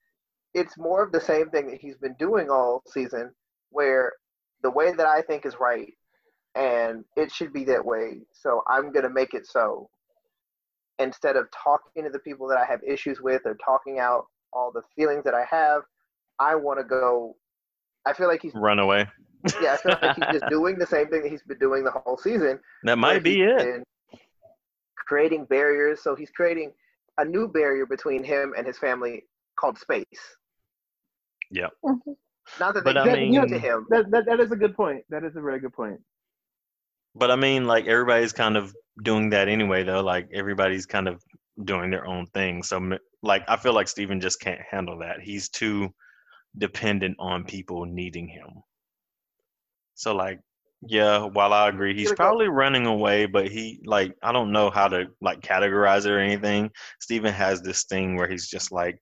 it's 0.55 0.79
more 0.79 1.03
of 1.03 1.13
the 1.13 1.21
same 1.21 1.51
thing 1.51 1.71
that 1.71 1.81
he's 1.81 1.97
been 1.99 2.17
doing 2.19 2.51
all 2.51 2.83
season, 2.89 3.31
where 3.71 4.13
the 4.63 4.71
way 4.71 4.93
that 4.93 5.07
I 5.07 5.23
think 5.23 5.45
is 5.45 5.61
right 5.61 5.93
and 6.55 7.05
it 7.17 7.31
should 7.33 7.53
be 7.53 7.65
that 7.65 7.85
way, 7.85 8.21
so 8.33 8.63
I'm 8.69 8.93
going 8.93 9.05
to 9.05 9.11
make 9.11 9.35
it 9.35 9.47
so. 9.47 9.89
Instead 10.99 11.37
of 11.37 11.49
talking 11.51 12.05
to 12.05 12.11
the 12.11 12.19
people 12.19 12.47
that 12.49 12.59
I 12.59 12.65
have 12.67 12.81
issues 12.87 13.21
with 13.23 13.43
or 13.47 13.57
talking 13.65 13.99
out 13.99 14.27
all 14.53 14.71
the 14.71 14.83
feelings 14.97 15.25
that 15.25 15.33
I 15.35 15.45
have, 15.51 15.83
I 16.39 16.55
want 16.57 16.79
to 16.79 16.85
go. 16.85 17.37
I 18.07 18.13
feel 18.13 18.29
like 18.29 18.43
he's 18.43 18.53
Run 18.55 18.79
away. 18.79 19.07
yeah, 19.63 19.73
I 19.73 19.77
feel 19.79 19.97
like 20.03 20.17
he's 20.17 20.41
just 20.41 20.51
doing 20.51 20.79
the 20.79 20.87
same 20.87 21.09
thing 21.09 21.23
that 21.23 21.31
he's 21.31 21.43
been 21.43 21.59
doing 21.59 21.85
the 21.85 21.91
whole 21.91 22.19
season. 22.19 22.59
That 22.85 22.99
might 22.99 23.23
be 23.23 23.41
it. 23.41 23.59
been 23.59 23.85
Creating 25.07 25.45
barriers, 25.47 26.03
so 26.03 26.15
he's 26.15 26.31
creating 26.31 26.73
a 27.19 27.25
new 27.25 27.49
barrier 27.49 27.87
between 27.87 28.23
him 28.23 28.53
and 28.57 28.67
his 28.67 28.79
family 28.79 29.25
called 29.59 29.79
space. 29.79 30.05
Yeah. 31.51 31.67
Mm-hmm. 31.85 32.13
Not 32.61 32.75
that 32.75 32.85
But 32.85 32.93
they 32.95 33.01
I 33.01 33.05
did 33.15 33.31
mean- 33.31 33.49
to 33.49 33.59
him. 33.59 33.87
that, 33.91 34.11
that 34.11 34.27
that 34.27 34.41
is 34.41 34.53
a 34.53 34.57
good 34.57 34.77
point. 34.77 35.03
That 35.11 35.25
is 35.25 35.35
a 35.37 35.41
very 35.41 35.59
good 35.61 35.73
point. 35.73 36.01
But 37.15 37.31
I 37.31 37.37
mean, 37.37 37.67
like 37.67 37.87
everybody's 37.87 38.33
kind 38.33 38.57
of 38.57 38.75
doing 39.03 39.31
that 39.31 39.49
anyway, 39.49 39.83
though. 39.85 40.01
Like 40.03 40.29
everybody's 40.33 40.87
kind 40.87 41.09
of 41.09 41.23
doing 41.65 41.91
their 41.91 42.07
own 42.07 42.27
thing. 42.27 42.63
So, 42.63 42.81
like, 43.23 43.45
I 43.49 43.57
feel 43.57 43.75
like 43.75 43.89
Steven 43.89 44.21
just 44.21 44.41
can't 44.41 44.61
handle 44.71 44.99
that. 45.01 45.21
He's 45.21 45.49
too 45.49 45.95
dependent 46.59 47.17
on 47.19 47.45
people 47.45 47.85
needing 47.87 48.29
him. 48.29 48.63
So, 49.95 50.15
like, 50.15 50.41
Yeah, 50.83 51.25
while 51.27 51.53
I 51.53 51.69
agree, 51.69 51.95
he's 51.95 52.13
probably 52.13 52.49
running 52.49 52.87
away, 52.87 53.27
but 53.27 53.49
he 53.49 53.81
like 53.85 54.15
I 54.23 54.33
don't 54.33 54.53
know 54.53 54.71
how 54.71 54.89
to 54.89 55.09
like 55.21 55.41
categorize 55.43 56.07
it 56.07 56.11
or 56.13 56.19
anything. 56.21 56.71
Steven 57.01 57.33
has 57.35 57.61
this 57.63 57.85
thing 57.85 58.17
where 58.17 58.29
he's 58.29 58.49
just 58.49 58.73
like, 58.73 58.99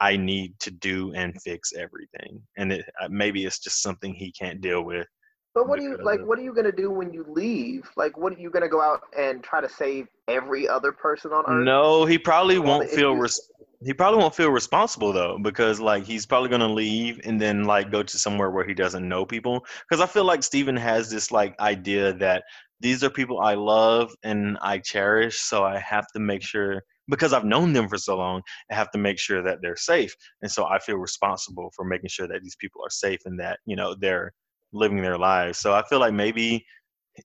I 0.00 0.16
need 0.16 0.58
to 0.60 0.70
do 0.72 1.12
and 1.14 1.40
fix 1.42 1.72
everything, 1.74 2.42
and 2.56 2.72
it 2.72 2.84
uh, 3.00 3.08
maybe 3.10 3.44
it's 3.44 3.60
just 3.60 3.82
something 3.82 4.14
he 4.14 4.32
can't 4.32 4.60
deal 4.60 4.82
with. 4.84 5.06
But 5.54 5.68
what 5.68 5.78
do 5.78 5.84
you 5.84 5.98
like? 6.02 6.24
What 6.24 6.38
are 6.38 6.42
you 6.42 6.54
gonna 6.54 6.72
do 6.72 6.90
when 6.90 7.12
you 7.12 7.24
leave? 7.28 7.88
Like, 7.96 8.16
what 8.16 8.32
are 8.32 8.38
you 8.38 8.50
gonna 8.50 8.68
go 8.68 8.80
out 8.80 9.02
and 9.18 9.42
try 9.42 9.60
to 9.60 9.68
save 9.68 10.06
every 10.28 10.68
other 10.68 10.92
person 10.92 11.32
on 11.32 11.44
Earth? 11.48 11.64
No, 11.64 12.04
he 12.04 12.18
probably 12.18 12.56
all 12.56 12.64
won't 12.64 12.90
feel 12.90 13.16
res- 13.16 13.50
he 13.82 13.94
probably 13.94 14.20
won't 14.20 14.34
feel 14.34 14.50
responsible 14.50 15.12
though 15.12 15.38
because 15.42 15.80
like 15.80 16.04
he's 16.04 16.26
probably 16.26 16.50
going 16.50 16.60
to 16.60 16.68
leave 16.68 17.20
and 17.24 17.40
then 17.40 17.64
like 17.64 17.90
go 17.90 18.02
to 18.02 18.18
somewhere 18.18 18.50
where 18.50 18.64
he 18.64 18.74
doesn't 18.74 19.08
know 19.08 19.24
people 19.24 19.64
because 19.88 20.02
I 20.02 20.06
feel 20.06 20.24
like 20.24 20.42
Steven 20.42 20.76
has 20.76 21.10
this 21.10 21.32
like 21.32 21.58
idea 21.60 22.12
that 22.14 22.44
these 22.80 23.02
are 23.02 23.10
people 23.10 23.40
I 23.40 23.54
love 23.54 24.12
and 24.22 24.58
I 24.60 24.78
cherish 24.78 25.38
so 25.38 25.64
I 25.64 25.78
have 25.78 26.06
to 26.08 26.20
make 26.20 26.42
sure 26.42 26.82
because 27.08 27.32
I've 27.32 27.44
known 27.44 27.72
them 27.72 27.88
for 27.88 27.96
so 27.96 28.18
long 28.18 28.42
I 28.70 28.74
have 28.74 28.90
to 28.90 28.98
make 28.98 29.18
sure 29.18 29.42
that 29.42 29.58
they're 29.62 29.76
safe 29.76 30.14
and 30.42 30.50
so 30.50 30.66
I 30.66 30.78
feel 30.78 30.96
responsible 30.96 31.72
for 31.74 31.84
making 31.84 32.10
sure 32.10 32.28
that 32.28 32.42
these 32.42 32.56
people 32.56 32.82
are 32.84 32.90
safe 32.90 33.20
and 33.24 33.40
that 33.40 33.60
you 33.64 33.76
know 33.76 33.94
they're 33.98 34.32
living 34.72 35.00
their 35.02 35.18
lives 35.18 35.58
so 35.58 35.74
I 35.74 35.82
feel 35.88 36.00
like 36.00 36.14
maybe 36.14 36.64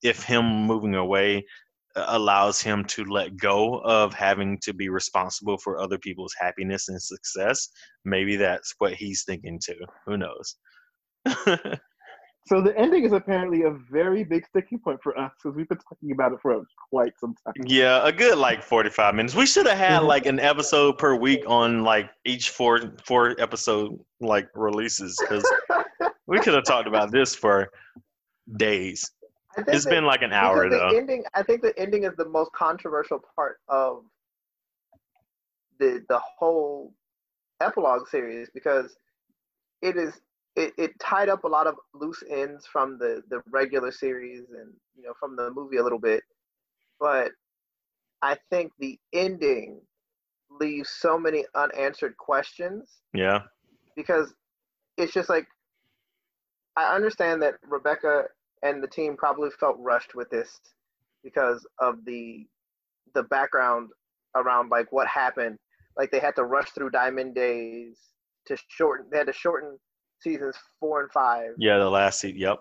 if 0.03 0.23
him 0.23 0.45
moving 0.65 0.95
away 0.95 1.45
uh, 1.95 2.05
allows 2.07 2.59
him 2.61 2.83
to 2.85 3.05
let 3.05 3.37
go 3.37 3.79
of 3.85 4.13
having 4.13 4.57
to 4.63 4.73
be 4.73 4.89
responsible 4.89 5.57
for 5.57 5.79
other 5.79 5.97
people's 5.97 6.33
happiness 6.37 6.89
and 6.89 7.01
success. 7.01 7.69
Maybe 8.03 8.35
that's 8.35 8.73
what 8.79 8.93
he's 8.95 9.23
thinking 9.23 9.59
too. 9.63 9.79
Who 10.05 10.17
knows? 10.17 10.57
So 12.47 12.61
the 12.61 12.77
ending 12.77 13.05
is 13.05 13.11
apparently 13.11 13.63
a 13.63 13.71
very 13.71 14.23
big 14.23 14.45
sticking 14.45 14.77
point 14.77 14.99
for 15.01 15.17
us 15.17 15.31
because 15.41 15.57
we've 15.57 15.67
been 15.67 15.79
talking 15.79 16.11
about 16.11 16.31
it 16.31 16.37
for 16.43 16.61
quite 16.91 17.13
some 17.19 17.33
time. 17.43 17.55
yeah, 17.65 18.07
a 18.07 18.11
good 18.11 18.37
like 18.37 18.61
45 18.61 19.15
minutes. 19.15 19.33
We 19.33 19.47
should 19.47 19.65
have 19.65 19.79
had 19.79 20.01
Mhm. 20.01 20.07
like 20.07 20.27
an 20.27 20.39
episode 20.39 20.99
per 20.99 21.15
week 21.15 21.43
on 21.47 21.83
like 21.83 22.07
each 22.23 22.51
four 22.51 22.93
four 23.03 23.35
episode 23.39 23.99
like 24.21 24.47
releases 24.53 25.15
cuz 25.27 25.43
we 26.27 26.39
could 26.39 26.53
have 26.53 26.63
talked 26.63 26.87
about 26.87 27.11
this 27.11 27.35
for 27.35 27.69
days. 28.57 29.11
It's 29.57 29.83
that- 29.85 29.89
been 29.89 30.05
like 30.05 30.21
an 30.21 30.33
hour 30.33 30.69
though. 30.69 30.89
ending. 30.89 31.23
I 31.33 31.43
think 31.43 31.61
the 31.61 31.77
ending 31.79 32.03
is 32.03 32.13
the 32.17 32.27
most 32.27 32.51
controversial 32.53 33.21
part 33.35 33.59
of 33.67 34.03
the 35.79 36.03
the 36.09 36.19
whole 36.19 36.93
epilogue 37.61 38.07
series 38.07 38.49
because 38.53 38.97
it 39.81 39.97
is 39.97 40.19
it, 40.55 40.73
it 40.77 40.97
tied 40.99 41.29
up 41.29 41.43
a 41.43 41.47
lot 41.47 41.67
of 41.67 41.75
loose 41.93 42.23
ends 42.29 42.65
from 42.65 42.97
the 42.97 43.21
the 43.29 43.41
regular 43.49 43.91
series 43.91 44.43
and 44.51 44.73
you 44.95 45.03
know 45.03 45.13
from 45.19 45.35
the 45.35 45.51
movie 45.51 45.77
a 45.77 45.83
little 45.83 45.99
bit, 45.99 46.23
but 46.99 47.31
I 48.21 48.37
think 48.49 48.71
the 48.79 48.97
ending 49.13 49.81
leaves 50.49 50.89
so 50.89 51.17
many 51.19 51.45
unanswered 51.55 52.15
questions 52.17 53.01
Yeah. 53.13 53.41
because 53.95 54.33
it's 54.97 55.11
just 55.13 55.27
like 55.29 55.45
I 56.77 56.93
understand 56.95 57.41
that 57.43 57.55
Rebecca 57.67 58.23
and 58.63 58.81
the 58.83 58.87
team 58.87 59.15
probably 59.17 59.49
felt 59.59 59.77
rushed 59.79 60.15
with 60.15 60.29
this 60.29 60.59
because 61.23 61.65
of 61.79 62.03
the 62.05 62.45
the 63.13 63.23
background 63.23 63.89
around 64.35 64.69
like 64.69 64.91
what 64.91 65.07
happened. 65.07 65.57
Like 65.97 66.11
they 66.11 66.19
had 66.19 66.35
to 66.35 66.43
rush 66.43 66.71
through 66.71 66.89
Diamond 66.89 67.35
Days 67.35 67.97
to 68.47 68.57
shorten. 68.67 69.05
They 69.11 69.17
had 69.19 69.27
to 69.27 69.33
shorten 69.33 69.77
seasons 70.21 70.55
four 70.79 71.01
and 71.01 71.11
five 71.11 71.51
Yeah, 71.57 71.77
the 71.77 71.89
last 71.89 72.19
season. 72.19 72.39
Yep. 72.39 72.59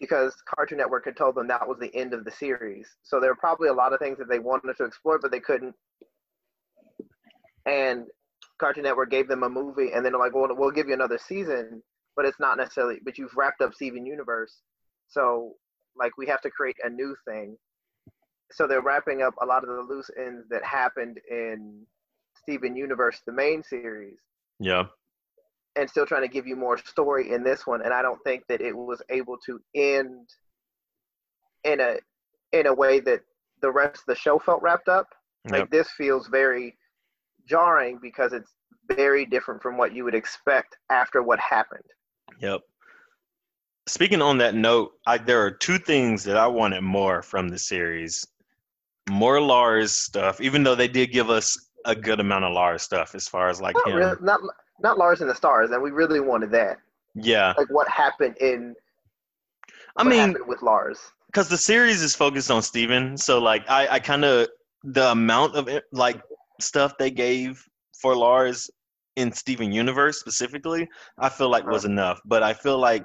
because 0.00 0.34
Cartoon 0.54 0.78
Network 0.78 1.04
had 1.04 1.16
told 1.16 1.34
them 1.34 1.48
that 1.48 1.66
was 1.66 1.78
the 1.80 1.92
end 1.94 2.14
of 2.14 2.24
the 2.24 2.30
series. 2.30 2.86
So 3.02 3.18
there 3.18 3.30
were 3.30 3.36
probably 3.36 3.68
a 3.68 3.72
lot 3.74 3.92
of 3.92 3.98
things 3.98 4.18
that 4.18 4.28
they 4.28 4.38
wanted 4.38 4.76
to 4.76 4.84
explore, 4.84 5.18
but 5.18 5.32
they 5.32 5.40
couldn't. 5.40 5.74
And 7.66 8.06
Cartoon 8.58 8.84
Network 8.84 9.10
gave 9.10 9.28
them 9.28 9.42
a 9.42 9.48
movie, 9.48 9.90
and 9.92 10.04
then 10.04 10.12
they're 10.12 10.20
like, 10.20 10.34
"Well, 10.34 10.48
we'll 10.50 10.70
give 10.70 10.88
you 10.88 10.94
another 10.94 11.18
season, 11.18 11.82
but 12.18 12.26
it's 12.26 12.40
not 12.40 12.56
necessarily. 12.58 12.98
But 13.04 13.16
you've 13.16 13.36
wrapped 13.36 13.62
up 13.62 13.72
Steven 13.74 14.04
Universe, 14.04 14.54
so 15.06 15.54
like 15.96 16.18
we 16.18 16.26
have 16.26 16.40
to 16.42 16.50
create 16.50 16.76
a 16.82 16.90
new 16.90 17.16
thing." 17.24 17.56
So 18.50 18.66
they're 18.66 18.82
wrapping 18.82 19.22
up 19.22 19.34
a 19.40 19.46
lot 19.46 19.62
of 19.62 19.68
the 19.68 19.82
loose 19.82 20.10
ends 20.18 20.48
that 20.50 20.64
happened 20.64 21.20
in 21.30 21.86
Steven 22.42 22.74
Universe, 22.74 23.20
the 23.24 23.32
main 23.32 23.62
series, 23.62 24.18
Yeah. 24.58 24.86
and 25.76 25.88
still 25.88 26.06
trying 26.06 26.22
to 26.22 26.28
give 26.28 26.46
you 26.46 26.56
more 26.56 26.76
story 26.78 27.30
in 27.30 27.44
this 27.44 27.64
one 27.66 27.82
and 27.82 27.92
i 27.94 28.02
don't 28.02 28.22
think 28.24 28.42
that 28.48 28.60
it 28.60 28.74
was 28.76 29.00
able 29.10 29.36
to 29.46 29.60
end 29.76 30.28
in 31.62 31.78
a 31.80 31.98
in 32.52 32.66
a 32.66 32.74
way 32.74 32.98
that 32.98 33.20
the 33.60 33.70
rest 33.70 34.00
of 34.00 34.06
the 34.06 34.14
show 34.16 34.38
felt 34.40 34.60
wrapped 34.62 34.88
up 34.88 35.08
like 35.50 35.60
Yep. 35.60 35.70
this 35.70 35.90
feels 35.90 36.26
very 36.26 36.76
jarring 37.46 37.98
because 38.00 38.32
it's 38.32 38.52
very 38.88 39.24
different 39.24 39.62
from 39.62 39.76
what 39.76 39.92
you 39.94 40.02
would 40.04 40.14
expect 40.16 40.76
after 40.90 41.22
what 41.22 41.38
happened 41.38 41.84
Yep. 42.40 42.60
Speaking 43.86 44.20
on 44.20 44.38
that 44.38 44.54
note, 44.54 44.92
I, 45.06 45.18
there 45.18 45.40
are 45.44 45.50
two 45.50 45.78
things 45.78 46.24
that 46.24 46.36
I 46.36 46.46
wanted 46.46 46.82
more 46.82 47.22
from 47.22 47.48
the 47.48 47.58
series. 47.58 48.26
More 49.08 49.40
Lars 49.40 49.92
stuff, 49.92 50.40
even 50.40 50.62
though 50.62 50.74
they 50.74 50.88
did 50.88 51.10
give 51.12 51.30
us 51.30 51.70
a 51.86 51.94
good 51.94 52.20
amount 52.20 52.44
of 52.44 52.52
Lars 52.52 52.82
stuff 52.82 53.14
as 53.14 53.26
far 53.26 53.48
as 53.48 53.60
like 53.60 53.76
not, 53.76 53.86
him. 53.86 53.96
really, 53.96 54.16
not 54.20 54.40
not 54.80 54.98
lars 54.98 55.20
and 55.20 55.30
the 55.30 55.34
stars 55.34 55.70
and 55.70 55.82
we 55.82 55.90
really 55.90 56.20
wanted 56.20 56.50
that 56.50 56.78
Yeah. 57.14 57.54
like 57.56 57.68
what 57.70 57.88
happened 57.88 58.36
in 58.40 58.74
I 59.96 60.04
what 60.04 60.10
mean, 60.10 60.36
with 60.46 60.62
lars 60.62 61.00
because 61.26 61.48
the 61.48 61.58
series 61.58 62.02
is 62.02 62.14
focused 62.14 62.50
on 62.50 62.62
Steven. 62.62 63.16
So 63.16 63.38
like 63.38 63.68
I, 63.68 63.88
I 63.88 64.00
kind 64.00 64.24
of 64.24 64.48
the 64.84 65.10
amount 65.10 65.56
of 65.56 65.68
like 65.92 66.22
stuff 66.60 66.96
they 66.98 67.10
gave 67.10 67.64
for 68.00 68.16
Lars 68.16 68.70
in 69.18 69.32
Steven 69.32 69.72
Universe 69.72 70.20
specifically, 70.20 70.88
I 71.18 71.28
feel 71.28 71.48
like 71.48 71.66
was 71.66 71.84
enough. 71.84 72.20
But 72.24 72.42
I 72.42 72.54
feel 72.54 72.78
like 72.78 73.04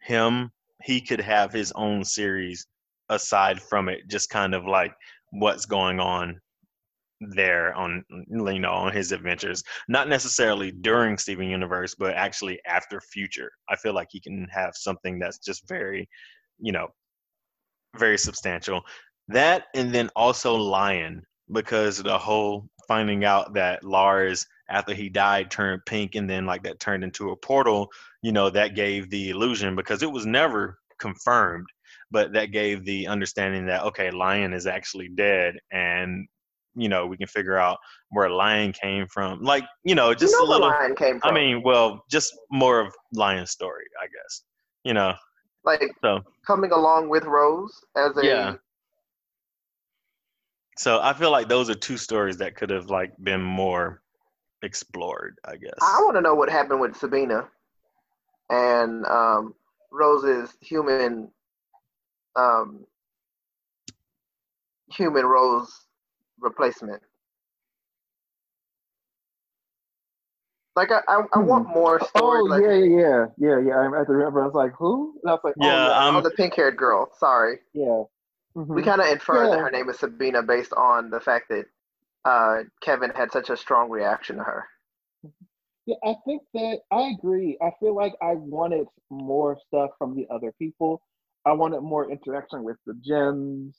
him, 0.00 0.50
he 0.82 1.00
could 1.00 1.20
have 1.20 1.52
his 1.52 1.72
own 1.72 2.04
series 2.04 2.66
aside 3.08 3.60
from 3.60 3.88
it, 3.88 4.08
just 4.08 4.30
kind 4.30 4.54
of 4.54 4.66
like 4.66 4.92
what's 5.32 5.66
going 5.66 6.00
on 6.00 6.40
there 7.30 7.72
on 7.74 8.04
you 8.10 8.58
know 8.58 8.72
on 8.72 8.92
his 8.92 9.10
adventures 9.12 9.62
not 9.88 10.08
necessarily 10.08 10.70
during 10.72 11.16
steven 11.16 11.48
universe 11.48 11.94
but 11.94 12.12
actually 12.14 12.60
after 12.66 13.00
future 13.00 13.50
i 13.70 13.76
feel 13.76 13.94
like 13.94 14.08
he 14.10 14.20
can 14.20 14.46
have 14.50 14.72
something 14.74 15.18
that's 15.18 15.38
just 15.38 15.66
very 15.66 16.06
you 16.58 16.70
know 16.70 16.88
very 17.96 18.18
substantial. 18.18 18.82
That 19.28 19.64
and 19.74 19.94
then 19.94 20.10
also 20.16 20.54
Lion 20.54 21.22
because 21.52 22.02
the 22.02 22.18
whole 22.18 22.68
finding 22.86 23.24
out 23.24 23.54
that 23.54 23.84
Lars 23.84 24.46
after 24.68 24.94
he 24.94 25.08
died 25.08 25.50
turned 25.50 25.82
pink 25.86 26.14
and 26.14 26.28
then 26.28 26.46
like 26.46 26.62
that 26.62 26.80
turned 26.80 27.04
into 27.04 27.30
a 27.30 27.36
portal, 27.36 27.88
you 28.22 28.32
know, 28.32 28.50
that 28.50 28.74
gave 28.74 29.10
the 29.10 29.30
illusion 29.30 29.76
because 29.76 30.02
it 30.02 30.10
was 30.10 30.26
never 30.26 30.78
confirmed, 30.98 31.66
but 32.10 32.32
that 32.32 32.46
gave 32.46 32.84
the 32.84 33.06
understanding 33.06 33.66
that 33.66 33.82
okay, 33.84 34.10
Lion 34.10 34.52
is 34.52 34.66
actually 34.66 35.08
dead 35.08 35.54
and 35.70 36.26
you 36.76 36.88
know, 36.88 37.06
we 37.06 37.16
can 37.16 37.28
figure 37.28 37.56
out 37.56 37.78
where 38.10 38.28
Lion 38.28 38.72
came 38.72 39.06
from. 39.06 39.42
Like, 39.42 39.64
you 39.84 39.94
know, 39.94 40.12
just 40.12 40.32
you 40.32 40.40
know 40.40 40.48
a 40.48 40.50
little 40.50 40.68
lion 40.68 40.94
came 40.96 41.20
from 41.20 41.30
I 41.30 41.32
mean, 41.32 41.62
well, 41.62 42.04
just 42.10 42.36
more 42.50 42.80
of 42.80 42.92
Lion's 43.12 43.50
story, 43.50 43.84
I 44.02 44.06
guess. 44.06 44.42
You 44.82 44.94
know. 44.94 45.14
like 45.64 45.82
So 46.02 46.20
coming 46.46 46.72
along 46.72 47.08
with 47.08 47.24
rose 47.24 47.80
as 47.96 48.16
a 48.16 48.26
Yeah. 48.26 48.54
So 50.76 51.00
I 51.00 51.12
feel 51.12 51.30
like 51.30 51.48
those 51.48 51.70
are 51.70 51.74
two 51.74 51.96
stories 51.96 52.36
that 52.38 52.56
could 52.56 52.70
have 52.70 52.90
like 52.90 53.12
been 53.22 53.40
more 53.40 54.02
explored, 54.64 55.38
I 55.44 55.56
guess. 55.56 55.78
I 55.80 56.00
want 56.02 56.16
to 56.16 56.20
know 56.20 56.34
what 56.34 56.50
happened 56.50 56.80
with 56.80 56.96
Sabina 56.96 57.48
and 58.50 59.06
um, 59.06 59.54
Rose's 59.90 60.54
human, 60.60 61.30
um, 62.36 62.86
human 64.90 65.24
Rose 65.26 65.86
replacement. 66.40 67.02
Like 70.76 70.90
I, 70.90 71.00
I, 71.06 71.22
I 71.34 71.38
want 71.38 71.68
more 71.68 72.00
Oh 72.00 72.06
stories. 72.08 72.50
like, 72.50 72.62
yeah, 72.62 72.72
yeah, 72.72 72.98
yeah, 72.98 73.26
yeah, 73.38 73.58
yeah. 73.68 73.78
I 73.78 73.96
have 73.96 74.06
to 74.06 74.12
remember. 74.12 74.42
I 74.42 74.46
was 74.46 74.54
like, 74.54 74.72
who? 74.76 75.14
And 75.22 75.30
I 75.30 75.34
was 75.34 75.40
like, 75.44 75.54
oh, 75.60 75.66
Yeah, 75.66 75.88
yeah, 75.88 76.08
um, 76.08 76.16
oh, 76.16 76.22
the 76.22 76.30
pink-haired 76.30 76.76
girl. 76.76 77.10
Sorry, 77.18 77.58
yeah. 77.72 78.02
we 78.54 78.82
Mhm. 78.82 78.84
kind 78.84 79.00
of 79.00 79.06
inferred 79.06 79.50
that 79.52 79.60
her 79.60 79.70
name 79.70 79.88
is 79.88 79.98
Sabina 80.00 80.42
based 80.42 80.72
on 80.72 81.10
the 81.10 81.20
fact 81.20 81.48
that 81.50 81.66
uh, 82.24 82.64
Kevin 82.82 83.10
had 83.10 83.32
such 83.32 83.50
a 83.50 83.56
strong 83.56 83.90
reaction 83.90 84.36
to 84.36 84.44
her. 84.44 84.66
Yeah, 85.86 85.96
I 86.04 86.14
think 86.26 86.42
that 86.54 86.80
I 86.92 87.12
agree. 87.18 87.58
I 87.62 87.70
feel 87.80 87.94
like 87.94 88.14
I 88.22 88.34
wanted 88.34 88.86
more 89.10 89.58
stuff 89.68 89.90
from 89.98 90.16
the 90.16 90.26
other 90.34 90.52
people. 90.58 91.02
I 91.46 91.52
wanted 91.52 91.82
more 91.82 92.10
interaction 92.10 92.64
with 92.64 92.76
the 92.86 92.94
gems. 93.04 93.76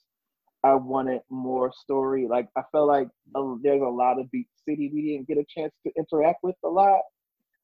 I 0.64 0.76
wanted 0.76 1.22
more 1.32 1.72
story. 1.74 2.28
Like 2.30 2.48
I 2.58 2.64
felt 2.72 2.88
like 2.88 3.08
um, 3.36 3.62
there's 3.64 3.82
a 3.82 3.86
lot 3.86 4.20
of 4.20 4.32
Beach 4.32 4.48
City 4.68 4.92
we 4.94 5.14
didn't 5.14 5.28
get 5.28 5.38
a 5.38 5.46
chance 5.50 5.74
to 5.86 5.94
interact 5.98 6.40
with 6.44 6.56
a 6.66 6.70
lot, 6.70 7.02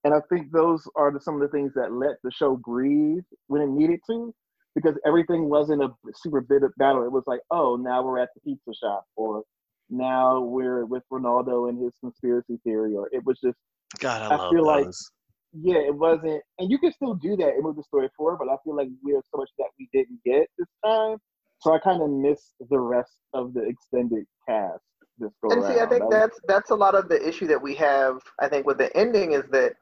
and 0.03 0.13
I 0.13 0.19
think 0.29 0.51
those 0.51 0.87
are 0.95 1.11
the, 1.11 1.21
some 1.21 1.35
of 1.35 1.41
the 1.41 1.49
things 1.49 1.73
that 1.75 1.93
let 1.93 2.17
the 2.23 2.31
show 2.31 2.55
breathe 2.57 3.23
when 3.47 3.61
it 3.61 3.69
needed 3.69 3.99
to. 4.09 4.33
because 4.75 4.95
everything 5.05 5.49
wasn't 5.49 5.83
a 5.83 5.89
super 6.15 6.39
of 6.39 6.71
battle. 6.77 7.05
It 7.05 7.11
was 7.11 7.25
like, 7.27 7.41
oh, 7.51 7.77
now 7.77 8.03
we're 8.03 8.19
at 8.19 8.29
the 8.35 8.41
pizza 8.41 8.73
shop, 8.79 9.05
or 9.15 9.43
now 9.91 10.39
we're 10.41 10.85
with 10.85 11.03
Ronaldo 11.11 11.69
and 11.69 11.81
his 11.83 11.91
conspiracy 11.99 12.59
theory, 12.63 12.95
or 12.95 13.09
it 13.11 13.23
was 13.25 13.37
just 13.43 13.57
God, 13.99 14.21
I, 14.21 14.35
I 14.35 14.37
love 14.37 14.51
feel 14.51 14.65
like- 14.65 14.85
those. 14.85 15.11
yeah, 15.53 15.77
it 15.79 15.93
wasn't, 15.95 16.41
and 16.59 16.71
you 16.71 16.77
can 16.79 16.91
still 16.93 17.13
do 17.13 17.35
that 17.37 17.49
and 17.49 17.63
move 17.63 17.75
the 17.75 17.83
story 17.83 18.09
forward, 18.17 18.37
but 18.37 18.49
I 18.49 18.55
feel 18.63 18.75
like 18.75 18.87
we're 19.03 19.21
so 19.31 19.37
much 19.37 19.49
that 19.59 19.67
we 19.77 19.89
didn't 19.93 20.19
get 20.25 20.47
this 20.57 20.67
time. 20.85 21.17
So 21.59 21.73
I 21.75 21.79
kind 21.79 22.01
of 22.01 22.09
miss 22.09 22.53
the 22.71 22.79
rest 22.79 23.17
of 23.33 23.53
the 23.53 23.61
extended 23.61 24.25
cast 24.47 24.81
this 25.19 25.29
go 25.43 25.51
And 25.51 25.61
see, 25.63 25.79
I 25.79 25.85
think 25.85 25.89
That 25.89 26.05
was- 26.05 26.09
that's 26.13 26.39
that's 26.47 26.69
a 26.71 26.75
lot 26.75 26.95
of 26.95 27.07
the 27.09 27.27
issue 27.27 27.45
that 27.47 27.61
we 27.61 27.75
have. 27.75 28.21
I 28.39 28.47
think 28.49 28.65
with 28.65 28.77
the 28.79 28.95
ending 28.97 29.33
is 29.33 29.43
that, 29.51 29.73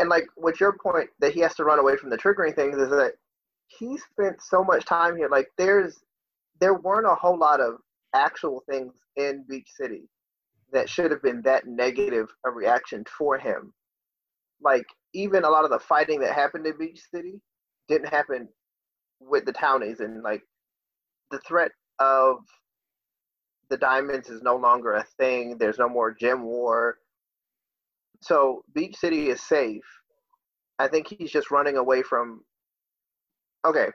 and 0.00 0.08
like 0.08 0.26
with 0.36 0.58
your 0.58 0.72
point 0.82 1.10
that 1.20 1.32
he 1.32 1.40
has 1.40 1.54
to 1.56 1.64
run 1.64 1.78
away 1.78 1.96
from 1.96 2.10
the 2.10 2.16
triggering 2.18 2.56
things 2.56 2.76
is 2.78 2.88
that 2.88 3.12
he 3.68 3.96
spent 3.98 4.42
so 4.42 4.64
much 4.64 4.84
time 4.86 5.16
here. 5.16 5.28
Like 5.28 5.48
there's 5.58 6.00
there 6.60 6.74
weren't 6.74 7.06
a 7.06 7.14
whole 7.14 7.38
lot 7.38 7.60
of 7.60 7.76
actual 8.14 8.62
things 8.68 8.92
in 9.16 9.44
Beach 9.48 9.68
City 9.78 10.08
that 10.72 10.88
should 10.88 11.10
have 11.10 11.22
been 11.22 11.42
that 11.42 11.66
negative 11.66 12.28
a 12.46 12.50
reaction 12.50 13.04
for 13.16 13.38
him. 13.38 13.72
Like 14.62 14.86
even 15.14 15.44
a 15.44 15.50
lot 15.50 15.64
of 15.64 15.70
the 15.70 15.78
fighting 15.78 16.20
that 16.20 16.34
happened 16.34 16.66
in 16.66 16.78
Beach 16.78 17.00
City 17.12 17.40
didn't 17.88 18.08
happen 18.08 18.48
with 19.20 19.44
the 19.44 19.52
townies 19.52 20.00
and 20.00 20.22
like 20.22 20.42
the 21.30 21.38
threat 21.40 21.72
of 21.98 22.38
the 23.68 23.76
diamonds 23.76 24.28
is 24.28 24.42
no 24.42 24.56
longer 24.56 24.94
a 24.94 25.04
thing. 25.18 25.56
There's 25.58 25.78
no 25.78 25.88
more 25.88 26.12
gem 26.12 26.42
war. 26.42 26.98
So 28.20 28.64
Beach 28.74 28.96
City 28.96 29.28
is 29.28 29.42
safe. 29.42 29.84
I 30.78 30.88
think 30.88 31.08
he's 31.08 31.30
just 31.30 31.50
running 31.50 31.76
away 31.76 32.02
from. 32.02 32.42
Okay, 33.66 33.88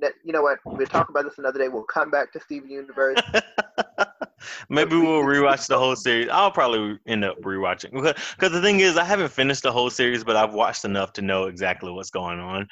that, 0.00 0.12
you 0.24 0.32
know 0.32 0.42
what? 0.42 0.58
We'll 0.64 0.86
talk 0.86 1.08
about 1.08 1.24
this 1.24 1.38
another 1.38 1.58
day. 1.58 1.68
We'll 1.68 1.84
come 1.84 2.10
back 2.10 2.32
to 2.32 2.40
Steven 2.40 2.70
Universe. 2.70 3.18
Maybe 4.68 4.96
we'll 4.96 5.22
rewatch 5.22 5.66
the 5.66 5.78
whole 5.78 5.96
series. 5.96 6.28
I'll 6.30 6.50
probably 6.50 6.98
end 7.06 7.24
up 7.24 7.40
rewatching 7.40 7.92
because 8.36 8.52
the 8.52 8.60
thing 8.62 8.80
is, 8.80 8.96
I 8.96 9.04
haven't 9.04 9.30
finished 9.30 9.62
the 9.62 9.72
whole 9.72 9.90
series, 9.90 10.24
but 10.24 10.36
I've 10.36 10.54
watched 10.54 10.84
enough 10.84 11.12
to 11.14 11.22
know 11.22 11.44
exactly 11.44 11.90
what's 11.90 12.10
going 12.10 12.38
on. 12.38 12.68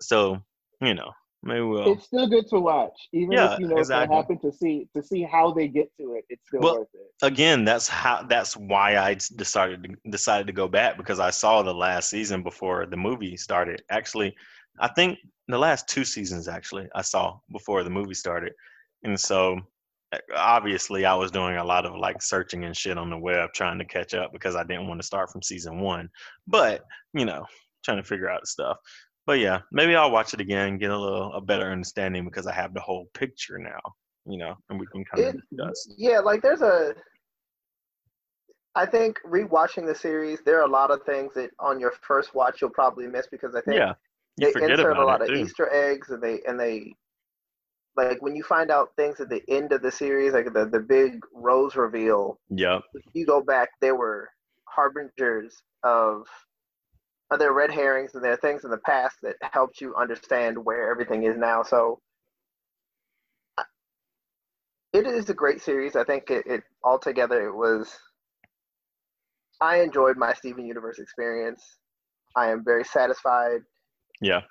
So 0.00 0.40
you 0.80 0.94
know, 0.94 1.12
maybe 1.42 1.62
we'll. 1.62 1.92
it's 1.92 2.04
still 2.06 2.28
good 2.28 2.46
to 2.48 2.60
watch, 2.60 3.08
even 3.12 3.34
Yeah, 3.34 3.52
if 3.54 3.58
you 3.58 3.66
know 3.68 3.76
what's 3.76 3.88
exactly. 3.88 4.08
gonna 4.08 4.20
happen. 4.22 4.38
To 4.40 4.52
see 4.52 4.88
to 4.94 5.02
see 5.02 5.22
how 5.22 5.52
they 5.52 5.68
get 5.68 5.90
to 5.98 6.14
it, 6.14 6.24
it's 6.28 6.46
still 6.48 6.60
Well, 6.62 6.78
worth 6.80 6.88
it. 6.94 7.26
Again, 7.26 7.64
that's 7.64 7.86
how. 7.88 8.22
That's 8.22 8.56
why 8.56 8.96
I 8.96 9.14
decided 9.36 9.82
to 9.84 10.10
decided 10.10 10.46
to 10.46 10.52
go 10.52 10.68
back 10.68 10.96
because 10.96 11.20
I 11.20 11.30
saw 11.30 11.62
the 11.62 11.74
last 11.74 12.10
season 12.10 12.42
before 12.42 12.86
the 12.86 12.96
movie 12.96 13.36
started. 13.36 13.82
Actually, 13.90 14.34
I 14.78 14.88
think 14.88 15.18
the 15.48 15.58
last 15.58 15.88
two 15.88 16.04
seasons 16.04 16.48
actually 16.48 16.88
I 16.94 17.02
saw 17.02 17.38
before 17.50 17.82
the 17.82 17.90
movie 17.90 18.14
started, 18.14 18.52
and 19.02 19.18
so 19.18 19.60
uh, 20.12 20.18
obviously 20.36 21.04
I 21.04 21.14
was 21.14 21.30
doing 21.30 21.56
a 21.56 21.64
lot 21.64 21.86
of 21.86 21.96
like 21.96 22.22
searching 22.22 22.64
and 22.64 22.76
shit 22.76 22.98
on 22.98 23.10
the 23.10 23.18
web 23.18 23.50
trying 23.54 23.78
to 23.78 23.84
catch 23.84 24.14
up 24.14 24.32
because 24.32 24.56
I 24.56 24.64
didn't 24.64 24.88
want 24.88 25.00
to 25.00 25.06
start 25.06 25.30
from 25.30 25.42
season 25.42 25.80
one. 25.80 26.08
But 26.46 26.84
you 27.14 27.24
know, 27.24 27.46
trying 27.84 27.98
to 27.98 28.04
figure 28.04 28.28
out 28.28 28.46
stuff. 28.46 28.76
But 29.26 29.38
yeah, 29.38 29.60
maybe 29.70 29.94
I'll 29.94 30.10
watch 30.10 30.34
it 30.34 30.40
again, 30.40 30.78
get 30.78 30.90
a 30.90 30.98
little 30.98 31.32
a 31.34 31.40
better 31.40 31.70
understanding 31.70 32.24
because 32.24 32.46
I 32.46 32.52
have 32.52 32.74
the 32.74 32.80
whole 32.80 33.06
picture 33.14 33.58
now. 33.58 33.80
You 34.26 34.38
know, 34.38 34.54
and 34.68 34.78
we 34.78 34.86
can 34.86 35.04
kind 35.04 35.24
of 35.24 35.40
discuss. 35.50 35.94
yeah, 35.96 36.18
like 36.18 36.42
there's 36.42 36.62
a. 36.62 36.94
I 38.76 38.86
think 38.86 39.18
rewatching 39.26 39.86
the 39.86 39.94
series, 39.94 40.38
there 40.44 40.60
are 40.60 40.64
a 40.64 40.70
lot 40.70 40.92
of 40.92 41.02
things 41.02 41.34
that 41.34 41.50
on 41.58 41.80
your 41.80 41.92
first 42.02 42.34
watch 42.34 42.60
you'll 42.60 42.70
probably 42.70 43.06
miss 43.08 43.26
because 43.26 43.56
I 43.56 43.60
think 43.62 43.78
Yeah, 43.78 43.94
you 44.36 44.46
they 44.46 44.52
forget 44.52 44.70
insert 44.70 44.92
about 44.92 45.02
a 45.02 45.06
lot 45.06 45.22
of 45.22 45.28
too. 45.28 45.34
Easter 45.34 45.72
eggs, 45.72 46.10
and 46.10 46.22
they 46.22 46.40
and 46.46 46.58
they 46.58 46.94
like 47.96 48.22
when 48.22 48.36
you 48.36 48.42
find 48.42 48.70
out 48.70 48.90
things 48.96 49.20
at 49.20 49.28
the 49.28 49.42
end 49.48 49.72
of 49.72 49.82
the 49.82 49.90
series, 49.90 50.32
like 50.32 50.52
the 50.52 50.66
the 50.66 50.80
big 50.80 51.20
rose 51.34 51.76
reveal. 51.76 52.38
Yeah. 52.48 52.80
If 52.94 53.02
you 53.14 53.26
go 53.26 53.42
back, 53.42 53.70
there 53.80 53.96
were 53.96 54.28
harbingers 54.64 55.54
of. 55.82 56.26
Are 57.32 57.38
there 57.38 57.52
red 57.52 57.70
herrings 57.70 58.16
and 58.16 58.24
there 58.24 58.32
are 58.32 58.36
things 58.38 58.64
in 58.64 58.72
the 58.72 58.78
past 58.78 59.14
that 59.22 59.36
helped 59.40 59.80
you 59.80 59.94
understand 59.94 60.58
where 60.58 60.90
everything 60.90 61.22
is 61.22 61.36
now? 61.36 61.62
So 61.62 62.00
it 64.92 65.06
is 65.06 65.30
a 65.30 65.34
great 65.34 65.60
series. 65.62 65.96
I 65.96 66.04
think 66.04 66.30
it, 66.30 66.44
it 66.46 66.62
altogether 66.82 67.46
it 67.46 67.54
was. 67.54 67.96
I 69.60 69.80
enjoyed 69.80 70.16
my 70.16 70.32
Steven 70.32 70.64
Universe 70.64 70.98
experience. 70.98 71.78
I 72.34 72.50
am 72.50 72.64
very 72.64 72.84
satisfied. 72.84 73.60
Yeah. 74.20 74.42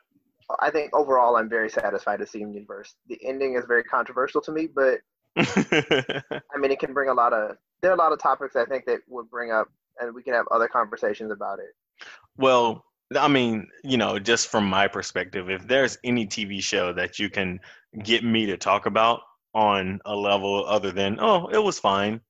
I 0.60 0.72
think 0.72 0.96
overall, 0.96 1.36
I'm 1.36 1.50
very 1.50 1.70
satisfied 1.70 2.20
with 2.20 2.30
Steven 2.30 2.54
Universe. 2.54 2.96
The 3.08 3.20
ending 3.24 3.56
is 3.56 3.66
very 3.68 3.84
controversial 3.84 4.42
to 4.42 4.52
me, 4.52 4.68
but 4.68 5.00
I 5.38 6.58
mean, 6.58 6.72
it 6.72 6.80
can 6.80 6.94
bring 6.94 7.10
a 7.10 7.14
lot 7.14 7.34
of. 7.34 7.56
There 7.82 7.92
are 7.92 7.94
a 7.94 7.98
lot 7.98 8.12
of 8.12 8.20
topics 8.20 8.56
I 8.56 8.66
think 8.66 8.86
that 8.86 9.00
would 9.08 9.30
bring 9.30 9.52
up, 9.52 9.68
and 10.00 10.14
we 10.14 10.24
can 10.24 10.34
have 10.34 10.48
other 10.52 10.68
conversations 10.68 11.32
about 11.32 11.60
it. 11.60 12.06
well, 12.38 12.84
I 13.18 13.28
mean, 13.28 13.68
you 13.84 13.98
know, 13.98 14.20
just 14.20 14.48
from 14.48 14.66
my 14.66 14.88
perspective, 14.88 15.50
if 15.50 15.68
there's 15.68 15.98
any 16.04 16.28
TV 16.28 16.62
show 16.62 16.94
that 16.94 17.20
you 17.20 17.30
can 17.30 17.60
get 18.04 18.24
me 18.24 18.46
to 18.48 18.58
talk 18.58 18.86
about 18.86 19.22
on 19.56 20.00
a 20.06 20.16
level 20.16 20.66
other 20.68 20.92
than, 20.92 21.20
oh, 21.20 21.48
it 21.48 21.58
was 21.58 21.80
fine, 21.80 22.22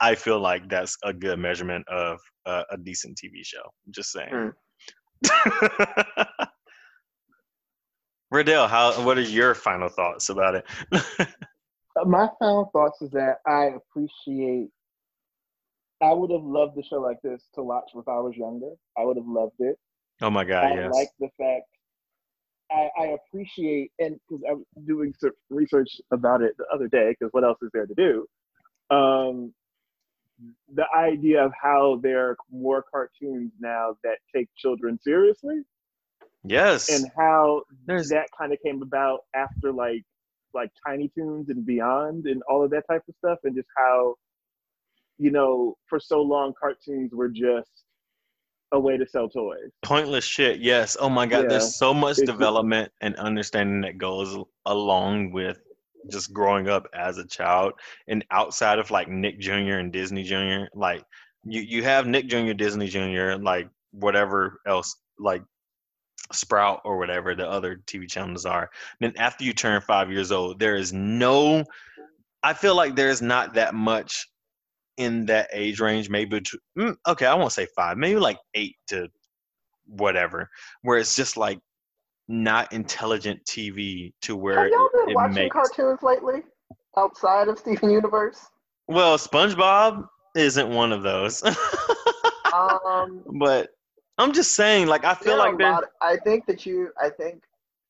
I 0.00 0.14
feel 0.14 0.38
like 0.40 0.68
that's 0.68 0.96
a 1.04 1.12
good 1.12 1.38
measurement 1.38 1.86
of 1.88 2.18
a, 2.46 2.64
a 2.70 2.76
decent 2.78 3.18
TV 3.18 3.44
show. 3.44 3.62
Just 3.90 4.12
saying. 4.12 4.52
Hmm. 5.26 6.44
Riddell, 8.30 8.68
how? 8.68 9.04
What 9.04 9.18
are 9.18 9.22
your 9.22 9.54
final 9.54 9.88
thoughts 9.88 10.28
about 10.28 10.54
it? 10.54 10.66
My 12.04 12.28
final 12.38 12.70
thoughts 12.72 13.02
is 13.02 13.10
that 13.10 13.38
I 13.46 13.70
appreciate. 13.76 14.68
I 16.02 16.12
would 16.12 16.30
have 16.30 16.42
loved 16.42 16.78
a 16.78 16.82
show 16.82 17.00
like 17.00 17.20
this 17.22 17.42
to 17.56 17.62
watch 17.62 17.90
if 17.94 18.08
I 18.08 18.20
was 18.20 18.34
younger. 18.36 18.70
I 18.96 19.04
would 19.04 19.16
have 19.16 19.26
loved 19.26 19.56
it. 19.58 19.76
oh 20.22 20.30
my 20.30 20.44
God, 20.44 20.64
I 20.64 20.74
yes. 20.74 20.92
like 20.92 21.08
the 21.18 21.28
fact. 21.38 21.66
I, 22.72 22.88
I 22.96 23.16
appreciate 23.16 23.90
and 23.98 24.20
because 24.28 24.44
I'm 24.48 24.64
doing 24.86 25.12
some 25.18 25.32
research 25.50 25.88
about 26.12 26.40
it 26.40 26.52
the 26.56 26.66
other 26.72 26.86
day. 26.86 27.16
Because 27.18 27.32
what 27.32 27.42
else 27.42 27.58
is 27.62 27.70
there 27.74 27.86
to 27.86 27.94
do? 27.94 28.26
Um, 28.94 29.52
the 30.72 30.84
idea 30.96 31.44
of 31.44 31.52
how 31.60 32.00
there 32.02 32.30
are 32.30 32.36
more 32.50 32.84
cartoons 32.90 33.52
now 33.60 33.96
that 34.04 34.18
take 34.34 34.48
children 34.56 34.98
seriously, 35.02 35.62
yes. 36.44 36.88
and 36.90 37.10
how 37.16 37.62
There's 37.86 38.08
that 38.10 38.26
kind 38.36 38.52
of 38.52 38.58
came 38.64 38.82
about 38.82 39.20
after 39.34 39.72
like 39.72 40.02
like 40.52 40.70
Tiny 40.86 41.08
Toons 41.16 41.48
and 41.48 41.64
Beyond 41.64 42.26
and 42.26 42.42
all 42.48 42.64
of 42.64 42.70
that 42.72 42.84
type 42.90 43.02
of 43.08 43.14
stuff, 43.18 43.38
and 43.44 43.54
just 43.54 43.68
how 43.76 44.16
you 45.18 45.30
know 45.30 45.76
for 45.86 46.00
so 46.00 46.20
long 46.22 46.52
cartoons 46.58 47.12
were 47.12 47.28
just 47.28 47.70
a 48.72 48.78
way 48.78 48.96
to 48.96 49.06
sell 49.06 49.28
toys. 49.28 49.70
pointless 49.82 50.24
shit. 50.24 50.60
Yes. 50.60 50.96
Oh 51.00 51.08
my 51.08 51.26
God. 51.26 51.42
Yeah. 51.42 51.48
There's 51.48 51.76
so 51.76 51.92
much 51.92 52.18
It's- 52.18 52.26
development 52.26 52.92
and 53.00 53.16
understanding 53.16 53.80
that 53.82 53.98
goes 53.98 54.36
along 54.66 55.32
with 55.32 55.58
just 56.10 56.32
growing 56.32 56.68
up 56.68 56.86
as 56.94 57.18
a 57.18 57.26
child 57.26 57.72
and 58.08 58.24
outside 58.30 58.78
of 58.78 58.90
like 58.90 59.08
Nick 59.08 59.38
Jr. 59.38 59.78
and 59.78 59.92
Disney 59.92 60.22
Jr. 60.22 60.64
Like 60.72 61.04
you, 61.44 61.60
you 61.60 61.82
have 61.82 62.06
Nick 62.06 62.26
Jr., 62.28 62.52
Disney 62.52 62.86
Jr., 62.88 63.32
like 63.40 63.68
whatever 63.92 64.60
else, 64.66 64.96
like 65.18 65.42
Sprout 66.32 66.80
or 66.84 66.98
whatever 66.98 67.34
the 67.34 67.48
other 67.48 67.80
TV 67.86 68.08
channels 68.08 68.46
are. 68.46 68.70
Then 69.00 69.12
after 69.18 69.44
you 69.44 69.52
turn 69.52 69.80
five 69.80 70.10
years 70.10 70.32
old, 70.32 70.58
there 70.58 70.76
is 70.76 70.92
no, 70.92 71.64
I 72.42 72.52
feel 72.54 72.74
like 72.76 72.94
there's 72.96 73.20
not 73.22 73.54
that 73.54 73.74
much 73.74 74.28
in 74.96 75.26
that 75.26 75.48
age 75.52 75.80
range, 75.80 76.10
maybe, 76.10 76.40
to, 76.40 76.58
mm, 76.78 76.96
okay, 77.08 77.26
I 77.26 77.34
won't 77.34 77.52
say 77.52 77.66
five, 77.74 77.96
maybe 77.96 78.20
like 78.20 78.38
eight 78.54 78.76
to 78.88 79.08
whatever, 79.86 80.50
where 80.82 80.98
it's 80.98 81.16
just 81.16 81.36
like 81.36 81.58
not 82.28 82.72
intelligent 82.72 83.44
TV 83.44 84.12
to 84.22 84.36
where 84.36 84.62
Have 84.62 84.70
y'all 84.70 84.86
it, 84.86 84.92
been 84.92 85.10
it 85.10 85.14
watching 85.14 85.34
makes. 85.34 85.52
cartoons 85.52 86.02
lately 86.02 86.42
outside 86.96 87.48
of 87.48 87.58
Steven 87.58 87.90
Universe? 87.90 88.46
Well, 88.88 89.16
SpongeBob 89.18 90.06
isn't 90.36 90.68
one 90.68 90.92
of 90.92 91.02
those, 91.02 91.42
Um, 92.52 93.22
but 93.38 93.70
I'm 94.20 94.32
just 94.32 94.54
saying, 94.54 94.86
like 94.86 95.04
I 95.04 95.14
feel 95.14 95.38
like 95.38 95.58
lot. 95.58 95.84
I 96.02 96.16
think 96.16 96.46
that 96.46 96.66
you. 96.66 96.90
I 97.00 97.10
think 97.10 97.42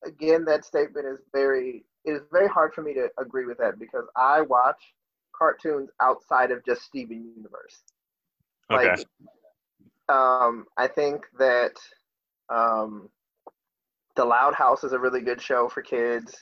again 0.05 0.45
that 0.45 0.65
statement 0.65 1.05
is 1.07 1.19
very. 1.33 1.83
It 2.03 2.13
is 2.13 2.21
very 2.31 2.47
hard 2.47 2.73
for 2.73 2.81
me 2.81 2.93
to 2.95 3.09
agree 3.19 3.45
with 3.45 3.59
that 3.59 3.77
because 3.77 4.05
I 4.15 4.41
watch 4.41 4.81
cartoons 5.35 5.89
outside 6.01 6.51
of 6.51 6.65
just 6.65 6.81
Steven 6.81 7.31
Universe. 7.35 7.83
okay. 8.71 8.89
Like, 8.89 9.05
um, 10.09 10.65
I 10.77 10.87
think 10.87 11.25
that 11.37 11.73
um, 12.49 13.09
The 14.15 14.25
Loud 14.25 14.55
House 14.55 14.83
is 14.83 14.93
a 14.93 14.99
really 14.99 15.21
good 15.21 15.41
show 15.41 15.69
for 15.69 15.81
kids. 15.81 16.35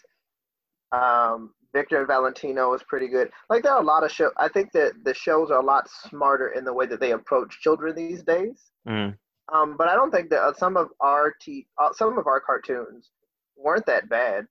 Um, 0.92 1.52
Victor 1.74 2.00
and 2.00 2.08
Valentino 2.08 2.74
is 2.74 2.82
pretty 2.84 3.08
good. 3.08 3.30
Like 3.50 3.64
there 3.64 3.74
are 3.74 3.82
a 3.82 3.86
lot 3.86 4.04
of 4.04 4.12
shows. 4.12 4.32
I 4.38 4.48
think 4.48 4.72
that 4.74 4.94
the 5.04 5.14
shows 5.14 5.52
are 5.52 5.60
a 5.60 5.66
lot 5.66 5.88
smarter 6.10 6.50
in 6.50 6.64
the 6.64 6.74
way 6.74 6.86
that 6.88 7.00
they 7.00 7.12
approach 7.12 7.60
children 7.62 7.96
these 7.96 8.24
days. 8.24 8.72
Mm. 8.88 9.16
Um, 9.54 9.76
but 9.78 9.88
I 9.88 9.96
don't 9.96 10.12
think 10.12 10.30
that 10.30 10.42
uh, 10.42 10.54
some 10.54 10.78
of 10.78 10.90
our 11.00 11.34
t- 11.42 11.68
uh, 11.82 11.90
some 11.94 12.18
of 12.18 12.28
our 12.28 12.40
cartoons 12.40 13.10
weren't 13.56 13.86
that 13.88 14.10
bad. 14.10 14.46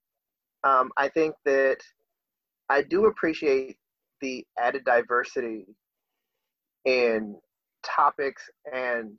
Um, 0.64 0.90
I 0.96 1.08
think 1.08 1.34
that 1.44 1.78
I 2.68 2.82
do 2.82 3.06
appreciate 3.06 3.76
the 4.20 4.44
added 4.58 4.84
diversity 4.84 5.66
in 6.84 7.36
topics 7.84 8.42
and 8.72 9.18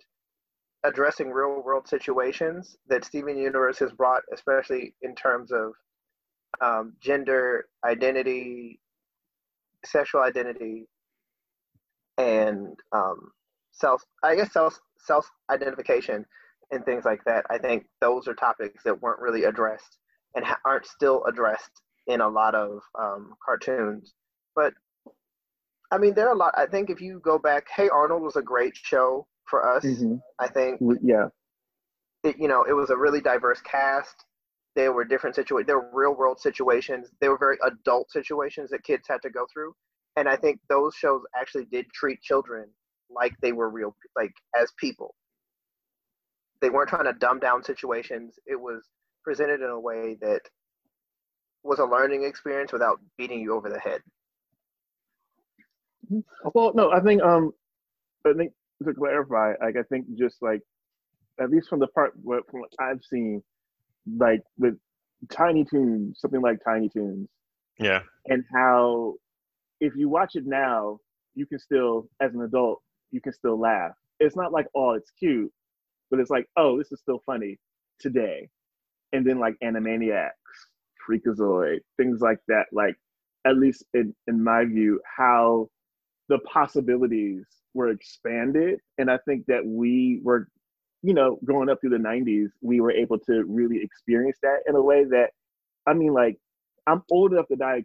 addressing 0.84 1.30
real 1.30 1.62
world 1.64 1.88
situations 1.88 2.78
that 2.88 3.06
Steven 3.06 3.38
Universe 3.38 3.80
has 3.80 3.92
brought, 3.92 4.24
especially 4.34 4.94
in 5.02 5.16
terms 5.16 5.52
of 5.52 5.74
um, 6.62 6.94
gender 7.02 7.68
identity, 7.86 8.80
sexual 9.86 10.22
identity, 10.22 10.86
and 12.18 12.78
um, 12.92 13.32
self. 13.80 14.04
I 14.24 14.36
guess 14.36 14.52
self 14.54 14.80
self 14.98 15.30
identification 15.50 16.26
and 16.72 16.86
things 16.86 17.06
like 17.06 17.24
that. 17.26 17.46
I 17.50 17.58
think 17.58 17.86
those 18.02 18.28
are 18.28 18.34
topics 18.36 18.84
that 18.84 19.02
weren't 19.02 19.20
really 19.22 19.46
addressed 19.46 19.98
and 20.36 20.46
ha- 20.46 20.60
aren't 20.66 20.86
still 20.86 21.24
addressed 21.26 21.72
in 22.08 22.22
a 22.22 22.28
lot 22.28 22.56
of 22.56 22.82
um, 23.00 23.34
cartoons. 23.44 24.14
But 24.56 24.74
I 25.92 25.98
mean, 25.98 26.14
there 26.14 26.28
are 26.28 26.34
a 26.34 26.38
lot. 26.38 26.54
I 26.58 26.68
think 26.68 26.90
if 26.90 27.02
you 27.02 27.20
go 27.24 27.40
back, 27.40 27.68
Hey 27.76 27.90
Arnold 27.90 28.22
was 28.22 28.36
a 28.36 28.42
great 28.42 28.76
show 28.76 29.26
for 29.50 29.68
us. 29.68 29.84
Mhm. 29.86 30.22
I 30.38 30.48
think 30.48 30.80
Yeah. 31.02 31.30
it, 32.24 32.38
you 32.38 32.48
know, 32.48 32.64
it 32.64 32.74
was 32.74 32.90
a 32.92 32.98
really 32.98 33.22
diverse 33.22 33.62
cast. 33.62 34.26
There 34.76 34.94
were 34.94 35.04
different 35.04 35.36
situations. 35.36 35.68
There 35.68 35.80
were 35.80 35.90
real 35.94 36.16
world 36.16 36.40
situations. 36.40 37.10
They 37.20 37.30
were 37.30 37.38
very 37.38 37.58
adult 37.64 38.12
situations 38.12 38.70
that 38.70 38.84
kids 38.84 39.08
had 39.08 39.22
to 39.24 39.30
go 39.32 39.48
through. 39.52 39.74
And 40.16 40.30
I 40.30 40.36
think 40.36 40.60
those 40.70 40.94
shows 40.96 41.22
actually 41.36 41.66
did 41.66 41.88
treat 41.94 42.22
children 42.22 42.70
like 43.10 43.34
they 43.42 43.52
were 43.52 43.70
real, 43.70 43.96
like 44.16 44.34
as 44.60 44.72
people. 44.80 45.16
They 46.62 46.70
weren't 46.70 46.90
trying 46.90 47.06
to 47.06 47.14
dumb 47.14 47.40
down 47.40 47.64
situations. 47.64 48.36
It 48.46 48.60
was 48.60 48.84
presented 49.24 49.62
in 49.62 49.70
a 49.70 49.80
way 49.80 50.18
that 50.22 50.42
was 51.64 51.80
a 51.80 51.86
learning 51.86 52.24
experience 52.24 52.72
without 52.74 53.00
beating 53.18 53.40
you 53.42 53.54
over 53.54 53.70
the 53.70 53.80
head. 53.80 54.02
Well, 56.54 56.72
no, 56.74 56.92
I 56.92 57.02
think 57.02 57.22
um, 57.22 57.52
I 58.26 58.34
think 58.34 58.54
to 58.84 58.94
clarify, 58.94 59.54
like 59.62 59.76
I 59.78 59.84
think 59.84 60.06
just 60.18 60.38
like 60.42 60.62
at 61.40 61.50
least 61.50 61.70
from 61.70 61.80
the 61.80 61.88
part 61.88 62.14
what 62.22 62.50
from 62.50 62.62
what 62.62 62.72
I've 62.80 63.02
seen, 63.04 63.44
like 64.18 64.42
with 64.58 64.76
Tiny 65.32 65.66
Toons, 65.66 66.20
something 66.20 66.42
like 66.42 66.58
Tiny 66.66 66.90
Toons, 66.90 67.28
Yeah. 67.80 68.02
and 68.26 68.44
how 68.54 69.16
if 69.80 69.96
you 69.96 70.10
watch 70.10 70.36
it 70.36 70.46
now, 70.46 71.00
you 71.36 71.46
can 71.46 71.60
still, 71.60 72.10
as 72.22 72.34
an 72.34 72.42
adult, 72.42 72.82
you 73.12 73.22
can 73.22 73.34
still 73.34 73.60
laugh. 73.60 73.92
It's 74.20 74.36
not 74.36 74.52
like 74.52 74.68
oh, 74.76 74.92
it's 74.92 75.12
cute, 75.12 75.52
but 76.12 76.20
it's 76.20 76.30
like 76.32 76.48
oh, 76.58 76.78
this 76.78 76.92
is 76.92 77.00
still 77.00 77.22
funny 77.26 77.58
today. 78.00 78.50
And 79.14 79.26
then 79.26 79.40
like 79.40 79.56
Animaniacs, 79.64 80.30
Freakazoid, 81.08 81.80
things 81.98 82.22
like 82.22 82.40
that. 82.48 82.68
Like 82.72 82.96
at 83.46 83.58
least 83.58 83.84
in 83.94 84.16
in 84.28 84.44
my 84.44 84.66
view, 84.66 85.02
how 85.18 85.70
the 86.30 86.40
possibilities 86.40 87.46
were 87.74 87.90
expanded, 87.90 88.80
and 88.98 89.10
I 89.10 89.18
think 89.28 89.46
that 89.48 89.66
we 89.66 90.20
were, 90.24 90.48
you 91.02 91.14
know, 91.14 91.40
growing 91.46 91.70
up 91.70 91.80
through 91.82 91.92
the 91.92 91.98
'90s, 91.98 92.50
we 92.62 92.82
were 92.82 92.92
able 92.92 93.20
to 93.20 93.44
really 93.46 93.82
experience 93.82 94.38
that 94.44 94.60
in 94.68 94.76
a 94.76 94.82
way 94.82 95.06
that, 95.06 95.32
I 95.88 95.94
mean, 95.94 96.14
like 96.14 96.38
I'm 96.88 97.04
old 97.12 97.34
enough 97.34 97.48
that 97.50 97.62
I 97.62 97.84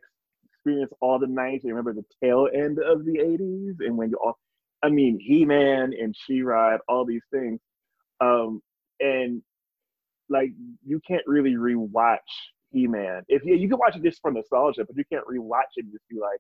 experienced 0.53 0.95
all 1.01 1.19
the 1.19 1.27
'90s. 1.27 1.65
I 1.65 1.69
remember 1.69 1.95
the 1.95 2.05
tail 2.23 2.49
end 2.53 2.79
of 2.79 3.05
the 3.05 3.19
'80s, 3.19 3.77
and 3.81 3.97
when 3.97 4.11
you 4.11 4.19
all, 4.23 4.39
I 4.85 4.91
mean, 4.91 5.19
He-Man 5.19 5.95
and 5.99 6.15
She-Ra, 6.15 6.77
all 6.89 7.07
these 7.07 7.25
things, 7.33 7.59
um, 8.21 8.61
and 9.01 9.41
like 10.29 10.51
you 10.87 11.01
can't 11.09 11.23
really 11.27 11.55
rewatch 11.55 12.19
He-Man. 12.71 13.23
If 13.29 13.45
you 13.47 13.55
you 13.55 13.69
can 13.69 13.79
watch 13.79 13.97
it 13.97 14.03
just 14.03 14.21
for 14.21 14.31
nostalgia, 14.31 14.85
but 14.85 14.95
you 14.97 15.05
can't 15.11 15.27
rewatch 15.27 15.73
it 15.77 15.85
and 15.85 15.93
just 15.93 16.07
be 16.11 16.19
like, 16.21 16.39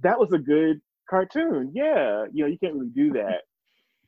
that 0.00 0.18
was 0.18 0.32
a 0.32 0.38
good 0.38 0.78
cartoon. 1.08 1.72
Yeah, 1.74 2.26
you 2.32 2.44
know, 2.44 2.50
you 2.50 2.58
can't 2.58 2.74
really 2.74 2.90
do 2.94 3.12
that. 3.14 3.40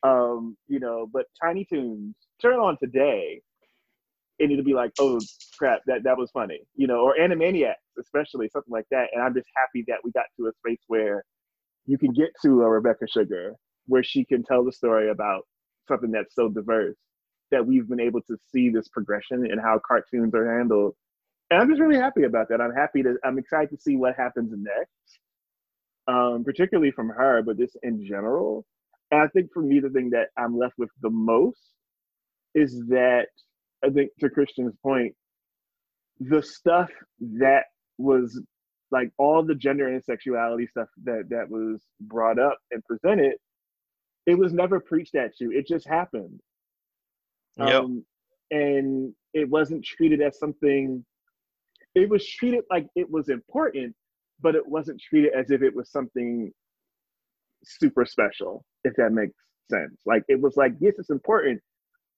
Um, 0.06 0.56
you 0.68 0.78
know, 0.78 1.08
but 1.10 1.24
Tiny 1.42 1.64
Toons, 1.64 2.14
turn 2.42 2.58
on 2.58 2.76
today, 2.78 3.40
and 4.38 4.52
it'll 4.52 4.64
be 4.64 4.74
like, 4.74 4.92
oh 5.00 5.18
crap, 5.58 5.80
that 5.86 6.02
that 6.04 6.18
was 6.18 6.30
funny. 6.30 6.60
You 6.74 6.88
know, 6.88 7.00
or 7.00 7.16
Animaniacs, 7.18 7.74
especially 7.98 8.50
something 8.50 8.72
like 8.72 8.86
that. 8.90 9.08
And 9.14 9.22
I'm 9.22 9.32
just 9.32 9.48
happy 9.56 9.82
that 9.88 10.00
we 10.04 10.12
got 10.12 10.26
to 10.38 10.48
a 10.48 10.52
space 10.60 10.82
where 10.88 11.24
you 11.86 11.98
can 11.98 12.12
get 12.12 12.30
to 12.42 12.62
a 12.62 12.70
Rebecca 12.70 13.06
Sugar, 13.08 13.54
where 13.86 14.02
she 14.02 14.24
can 14.24 14.42
tell 14.42 14.64
the 14.64 14.72
story 14.72 15.10
about 15.10 15.46
something 15.88 16.10
that's 16.10 16.34
so 16.34 16.48
diverse 16.48 16.96
that 17.50 17.64
we've 17.64 17.88
been 17.88 18.00
able 18.00 18.20
to 18.22 18.36
see 18.52 18.70
this 18.70 18.88
progression 18.88 19.46
and 19.50 19.60
how 19.60 19.80
cartoons 19.86 20.34
are 20.34 20.58
handled. 20.58 20.94
And 21.50 21.60
I'm 21.60 21.68
just 21.68 21.80
really 21.80 21.96
happy 21.96 22.24
about 22.24 22.48
that. 22.48 22.60
I'm 22.60 22.74
happy 22.74 23.02
to, 23.04 23.14
I'm 23.24 23.38
excited 23.38 23.70
to 23.70 23.80
see 23.80 23.96
what 23.96 24.16
happens 24.16 24.52
next, 24.52 25.20
um, 26.08 26.42
particularly 26.44 26.90
from 26.90 27.08
her, 27.10 27.42
but 27.42 27.56
just 27.56 27.76
in 27.84 28.04
general. 28.04 28.66
And 29.12 29.20
I 29.20 29.28
think 29.28 29.52
for 29.52 29.62
me, 29.62 29.78
the 29.78 29.90
thing 29.90 30.10
that 30.10 30.28
I'm 30.36 30.58
left 30.58 30.74
with 30.76 30.90
the 31.02 31.10
most 31.10 31.60
is 32.54 32.82
that 32.88 33.26
I 33.84 33.90
think 33.90 34.10
to 34.18 34.28
Christian's 34.28 34.74
point, 34.82 35.14
the 36.18 36.42
stuff 36.42 36.90
that 37.20 37.64
was 37.98 38.40
like 38.90 39.10
all 39.18 39.42
the 39.42 39.54
gender 39.54 39.88
and 39.88 40.02
sexuality 40.04 40.66
stuff 40.66 40.88
that 41.04 41.28
that 41.30 41.48
was 41.48 41.82
brought 42.00 42.38
up 42.38 42.58
and 42.70 42.84
presented, 42.84 43.34
it 44.26 44.38
was 44.38 44.52
never 44.52 44.80
preached 44.80 45.14
at 45.14 45.32
you. 45.40 45.50
It 45.50 45.66
just 45.66 45.86
happened. 45.86 46.40
Yep. 47.58 47.82
Um, 47.82 48.04
and 48.50 49.12
it 49.34 49.48
wasn't 49.48 49.84
treated 49.84 50.20
as 50.20 50.38
something 50.38 51.04
it 51.94 52.08
was 52.08 52.26
treated 52.26 52.62
like 52.70 52.86
it 52.94 53.10
was 53.10 53.28
important 53.28 53.94
but 54.40 54.54
it 54.54 54.66
wasn't 54.66 55.00
treated 55.00 55.32
as 55.32 55.50
if 55.50 55.62
it 55.62 55.74
was 55.74 55.90
something 55.90 56.52
super 57.64 58.04
special 58.04 58.64
if 58.84 58.94
that 58.96 59.12
makes 59.12 59.34
sense 59.70 60.00
like 60.06 60.22
it 60.28 60.40
was 60.40 60.56
like 60.56 60.72
yes 60.78 60.94
it's 60.98 61.10
important 61.10 61.60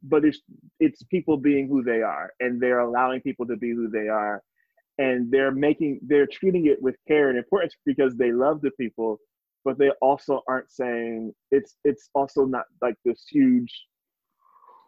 but 0.02 0.24
it's 0.24 0.40
it's 0.80 1.02
people 1.04 1.36
being 1.36 1.66
who 1.66 1.82
they 1.82 2.02
are 2.02 2.30
and 2.40 2.60
they're 2.60 2.80
allowing 2.80 3.20
people 3.20 3.46
to 3.46 3.56
be 3.56 3.70
who 3.70 3.88
they 3.88 4.08
are 4.08 4.42
and 4.98 5.30
they're 5.30 5.52
making 5.52 6.00
they're 6.06 6.26
treating 6.26 6.66
it 6.66 6.80
with 6.82 6.96
care 7.06 7.28
and 7.28 7.38
importance 7.38 7.74
because 7.86 8.16
they 8.16 8.32
love 8.32 8.60
the 8.60 8.70
people 8.72 9.18
but 9.64 9.78
they 9.78 9.90
also 10.00 10.42
aren't 10.48 10.70
saying 10.70 11.32
it's 11.50 11.76
it's 11.84 12.10
also 12.14 12.44
not 12.44 12.64
like 12.82 12.94
this 13.04 13.24
huge 13.30 13.72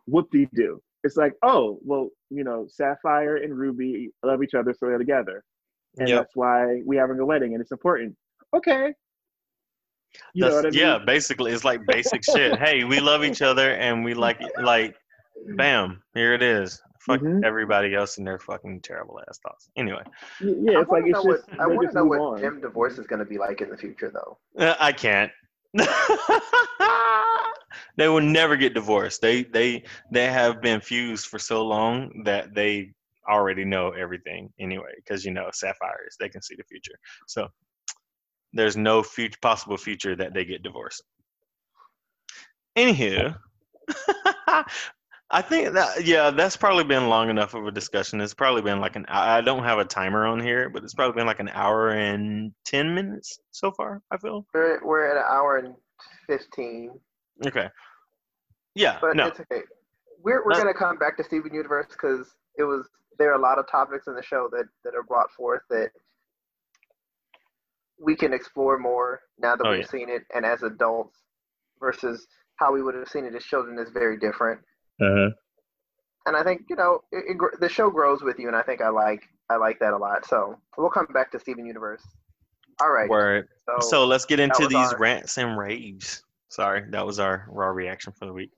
whoop-de-doo 0.07 0.81
it's 1.05 1.17
like 1.17 1.35
oh 1.45 1.79
well 1.83 2.09
you 2.31 2.45
know 2.45 2.67
sapphire 2.69 3.37
and 3.37 3.57
ruby 3.57 4.11
love 4.25 4.43
each 4.43 4.55
other 4.55 4.75
so 4.77 4.87
they're 4.87 4.99
together 4.99 5.43
and 5.99 6.09
Yep. 6.09 6.19
that's 6.19 6.37
why 6.37 6.81
we 6.85 6.97
having 6.97 7.19
a 7.19 7.27
wedding 7.27 7.53
and 7.55 7.61
it's 7.61 7.73
important 7.73 8.15
okay 8.55 8.93
you 10.35 10.45
know 10.45 10.55
what 10.55 10.67
I 10.67 10.71
mean? 10.71 10.81
Yeah, 10.81 10.99
basically, 10.99 11.53
it's 11.53 11.65
like 11.65 11.81
basic 11.87 12.25
shit. 12.25 12.59
Hey, 12.59 12.85
we 12.85 13.01
love 13.01 13.25
each 13.25 13.43
other 13.43 13.75
and 13.75 14.05
we 14.05 14.15
like 14.15 14.41
like, 14.61 14.97
bam, 15.57 16.03
here 16.15 16.35
it 16.35 16.43
is. 16.43 16.83
Fuck 17.01 17.23
Mhm. 17.23 17.45
everybody 17.45 17.95
else 17.95 18.19
and 18.19 18.27
their 18.27 18.39
fucking 18.39 18.83
terrible 18.83 19.21
ass 19.29 19.39
thoughts. 19.39 19.71
Anyway, 19.77 20.03
yeah 20.41 20.79
I 20.79 20.81
it's 20.81 20.91
like 20.91 21.03
wanna 21.03 21.07
it's 21.07 21.25
know 21.25 21.33
just 21.33 21.49
what, 21.49 21.61
I 21.61 21.67
want 21.67 21.89
to 21.89 21.95
know 21.95 22.05
what 22.05 22.21
on. 22.21 22.41
Gem 22.41 22.61
divorce 22.61 22.99
is 22.99 23.07
going 23.07 23.21
to 23.21 23.25
be 23.25 23.39
like 23.39 23.61
in 23.63 23.71
the 23.71 23.77
future, 23.77 24.11
though. 24.11 24.39
Uh, 24.59 24.75
I 24.79 24.93
can't. 24.93 25.33
they 27.97 28.09
will 28.09 28.21
never 28.21 28.57
get 28.57 28.75
divorced. 28.75 29.23
They 29.23 29.45
they 29.45 29.85
they 30.13 30.27
have 30.27 30.61
been 30.61 30.81
fused 30.81 31.27
for 31.27 31.39
so 31.39 31.65
long 31.65 32.23
that 32.25 32.55
they 32.55 32.93
already 33.29 33.65
know 33.65 33.91
everything 33.91 34.53
anyway. 34.59 34.93
Because 34.97 35.25
you 35.25 35.31
know 35.31 35.49
sapphires, 35.53 36.17
they 36.19 36.29
can 36.29 36.43
see 36.43 36.57
the 36.57 36.65
future. 36.65 36.99
So 37.29 37.49
there's 38.53 38.77
no 38.77 39.03
future 39.03 39.39
possible 39.41 39.77
future 39.77 40.17
that 40.17 40.35
they 40.35 40.45
get 40.45 40.63
divorced. 40.63 41.03
Anywho, 42.77 43.37
I 45.33 45.43
think 45.43 45.73
that 45.75 46.05
yeah, 46.05 46.31
that's 46.31 46.57
probably 46.57 46.83
been 46.85 47.09
long 47.09 47.31
enough 47.31 47.55
of 47.55 47.65
a 47.67 47.71
discussion. 47.71 48.21
It's 48.21 48.35
probably 48.35 48.63
been 48.63 48.81
like 48.81 48.97
an 48.97 49.07
I 49.09 49.39
I 49.39 49.41
don't 49.41 49.63
have 49.63 49.79
a 49.79 49.85
timer 49.85 50.27
on 50.27 50.41
here, 50.41 50.69
but 50.69 50.83
it's 50.83 50.95
probably 50.95 51.15
been 51.15 51.27
like 51.27 51.39
an 51.39 51.51
hour 51.51 51.91
and 51.91 52.53
ten 52.65 52.95
minutes 52.95 53.39
so 53.53 53.71
far. 53.71 54.03
I 54.11 54.17
feel 54.17 54.45
We're, 54.53 54.85
we're 54.85 55.09
at 55.09 55.17
an 55.17 55.25
hour 55.31 55.59
and 55.59 55.75
15, 56.27 56.91
okay. 57.47 57.69
Yeah, 58.75 58.99
but 59.01 59.15
no, 59.17 59.27
it's 59.29 59.41
okay. 59.41 59.63
We're, 60.23 60.45
we're 60.45 60.65
to 60.65 60.75
come 60.75 60.99
back 60.99 61.17
to 61.17 61.25
Steven 61.25 61.55
Universe 61.55 61.87
because 61.91 62.35
it 62.59 62.65
was 62.65 62.89
there 63.19 63.31
are 63.31 63.39
a 63.39 63.43
lot 63.43 63.59
of 63.59 63.71
topics 63.71 64.07
in 64.07 64.15
the 64.15 64.23
show 64.23 64.49
that, 64.53 64.65
that 64.85 64.95
are 64.95 65.03
brought 65.03 65.31
forth 65.33 65.63
that 65.71 65.91
we 68.03 68.17
can 68.17 68.33
explore 68.33 68.79
more 68.79 69.21
now 69.39 69.55
that 69.57 69.67
Oh, 69.67 69.71
we've 69.71 69.81
yeah. 69.81 69.87
seen 69.87 70.09
it 70.09 70.23
and 70.35 70.45
as 70.45 70.63
adults 70.63 71.19
versus 71.79 72.27
how 72.57 72.73
we 72.73 72.83
would 72.83 72.95
have 72.95 73.09
seen 73.09 73.25
it 73.27 73.35
as 73.35 73.45
children 73.45 73.79
is 73.79 73.91
very 73.91 74.19
different. 74.19 74.61
Uh-huh. 75.01 75.31
and 76.27 76.37
I 76.37 76.43
think 76.43 76.63
you 76.69 76.77
know 76.77 77.01
it, 77.13 77.37
it, 77.37 77.61
the 77.61 77.69
show 77.69 77.91
grows 77.91 78.23
with 78.23 78.39
you, 78.39 78.47
and 78.49 78.57
I 78.57 78.63
think 78.63 78.81
I 78.81 78.89
like 78.91 79.23
I 79.49 79.57
like 79.57 79.79
that 79.81 79.93
a 79.93 79.97
lot. 79.97 80.27
So 80.27 80.57
we'll 80.79 80.91
come 80.91 81.07
back 81.13 81.31
to 81.33 81.41
Steven 81.41 81.67
Universe. 81.67 82.03
All 82.81 82.91
right. 82.91 83.09
word. 83.11 83.49
So, 83.67 83.87
So 83.89 84.05
let's 84.07 84.25
get 84.25 84.41
into 84.41 84.67
these 84.67 84.93
our- 84.93 84.99
rants 84.99 85.37
and 85.39 85.59
raves. 85.59 86.23
Sorry, 86.49 86.85
that 86.91 87.05
was 87.07 87.21
our 87.21 87.47
raw 87.51 87.67
reaction 87.69 88.13
for 88.19 88.25
the 88.27 88.33
week. 88.33 88.51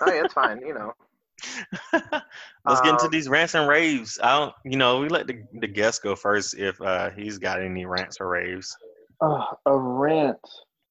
oh, 0.00 0.12
yeah, 0.12 0.24
it's 0.24 0.34
fine. 0.34 0.60
You 0.66 0.74
know, 0.74 0.92
Let's 1.92 2.80
get 2.82 2.90
into 2.90 3.04
Um, 3.04 3.10
these 3.10 3.28
rants 3.28 3.54
and 3.54 3.68
raves. 3.68 4.18
I 4.22 4.38
don't, 4.38 4.54
you 4.64 4.76
know, 4.76 5.00
we 5.00 5.08
let 5.08 5.26
the, 5.26 5.42
the 5.54 5.66
guest 5.68 6.02
go 6.02 6.14
first 6.16 6.54
if 6.58 6.80
uh, 6.80 7.10
he's 7.10 7.38
got 7.38 7.62
any 7.62 7.84
rants 7.86 8.18
or 8.20 8.28
raves. 8.28 8.76
Uh, 9.20 9.44
a 9.66 9.76
rant 9.78 10.38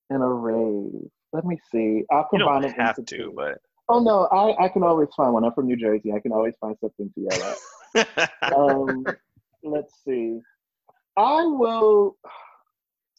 and 0.10 0.24
a 0.24 0.28
rave. 0.28 1.10
Let 1.34 1.46
me 1.46 1.58
see. 1.72 2.04
I'll 2.12 2.24
combine 2.26 2.40
You 2.40 2.46
combine 2.46 2.62
don't 2.64 2.72
it 2.72 2.82
have 2.82 2.98
into 3.00 3.18
to, 3.18 3.24
two. 3.26 3.34
but 3.36 3.58
Oh 3.92 4.00
no, 4.00 4.28
I, 4.28 4.66
I 4.66 4.70
can 4.70 4.84
always 4.84 5.10
find 5.18 5.34
one. 5.34 5.44
I'm 5.44 5.52
from 5.54 5.66
New 5.66 5.76
Jersey. 5.76 6.14
I 6.14 6.20
can 6.20 6.32
always 6.32 6.54
find 6.62 6.78
something 6.80 7.12
to 7.16 7.22
yell 7.22 7.56
at. 7.96 8.30
um, 8.56 9.04
let's 9.64 9.96
see. 10.06 10.40
I 11.18 11.44
will. 11.44 12.16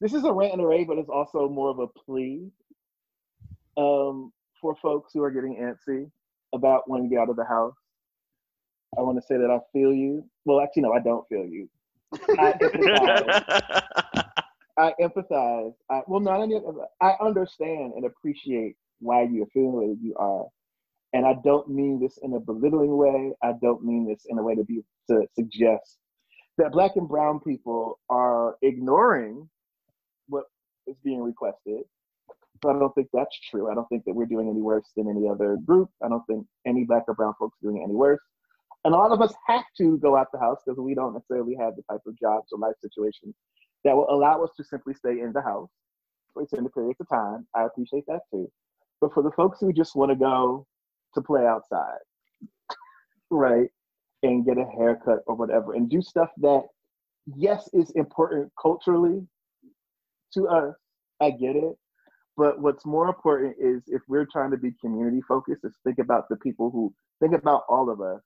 This 0.01 0.15
is 0.15 0.23
a 0.23 0.33
rant 0.33 0.53
and 0.53 0.63
a 0.63 0.67
rave, 0.67 0.87
but 0.87 0.97
it's 0.99 1.09
also 1.09 1.49
more 1.49 1.71
of 1.71 1.81
a 1.81 1.89
plea 1.89 2.49
um, 3.77 4.33
for 4.61 4.77
folks 4.81 5.11
who 5.13 5.25
are 5.25 5.31
getting 5.33 5.57
antsy 5.57 6.09
about 6.55 6.89
wanting 6.89 7.11
to 7.11 7.17
get 7.17 7.21
out 7.21 7.31
of 7.31 7.37
the 7.37 7.45
house. 7.45 7.75
I 8.97 9.03
want 9.03 9.19
to 9.19 9.27
say 9.27 9.37
that 9.37 9.51
I 9.51 9.59
feel 9.73 9.93
you. 9.93 10.25
Well, 10.45 10.61
actually, 10.61 10.83
no, 10.83 10.93
I 10.93 11.01
don't 11.01 11.29
feel 11.29 11.47
you. 11.47 11.69
I 12.39 12.53
empathize. 12.63 14.25
I 14.79 14.95
empathize. 15.01 15.75
I, 15.91 16.01
well, 16.07 16.21
not 16.21 16.41
only 16.41 16.61
I 17.01 17.15
understand 17.21 17.95
and 17.97 18.05
appreciate 18.05 18.77
why 19.01 19.23
you're 19.23 19.47
feeling 19.53 19.73
the 19.73 19.79
way 19.79 19.97
you 20.01 20.15
are, 20.17 20.47
and 21.13 21.27
I 21.27 21.35
don't 21.45 21.69
mean 21.69 22.01
this 22.01 22.19
in 22.23 22.35
a 22.35 22.41
belittling 22.41 22.97
way. 22.97 23.33
I 23.43 23.53
don't 23.61 23.85
mean 23.85 24.07
this 24.07 24.27
in 24.29 24.39
a 24.39 24.43
way 24.43 24.55
to 24.55 24.65
be 24.65 24.83
to 25.09 25.27
suggest 25.35 25.99
that 26.59 26.73
Black 26.73 26.93
and 26.97 27.09
Brown 27.09 27.41
people 27.41 27.99
are 28.09 28.57
ignoring 28.63 29.49
what 30.29 30.45
is 30.87 30.97
being 31.03 31.23
requested. 31.23 31.83
But 32.63 32.77
I 32.77 32.79
don't 32.79 32.95
think 32.95 33.09
that's 33.13 33.35
true. 33.51 33.71
I 33.71 33.75
don't 33.75 33.89
think 33.89 34.05
that 34.05 34.15
we're 34.15 34.27
doing 34.27 34.49
any 34.49 34.61
worse 34.61 34.91
than 34.95 35.09
any 35.09 35.27
other 35.29 35.57
group. 35.65 35.89
I 36.05 36.09
don't 36.09 36.25
think 36.27 36.47
any 36.67 36.85
Black 36.85 37.05
or 37.09 37.15
Brown 37.15 37.35
folks 37.39 37.57
are 37.59 37.71
doing 37.71 37.83
any 37.83 37.95
worse. 37.95 38.21
And 38.85 38.95
a 38.95 38.99
lot 38.99 39.13
of 39.13 39.21
us 39.21 39.33
have 39.47 39.65
to 39.79 39.99
go 39.99 40.17
out 40.17 40.29
the 40.33 40.39
house 40.39 40.59
because 40.65 40.79
we 40.79 40.95
don't 40.95 41.15
necessarily 41.15 41.55
have 41.59 41.77
the 41.77 41.83
type 41.91 42.01
of 42.07 42.19
jobs 42.19 42.49
or 42.53 42.59
life 42.59 42.77
situations 42.81 43.35
that 43.85 43.97
will 43.97 44.11
allow 44.11 44.43
us 44.45 44.51
to 44.57 44.65
simply 44.65 44.95
stay 44.95 45.21
in 45.21 45.33
the 45.33 45.41
house 45.41 45.71
for 46.33 46.43
extended 46.43 46.73
periods 46.73 47.01
of 47.01 47.09
time. 47.09 47.47
I 47.55 47.65
appreciate 47.65 48.05
that 48.07 48.21
too. 48.31 48.51
But 49.01 49.15
for 49.15 49.23
the 49.23 49.33
folks 49.33 49.59
who 49.61 49.73
just 49.73 49.97
want 49.97 50.11
to 50.11 50.17
go 50.17 50.67
to 51.15 51.21
play 51.21 51.47
outside, 51.47 51.99
right, 53.31 53.69
and 54.23 54.45
get 54.45 54.59
a 54.59 54.65
haircut 54.77 55.21
or 55.27 55.35
whatever, 55.35 55.75
and 55.75 55.89
do 55.89 56.03
stuff 56.03 56.29
that, 56.39 56.63
yes, 57.37 57.69
is 57.73 57.91
important 57.93 58.51
culturally 58.61 59.27
to 60.35 60.47
us, 60.49 60.75
I 61.21 61.31
get 61.31 61.57
it. 61.57 61.77
But 62.37 62.61
what's 62.61 62.87
more 62.87 63.09
important 63.09 63.57
is 63.61 63.83
if 63.89 64.03
we're 64.09 64.27
trying 64.31 64.51
to 64.53 64.57
be 64.57 64.73
community 64.81 65.21
focused, 65.27 65.65
is 65.65 65.75
think 65.85 65.99
about 65.99 66.29
the 66.29 66.37
people 66.37 66.71
who 66.71 66.93
think 67.21 67.35
about 67.35 67.65
all 67.69 67.91
of 67.91 68.01
us, 68.01 68.23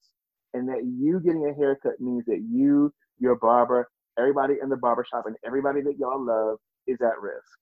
and 0.52 0.68
that 0.68 0.84
you 0.84 1.20
getting 1.20 1.48
a 1.48 1.54
haircut 1.54 2.00
means 2.00 2.24
that 2.26 2.42
you, 2.48 2.92
your 3.18 3.34
barber, 3.36 3.88
everybody 4.18 4.54
in 4.62 4.68
the 4.68 4.76
barbershop, 4.76 5.26
and 5.26 5.36
everybody 5.44 5.80
that 5.80 5.98
y'all 5.98 6.24
love 6.24 6.58
is 6.86 7.00
at 7.00 7.20
risk. 7.20 7.58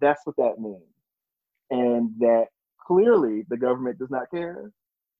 That's 0.00 0.22
what 0.24 0.36
that 0.36 0.58
means. 0.58 0.80
And 1.70 2.10
that 2.20 2.46
clearly 2.92 3.44
the 3.48 3.56
government 3.56 3.98
does 3.98 4.10
not 4.10 4.30
care 4.30 4.70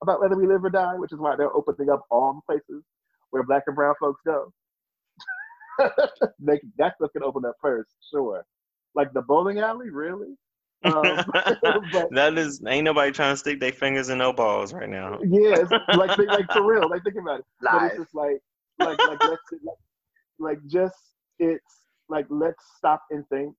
about 0.01 0.21
whether 0.21 0.35
we 0.35 0.47
live 0.47 0.63
or 0.63 0.69
die, 0.69 0.95
which 0.95 1.13
is 1.13 1.19
why 1.19 1.35
they're 1.35 1.55
opening 1.55 1.89
up 1.89 2.03
all 2.11 2.33
the 2.33 2.53
places 2.53 2.83
where 3.31 3.43
black 3.43 3.63
and 3.67 3.75
brown 3.75 3.95
folks 3.99 4.21
go. 4.25 4.51
they, 6.39 6.59
that's 6.77 6.95
what's 6.99 7.13
gonna 7.13 7.25
open 7.25 7.45
up 7.45 7.55
first, 7.61 7.89
sure. 8.11 8.45
Like 8.95 9.11
the 9.13 9.21
bowling 9.21 9.59
alley, 9.59 9.89
really? 9.89 10.35
Um, 10.85 11.23
but 11.93 12.09
that 12.11 12.37
is 12.37 12.61
ain't 12.67 12.83
nobody 12.83 13.09
trying 13.13 13.31
to 13.31 13.37
stick 13.37 13.61
their 13.61 13.71
fingers 13.71 14.09
in 14.09 14.17
no 14.17 14.33
balls 14.33 14.73
right 14.73 14.89
now. 14.89 15.17
yeah, 15.23 15.55
it's 15.61 15.71
like 15.71 16.17
like 16.17 16.51
for 16.51 16.61
real. 16.61 16.89
Like 16.89 17.05
think 17.05 17.15
about 17.15 17.39
it. 17.39 17.45
But 17.61 17.83
it's 17.83 17.97
just 17.99 18.13
like 18.13 18.41
like 18.79 18.99
like 18.99 19.23
let's 19.23 19.41
like, 19.63 19.77
like 20.39 20.57
just 20.67 20.97
it's 21.39 21.85
like 22.09 22.25
let's 22.29 22.61
stop 22.77 23.01
and 23.11 23.23
think 23.29 23.55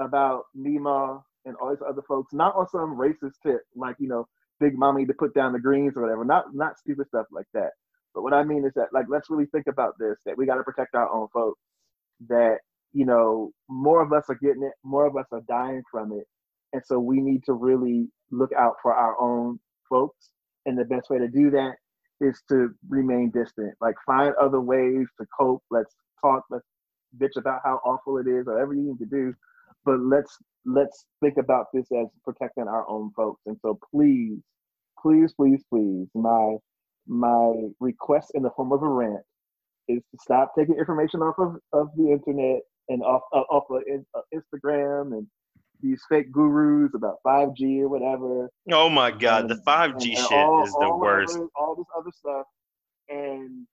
about 0.00 0.44
Nima 0.56 1.22
and 1.44 1.56
all 1.56 1.70
these 1.70 1.84
other 1.86 2.02
folks, 2.06 2.32
not 2.32 2.54
on 2.56 2.68
some 2.68 2.96
racist 2.96 3.34
tip, 3.44 3.60
like 3.76 3.96
you 3.98 4.08
know, 4.08 4.26
Big 4.60 4.78
Mommy 4.78 5.06
to 5.06 5.14
put 5.14 5.34
down 5.34 5.52
the 5.52 5.58
greens 5.58 5.94
or 5.96 6.02
whatever. 6.02 6.24
Not 6.24 6.54
not 6.54 6.78
stupid 6.78 7.06
stuff 7.08 7.26
like 7.32 7.46
that. 7.54 7.70
But 8.14 8.22
what 8.22 8.32
I 8.32 8.44
mean 8.44 8.64
is 8.64 8.72
that 8.74 8.88
like 8.92 9.06
let's 9.08 9.30
really 9.30 9.46
think 9.46 9.66
about 9.66 9.94
this. 9.98 10.16
That 10.24 10.38
we 10.38 10.46
got 10.46 10.56
to 10.56 10.62
protect 10.62 10.94
our 10.94 11.10
own 11.10 11.28
folks. 11.32 11.60
That 12.28 12.58
you 12.92 13.04
know 13.04 13.52
more 13.68 14.02
of 14.02 14.12
us 14.12 14.24
are 14.28 14.38
getting 14.40 14.62
it, 14.62 14.72
more 14.84 15.06
of 15.06 15.16
us 15.16 15.26
are 15.32 15.42
dying 15.48 15.82
from 15.90 16.12
it, 16.12 16.26
and 16.72 16.82
so 16.84 16.98
we 16.98 17.20
need 17.20 17.42
to 17.46 17.52
really 17.52 18.08
look 18.30 18.52
out 18.58 18.74
for 18.82 18.94
our 18.94 19.20
own 19.20 19.58
folks. 19.88 20.30
And 20.66 20.78
the 20.78 20.84
best 20.84 21.10
way 21.10 21.18
to 21.18 21.28
do 21.28 21.50
that 21.50 21.74
is 22.20 22.40
to 22.48 22.70
remain 22.88 23.30
distant. 23.30 23.74
Like 23.80 23.96
find 24.06 24.32
other 24.40 24.60
ways 24.60 25.06
to 25.20 25.26
cope. 25.38 25.62
Let's 25.70 25.94
talk. 26.22 26.44
Let's 26.50 26.64
bitch 27.20 27.36
about 27.36 27.60
how 27.64 27.80
awful 27.84 28.18
it 28.18 28.28
is, 28.28 28.46
or 28.46 28.54
whatever 28.54 28.74
you 28.74 28.82
need 28.82 28.98
to 28.98 29.06
do. 29.06 29.34
But 29.84 30.00
let's 30.00 30.38
let's 30.64 31.06
think 31.22 31.36
about 31.38 31.66
this 31.72 31.86
as 31.92 32.06
protecting 32.24 32.68
our 32.68 32.88
own 32.88 33.10
folks. 33.14 33.42
And 33.46 33.56
so 33.62 33.78
please, 33.92 34.38
please, 35.00 35.32
please, 35.34 35.62
please, 35.70 36.08
my 36.14 36.56
my 37.06 37.68
request 37.80 38.32
in 38.34 38.42
the 38.42 38.50
form 38.56 38.72
of 38.72 38.82
a 38.82 38.88
rant 38.88 39.22
is 39.88 39.98
to 39.98 40.18
stop 40.20 40.52
taking 40.56 40.76
information 40.76 41.20
off 41.20 41.34
of, 41.38 41.56
of 41.72 41.88
the 41.96 42.10
internet 42.10 42.62
and 42.88 43.02
off 43.02 43.22
uh, 43.32 43.40
off 43.50 43.64
of 43.70 43.82
in- 43.86 44.06
uh, 44.14 44.20
Instagram 44.34 45.12
and 45.12 45.26
these 45.80 46.00
fake 46.08 46.32
gurus 46.32 46.92
about 46.94 47.16
5G 47.26 47.80
or 47.80 47.88
whatever. 47.88 48.48
Oh 48.72 48.88
my 48.88 49.10
god, 49.10 49.48
the 49.48 49.56
5G 49.56 50.16
and 50.16 50.18
shit 50.18 50.32
all- 50.32 50.64
is 50.64 50.72
the 50.72 50.94
worst. 50.96 51.36
Other, 51.36 51.48
all 51.56 51.74
this 51.76 51.86
other 51.96 52.10
stuff, 52.16 52.46
and 53.10 53.66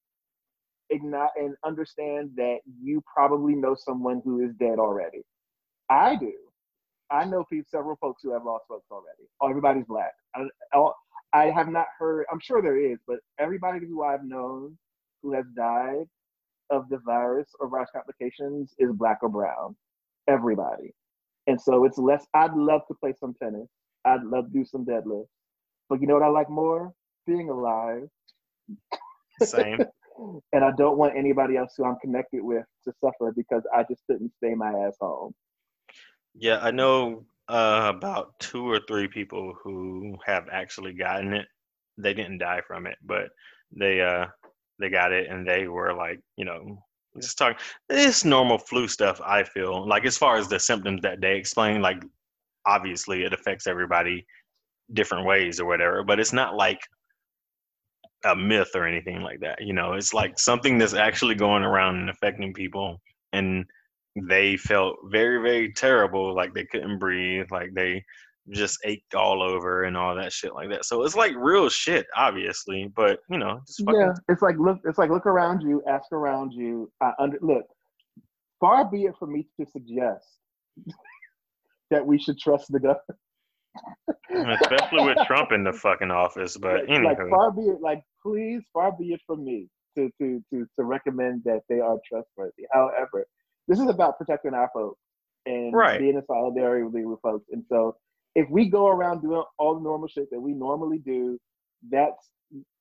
ignite 0.90 1.30
and 1.38 1.56
understand 1.66 2.32
that 2.36 2.58
you 2.82 3.02
probably 3.14 3.56
know 3.56 3.76
someone 3.76 4.22
who 4.26 4.44
is 4.44 4.54
dead 4.60 4.78
already. 4.78 5.22
I 5.92 6.18
do. 6.18 6.34
I 7.12 7.26
know 7.26 7.46
people, 7.46 7.68
several 7.72 7.98
folks 7.98 8.24
who 8.24 8.34
have 8.34 8.46
lost 8.46 8.66
folks 8.70 8.88
already. 8.92 9.30
Oh, 9.42 9.50
everybody's 9.50 9.86
black. 9.88 10.14
I, 10.36 10.44
I- 10.74 10.92
I 11.34 11.46
have 11.52 11.70
not 11.70 11.88
heard. 12.00 12.26
I'm 12.32 12.40
sure 12.42 12.62
there 12.62 12.78
is, 12.80 13.00
but 13.08 13.20
everybody 13.40 13.86
who 13.88 14.04
I've 14.04 14.24
known 14.26 14.78
who 15.24 15.34
has 15.34 15.46
died 15.58 16.06
of 16.72 16.90
the 16.90 17.00
virus 17.06 17.50
or 17.60 17.70
virus 17.70 17.90
complications 17.94 18.74
is 18.80 18.92
black 18.94 19.20
or 19.24 19.30
brown. 19.30 19.76
Everybody. 20.28 20.94
And 21.48 21.62
so 21.62 21.86
it's 21.86 21.98
less. 21.98 22.26
I'd 22.36 22.54
love 22.56 22.82
to 22.90 22.96
play 23.02 23.14
some 23.20 23.36
tennis. 23.42 23.70
I'd 24.06 24.24
love 24.24 24.48
to 24.48 24.52
do 24.54 24.66
some 24.66 24.86
deadlifts. 24.86 25.28
But 25.90 26.02
you 26.02 26.08
know 26.08 26.16
what 26.16 26.24
I 26.24 26.30
like 26.30 26.50
more? 26.50 26.94
Being 27.28 27.50
alive. 27.50 28.04
Same. 29.40 29.86
And 30.54 30.64
I 30.64 30.72
don't 30.78 30.98
want 30.98 31.18
anybody 31.18 31.58
else 31.58 31.74
who 31.78 31.86
I'm 31.86 31.98
connected 32.02 32.44
with 32.44 32.66
to 32.86 32.94
suffer 33.04 33.34
because 33.36 33.64
I 33.76 33.84
just 33.90 34.04
couldn't 34.10 34.32
stay 34.38 34.54
my 34.56 34.70
ass 34.70 34.96
home. 35.02 35.34
Yeah, 36.36 36.60
I 36.62 36.72
know 36.72 37.26
uh, 37.48 37.92
about 37.96 38.40
two 38.40 38.70
or 38.70 38.80
three 38.88 39.08
people 39.08 39.54
who 39.64 40.18
have 40.26 40.48
actually 40.52 40.94
gotten 40.94 41.34
it. 41.34 41.48
They 41.98 42.14
didn't 42.14 42.38
die 42.40 42.62
from 42.66 42.88
it, 42.88 42.98
but 43.04 43.30
they 43.78 44.02
uh 44.02 44.26
they 44.80 44.90
got 44.90 45.12
it 45.14 45.30
and 45.30 45.48
they 45.48 45.68
were 45.68 45.94
like, 45.94 46.20
you 46.38 46.46
know, 46.46 46.84
just 47.22 47.38
talking 47.38 47.58
it's 47.90 48.26
normal 48.26 48.58
flu 48.58 48.88
stuff, 48.88 49.22
I 49.26 49.44
feel. 49.44 49.88
Like 49.88 50.06
as 50.06 50.18
far 50.18 50.38
as 50.38 50.48
the 50.48 50.60
symptoms 50.60 51.02
that 51.04 51.22
they 51.22 51.36
explain, 51.36 51.82
like 51.82 52.04
obviously 52.66 53.24
it 53.24 53.34
affects 53.34 53.68
everybody 53.68 54.26
different 54.94 55.26
ways 55.26 55.60
or 55.60 55.66
whatever, 55.66 56.04
but 56.04 56.20
it's 56.20 56.34
not 56.34 56.56
like 56.56 56.80
a 58.26 58.36
myth 58.36 58.72
or 58.76 58.86
anything 58.86 59.22
like 59.22 59.40
that. 59.42 59.62
You 59.62 59.74
know, 59.74 59.94
it's 59.94 60.14
like 60.14 60.40
something 60.40 60.78
that's 60.78 60.94
actually 60.94 61.36
going 61.36 61.64
around 61.64 61.98
and 61.98 62.10
affecting 62.10 62.54
people 62.54 63.02
and 63.34 63.66
they 64.16 64.58
felt 64.58 64.98
very, 65.06 65.42
very 65.42 65.72
terrible, 65.74 66.36
like 66.36 66.54
they 66.54 66.66
couldn't 66.66 67.00
breathe, 67.00 67.48
like 67.52 67.74
they 67.74 68.04
just 68.50 68.80
ached 68.86 69.16
all 69.16 69.42
over 69.42 69.84
and 69.84 69.96
all 69.96 70.16
that 70.16 70.34
shit 70.34 70.54
like 70.54 70.70
that. 70.70 70.86
So 70.86 71.04
it's 71.04 71.16
like 71.16 71.34
real 71.38 71.70
shit, 71.70 72.08
obviously, 72.16 72.92
but 72.96 73.20
you 73.30 73.38
know, 73.38 73.62
Yeah, 73.80 74.14
it's 74.30 74.42
like 74.42 74.58
look. 74.58 74.80
It's 74.86 74.98
like 74.98 75.10
look 75.10 75.26
around 75.26 75.62
you, 75.62 75.82
ask 75.88 76.12
around 76.12 76.54
you. 76.54 76.92
I 77.02 77.14
under 77.20 77.38
look. 77.42 77.66
Far 78.60 78.90
be 78.90 79.04
it 79.06 79.16
for 79.18 79.28
me 79.28 79.48
to 79.60 79.66
suggest 79.72 80.28
that 81.92 82.06
we 82.06 82.20
should 82.20 82.38
trust 82.38 82.72
the 82.72 82.80
government. 82.80 84.60
especially 84.62 85.06
with 85.06 85.18
Trump 85.26 85.52
in 85.52 85.64
the 85.64 85.74
fucking 85.74 86.12
office. 86.12 86.58
But 86.58 86.90
like, 86.90 87.04
like 87.04 87.18
far 87.30 87.52
be 87.52 87.62
it, 87.62 87.82
like 87.82 88.02
please, 88.22 88.62
far 88.74 88.92
be 88.92 89.14
it 89.14 89.22
from 89.26 89.46
me 89.46 89.68
to 89.98 90.10
to 90.20 90.44
to 90.52 90.66
to 90.78 90.84
recommend 90.84 91.44
that 91.46 91.62
they 91.70 91.80
are 91.80 91.98
trustworthy. 92.08 92.66
However, 92.72 93.26
this 93.72 93.80
is 93.80 93.88
about 93.88 94.18
protecting 94.18 94.54
our 94.54 94.70
folks 94.74 95.00
and 95.46 95.74
Right. 95.74 95.98
being 95.98 96.16
in 96.16 96.26
solidarity 96.26 96.84
with, 96.84 97.22
folks. 97.22 97.46
And 97.52 97.64
so, 97.70 97.96
if 98.36 98.50
we 98.50 98.70
go 98.70 98.88
around 98.88 99.22
doing 99.22 99.44
all 99.58 99.76
the 99.76 99.82
normal 99.82 100.10
shit 100.10 100.30
that 100.32 100.40
we 100.42 100.54
normally 100.54 101.00
do, 101.00 101.40
that's 101.90 102.32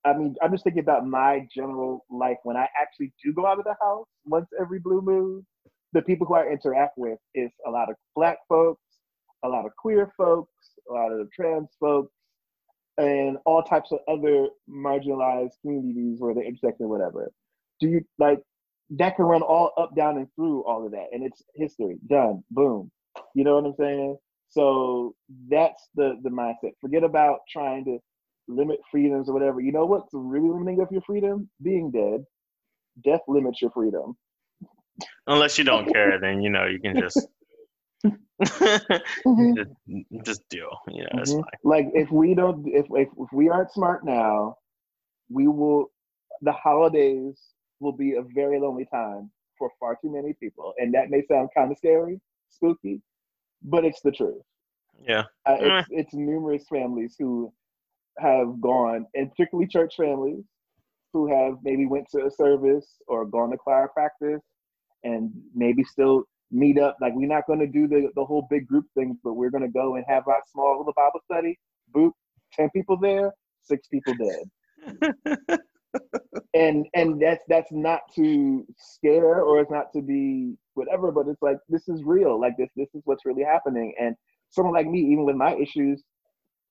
I 0.05 0.15
mean, 0.15 0.35
I'm 0.43 0.51
just 0.51 0.65
thinking 0.65 0.83
about 0.83 1.07
my 1.07 1.47
general 1.55 2.05
life 2.11 2.39
when 2.43 2.57
I 2.57 2.67
actually 2.81 3.13
do 3.23 3.33
go 3.33 3.47
out 3.47 3.59
of 3.61 3.65
the 3.65 3.77
house 3.81 4.07
once 4.25 4.49
every 4.61 4.81
blue 4.81 5.01
moon. 5.01 5.47
The 5.93 6.03
people 6.03 6.27
who 6.27 6.35
I 6.35 6.49
interact 6.49 6.99
with 6.99 7.19
is 7.37 7.51
a 7.67 7.71
lot 7.71 7.89
of 7.89 7.95
black 8.17 8.39
folks, 8.49 8.83
a 9.45 9.49
lot 9.49 9.67
of 9.67 9.73
queer 9.77 10.13
folks, 10.17 10.53
a 10.91 10.93
lot 10.93 11.13
of 11.13 11.31
trans 11.31 11.69
folks, 11.79 12.13
and 12.99 13.37
all 13.47 13.63
types 13.63 13.93
of 13.93 14.01
other 14.09 14.49
marginalized 14.69 15.53
communities 15.63 16.19
where 16.19 16.35
they 16.35 16.47
intersect 16.47 16.81
or 16.81 16.89
whatever. 16.89 17.31
Do 17.79 17.89
you 17.89 18.01
like 18.19 18.41
that 18.91 19.17
can 19.17 19.25
run 19.27 19.43
all 19.43 19.73
up, 19.79 19.95
down, 19.97 20.19
and 20.19 20.29
through 20.35 20.65
all 20.65 20.85
of 20.85 20.93
that, 20.93 21.07
and 21.13 21.25
it's 21.25 21.43
history 21.55 21.99
done. 22.09 22.43
Boom. 22.51 22.91
You 23.35 23.45
know 23.45 23.57
what 23.57 23.67
I'm 23.67 23.75
saying? 23.79 24.17
So 24.49 25.15
that's 25.49 25.89
the 25.95 26.17
the 26.23 26.31
mindset. 26.31 26.73
Forget 26.81 27.05
about 27.05 27.41
trying 27.51 27.85
to 27.87 27.99
limit 28.49 28.81
freedoms 28.91 29.29
or 29.29 29.35
whatever. 29.35 29.61
You 29.61 29.73
know 29.73 29.87
what's 29.87 30.11
really 30.13 30.49
limiting 30.49 30.81
of 30.81 30.89
your 30.91 31.03
freedom? 31.03 31.49
Being 31.63 31.91
dead. 31.91 32.25
Death 33.05 33.21
limits 33.29 33.63
your 33.63 33.71
freedom. 33.71 34.17
Unless 35.27 35.59
you 35.59 35.65
don't 35.65 35.91
care, 35.91 36.19
then 36.21 36.43
you 36.43 36.51
know 36.51 36.67
you 36.67 36.81
can 36.81 36.97
just 36.97 37.29
just, 39.57 39.71
just 40.25 40.49
deal. 40.51 40.71
You 40.89 41.05
know, 41.05 41.11
Mhm. 41.15 41.27
fine. 41.27 41.61
Like 41.65 41.89
if 41.95 42.11
we 42.11 42.35
don't, 42.35 42.67
if, 42.69 42.87
if 42.91 43.09
if 43.17 43.33
we 43.33 43.49
aren't 43.49 43.73
smart 43.73 44.05
now, 44.05 44.57
we 45.31 45.49
will. 45.49 45.91
The 46.43 46.53
holidays 46.53 47.39
will 47.81 47.93
be 47.93 48.15
a 48.15 48.23
very 48.35 48.61
lonely 48.61 48.87
time 48.93 49.31
for 49.59 49.71
far 49.79 49.97
too 50.01 50.11
many 50.11 50.33
people, 50.35 50.73
and 50.79 50.95
that 50.95 51.11
may 51.11 51.23
sound 51.27 51.51
kind 51.57 51.71
of 51.71 51.79
scary, 51.79 52.21
spooky, 52.49 53.01
but 53.63 53.85
it's 53.85 54.01
the 54.03 54.11
truth. 54.11 54.43
Yeah. 55.03 55.25
Uh, 55.47 55.57
it's 55.61 55.89
it's 55.91 56.15
numerous 56.15 56.65
families 56.69 57.17
who 57.19 57.53
have 58.19 58.61
gone, 58.61 59.07
and 59.15 59.31
particularly 59.31 59.69
church 59.69 59.95
families, 59.97 60.45
who 61.13 61.31
have 61.31 61.55
maybe 61.63 61.87
went 61.87 62.07
to 62.11 62.27
a 62.27 62.31
service 62.31 62.87
or 63.07 63.25
gone 63.25 63.51
to 63.51 63.57
choir 63.57 63.89
practice, 63.89 64.43
and 65.05 65.31
maybe 65.55 65.85
still 65.85 66.25
meet 66.51 66.79
up. 66.79 66.97
Like 67.01 67.15
we're 67.15 67.29
not 67.29 67.47
going 67.47 67.61
to 67.61 67.67
do 67.67 67.89
the 67.89 68.11
the 68.15 68.25
whole 68.25 68.47
big 68.51 68.67
group 68.67 68.87
thing, 68.95 69.19
but 69.25 69.35
we're 69.35 69.51
going 69.51 69.63
to 69.63 69.69
go 69.69 69.97
and 69.97 70.05
have 70.09 70.29
our 70.29 70.43
small 70.53 70.79
little 70.79 70.93
Bible 70.95 71.21
study. 71.25 71.59
Boop, 71.95 72.13
ten 72.53 72.71
people 72.71 72.97
there, 72.97 73.33
six 73.63 73.89
people 73.89 74.15
dead. 74.15 75.59
and 76.55 76.87
and 76.95 77.21
that's 77.21 77.45
that's 77.49 77.71
not 77.73 78.01
to 78.15 78.65
scare 78.77 79.43
or 79.43 79.61
it's 79.61 79.71
not 79.71 79.93
to 79.93 80.03
be 80.03 80.55
whatever 80.75 81.11
but 81.13 81.27
it's 81.29 81.43
like 81.43 81.57
this 81.69 81.89
is 81.89 82.03
real. 82.05 82.41
Like 82.41 82.57
this 82.59 82.71
this 82.77 82.89
is 82.95 83.03
what's 83.05 83.25
really 83.25 83.45
happening. 83.45 83.95
And 84.01 84.15
someone 84.51 84.75
like 84.75 84.87
me 84.87 85.01
even 85.01 85.25
with 85.25 85.37
my 85.37 85.55
issues 85.57 86.03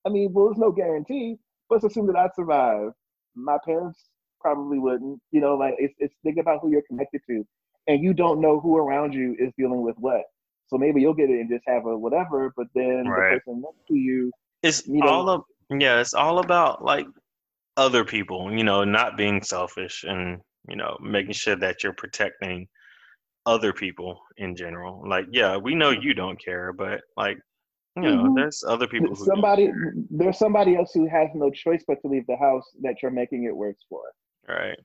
i 0.05 0.09
mean 0.09 0.31
well 0.33 0.45
there's 0.47 0.57
no 0.57 0.71
guarantee 0.71 1.35
let's 1.69 1.83
assume 1.83 2.07
that 2.07 2.15
i 2.15 2.27
survive. 2.35 2.91
My 3.35 3.57
parents 3.65 4.09
probably 4.41 4.79
wouldn't 4.79 5.19
you 5.31 5.41
know 5.41 5.55
like 5.55 5.75
it's, 5.77 5.93
it's 5.99 6.15
think 6.23 6.37
about 6.39 6.59
who 6.61 6.71
you're 6.71 6.83
connected 6.89 7.21
to. 7.29 7.45
And 7.87 8.03
you 8.03 8.13
don't 8.13 8.39
know 8.41 8.59
who 8.59 8.77
around 8.77 9.13
you 9.13 9.35
is 9.39 9.51
dealing 9.57 9.81
with 9.81 9.95
what. 9.97 10.21
So 10.67 10.77
maybe 10.77 11.01
you'll 11.01 11.13
get 11.15 11.29
it 11.29 11.39
and 11.39 11.49
just 11.49 11.63
have 11.67 11.85
a 11.85 11.97
whatever 11.97 12.53
but 12.55 12.67
then 12.75 13.07
Right. 13.07 13.33
the 13.35 13.39
person 13.39 13.61
next 13.61 13.87
to 13.87 13.95
you 13.95 14.31
It's 14.63 14.87
You 14.87 15.01
know- 15.01 15.07
all 15.09 15.29
of 15.29 15.43
yeah, 15.71 15.99
it's 16.01 16.13
all 16.15 16.39
about 16.39 16.83
like 16.83 17.05
other 17.79 18.03
people, 18.03 18.51
you 18.51 18.63
know, 18.65 18.83
not 18.83 19.15
being 19.15 19.41
selfish 19.41 20.03
and, 20.03 20.41
you 20.67 20.75
know, 20.75 20.97
making 21.01 21.31
sure 21.31 21.55
that 21.55 21.81
you're 21.81 21.93
protecting 21.93 22.67
other 23.45 23.71
people 23.71 24.19
in 24.35 24.53
general. 24.53 25.01
Like, 25.07 25.27
yeah, 25.31 25.55
we 25.55 25.75
know 25.75 25.91
you 25.91 26.13
don't 26.13 26.43
care, 26.43 26.73
but 26.73 26.99
like, 27.15 27.39
you 27.95 28.03
know, 28.03 28.23
Mhm. 28.25 28.35
there's 28.35 28.65
other 28.67 28.85
people 28.85 29.15
who 29.15 29.25
somebody 29.25 29.71
there's 30.09 30.37
somebody 30.37 30.75
else 30.75 30.91
who 30.93 31.07
has 31.07 31.29
no 31.33 31.49
choice 31.49 31.83
but 31.87 32.01
to 32.01 32.07
leave 32.09 32.27
the 32.27 32.35
house 32.35 32.67
that 32.81 33.01
you're 33.01 33.11
making 33.11 33.45
it 33.45 33.55
worse 33.55 33.81
for 33.89 34.03
right. 34.47 34.79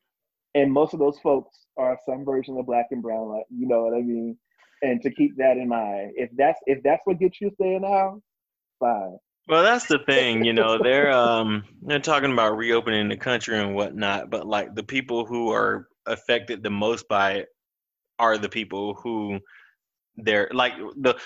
and 0.54 0.72
most 0.72 0.94
of 0.94 1.00
those 1.00 1.18
folks 1.18 1.66
are 1.76 1.98
some 2.06 2.24
version 2.24 2.56
of 2.56 2.66
black 2.66 2.86
and 2.92 3.02
brown 3.02 3.28
like 3.28 3.44
you 3.50 3.66
know 3.68 3.82
what 3.84 3.94
i 3.94 4.00
mean 4.00 4.36
and 4.82 5.00
to 5.02 5.10
keep 5.10 5.36
that 5.36 5.56
in 5.58 5.68
mind 5.68 6.12
if 6.16 6.30
that's 6.36 6.60
if 6.66 6.82
that's 6.82 7.02
what 7.04 7.18
gets 7.18 7.40
you 7.40 7.50
staying 7.54 7.84
out 7.84 8.20
fine 8.80 9.16
Well, 9.46 9.62
that's 9.62 9.86
the 9.86 9.98
thing, 9.98 10.44
you 10.44 10.54
know, 10.54 10.78
they're 10.82 11.12
um 11.12 11.64
they're 11.82 11.98
talking 11.98 12.32
about 12.32 12.56
reopening 12.56 13.08
the 13.08 13.16
country 13.16 13.58
and 13.58 13.74
whatnot, 13.74 14.30
but 14.30 14.46
like 14.46 14.74
the 14.74 14.82
people 14.82 15.26
who 15.26 15.50
are 15.50 15.88
affected 16.06 16.62
the 16.62 16.70
most 16.70 17.08
by 17.08 17.32
it 17.34 17.48
are 18.18 18.38
the 18.38 18.48
people 18.48 18.94
who 18.94 19.40
they're 20.16 20.50
like 20.52 20.74
the 20.96 21.18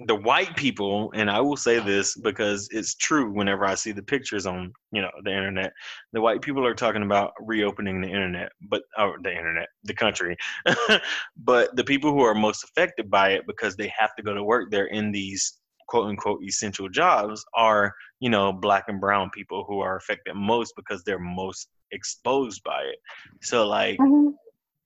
the 0.00 0.14
white 0.16 0.56
people, 0.56 1.12
and 1.14 1.30
I 1.30 1.40
will 1.40 1.56
say 1.56 1.78
this 1.78 2.16
because 2.16 2.68
it's 2.72 2.96
true 2.96 3.30
whenever 3.32 3.64
I 3.64 3.76
see 3.76 3.92
the 3.92 4.02
pictures 4.02 4.44
on, 4.44 4.72
you 4.92 5.00
know, 5.00 5.10
the 5.22 5.30
internet. 5.30 5.72
The 6.12 6.20
white 6.20 6.42
people 6.42 6.66
are 6.66 6.74
talking 6.74 7.02
about 7.04 7.32
reopening 7.40 8.00
the 8.00 8.08
internet, 8.08 8.50
but 8.68 8.82
or 8.98 9.18
the 9.22 9.30
internet, 9.30 9.68
the 9.84 9.94
country. 9.94 10.36
but 11.36 11.74
the 11.76 11.84
people 11.84 12.12
who 12.12 12.22
are 12.22 12.34
most 12.34 12.64
affected 12.64 13.08
by 13.08 13.30
it 13.30 13.46
because 13.46 13.76
they 13.76 13.92
have 13.96 14.14
to 14.16 14.22
go 14.22 14.34
to 14.34 14.42
work, 14.42 14.70
they're 14.70 14.86
in 14.86 15.12
these 15.12 15.60
quote 15.88 16.08
unquote 16.08 16.42
essential 16.42 16.88
jobs 16.88 17.44
are, 17.54 17.92
you 18.20 18.30
know, 18.30 18.52
black 18.52 18.84
and 18.88 19.00
brown 19.00 19.30
people 19.30 19.64
who 19.68 19.80
are 19.80 19.96
affected 19.96 20.34
most 20.34 20.74
because 20.76 21.02
they're 21.04 21.18
most 21.18 21.68
exposed 21.92 22.62
by 22.64 22.82
it. 22.82 22.98
So 23.42 23.66
like 23.66 23.98
mm-hmm. 23.98 24.30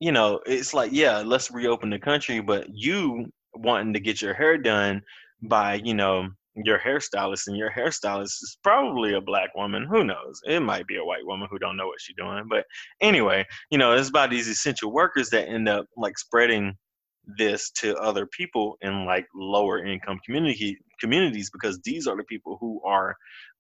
you 0.01 0.13
know, 0.13 0.41
it's 0.47 0.75
like, 0.75 0.93
yeah, 0.93 1.19
let's 1.19 1.51
reopen 1.51 1.91
the 1.91 1.99
country, 1.99 2.41
but 2.41 2.67
you 2.73 3.27
wanting 3.55 3.93
to 3.95 4.01
get 4.01 4.23
your 4.23 4.35
hair 4.35 4.59
done 4.59 5.03
by, 5.43 5.75
you 5.85 5.95
know, 5.95 6.29
your 6.65 6.79
hairstylist 6.79 7.47
and 7.47 7.57
your 7.57 7.71
hairstylist 7.71 8.43
is 8.43 8.59
probably 8.63 9.15
a 9.15 9.21
black 9.21 9.55
woman. 9.55 9.87
Who 9.89 10.05
knows? 10.05 10.41
It 10.45 10.61
might 10.61 10.87
be 10.87 10.97
a 10.97 11.05
white 11.05 11.25
woman 11.25 11.49
who 11.51 11.59
don't 11.59 11.77
know 11.77 11.87
what 11.87 12.01
she's 12.01 12.17
doing. 12.17 12.45
But 12.49 12.65
anyway, 13.01 13.47
you 13.71 13.79
know, 13.79 13.93
it's 13.93 14.09
about 14.09 14.31
these 14.31 14.49
essential 14.49 14.93
workers 14.93 15.31
that 15.31 15.49
end 15.49 15.69
up 15.69 15.87
like 15.97 16.19
spreading 16.19 16.75
this 17.37 17.71
to 17.71 17.95
other 17.97 18.27
people 18.27 18.77
in 18.81 19.05
like 19.05 19.27
lower 19.35 19.85
income 19.85 20.19
community 20.25 20.79
communities 21.01 21.51
because 21.51 21.79
these 21.85 22.07
are 22.07 22.17
the 22.17 22.25
people 22.25 22.57
who 22.61 22.81
are 22.85 23.15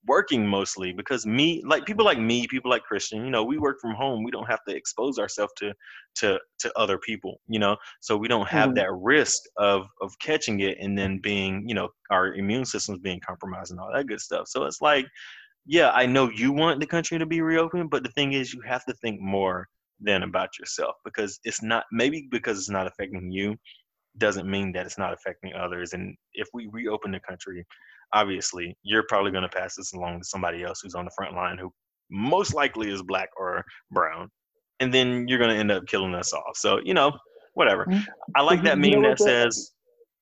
working 0.06 0.46
mostly 0.46 0.92
because 0.92 1.26
me 1.26 1.62
like 1.66 1.84
people 1.84 2.04
like 2.04 2.18
me 2.18 2.46
people 2.46 2.70
like 2.70 2.82
christian 2.84 3.24
you 3.24 3.30
know 3.30 3.44
we 3.44 3.58
work 3.58 3.78
from 3.80 3.94
home 3.94 4.22
we 4.22 4.30
don't 4.30 4.46
have 4.48 4.62
to 4.66 4.74
expose 4.74 5.18
ourselves 5.18 5.52
to 5.56 5.74
to 6.14 6.38
to 6.58 6.72
other 6.78 6.98
people 6.98 7.40
you 7.48 7.58
know 7.58 7.76
so 8.00 8.16
we 8.16 8.28
don't 8.28 8.48
have 8.48 8.70
Mhm. 8.70 8.74
that 8.74 8.90
risk 9.02 9.42
of 9.56 9.86
of 10.00 10.16
catching 10.20 10.60
it 10.60 10.78
and 10.80 10.96
then 10.96 11.18
being 11.20 11.64
you 11.66 11.74
know 11.74 11.88
our 12.10 12.32
immune 12.34 12.64
systems 12.64 13.00
being 13.00 13.20
compromised 13.26 13.70
and 13.70 13.80
all 13.80 13.90
that 13.92 14.06
good 14.06 14.20
stuff 14.20 14.46
so 14.48 14.64
it's 14.64 14.80
like 14.80 15.06
yeah 15.66 15.90
i 15.92 16.06
know 16.06 16.30
you 16.30 16.52
want 16.52 16.80
the 16.80 16.86
country 16.86 17.18
to 17.18 17.26
be 17.26 17.40
reopened 17.40 17.90
but 17.90 18.02
the 18.02 18.10
thing 18.12 18.32
is 18.32 18.52
you 18.54 18.60
have 18.62 18.84
to 18.84 18.94
think 18.94 19.20
more 19.20 19.68
than 20.00 20.22
about 20.22 20.50
yourself 20.58 20.94
because 21.04 21.38
it's 21.44 21.62
not 21.62 21.84
maybe 21.92 22.28
because 22.30 22.58
it's 22.58 22.70
not 22.70 22.86
affecting 22.86 23.30
you 23.30 23.56
doesn't 24.18 24.48
mean 24.50 24.72
that 24.72 24.86
it's 24.86 24.98
not 24.98 25.12
affecting 25.12 25.52
others 25.54 25.92
and 25.92 26.14
if 26.34 26.48
we 26.52 26.68
reopen 26.72 27.10
the 27.12 27.20
country 27.20 27.64
obviously 28.14 28.76
you're 28.82 29.04
probably 29.08 29.30
going 29.30 29.42
to 29.42 29.48
pass 29.48 29.74
this 29.76 29.92
along 29.92 30.18
to 30.18 30.24
somebody 30.24 30.62
else 30.64 30.80
who's 30.82 30.94
on 30.94 31.04
the 31.04 31.10
front 31.16 31.34
line 31.34 31.58
who 31.58 31.70
most 32.10 32.54
likely 32.54 32.90
is 32.90 33.02
black 33.02 33.28
or 33.36 33.64
brown 33.90 34.28
and 34.80 34.92
then 34.94 35.26
you're 35.28 35.38
going 35.38 35.50
to 35.50 35.56
end 35.56 35.70
up 35.70 35.86
killing 35.86 36.14
us 36.14 36.32
all 36.32 36.42
so 36.54 36.78
you 36.84 36.94
know 36.94 37.12
whatever 37.54 37.84
Mhm. 37.86 38.04
i 38.36 38.42
like 38.42 38.62
that 38.62 38.78
meme 38.78 39.02
that 39.02 39.18
says 39.18 39.72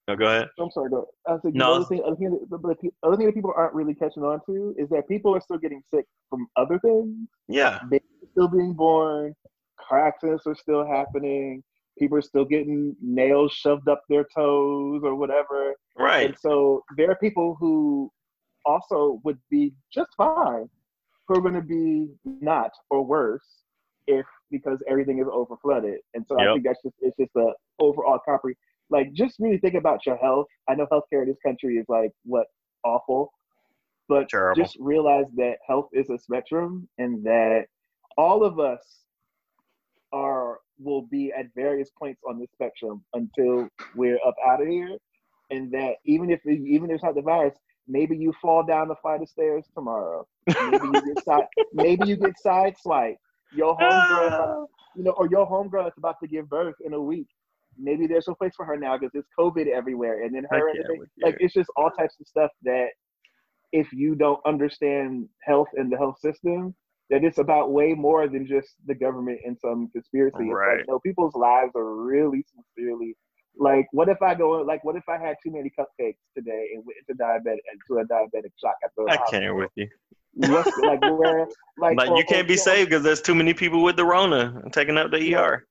oh, 0.09 0.16
go 0.16 0.27
ahead 0.27 0.48
I'm 0.59 0.70
sorry, 0.70 0.89
go. 0.90 1.07
I 1.28 1.32
thinking, 1.39 1.59
No. 1.59 1.74
the 1.74 1.74
other 1.81 1.85
thing, 1.86 2.03
other 2.07 2.16
thing, 2.16 2.31
that, 2.31 2.48
the, 2.62 2.77
the 2.82 2.90
other 3.03 3.16
thing 3.16 3.27
that 3.27 3.35
people 3.35 3.53
aren't 3.57 3.74
really 3.74 3.94
catching 3.94 4.23
on 4.24 4.40
to 4.47 4.74
is 4.78 4.89
that 4.90 5.07
people 5.09 5.35
are 5.35 5.40
still 5.40 5.59
getting 5.59 5.82
sick 5.93 6.07
from 6.31 6.47
other 6.57 6.78
things. 6.78 7.28
yeah 7.48 7.81
Babies 7.90 8.07
still 8.32 8.48
being 8.48 8.73
born, 8.73 9.35
car 9.89 10.07
accidents 10.07 10.47
are 10.47 10.55
still 10.55 10.87
happening. 10.87 11.63
People 11.99 12.19
are 12.19 12.23
still 12.23 12.45
getting 12.45 12.95
nails 13.01 13.53
shoved 13.53 13.89
up 13.89 14.03
their 14.09 14.27
toes 14.35 15.03
or 15.03 15.15
whatever. 15.15 15.75
right 15.97 16.27
And 16.27 16.39
so 16.39 16.83
there 16.97 17.11
are 17.11 17.17
people 17.17 17.57
who 17.59 18.11
also 18.65 19.21
would 19.25 19.39
be 19.51 19.73
just 19.93 20.11
fine 20.17 20.69
who 21.27 21.39
are 21.39 21.41
going 21.41 21.55
to 21.55 21.63
be 21.63 22.09
not 22.25 22.71
or 22.91 23.05
worse 23.05 23.47
if 24.07 24.27
because 24.51 24.79
everything 24.89 25.19
is 25.19 25.27
over 25.33 25.57
flooded. 25.63 25.99
And 26.15 26.25
so 26.29 26.39
I 26.39 26.53
think 26.53 26.65
that's 26.65 26.83
just 26.83 26.95
it's 27.01 27.17
just 27.17 27.35
a 27.37 27.53
overall 27.81 28.21
compre 28.29 28.55
like 28.91 29.13
just 29.13 29.37
really 29.41 29.59
think 29.59 29.75
about 29.75 30.07
your 30.07 30.17
health. 30.17 30.47
I 30.69 30.75
know 30.75 30.87
healthcare 30.93 31.23
in 31.23 31.29
this 31.29 31.39
country 31.45 31.77
is 31.77 31.87
like 31.89 32.13
what 32.25 32.47
awful, 32.85 33.33
but 34.09 34.29
Terrible. 34.29 34.63
just 34.63 34.77
realize 34.79 35.27
that 35.37 35.57
health 35.67 35.89
is 35.93 36.09
a 36.11 36.19
spectrum 36.19 36.89
and 36.99 37.25
that 37.25 37.67
all 38.17 38.45
of 38.45 38.61
us 38.61 38.81
will 40.78 41.03
be 41.03 41.32
at 41.36 41.47
various 41.55 41.90
points 41.98 42.20
on 42.28 42.39
the 42.39 42.47
spectrum 42.53 43.03
until 43.15 43.69
we're 43.94 44.19
up 44.27 44.35
out 44.47 44.61
of 44.61 44.69
here. 44.69 44.97
And 45.51 45.70
that 45.73 45.97
even 46.05 46.31
if 46.31 46.40
even 46.47 46.90
if 46.90 46.97
it's 46.97 47.05
not 47.05 47.15
the 47.15 47.23
virus 47.23 47.55
maybe 47.89 48.16
you 48.16 48.32
fall 48.40 48.65
down 48.65 48.89
the 48.89 48.97
flight 48.97 49.23
of 49.23 49.28
stairs 49.28 49.65
tomorrow. 49.74 50.27
Maybe 50.47 50.86
you 50.86 51.15
get 51.15 51.24
side 51.24 51.44
maybe 51.73 52.09
you 52.09 52.16
get 52.16 52.35
sideswiped. 52.44 53.16
Your 53.55 53.77
homegirl 53.77 54.31
ah. 54.32 54.65
you 54.97 55.05
know 55.05 55.12
or 55.12 55.28
your 55.28 55.47
homegirl 55.47 55.86
is 55.86 55.94
about 55.97 56.16
to 56.23 56.28
give 56.28 56.48
birth 56.48 56.74
in 56.85 56.93
a 56.93 57.01
week. 57.01 57.28
Maybe 57.78 58.07
there's 58.07 58.27
no 58.27 58.35
place 58.35 58.55
for 58.57 58.65
her 58.65 58.77
now 58.77 58.97
because 58.97 59.12
there's 59.12 59.27
covid 59.39 59.69
everywhere. 59.69 60.24
And 60.24 60.35
then 60.35 60.47
her 60.51 60.69
and 60.69 60.78
the 60.78 60.82
can't 60.82 60.89
baby- 60.89 61.01
with 61.01 61.09
like 61.23 61.36
it's 61.40 61.55
just 61.55 61.70
all 61.77 61.90
types 61.90 62.16
of 62.20 62.27
stuff 62.27 62.51
that 62.62 62.89
if 63.73 63.93
you 63.93 64.15
don't 64.15 64.40
understand 64.47 65.28
health 65.43 65.69
and 65.74 65.93
the 65.93 65.97
health 65.97 66.19
system 66.20 66.74
that 67.11 67.23
it's 67.24 67.39
about 67.39 67.70
way 67.73 67.95
more 67.95 68.28
than 68.28 68.47
just 68.47 68.74
the 68.87 68.95
government 68.95 69.39
and 69.45 69.57
some 69.61 69.89
conspiracy. 69.93 70.49
Right. 70.51 70.78
like, 70.78 70.89
no, 70.89 70.99
people's 71.01 71.35
lives 71.35 71.73
are 71.77 71.95
really 71.95 72.45
sincerely 72.53 73.16
like, 73.59 73.87
what 73.93 74.09
if 74.11 74.20
I 74.20 74.35
go 74.35 74.51
like, 74.62 74.85
what 74.85 74.97
if 74.97 75.05
I 75.09 75.16
had 75.19 75.37
too 75.43 75.51
many 75.51 75.70
cupcakes 75.78 76.16
today 76.37 76.69
and 76.74 76.85
went 76.85 76.99
into 77.09 77.23
diabetic 77.23 77.61
into 77.73 78.01
a 78.01 78.05
diabetic 78.05 78.53
shock 78.62 78.74
at 78.85 78.91
the 78.97 79.05
i 79.05 79.16
hospital? 79.16 79.31
can't 79.31 79.43
hear 79.45 79.55
with 79.55 79.70
you 79.77 79.89
What's 80.35 80.77
like 80.78 81.01
where 81.01 81.47
like 81.78 81.97
Like 81.97 82.11
or- 82.11 82.19
you 82.19 82.24
can't 82.27 82.45
or- 82.45 82.49
be 82.49 82.55
or- 82.55 82.59
saved 82.59 82.91
because 82.91 83.03
there's 83.03 83.23
too 83.23 83.35
many 83.35 83.55
people 83.55 83.83
with 83.83 83.97
the 83.97 84.05
Rona 84.05 84.61
taking 84.73 84.99
up 84.99 85.11
the 85.11 85.23
Yeah. 85.23 85.41
ER. 85.41 85.66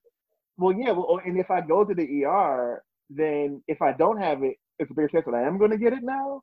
Well, 0.58 0.74
yeah, 0.76 0.92
well, 0.92 1.20
and 1.24 1.38
if 1.38 1.52
I 1.52 1.62
go 1.62 1.84
to 1.86 1.94
the 1.94 2.24
ER, 2.24 2.82
then 3.10 3.62
if 3.68 3.82
I 3.82 3.92
don't 3.92 4.20
have 4.20 4.42
it, 4.42 4.56
it's 4.80 4.90
a 4.90 4.94
bigger 4.94 5.10
chance 5.10 5.26
that 5.26 5.36
I 5.36 5.44
am 5.44 5.58
going 5.60 5.72
to 5.72 5.78
get 5.78 5.92
it 5.94 6.02
now. 6.02 6.42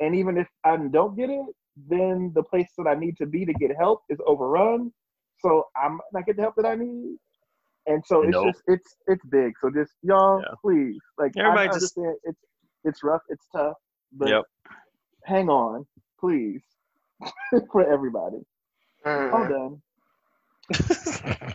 And 0.00 0.14
even 0.14 0.38
if 0.38 0.46
I 0.64 0.76
don't 0.76 1.16
get 1.16 1.28
it, 1.28 1.44
then 1.88 2.32
the 2.34 2.42
place 2.42 2.68
that 2.78 2.86
I 2.86 2.94
need 2.94 3.16
to 3.18 3.26
be 3.26 3.44
to 3.44 3.52
get 3.54 3.70
help 3.76 4.02
is 4.08 4.18
overrun. 4.26 4.92
So 5.40 5.64
I'm 5.76 6.00
not 6.12 6.26
get 6.26 6.36
the 6.36 6.42
help 6.42 6.56
that 6.56 6.66
I 6.66 6.74
need. 6.74 7.16
And 7.86 8.02
so 8.04 8.22
it's 8.22 8.32
Nope. 8.32 8.46
just 8.46 8.62
it's 8.66 8.96
it's 9.06 9.24
big. 9.26 9.52
So 9.60 9.70
just 9.70 9.92
y'all, 10.02 10.40
Yeah. 10.42 10.54
please, 10.62 10.98
like 11.18 11.32
Everybody 11.36 11.68
I 11.68 11.72
just- 11.74 11.96
it's 12.24 12.38
it's 12.84 13.02
rough, 13.02 13.22
it's 13.28 13.46
tough, 13.54 13.76
but 14.12 14.28
Yep. 14.28 14.44
hang 15.24 15.48
on, 15.48 15.86
please, 16.20 16.62
for 17.72 17.90
everybody. 17.90 18.44
Mhm. 19.06 19.34
I'm 19.34 19.48
done. 19.48 19.82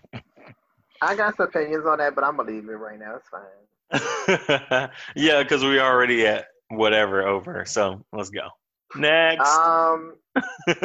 I 1.01 1.15
got 1.15 1.35
some 1.35 1.47
opinions 1.47 1.85
on 1.85 1.97
that, 1.99 2.15
but 2.15 2.23
I'm 2.23 2.37
gonna 2.37 2.49
leave 2.51 2.67
it 2.69 2.73
right 2.73 2.97
now. 2.97 3.15
It's 3.17 3.29
fine. 3.29 4.89
yeah, 5.15 5.43
because 5.43 5.63
we 5.63 5.79
already 5.79 6.25
at 6.25 6.47
whatever 6.69 7.27
over. 7.27 7.65
So 7.65 8.03
let's 8.13 8.29
go. 8.29 8.49
Next. 8.95 9.49
Um, 9.49 10.15
do 10.67 10.79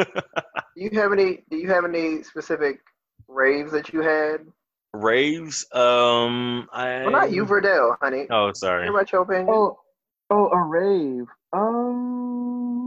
you 0.76 0.90
have 0.94 1.12
any? 1.12 1.44
Do 1.50 1.56
you 1.56 1.68
have 1.68 1.84
any 1.84 2.22
specific 2.22 2.80
raves 3.28 3.72
that 3.72 3.92
you 3.92 4.00
had? 4.00 4.46
Raves. 4.92 5.66
Um, 5.72 6.68
I. 6.72 7.02
Well, 7.02 7.10
not 7.10 7.32
you, 7.32 7.44
Verdell, 7.44 7.96
honey. 8.00 8.26
Oh, 8.30 8.52
sorry. 8.54 8.84
Hear 8.84 8.92
about 8.94 9.10
your 9.12 9.22
opinion? 9.22 9.48
Oh, 9.50 9.78
oh, 10.30 10.48
a 10.48 10.62
rave. 10.62 11.26
Um, 11.52 12.78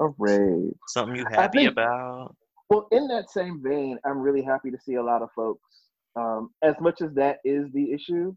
a 0.00 0.08
rave. 0.18 0.72
Something 0.88 1.16
you 1.16 1.24
happy 1.30 1.58
think- 1.60 1.72
about? 1.72 2.36
Well, 2.68 2.88
in 2.90 3.06
that 3.08 3.30
same 3.30 3.62
vein, 3.62 3.96
I'm 4.04 4.18
really 4.18 4.42
happy 4.42 4.72
to 4.72 4.78
see 4.84 4.94
a 4.94 5.02
lot 5.02 5.22
of 5.22 5.28
folks. 5.36 5.62
Um, 6.16 6.50
as 6.62 6.74
much 6.80 7.00
as 7.00 7.12
that 7.14 7.38
is 7.44 7.70
the 7.72 7.92
issue, 7.92 8.34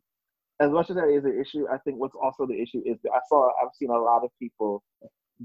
as 0.59 0.69
much 0.69 0.91
as 0.91 0.97
that 0.97 1.07
is 1.07 1.23
the 1.23 1.39
issue, 1.39 1.65
I 1.71 1.79
think 1.79 1.97
what's 1.97 2.13
also 2.21 2.45
the 2.45 2.53
issue 2.61 2.83
is 2.85 2.97
that 3.03 3.09
I 3.11 3.19
saw, 3.27 3.47
I've 3.59 3.73
seen 3.79 3.89
a 3.89 3.97
lot 3.97 4.23
of 4.23 4.29
people 4.37 4.83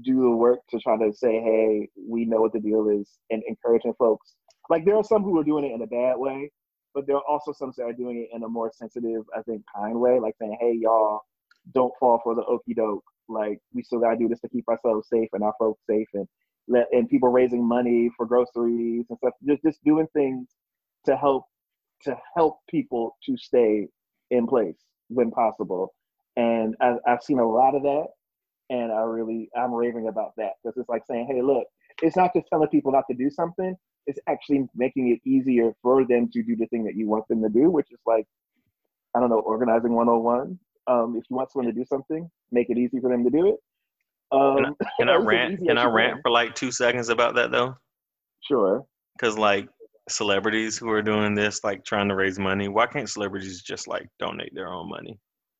do 0.01 0.21
the 0.21 0.29
work 0.29 0.59
to 0.69 0.79
try 0.79 0.97
to 0.97 1.13
say, 1.13 1.41
hey, 1.41 1.89
we 1.97 2.25
know 2.25 2.41
what 2.41 2.53
the 2.53 2.59
deal 2.59 2.87
is, 2.89 3.09
and 3.29 3.43
encouraging 3.47 3.93
folks. 3.97 4.35
Like 4.69 4.85
there 4.85 4.95
are 4.97 5.03
some 5.03 5.23
who 5.23 5.39
are 5.39 5.43
doing 5.43 5.65
it 5.65 5.73
in 5.73 5.81
a 5.81 5.87
bad 5.87 6.17
way, 6.17 6.51
but 6.93 7.07
there 7.07 7.15
are 7.17 7.23
also 7.29 7.53
some 7.53 7.71
that 7.77 7.83
are 7.83 7.93
doing 7.93 8.27
it 8.29 8.35
in 8.35 8.43
a 8.43 8.49
more 8.49 8.71
sensitive, 8.73 9.23
I 9.37 9.41
think, 9.43 9.63
kind 9.75 9.99
way, 9.99 10.19
like 10.19 10.35
saying, 10.39 10.57
hey, 10.59 10.77
y'all, 10.79 11.21
don't 11.73 11.93
fall 11.99 12.19
for 12.23 12.35
the 12.35 12.43
okey 12.43 12.73
doke. 12.73 13.03
Like 13.27 13.59
we 13.73 13.83
still 13.83 13.99
gotta 13.99 14.17
do 14.17 14.27
this 14.27 14.41
to 14.41 14.49
keep 14.49 14.67
ourselves 14.67 15.07
safe 15.11 15.29
and 15.33 15.43
our 15.43 15.53
folks 15.59 15.81
safe, 15.89 16.07
and 16.13 16.27
let 16.67 16.87
and 16.91 17.09
people 17.09 17.29
raising 17.29 17.67
money 17.67 18.09
for 18.15 18.25
groceries 18.25 19.05
and 19.09 19.17
stuff. 19.17 19.33
Just 19.47 19.63
just 19.63 19.83
doing 19.83 20.07
things 20.13 20.47
to 21.05 21.15
help 21.17 21.45
to 22.03 22.15
help 22.35 22.59
people 22.69 23.17
to 23.25 23.37
stay 23.37 23.87
in 24.31 24.47
place 24.47 24.77
when 25.09 25.31
possible. 25.31 25.93
And 26.35 26.75
I, 26.81 26.95
I've 27.07 27.23
seen 27.23 27.39
a 27.39 27.47
lot 27.49 27.75
of 27.75 27.83
that, 27.83 28.07
and 28.69 28.91
I 28.91 29.01
really 29.01 29.49
I'm 29.55 29.73
raving 29.73 30.07
about 30.07 30.31
that 30.37 30.53
because 30.63 30.77
it's 30.77 30.89
like 30.89 31.03
saying, 31.07 31.27
hey, 31.29 31.41
look, 31.41 31.67
it's 32.01 32.15
not 32.15 32.31
just 32.33 32.47
telling 32.51 32.67
people 32.69 32.91
not 32.91 33.05
to 33.09 33.15
do 33.15 33.29
something. 33.29 33.75
It's 34.07 34.19
actually 34.27 34.67
making 34.75 35.09
it 35.09 35.27
easier 35.27 35.73
for 35.81 36.05
them 36.05 36.29
to 36.31 36.43
do 36.43 36.55
the 36.55 36.67
thing 36.67 36.83
that 36.85 36.95
you 36.95 37.07
want 37.07 37.27
them 37.27 37.41
to 37.41 37.49
do, 37.49 37.69
which 37.69 37.87
is 37.91 37.99
like, 38.05 38.25
I 39.15 39.19
don't 39.19 39.29
know, 39.29 39.39
organizing 39.39 39.93
101. 39.93 40.59
Um, 40.87 41.15
if 41.17 41.23
you 41.29 41.35
want 41.35 41.51
someone 41.51 41.73
to 41.73 41.77
do 41.77 41.85
something, 41.85 42.29
make 42.51 42.69
it 42.69 42.77
easy 42.77 42.99
for 42.99 43.09
them 43.09 43.23
to 43.23 43.29
do 43.31 43.47
it. 43.47 43.55
Um, 44.31 44.75
Can 44.99 45.09
I 45.09 45.15
it's 45.15 45.21
as 45.21 45.25
rant? 45.25 45.67
Can 45.67 45.77
I 45.77 45.85
rant 45.85 46.19
for 46.21 46.29
like 46.29 46.53
two 46.53 46.71
seconds 46.71 47.09
about 47.09 47.35
that 47.35 47.51
though? 47.51 47.75
Sure. 48.41 48.85
Because 49.17 49.37
like 49.37 49.67
celebrities 50.09 50.77
who 50.77 50.89
are 50.91 51.01
doing 51.01 51.33
this, 51.33 51.63
like 51.63 51.83
trying 51.83 52.09
to 52.09 52.15
raise 52.15 52.37
money, 52.37 52.67
why 52.67 52.85
can't 52.85 53.09
celebrities 53.09 53.61
just 53.63 53.87
like 53.87 54.07
donate 54.19 54.53
their 54.53 54.71
own 54.71 54.89
money? 54.89 55.17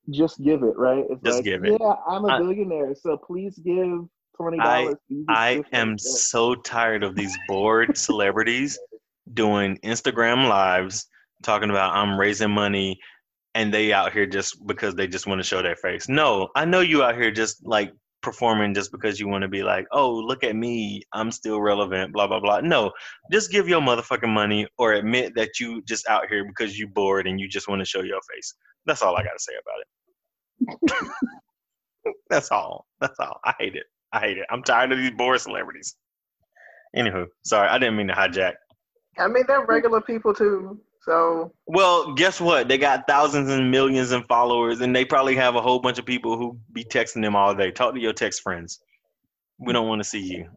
Just 0.10 0.42
give 0.42 0.64
it, 0.64 0.78
right? 0.78 1.06
It's 1.10 1.22
Just 1.24 1.38
like, 1.38 1.46
give 1.46 1.66
it. 1.66 1.78
Yeah, 1.80 1.96
I'm 2.08 2.26
a 2.26 2.40
billionaire, 2.40 2.94
so 2.96 3.18
please 3.18 3.58
give 3.58 4.00
twenty 4.36 4.60
I- 4.60 4.84
dollars. 4.84 4.96
I 5.30 5.64
am 5.74 5.98
so 5.98 6.56
tired 6.56 7.04
of 7.04 7.16
these 7.16 7.36
bored 7.48 7.98
celebrities 7.98 8.78
doing 9.34 9.78
Instagram 9.84 10.48
lives 10.48 11.08
talking 11.44 11.70
about 11.70 11.94
I'm 11.96 12.20
raising 12.20 12.52
money 12.52 13.00
and 13.56 13.74
they 13.74 13.94
out 13.94 14.12
here 14.12 14.26
just 14.26 14.66
because 14.68 14.96
they 14.96 15.08
just 15.08 15.28
want 15.28 15.40
to 15.40 15.44
show 15.44 15.62
their 15.62 15.76
face. 15.78 16.10
No, 16.10 16.50
I 16.56 16.66
know 16.66 16.82
you 16.82 17.04
out 17.04 17.16
here 17.16 17.32
just 17.32 17.66
like 17.66 17.94
performing 18.22 18.74
just 18.74 18.92
because 18.92 19.20
you 19.20 19.28
want 19.28 19.44
to 19.44 19.48
be 19.48 19.64
like, 19.64 19.86
oh, 19.92 20.12
look 20.12 20.44
at 20.44 20.56
me, 20.56 21.02
I'm 21.14 21.32
still 21.32 21.62
relevant, 21.62 22.12
blah 22.12 22.28
blah 22.28 22.40
blah. 22.40 22.60
No, 22.62 22.92
just 23.32 23.52
give 23.52 23.68
your 23.70 23.82
motherfucking 23.82 24.34
money 24.34 24.68
or 24.78 24.94
admit 24.94 25.34
that 25.36 25.60
you 25.60 25.82
just 25.84 26.08
out 26.08 26.28
here 26.30 26.46
because 26.46 26.78
you 26.78 26.88
bored 26.88 27.28
and 27.28 27.40
you 27.40 27.48
just 27.48 27.68
want 27.68 27.80
to 27.80 27.86
show 27.86 28.02
your 28.02 28.20
face. 28.34 28.54
That's 28.86 29.02
all 29.02 29.16
I 29.16 29.24
gotta 29.24 29.40
say 29.40 29.54
about 29.54 29.80
it. 29.82 29.88
That's 32.30 32.52
all. 32.52 32.86
That's 33.00 33.20
all. 33.20 33.40
I 33.46 33.54
hate 33.60 33.76
it. 33.76 33.86
I 34.14 34.20
hate 34.20 34.38
it. 34.38 34.46
I'm 34.50 34.64
tired 34.64 34.92
of 34.92 34.98
these 34.98 35.12
bored 35.12 35.42
celebrities. 35.42 35.96
Anywho, 36.96 37.26
sorry, 37.44 37.68
I 37.68 37.78
didn't 37.78 37.98
mean 37.98 38.08
to 38.08 38.14
hijack. 38.14 38.54
I 39.18 39.28
mean, 39.28 39.44
they're 39.48 39.66
regular 39.66 40.02
people 40.02 40.34
too. 40.34 40.80
So 41.02 41.52
Well, 41.68 42.14
guess 42.14 42.42
what? 42.42 42.68
They 42.68 42.78
got 42.78 43.06
thousands 43.08 43.50
and 43.50 43.70
millions 43.70 44.12
of 44.12 44.26
followers, 44.26 44.82
and 44.82 44.96
they 44.96 45.06
probably 45.06 45.36
have 45.36 45.56
a 45.56 45.62
whole 45.62 45.80
bunch 45.80 46.00
of 46.00 46.06
people 46.06 46.38
who 46.38 46.58
be 46.74 46.84
texting 46.84 47.22
them 47.22 47.36
all 47.36 47.54
day. 47.54 47.72
Talk 47.72 47.94
to 47.94 48.00
your 48.00 48.14
text 48.14 48.42
friends. 48.42 48.82
We 49.60 49.72
don't 49.72 49.88
want 49.88 50.02
to 50.02 50.08
see 50.08 50.22
you. 50.22 50.50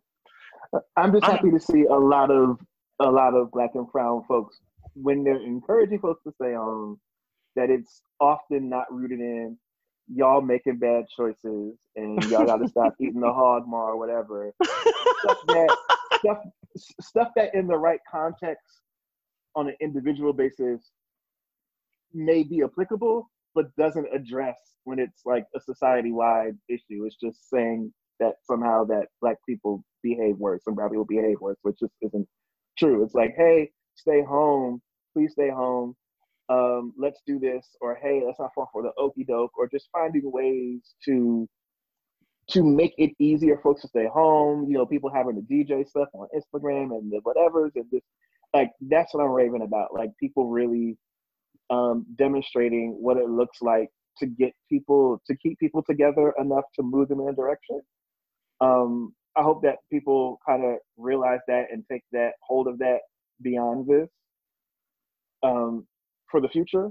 I'm 0.97 1.13
just 1.13 1.25
I'm- 1.25 1.37
happy 1.37 1.51
to 1.51 1.61
see 1.61 1.85
a 1.85 1.95
lot 1.95 2.31
of 2.31 2.59
a 3.01 3.11
lot 3.11 3.35
of 3.35 3.51
black 3.53 3.71
and 3.75 3.91
brown 3.93 4.25
folks 4.27 4.59
when 4.95 5.23
they're 5.23 5.41
encouraging 5.41 6.01
folks 6.01 6.23
to 6.25 6.33
stay 6.41 6.55
on. 6.55 6.99
That 7.57 7.71
it's 7.71 8.03
often 8.21 8.69
not 8.69 8.87
rooted 8.93 9.21
in 9.21 9.59
y'all 10.13 10.41
making 10.41 10.79
bad 10.79 11.05
choices 11.15 11.75
and 11.97 12.23
y'all 12.31 12.47
got 12.47 12.57
to 12.57 12.69
stop 12.69 12.95
eating 13.01 13.21
the 13.21 13.33
hog 13.33 13.65
or 13.73 13.99
whatever. 13.99 14.53
stuff 14.63 15.39
that 15.47 15.77
stuff 16.19 16.39
stuff 17.01 17.29
that 17.37 17.55
in 17.55 17.67
the 17.67 17.77
right 17.77 18.01
context 18.11 18.81
on 19.55 19.69
an 19.69 19.77
individual 19.81 20.33
basis 20.33 20.91
may 22.15 22.43
be 22.43 22.63
applicable 22.63 23.31
but 23.55 23.75
doesn't 23.77 24.07
address 24.15 24.57
when 24.85 24.99
it's 24.99 25.23
like 25.25 25.45
a 25.57 25.61
society 25.61 26.13
wide 26.13 26.57
issue. 26.69 27.05
It's 27.05 27.17
just 27.23 27.51
saying 27.51 27.93
that 28.21 28.35
somehow 28.45 28.85
that 28.85 29.07
black 29.21 29.37
people 29.49 29.85
behave 30.03 30.37
worse 30.37 30.63
and 30.67 30.77
brown 30.77 30.91
people 30.91 31.05
behave 31.05 31.41
worse 31.41 31.59
which 31.63 31.79
just 31.81 31.95
isn't 32.03 32.27
true. 32.79 33.03
It's 33.05 33.15
like 33.15 33.35
hey 33.37 33.71
stay 33.95 34.23
home. 34.23 34.81
Please 35.15 35.33
stay 35.33 35.51
home 35.51 35.97
um, 36.49 36.93
let's 36.97 37.21
do 37.27 37.39
this 37.39 37.67
or 37.81 37.99
hey 38.01 38.23
let's 38.25 38.39
not 38.39 38.55
fall 38.55 38.71
for 38.73 38.83
the 38.83 38.93
okey 38.99 39.25
doke 39.25 39.53
or 39.59 39.69
just 39.69 39.89
finding 39.93 40.23
ways 40.25 40.95
to 41.05 41.49
to 42.51 42.63
make 42.63 42.95
it 42.97 43.11
easier 43.19 43.57
for 43.57 43.75
folks 43.75 43.83
to 43.83 43.89
stay 43.89 44.07
home. 44.07 44.67
You 44.69 44.79
know, 44.79 44.87
people 44.87 45.11
having 45.13 45.35
the 45.35 45.43
DJ 45.55 45.87
stuff 45.87 46.09
on 46.15 46.29
Instagram 46.35 46.97
and 46.97 47.13
the 47.13 47.21
whatevers 47.21 47.73
and 47.75 47.85
just 47.93 48.07
like 48.55 48.71
that's 48.81 49.13
what 49.13 49.23
I'm 49.23 49.31
raving 49.31 49.63
about. 49.63 49.93
Like 49.93 50.11
people 50.19 50.49
really 50.49 50.97
um, 51.69 52.07
demonstrating 52.17 52.97
what 52.99 53.19
it 53.19 53.29
looks 53.29 53.59
like 53.61 53.91
to 54.19 54.27
get 54.27 54.53
people 54.69 55.21
to 55.27 55.37
keep 55.37 55.59
people 55.59 55.83
together 55.83 56.33
enough 56.41 56.65
to 56.77 56.83
move 56.83 57.09
them 57.09 57.21
in 57.21 57.29
a 57.29 57.35
direction. 57.35 57.83
Um, 58.63 59.15
I 59.37 59.43
hope 59.43 59.63
that 59.63 59.77
people 59.93 60.41
kind 60.49 60.65
of 60.65 60.79
realize 60.97 61.41
that 61.49 61.67
and 61.71 61.85
take 61.91 62.03
that 62.13 62.33
hold 62.43 62.67
of 62.67 62.79
that 62.79 63.01
beyond 63.43 63.87
this 63.87 64.09
um, 65.43 65.87
for 66.31 66.41
the 66.41 66.49
future. 66.49 66.91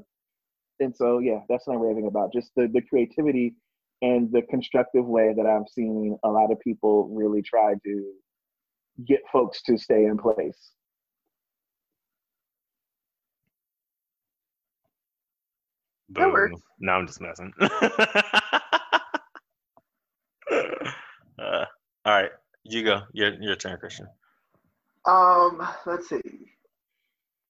And 0.80 0.96
so, 0.96 1.20
yeah, 1.20 1.40
that's 1.50 1.68
what 1.68 1.76
I'm 1.76 1.82
raving 1.82 2.08
about. 2.08 2.32
Just 2.34 2.52
the, 2.56 2.70
the 2.72 2.82
creativity 2.82 3.56
and 4.02 4.32
the 4.32 4.44
constructive 4.44 5.06
way 5.06 5.34
that 5.36 5.46
I'm 5.46 5.66
seeing 5.68 6.18
a 6.24 6.30
lot 6.30 6.52
of 6.52 6.60
people 6.60 7.08
really 7.10 7.42
try 7.42 7.74
to 7.84 8.14
get 9.06 9.22
folks 9.32 9.62
to 9.64 9.78
stay 9.78 10.06
in 10.06 10.18
place. 10.18 10.72
That 16.10 16.28
Boo. 16.28 16.34
works. 16.34 16.62
No, 16.80 16.94
I'm 16.94 17.08
just 17.08 17.22
messing. 17.22 17.52
uh, 17.60 17.70
all 21.40 21.66
right, 22.06 22.32
you 22.64 22.84
go. 22.84 23.02
Your 23.14 23.34
your 23.42 23.56
turn, 23.56 23.78
Christian. 23.78 24.08
Um, 25.06 25.68
let's 25.86 26.10
see. 26.10 26.22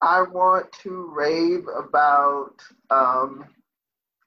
I 0.01 0.21
want 0.21 0.71
to 0.83 1.11
rave 1.15 1.65
about 1.75 2.53
um, 2.91 3.45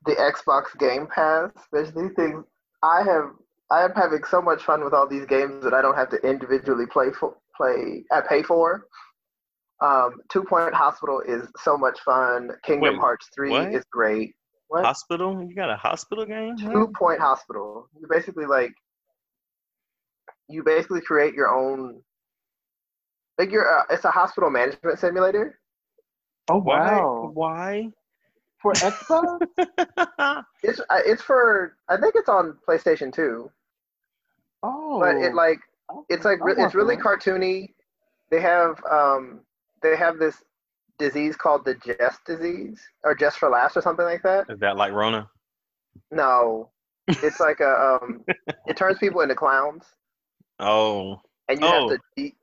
the 0.05 0.13
Xbox 0.13 0.77
Game 0.79 1.07
Pass, 1.07 1.51
especially 1.57 2.09
things 2.11 2.45
I 2.83 3.03
have. 3.05 3.31
I 3.71 3.85
am 3.85 3.93
having 3.95 4.25
so 4.25 4.43
much 4.43 4.65
fun 4.65 4.83
with 4.83 4.93
all 4.93 5.07
these 5.09 5.27
games 5.27 5.63
that 5.63 5.73
I 5.75 5.81
don't 5.81 5.95
have 5.97 6.11
to 6.11 6.17
individually 6.29 6.87
play 6.87 7.11
for. 7.13 7.37
Play, 7.57 8.05
I 8.11 8.21
pay 8.21 8.43
for. 8.43 8.87
Um, 9.81 10.17
Two 10.29 10.43
Point 10.43 10.75
Hospital 10.75 11.23
is 11.27 11.47
so 11.63 11.79
much 11.79 12.01
fun. 12.01 12.51
Kingdom 12.65 12.95
Wait, 12.95 13.01
Hearts 13.01 13.29
Three 13.35 13.51
what? 13.51 13.73
is 13.73 13.85
great. 13.93 14.35
What? 14.69 14.85
Hospital? 14.85 15.41
You 15.47 15.55
got 15.55 15.71
a 15.71 15.77
hospital 15.77 16.27
game? 16.27 16.57
Two 16.57 16.93
Point 16.99 17.21
Hospital. 17.21 17.89
You 18.01 18.09
basically 18.11 18.47
like. 18.47 18.73
You 20.49 20.65
basically 20.65 21.01
create 21.01 21.35
your 21.35 21.55
own 21.55 22.03
Like 23.39 23.53
you're, 23.53 23.81
uh, 23.81 23.85
it's 23.91 24.05
a 24.05 24.11
hospital 24.11 24.51
management 24.51 24.99
simulator. 24.99 25.60
Oh 26.49 26.59
Why? 26.61 26.91
wow! 27.01 27.31
Why? 27.35 27.89
For 28.59 28.73
Xbox? 28.75 29.41
It's 30.63 30.79
uh, 30.79 30.85
it's 31.07 31.23
for 31.23 31.77
I 31.89 31.97
think 31.97 32.15
it's 32.17 32.29
on 32.29 32.59
PlayStation 32.69 33.13
2. 33.13 33.51
Oh, 34.63 35.01
But 35.01 35.17
it 35.17 35.35
like 35.35 35.59
it's 36.11 36.25
like 36.25 36.45
re- 36.45 36.55
it's 36.59 36.75
really 36.75 36.97
that. 36.97 37.05
cartoony. 37.05 37.71
They 38.31 38.41
have 38.41 38.83
um 38.91 39.41
they 39.83 39.97
have 39.97 40.19
this 40.19 40.43
disease 40.99 41.35
called 41.37 41.65
the 41.65 41.75
Jest 41.77 42.21
disease 42.27 42.81
or 43.05 43.15
Just 43.15 43.39
for 43.39 43.49
Laughs 43.49 43.77
or 43.77 43.81
something 43.81 44.05
like 44.05 44.23
that. 44.23 44.51
Is 44.51 44.59
that 44.61 44.77
like 44.77 44.93
Rona? 44.93 45.29
No, 46.11 46.69
it's 47.09 47.41
like 47.41 47.61
a 47.61 47.99
um 48.03 48.23
it 48.67 48.77
turns 48.77 48.99
people 48.99 49.23
into 49.23 49.35
clowns 49.35 49.85
Oh, 50.59 51.21
and 51.49 51.59
you 51.61 51.67
Oh. 51.67 51.89
have 51.89 51.99
to 51.99 51.99
eat. 52.17 52.35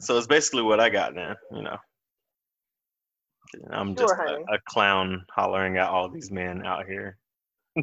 so 0.00 0.16
it's 0.16 0.28
basically 0.28 0.62
what 0.62 0.78
I 0.78 0.88
got 0.90 1.12
now. 1.14 1.34
You 1.50 1.62
know, 1.62 1.76
I'm 3.70 3.94
just 3.94 4.14
a, 4.14 4.40
a 4.52 4.58
clown 4.68 5.24
hollering 5.34 5.76
at 5.76 5.88
all 5.88 6.08
these 6.08 6.30
men 6.30 6.64
out 6.64 6.86
here. 6.86 7.16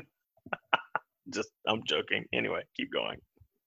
just, 1.30 1.50
I'm 1.68 1.84
joking. 1.86 2.26
Anyway, 2.34 2.62
keep 2.76 2.92
going. 2.92 3.18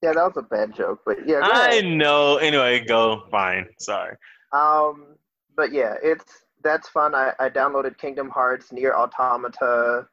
Yeah, 0.02 0.14
that 0.14 0.24
was 0.24 0.36
a 0.36 0.42
bad 0.42 0.74
joke, 0.74 1.00
but 1.04 1.26
yeah. 1.26 1.40
I 1.42 1.82
know. 1.82 2.38
Anyway, 2.38 2.84
go. 2.86 3.24
Fine. 3.30 3.66
Sorry. 3.78 4.16
Um, 4.52 5.16
but 5.56 5.72
yeah, 5.72 5.94
it's 6.02 6.24
that's 6.62 6.88
fun. 6.88 7.14
I, 7.14 7.32
I 7.38 7.50
downloaded 7.50 7.98
Kingdom 7.98 8.30
Hearts, 8.30 8.68
NieR 8.72 8.94
Automata. 8.94 10.06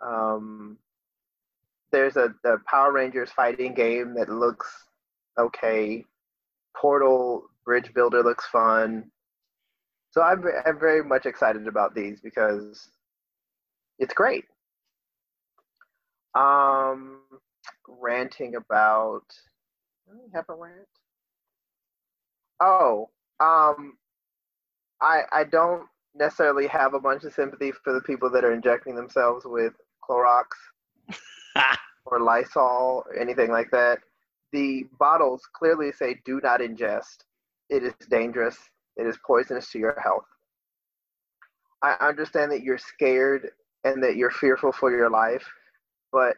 Um, 0.00 0.76
there's 1.90 2.16
a 2.16 2.34
the 2.42 2.58
Power 2.66 2.92
Rangers 2.92 3.30
fighting 3.30 3.72
game 3.72 4.14
that 4.14 4.28
looks 4.28 4.70
okay. 5.38 6.04
Portal 6.76 7.44
Bridge 7.64 7.92
Builder 7.94 8.22
looks 8.22 8.46
fun. 8.48 9.10
So 10.14 10.22
I'm 10.22 10.44
I'm 10.64 10.78
very 10.78 11.02
much 11.02 11.26
excited 11.26 11.66
about 11.66 11.92
these 11.92 12.20
because 12.20 12.88
it's 13.98 14.14
great. 14.14 14.44
Um, 16.36 17.18
ranting 17.88 18.54
about. 18.54 19.24
Do 20.06 20.12
we 20.12 20.30
have 20.32 20.44
a 20.48 20.54
rant? 20.54 20.86
Oh, 22.60 23.10
um, 23.40 23.98
I 25.02 25.22
I 25.32 25.42
don't 25.50 25.88
necessarily 26.14 26.68
have 26.68 26.94
a 26.94 27.00
bunch 27.00 27.24
of 27.24 27.34
sympathy 27.34 27.72
for 27.82 27.92
the 27.92 28.00
people 28.02 28.30
that 28.30 28.44
are 28.44 28.52
injecting 28.52 28.94
themselves 28.94 29.44
with 29.44 29.72
Clorox 30.08 30.44
or 32.06 32.20
Lysol 32.20 33.02
or 33.04 33.16
anything 33.18 33.50
like 33.50 33.72
that. 33.72 33.98
The 34.52 34.86
bottles 34.96 35.42
clearly 35.52 35.90
say 35.90 36.20
"Do 36.24 36.40
not 36.40 36.60
ingest." 36.60 37.24
It 37.68 37.82
is 37.82 37.94
dangerous. 38.08 38.56
It 38.96 39.06
is 39.06 39.18
poisonous 39.26 39.70
to 39.72 39.78
your 39.78 39.98
health. 40.00 40.24
I 41.82 41.96
understand 42.00 42.50
that 42.52 42.62
you're 42.62 42.78
scared 42.78 43.50
and 43.84 44.02
that 44.02 44.16
you're 44.16 44.30
fearful 44.30 44.72
for 44.72 44.90
your 44.90 45.10
life, 45.10 45.46
but 46.12 46.36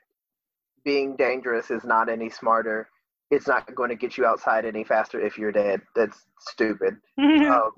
being 0.85 1.17
dangerous 1.17 1.71
is 1.71 1.85
not 1.85 2.09
any 2.09 2.31
smarter. 2.31 2.89
It's 3.31 3.47
not 3.47 3.73
going 3.75 3.91
to 3.91 3.97
get 3.97 4.17
you 4.17 4.25
outside 4.25 4.65
any 4.65 4.85
faster 4.85 5.21
if 5.21 5.37
you're 5.37 5.53
dead. 5.53 5.83
That's 5.95 6.19
stupid. 6.41 6.97
Um, 7.19 7.73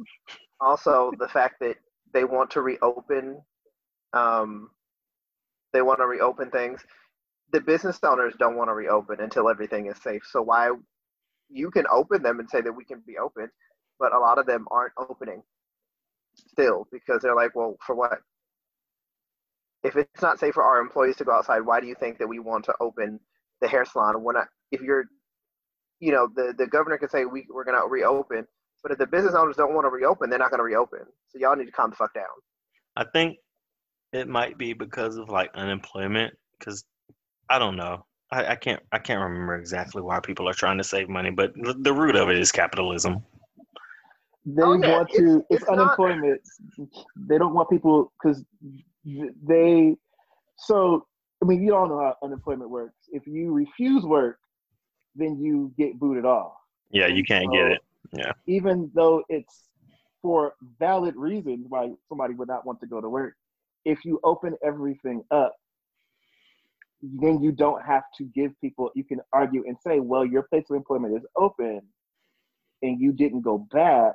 also, 0.61 1.13
the 1.19 1.29
fact 1.29 1.61
that 1.61 1.77
they 2.13 2.25
want 2.25 2.51
to 2.53 2.63
reopen, 2.63 3.41
um, 4.13 4.71
they 5.73 5.83
want 5.83 6.01
to 6.01 6.07
reopen 6.07 6.51
things. 6.51 6.81
The 7.53 7.61
business 7.61 7.99
owners 8.03 8.35
don't 8.39 8.57
want 8.57 8.69
to 8.69 8.75
reopen 8.75 9.21
until 9.21 9.49
everything 9.49 9.87
is 9.87 10.03
safe. 10.03 10.23
So 10.31 10.43
why 10.43 10.71
you 11.49 11.71
can 11.71 11.87
open 11.93 12.23
them 12.23 12.41
and 12.41 12.49
say 12.51 12.61
that 12.61 12.73
we 12.73 12.85
can 12.85 13.03
be 13.07 13.19
open, 13.19 13.51
but 13.99 14.13
a 14.13 14.19
lot 14.19 14.39
of 14.39 14.47
them 14.47 14.67
aren't 14.71 14.93
opening 14.99 15.43
still 16.35 16.87
because 16.93 17.23
they're 17.23 17.35
like, 17.35 17.55
well, 17.55 17.77
for 17.85 17.95
what? 17.95 18.19
If 19.85 19.97
it's 19.97 20.23
not 20.23 20.39
safe 20.41 20.55
for 20.55 20.63
our 20.65 20.81
employees 20.81 21.17
to 21.17 21.25
go 21.25 21.33
outside, 21.33 21.61
why 21.61 21.81
do 21.81 21.87
you 21.87 21.95
think 21.95 22.19
that 22.19 22.27
we 22.27 22.39
want 22.41 22.65
to 22.65 22.75
open 22.81 23.21
the 23.61 23.69
hair 23.69 23.85
salon? 23.85 24.23
When 24.23 24.37
I, 24.37 24.45
if 24.73 24.81
you're, 24.81 25.05
you 26.01 26.13
know, 26.13 26.29
the 26.35 26.53
the 26.57 26.67
governor 26.67 26.99
can 26.99 27.09
say 27.09 27.25
we 27.25 27.47
we're 27.49 27.65
gonna 27.65 27.87
reopen, 27.87 28.47
but 28.83 28.93
if 28.93 28.99
the 28.99 29.07
business 29.07 29.35
owners 29.35 29.57
don't 29.57 29.75
want 29.75 29.85
to 29.85 29.91
reopen, 29.91 30.31
they're 30.31 30.39
not 30.39 30.51
gonna 30.51 30.65
reopen. 30.65 31.01
So 31.29 31.39
y'all 31.39 31.57
need 31.57 31.67
to 31.67 31.73
calm 31.73 31.91
the 31.91 31.97
fuck 31.97 32.13
down. 32.15 32.27
I 32.97 33.05
think 33.13 33.39
it 34.13 34.27
might 34.29 34.59
be 34.59 34.73
because 34.73 35.17
of 35.17 35.29
like 35.29 35.51
unemployment. 35.55 36.35
Because 36.59 36.85
I 37.49 37.59
don't 37.61 37.77
know. 37.77 38.05
I, 38.33 38.47
I 38.47 38.55
can't. 38.57 38.83
I 38.93 38.99
can't 38.99 39.21
remember 39.21 39.57
exactly 39.57 40.03
why 40.03 40.21
people 40.21 40.49
are 40.49 40.55
trying 40.55 40.79
to 40.79 40.85
save 40.85 41.09
money, 41.09 41.31
but 41.31 41.53
the 41.55 41.95
root 41.95 42.17
of 42.17 42.29
it 42.31 42.39
is 42.39 42.53
capitalism. 42.53 43.25
They 44.57 44.63
Oh, 44.63 44.73
yeah, 44.75 44.97
want 44.97 45.11
to. 45.11 45.17
it's- 45.17 45.45
It's, 45.51 45.63
it's 45.63 45.71
not- 45.71 45.79
unemployment. 45.79 46.41
They 47.17 47.37
don't 47.39 47.53
want 47.55 47.69
people 47.69 48.13
because 48.21 48.45
they. 49.43 49.97
So 50.57 51.07
I 51.43 51.47
mean, 51.47 51.63
you 51.63 51.75
all 51.77 51.87
know 51.89 51.99
how 51.99 52.17
unemployment 52.23 52.71
works. 52.71 52.97
If 53.13 53.27
you 53.27 53.53
refuse 53.53 54.05
work, 54.05 54.39
then 55.15 55.39
you 55.39 55.73
get 55.79 55.99
booted 55.99 56.25
off. 56.25 56.53
Yeah, 56.91 57.07
you 57.07 57.23
can't 57.25 57.53
get 57.53 57.67
it. 57.73 57.81
Yeah. 58.13 58.33
Even 58.47 58.91
though 58.95 59.23
it's 59.29 59.69
for 60.23 60.55
valid 60.81 61.15
reasons 61.15 61.67
why 61.69 61.93
somebody 62.09 62.35
would 62.35 62.49
not 62.49 62.67
want 62.67 62.81
to 62.81 62.87
go 62.87 63.01
to 63.01 63.09
work. 63.09 63.35
If 63.85 64.05
you 64.05 64.19
open 64.25 64.57
everything 64.65 65.23
up, 65.31 65.55
then 67.03 67.41
you 67.41 67.53
don't 67.53 67.83
have 67.85 68.03
to 68.17 68.25
give 68.25 68.59
people. 68.61 68.91
You 68.97 69.05
can 69.05 69.21
argue 69.33 69.63
and 69.67 69.77
say, 69.87 70.01
"Well, 70.01 70.25
your 70.25 70.43
place 70.45 70.69
of 70.71 70.77
employment 70.77 71.15
is 71.17 71.25
open, 71.37 71.83
and 72.83 73.01
you 73.01 73.13
didn't 73.13 73.43
go 73.43 73.59
back, 73.59 74.15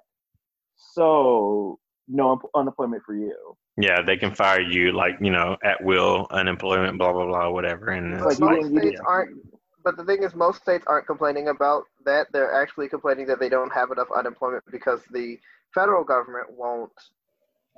so 0.75 1.79
no 2.07 2.31
un- 2.33 2.39
unemployment 2.55 3.03
for 3.03 3.15
you." 3.15 3.55
Yeah, 3.77 4.01
they 4.01 4.17
can 4.17 4.33
fire 4.35 4.61
you 4.61 4.91
like 4.91 5.15
you 5.19 5.31
know 5.31 5.57
at 5.63 5.83
will, 5.83 6.27
unemployment, 6.31 6.97
blah 6.97 7.11
blah 7.13 7.25
blah, 7.25 7.49
whatever. 7.49 7.87
And 7.89 8.19
Like 8.21 8.31
it's 8.31 8.39
you 8.39 8.45
most 8.49 8.67
states 8.69 8.83
didn't- 8.83 9.05
aren't. 9.05 9.37
But 9.83 9.97
the 9.97 10.05
thing 10.05 10.23
is, 10.23 10.33
most 10.33 10.61
states 10.61 10.85
aren't 10.87 11.07
complaining 11.07 11.49
about 11.49 11.83
that. 12.05 12.27
They're 12.31 12.53
actually 12.53 12.87
complaining 12.87 13.27
that 13.27 13.39
they 13.41 13.49
don't 13.49 13.73
have 13.73 13.91
enough 13.91 14.07
unemployment 14.15 14.63
because 14.71 15.01
the 15.11 15.37
federal 15.73 16.05
government 16.05 16.47
won't 16.51 16.93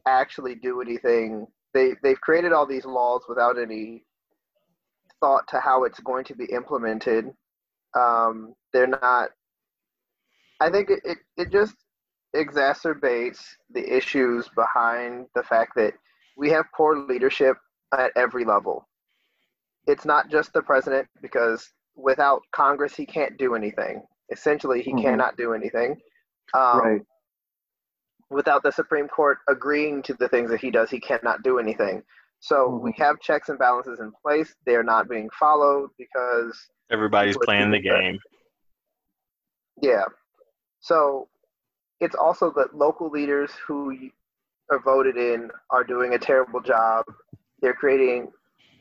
actually 0.06 0.54
do 0.54 0.82
anything. 0.82 1.48
They 1.74 1.96
they've 2.04 2.20
created 2.22 2.54
all 2.54 2.68
these 2.68 2.86
laws 2.86 3.24
without 3.28 3.58
any 3.58 4.04
thought 5.20 5.48
to 5.48 5.60
how 5.60 5.86
it's 5.86 6.00
going 6.02 6.26
to 6.26 6.36
be 6.36 6.46
implemented. 6.46 7.32
Um, 7.96 8.54
they're 8.72 8.86
not. 8.86 9.30
I 10.60 10.70
think 10.70 10.90
it, 10.92 11.00
it, 11.04 11.18
it 11.38 11.52
just 11.52 11.76
exacerbates 12.36 13.40
the 13.72 13.96
issues 13.96 14.48
behind 14.56 15.28
the 15.36 15.44
fact 15.44 15.74
that 15.76 15.94
we 16.38 16.50
have 16.50 16.66
poor 16.76 16.98
leadership 16.98 17.58
at 17.98 18.12
every 18.16 18.46
level. 18.46 18.88
It's 19.88 20.06
not 20.06 20.30
just 20.30 20.52
the 20.54 20.62
president 20.62 21.08
because 21.22 21.70
without 21.96 22.42
Congress 22.52 22.96
he 22.96 23.06
can't 23.06 23.38
do 23.38 23.56
anything. 23.56 24.04
Essentially, 24.32 24.82
he 24.82 24.92
Mhm. 24.94 25.02
cannot 25.02 25.38
do 25.38 25.54
anything. 25.54 26.02
Um, 26.54 26.80
right. 26.80 27.02
Without 28.30 28.64
the 28.64 28.72
Supreme 28.72 29.08
Court 29.08 29.38
agreeing 29.48 30.02
to 30.04 30.14
the 30.16 30.28
things 30.28 30.50
that 30.50 30.60
he 30.60 30.72
does, 30.72 30.90
he 30.90 31.00
cannot 31.00 31.44
do 31.44 31.60
anything. 31.60 32.04
So 32.40 32.68
we 32.68 32.92
Mhm. 32.92 32.98
have 32.98 33.20
checks 33.22 33.50
and 33.50 33.58
balances 33.58 34.00
in 34.00 34.12
place. 34.12 34.54
They're 34.66 34.84
not 34.84 35.08
being 35.08 35.30
followed 35.30 35.92
because 35.98 36.70
everybody's 36.90 37.38
playing 37.38 37.72
the 37.72 37.80
people 37.80 37.98
say. 37.98 38.02
game. 38.12 38.20
Yeah. 39.82 40.06
So 40.80 41.30
it's 42.06 42.16
also 42.16 42.52
that 42.56 42.76
local 42.76 43.10
leaders 43.10 43.50
who 43.68 43.98
are 44.72 44.80
voted 44.80 45.18
in 45.18 45.50
are 45.72 45.84
doing 45.84 46.14
a 46.14 46.20
terrible 46.20 46.62
job. 46.62 47.04
They're 47.62 47.74
creating 47.74 48.32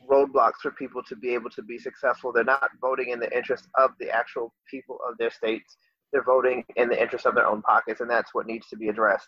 roadblocks 0.07 0.61
for 0.61 0.69
people 0.69 1.01
to 1.09 1.15
be 1.15 1.33
able 1.33 1.49
to 1.49 1.63
be 1.63 1.79
successful. 1.79 2.31
They're 2.31 2.43
not 2.43 2.69
voting 2.79 3.09
in 3.09 3.19
the 3.19 3.35
interest 3.35 3.67
of 3.75 3.89
the 3.99 4.11
actual 4.11 4.53
people 4.69 4.99
of 5.09 5.17
their 5.17 5.31
states. 5.31 5.75
They're 6.13 6.23
voting 6.23 6.63
in 6.75 6.87
the 6.87 7.01
interest 7.01 7.25
of 7.25 7.33
their 7.33 7.47
own 7.47 7.63
pockets, 7.63 7.99
and 7.99 8.09
that's 8.09 8.31
what 8.35 8.45
needs 8.45 8.67
to 8.69 8.77
be 8.77 8.89
addressed. 8.89 9.27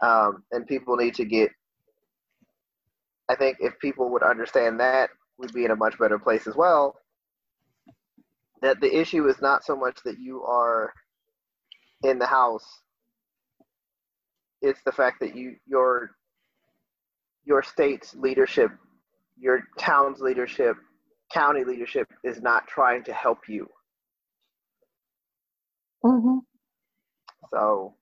Um, 0.00 0.42
and 0.52 0.66
people 0.66 0.96
need 0.96 1.14
to 1.16 1.26
get. 1.26 1.50
I 3.28 3.34
think 3.36 3.58
if 3.60 3.78
people 3.78 4.10
would 4.10 4.22
understand 4.22 4.80
that, 4.80 5.10
we'd 5.38 5.52
be 5.52 5.66
in 5.66 5.70
a 5.70 5.76
much 5.76 5.98
better 5.98 6.18
place 6.18 6.46
as 6.46 6.56
well. 6.56 6.96
That 8.62 8.80
the 8.80 8.98
issue 8.98 9.28
is 9.28 9.42
not 9.42 9.64
so 9.64 9.76
much 9.76 9.98
that 10.06 10.18
you 10.18 10.42
are 10.44 10.94
in 12.02 12.18
the 12.18 12.26
house 12.26 12.64
it's 14.64 14.80
the 14.84 14.92
fact 14.92 15.20
that 15.20 15.36
you 15.36 15.56
your 15.66 16.10
your 17.44 17.62
state's 17.62 18.14
leadership 18.14 18.70
your 19.38 19.62
town's 19.78 20.20
leadership 20.20 20.76
county 21.32 21.64
leadership 21.64 22.08
is 22.24 22.40
not 22.42 22.66
trying 22.68 23.02
to 23.04 23.12
help 23.12 23.48
you 23.48 23.68
Mm-hmm. 26.04 26.38
so 27.52 27.94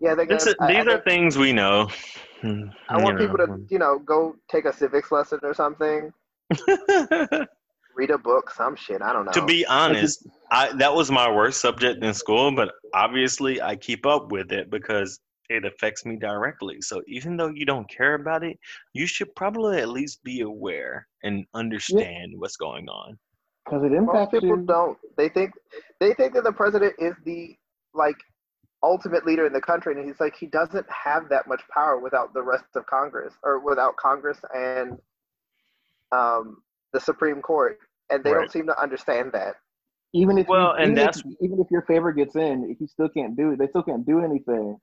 yeah 0.00 0.14
they 0.14 0.26
This 0.26 0.44
got, 0.44 0.48
is, 0.48 0.56
I, 0.60 0.66
these 0.72 0.86
I, 0.88 0.94
are 0.94 1.02
things 1.02 1.36
we 1.36 1.52
know. 1.52 1.88
I 2.88 2.98
want 3.02 3.20
you 3.20 3.26
people 3.26 3.38
to 3.38 3.60
you 3.70 3.78
know 3.78 3.98
go 3.98 4.36
take 4.50 4.64
a 4.64 4.72
civics 4.72 5.12
lesson 5.12 5.40
or 5.42 5.54
something 5.54 6.12
read 7.98 8.10
a 8.10 8.18
book, 8.18 8.50
some 8.50 8.76
shit. 8.76 9.02
I 9.02 9.12
don't 9.12 9.26
know. 9.26 9.32
To 9.32 9.44
be 9.44 9.66
honest, 9.66 10.26
I 10.50 10.72
that 10.76 10.94
was 10.94 11.10
my 11.10 11.30
worst 11.30 11.60
subject 11.60 12.02
in 12.02 12.14
school, 12.14 12.54
but 12.54 12.72
obviously 12.94 13.60
I 13.60 13.76
keep 13.76 14.06
up 14.06 14.30
with 14.32 14.52
it 14.52 14.70
because 14.70 15.20
it 15.48 15.64
affects 15.64 16.04
me 16.04 16.16
directly. 16.16 16.80
So 16.80 17.02
even 17.06 17.36
though 17.36 17.48
you 17.48 17.64
don't 17.64 17.88
care 17.88 18.14
about 18.14 18.44
it, 18.44 18.58
you 18.92 19.06
should 19.06 19.34
probably 19.34 19.78
at 19.78 19.88
least 19.88 20.22
be 20.22 20.40
aware 20.42 21.06
and 21.22 21.46
understand 21.54 22.32
what's 22.36 22.56
going 22.56 22.88
on. 22.88 23.18
Because 23.64 23.82
it 23.84 23.92
impacts 23.92 24.06
most 24.06 24.14
impacts 24.14 24.32
people 24.40 24.56
you. 24.56 24.66
don't. 24.66 24.98
They 25.16 25.28
think 25.28 25.52
they 26.00 26.14
think 26.14 26.34
that 26.34 26.44
the 26.44 26.52
president 26.52 26.94
is 26.98 27.14
the 27.24 27.56
like 27.94 28.16
ultimate 28.82 29.26
leader 29.26 29.46
in 29.46 29.52
the 29.52 29.60
country, 29.60 29.94
and 29.94 30.06
he's 30.06 30.20
like 30.20 30.36
he 30.36 30.46
doesn't 30.46 30.86
have 30.90 31.28
that 31.30 31.46
much 31.46 31.62
power 31.72 31.98
without 31.98 32.32
the 32.34 32.42
rest 32.42 32.64
of 32.76 32.86
Congress 32.86 33.34
or 33.42 33.58
without 33.60 33.96
Congress 33.96 34.38
and 34.54 34.98
um, 36.12 36.62
the 36.92 37.00
Supreme 37.00 37.42
Court, 37.42 37.78
and 38.10 38.22
they 38.24 38.30
Right. 38.30 38.40
don't 38.40 38.52
seem 38.52 38.66
to 38.66 38.80
understand 38.80 39.32
that. 39.32 39.56
Even 40.14 40.38
if 40.38 40.48
Well, 40.48 40.72
you, 40.72 40.76
and 40.82 40.92
even 40.92 40.94
that's- 40.96 41.18
if, 41.18 41.36
even 41.42 41.60
if 41.60 41.70
your 41.70 41.82
favorite 41.82 42.14
gets 42.14 42.36
in, 42.36 42.70
if 42.70 42.80
you 42.80 42.86
still 42.86 43.10
can't 43.10 43.36
do 43.36 43.52
it, 43.52 43.58
they 43.58 43.66
still 43.68 43.82
can't 43.82 44.06
do 44.06 44.20
anything 44.20 44.78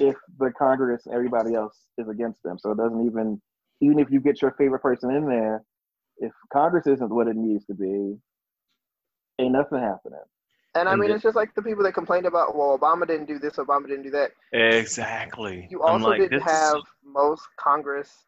if 0.00 0.16
the 0.38 0.50
Congress 0.58 1.06
and 1.06 1.14
everybody 1.14 1.54
else 1.54 1.86
is 1.98 2.08
against 2.08 2.42
them. 2.42 2.58
So 2.58 2.70
it 2.72 2.76
doesn't 2.78 3.06
even 3.06 3.40
even 3.80 3.98
if 3.98 4.10
you 4.10 4.20
get 4.20 4.40
your 4.40 4.52
favorite 4.52 4.80
person 4.80 5.10
in 5.10 5.26
there, 5.28 5.62
if 6.18 6.32
Congress 6.52 6.86
isn't 6.86 7.10
what 7.10 7.28
it 7.28 7.36
needs 7.36 7.66
to 7.66 7.74
be, 7.74 8.16
ain't 9.38 9.52
nothing 9.52 9.78
happening. 9.80 10.20
And 10.74 10.88
I 10.88 10.92
And 10.92 11.00
mean, 11.00 11.10
the- 11.10 11.16
it's 11.16 11.22
just 11.22 11.36
like 11.36 11.54
the 11.54 11.62
people 11.62 11.84
that 11.84 11.92
complained 11.92 12.26
about, 12.26 12.56
well, 12.56 12.78
Obama 12.78 13.06
didn't 13.06 13.26
do 13.26 13.38
this, 13.38 13.54
Obama 13.56 13.86
didn't 13.86 14.04
do 14.04 14.10
that. 14.10 14.32
Exactly. 14.52 15.68
You 15.70 15.82
also 15.82 16.08
like, 16.08 16.18
didn't 16.20 16.40
have 16.42 16.82
most 17.04 17.46
Congress, 17.58 18.24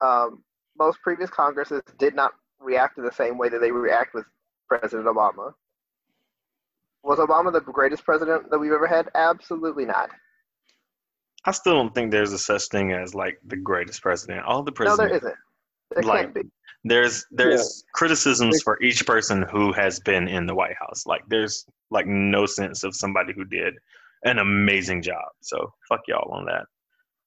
um, 0.00 0.42
most 0.78 1.00
previous 1.02 1.30
Congresses 1.30 1.82
did 1.98 2.14
not 2.14 2.32
react 2.60 2.98
in 2.98 3.04
the 3.04 3.12
same 3.12 3.38
way 3.38 3.48
that 3.48 3.60
they 3.60 3.70
react 3.72 4.14
with 4.14 4.24
President 4.68 5.06
Obama. 5.06 5.54
Was 7.04 7.18
Obama 7.18 7.52
the 7.52 7.60
greatest 7.60 8.04
president 8.04 8.50
that 8.50 8.58
we've 8.58 8.72
ever 8.72 8.86
had? 8.86 9.08
Absolutely 9.14 9.84
not. 9.84 10.10
I 11.44 11.50
still 11.50 11.74
don't 11.74 11.94
think 11.94 12.10
there's 12.12 12.32
a 12.32 12.38
such 12.38 12.68
thing 12.68 12.92
as 12.92 13.14
like 13.14 13.38
the 13.44 13.56
greatest 13.56 14.00
president. 14.02 14.44
All 14.44 14.62
the 14.62 14.70
presidents. 14.70 14.98
No, 15.00 15.08
presidents 15.08 15.22
there 15.24 15.30
isn't. 15.32 15.38
There 15.90 16.02
Like- 16.04 16.20
can't 16.22 16.34
be. 16.34 16.50
there's 16.84 17.26
there's 17.32 17.84
criticisms 17.94 18.62
for 18.62 18.80
each 18.82 19.04
person 19.06 19.42
who 19.50 19.72
has 19.72 19.98
been 20.00 20.28
in 20.28 20.46
the 20.46 20.54
White 20.54 20.76
House. 20.78 21.04
Like 21.06 21.22
there's 21.28 21.66
like 21.90 22.06
no 22.06 22.46
sense 22.46 22.84
of 22.84 22.94
somebody 22.94 23.32
who 23.34 23.44
did 23.44 23.74
an 24.24 24.38
amazing 24.38 25.02
job. 25.02 25.24
So 25.40 25.72
fuck 25.88 26.00
y'all 26.06 26.30
on 26.32 26.44
that. 26.46 26.66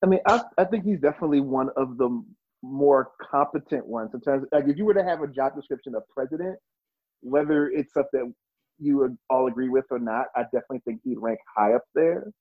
I 0.03 0.07
mean, 0.07 0.19
I, 0.27 0.41
I 0.57 0.65
think 0.65 0.85
he's 0.85 0.99
definitely 1.01 1.41
one 1.41 1.69
of 1.75 1.97
the 1.97 2.23
more 2.63 3.11
competent 3.21 3.85
ones 3.85 4.11
Sometimes. 4.11 4.45
Like, 4.51 4.65
if 4.67 4.77
you 4.77 4.85
were 4.85 4.93
to 4.93 5.03
have 5.03 5.21
a 5.21 5.27
job 5.27 5.55
description 5.55 5.93
of 5.95 6.03
president, 6.09 6.57
whether 7.21 7.67
it's 7.67 7.93
something 7.93 8.33
you 8.79 8.97
would 8.97 9.17
all 9.29 9.47
agree 9.47 9.69
with 9.69 9.85
or 9.91 9.99
not, 9.99 10.27
I 10.35 10.43
definitely 10.43 10.81
think 10.85 11.01
he'd 11.03 11.19
rank 11.19 11.39
high 11.55 11.73
up 11.73 11.83
there. 11.93 12.31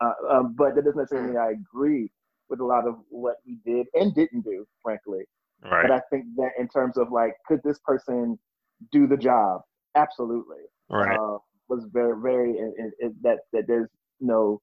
Uh, 0.00 0.12
um, 0.30 0.54
but 0.56 0.74
that 0.74 0.84
doesn't 0.84 0.98
necessarily 0.98 1.28
mean 1.28 1.36
I 1.38 1.50
agree 1.52 2.10
with 2.48 2.60
a 2.60 2.64
lot 2.64 2.86
of 2.86 2.96
what 3.08 3.36
he 3.44 3.56
did 3.64 3.86
and 3.94 4.14
didn't 4.14 4.42
do, 4.42 4.66
frankly. 4.82 5.24
Right. 5.62 5.82
But 5.88 5.90
I 5.92 6.00
think 6.10 6.26
that 6.36 6.50
in 6.58 6.68
terms 6.68 6.96
of 6.96 7.12
like, 7.12 7.34
could 7.46 7.60
this 7.64 7.78
person 7.84 8.38
do 8.90 9.06
the 9.06 9.16
job? 9.16 9.60
Absolutely. 9.94 10.58
right. 10.90 11.18
uh, 11.18 11.38
was 11.68 11.86
very 11.92 12.20
very 12.20 12.52
it, 12.52 12.74
it, 12.76 12.94
it, 12.98 13.12
that 13.22 13.38
that 13.52 13.64
there's 13.66 13.88
no 14.20 14.60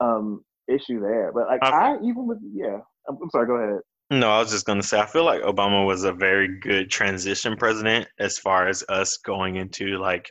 um 0.00 0.44
issue 0.68 1.00
there 1.00 1.30
but 1.32 1.46
like 1.46 1.62
I- 1.62 1.92
i 1.92 1.96
even 1.98 2.26
with 2.26 2.38
yeah 2.52 2.78
I'm, 3.08 3.16
I'm 3.22 3.30
sorry 3.30 3.46
go 3.46 3.54
ahead 3.54 3.80
No, 4.10 4.30
I 4.30 4.40
was 4.40 4.50
just 4.50 4.66
gonna 4.66 4.82
say 4.82 4.98
I 4.98 5.06
feel 5.06 5.24
like 5.24 5.42
Obama 5.42 5.86
was 5.86 6.04
a 6.04 6.12
very 6.12 6.58
good 6.58 6.90
transition 6.90 7.56
president 7.56 8.08
as 8.18 8.38
far 8.38 8.68
as 8.68 8.84
us 8.88 9.16
going 9.18 9.56
into 9.56 9.98
like 9.98 10.30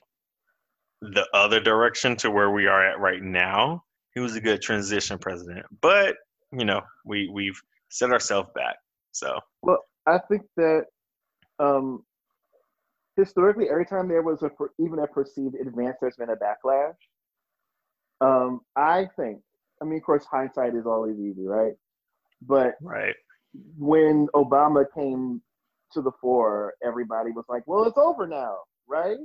the 1.02 1.26
other 1.34 1.62
direction 1.62 2.16
to 2.18 2.30
where 2.30 2.52
we 2.52 2.68
are 2.68 2.86
at 2.86 3.00
right 3.00 3.22
now. 3.22 3.84
He 4.14 4.20
was 4.20 4.36
a 4.36 4.42
good 4.42 4.62
transition 4.62 5.18
president. 5.18 5.66
But, 5.82 6.18
you 6.52 6.66
know, 6.66 6.82
we 7.06 7.30
we've 7.32 7.60
set 7.90 8.12
ourselves 8.12 8.50
back. 8.54 8.76
So 9.12 9.40
well, 9.64 9.80
i 10.08 10.18
think 10.30 10.44
that 10.58 10.86
um 11.60 12.04
historically 13.16 13.70
every 13.70 13.86
time 13.86 14.08
there 14.08 14.22
was 14.22 14.42
a 14.44 14.50
even 14.80 15.00
a 15.00 15.08
perceived 15.08 15.56
advance 15.56 15.98
there's 16.00 16.16
been 16.16 16.30
a 16.30 16.36
backlash 16.36 16.94
um 18.22 18.62
i 18.76 19.08
think 19.18 19.40
i 19.82 19.86
mean 19.86 19.98
of 19.98 20.04
course 20.04 20.26
hindsight 20.30 20.76
is 20.76 20.86
always 20.86 21.20
easy 21.20 21.46
right 21.46 21.74
but 22.42 22.76
right. 22.82 23.16
When 23.78 24.28
Obama 24.36 24.86
came 24.96 25.42
to 25.94 26.02
the 26.02 26.12
fore, 26.22 26.74
everybody 26.84 27.32
was 27.32 27.46
like, 27.50 27.64
"Well, 27.66 27.84
it's 27.86 27.98
over 27.98 28.28
now, 28.28 28.58
right? 28.88 29.18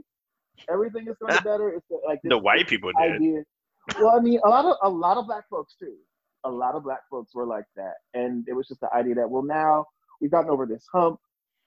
Everything 0.71 1.07
is 1.09 1.17
going 1.21 1.35
to 1.35 1.43
be 1.43 1.45
better." 1.49 1.71
It's 1.71 1.87
like 2.07 2.21
The 2.25 2.39
white 2.39 2.69
people 2.69 2.91
did. 3.01 3.13
idea. 3.13 3.43
Well, 4.01 4.17
I 4.17 4.21
mean, 4.21 4.41
a 4.45 4.49
lot 4.49 4.65
of 4.65 4.77
a 4.83 4.89
lot 4.89 5.17
of 5.19 5.27
black 5.27 5.45
folks 5.51 5.75
too. 5.79 5.95
A 6.45 6.51
lot 6.51 6.75
of 6.75 6.85
black 6.85 7.01
folks 7.11 7.35
were 7.35 7.47
like 7.47 7.65
that, 7.77 7.95
and 8.15 8.47
it 8.49 8.55
was 8.55 8.69
just 8.69 8.81
the 8.81 8.93
idea 8.95 9.15
that 9.17 9.29
well, 9.31 9.43
now 9.43 9.87
we've 10.21 10.31
gotten 10.31 10.51
over 10.51 10.67
this 10.67 10.87
hump. 10.93 11.19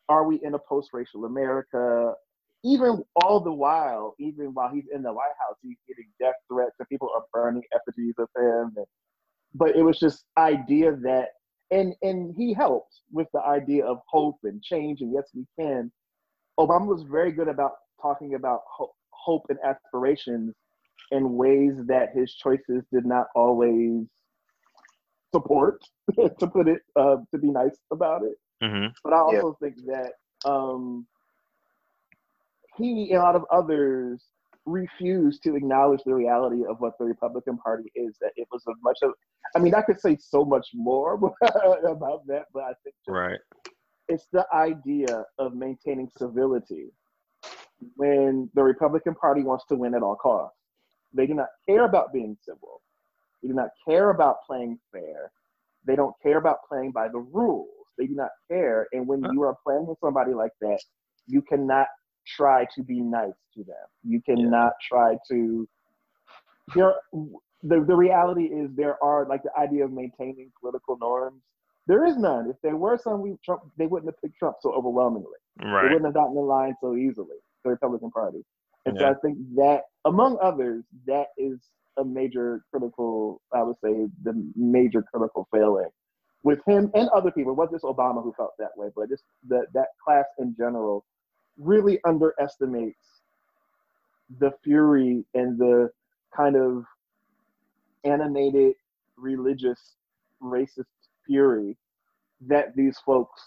Are 0.10 0.24
we 0.26 0.40
in 0.44 0.54
a 0.54 0.60
post-racial 0.60 1.26
America? 1.26 2.14
Even 2.64 3.04
all 3.16 3.40
the 3.40 3.52
while, 3.54 4.16
even 4.20 4.48
while 4.54 4.70
he's 4.74 4.86
in 4.94 5.04
the 5.04 5.14
White 5.14 5.36
House, 5.48 5.58
he's 5.62 5.78
getting 5.88 6.06
death 6.20 6.34
threats 6.52 6.72
and 6.80 6.88
people 6.90 7.10
are 7.16 7.24
burning 7.32 7.62
effigies 7.74 8.16
of 8.18 8.28
him. 8.36 8.74
And, 8.78 8.86
but 9.54 9.76
it 9.76 9.84
was 9.84 10.00
just 10.00 10.26
idea 10.38 10.96
that, 11.04 11.30
and 11.72 11.94
and 12.02 12.34
he 12.36 12.54
helped 12.54 13.02
with 13.12 13.28
the 13.34 13.42
idea 13.42 13.86
of 13.86 14.00
hope 14.08 14.38
and 14.44 14.62
change 14.62 15.02
and 15.02 15.14
yes, 15.14 15.30
we 15.34 15.46
can. 15.60 15.92
Obama 16.60 16.88
was 16.88 17.04
very 17.04 17.32
good 17.32 17.48
about 17.48 17.74
talking 18.02 18.36
about 18.36 18.62
ho- 18.72 18.94
hope 19.12 19.46
and 19.50 19.60
aspirations 19.64 20.54
in 21.12 21.36
ways 21.36 21.74
that 21.88 22.10
his 22.14 22.34
choices 22.36 22.84
did 22.92 23.06
not 23.06 23.28
always 23.36 24.06
support, 25.34 25.82
to 26.40 26.48
put 26.48 26.68
it 26.68 26.82
uh, 27.00 27.18
to 27.32 27.38
be 27.40 27.50
nice 27.50 27.78
about 27.92 28.24
it. 28.24 28.38
hmm 28.62 28.88
But 29.04 29.14
I 29.14 29.20
also 29.20 29.58
think 29.62 29.76
that 29.88 30.14
um, 30.46 31.08
he 32.78 33.12
and 33.12 33.22
a 33.22 33.24
lot 33.24 33.36
of 33.36 33.46
others 33.52 34.24
refused 34.68 35.42
to 35.44 35.56
acknowledge 35.56 36.02
the 36.06 36.14
reality 36.14 36.64
of 36.70 36.80
what 36.80 36.94
the 37.00 37.06
Republican 37.06 37.58
Party 37.58 37.92
is. 37.96 38.18
That 38.22 38.32
it 38.36 38.48
was 38.52 38.64
a 38.68 38.72
much 38.84 38.98
of, 39.02 39.12
I 39.56 39.60
mean, 39.60 39.74
I 39.74 39.82
could 39.82 40.00
say 40.00 40.18
so 40.20 40.46
much 40.46 40.68
more 40.74 41.14
about 41.86 42.28
that, 42.28 42.46
but 42.54 42.64
I 42.64 42.74
think 42.84 42.96
Right. 43.08 43.40
it's 44.08 44.28
the 44.32 44.46
idea 44.54 45.26
of 45.40 45.56
maintaining 45.56 46.10
civility 46.18 46.92
when 47.96 48.50
the 48.54 48.64
Republican 48.64 49.16
Party 49.16 49.44
wants 49.44 49.66
to 49.70 49.76
win 49.76 49.96
at 49.96 50.04
all 50.04 50.16
costs. 50.16 50.58
They 51.14 51.26
do 51.28 51.34
not 51.34 51.48
care 51.68 51.86
about 51.86 52.12
being 52.14 52.38
civil. 52.44 52.82
They 53.42 53.50
do 53.50 53.54
not 53.56 53.70
care 53.88 54.10
about 54.10 54.38
playing 54.46 54.80
fair. 54.92 55.32
They 55.86 55.96
don't 55.96 56.16
care 56.22 56.38
about 56.38 56.58
playing 56.68 56.92
by 56.92 57.08
the 57.08 57.20
rules. 57.20 57.70
They 57.98 58.08
do 58.08 58.16
not 58.16 58.32
care. 58.50 58.88
And 58.92 59.08
when 59.08 59.24
you 59.32 59.42
are 59.44 59.56
playing 59.66 59.86
with 59.88 59.98
somebody 60.04 60.34
like 60.34 60.52
that, 60.62 60.80
you 61.28 61.42
cannot 61.42 61.88
try 62.36 62.66
to 62.76 62.84
be 62.84 63.00
nice 63.02 63.34
to 63.56 63.64
them. 63.64 63.76
You 64.04 64.22
cannot 64.22 64.74
try 64.88 65.18
to. 65.30 65.68
There, 66.76 66.96
the 67.64 67.84
the 67.88 67.96
reality 67.96 68.46
is 68.46 68.70
there 68.76 69.02
are 69.04 69.26
like 69.28 69.44
the 69.44 69.52
idea 69.58 69.86
of 69.86 69.92
maintaining 69.92 70.52
political 70.60 70.98
norms. 70.98 71.42
There 71.88 72.06
is 72.06 72.18
none. 72.18 72.50
If 72.50 72.58
there 72.62 72.76
were 72.76 72.98
some, 73.02 73.22
we 73.22 73.38
Trump 73.44 73.62
they 73.78 73.86
wouldn't 73.88 74.12
have 74.12 74.22
picked 74.22 74.38
Trump 74.38 74.58
so 74.62 74.72
overwhelmingly. 74.74 75.30
Right. 75.64 75.84
They 75.84 75.94
wouldn't 75.94 76.06
have 76.06 76.14
gotten 76.14 76.38
in 76.38 76.44
line 76.44 76.76
so 76.82 76.96
easily. 76.96 77.38
The 77.64 77.72
Republican 77.72 78.12
Party, 78.12 78.44
and 78.86 78.96
Yeah. 78.96 79.02
so 79.02 79.10
I 79.12 79.14
think 79.22 79.38
that 79.56 79.84
among 80.06 80.38
others, 80.42 80.84
that 81.06 81.28
is 81.38 81.60
a 81.98 82.04
major 82.04 82.64
critical. 82.72 83.42
I 83.54 83.64
would 83.64 83.78
say 83.84 84.08
the 84.24 84.52
major 84.56 85.02
critical 85.02 85.48
failing 85.52 85.90
with 86.44 86.60
him 86.68 86.92
and 86.94 87.10
other 87.10 87.32
people. 87.32 87.54
It 87.54 87.56
wasn't 87.56 87.82
just 87.82 87.86
Obama 87.86 88.22
who 88.22 88.34
felt 88.34 88.52
that 88.60 88.72
way, 88.78 88.90
but 88.96 89.10
just 89.10 89.24
that 89.48 89.68
that 89.74 89.88
class 90.04 90.26
in 90.40 90.56
general 90.58 91.06
really 91.58 92.00
underestimates 92.06 93.00
the 94.40 94.52
fury 94.64 95.26
and 95.34 95.58
the 95.58 95.90
kind 96.36 96.56
of 96.56 96.84
animated 98.04 98.74
religious 99.18 99.96
racist 100.42 100.86
fury 101.26 101.76
that 102.42 102.76
these 102.76 102.98
folks 103.06 103.42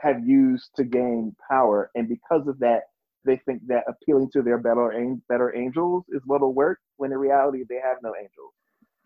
have 0.00 0.26
used 0.26 0.70
to 0.76 0.84
gain 0.84 1.34
power. 1.48 1.90
And 1.94 2.08
because 2.08 2.46
of 2.46 2.58
that 2.60 2.82
they 3.24 3.36
think 3.44 3.60
that 3.66 3.84
appealing 3.88 4.30
to 4.32 4.42
their 4.42 4.58
better 4.58 4.90
better 5.28 5.54
angels 5.54 6.04
is 6.08 6.22
what'll 6.24 6.54
work 6.54 6.78
when 6.96 7.12
in 7.12 7.18
reality 7.18 7.64
they 7.68 7.76
have 7.76 7.98
no 8.02 8.14
angels. 8.16 8.52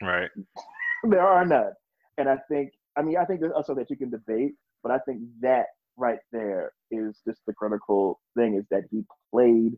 Right. 0.00 0.30
there 1.10 1.26
are 1.26 1.44
none. 1.44 1.72
And 2.18 2.28
i 2.28 2.36
think 2.48 2.72
i 2.96 3.02
mean 3.02 3.16
i 3.16 3.24
think 3.24 3.40
there's 3.40 3.54
also 3.54 3.74
that 3.74 3.90
you 3.90 3.96
can 3.96 4.10
debate 4.10 4.52
but 4.82 4.92
i 4.92 4.98
think 4.98 5.22
that 5.40 5.66
right 5.96 6.18
there 6.32 6.72
is 6.90 7.20
just 7.26 7.40
the 7.46 7.52
critical 7.52 8.20
thing 8.36 8.54
is 8.56 8.64
that 8.70 8.82
he 8.90 9.02
played 9.32 9.72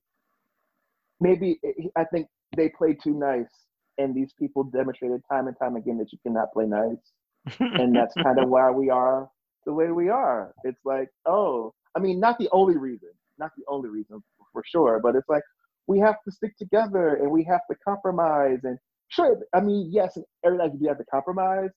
maybe 1.21 1.59
i 1.97 2.05
think 2.05 2.27
they 2.57 2.69
played 2.69 2.97
too 3.03 3.15
nice 3.15 3.51
and 3.99 4.15
these 4.15 4.33
people 4.39 4.65
demonstrated 4.65 5.21
time 5.31 5.47
and 5.47 5.57
time 5.61 5.77
again 5.77 5.99
that 5.99 6.13
you 6.13 6.19
cannot 6.27 6.53
play 6.53 6.67
nice 6.67 7.13
and 7.61 7.95
that's 7.95 8.15
kind 8.23 8.39
of 8.39 8.49
where 8.49 8.73
we 8.73 8.91
are 8.91 9.29
the 9.67 9.73
way 9.73 9.91
we 9.91 10.09
are. 10.09 10.55
It's 10.65 10.81
like, 10.85 11.09
oh, 11.27 11.73
I 11.97 12.01
mean, 12.01 12.21
not 12.21 12.39
the 12.39 12.49
only 12.53 12.77
reason, 12.77 13.11
not 13.39 13.51
the 13.57 13.65
only 13.69 13.89
reason 13.89 14.23
for 14.53 14.63
sure, 14.67 15.01
but 15.03 15.17
it's 15.17 15.29
like 15.29 15.43
we 15.87 15.99
have 16.01 16.17
to 16.25 16.33
stick 16.33 16.57
together 16.57 17.17
and 17.17 17.31
we 17.31 17.45
have 17.45 17.61
to 17.71 17.77
compromise. 17.87 18.61
And 18.65 18.79
sure, 19.09 19.39
I 19.55 19.61
mean, 19.61 19.91
yes, 19.93 20.17
everybody 20.45 20.79
do 20.79 20.89
have 20.89 20.99
to 20.99 21.05
compromise, 21.05 21.71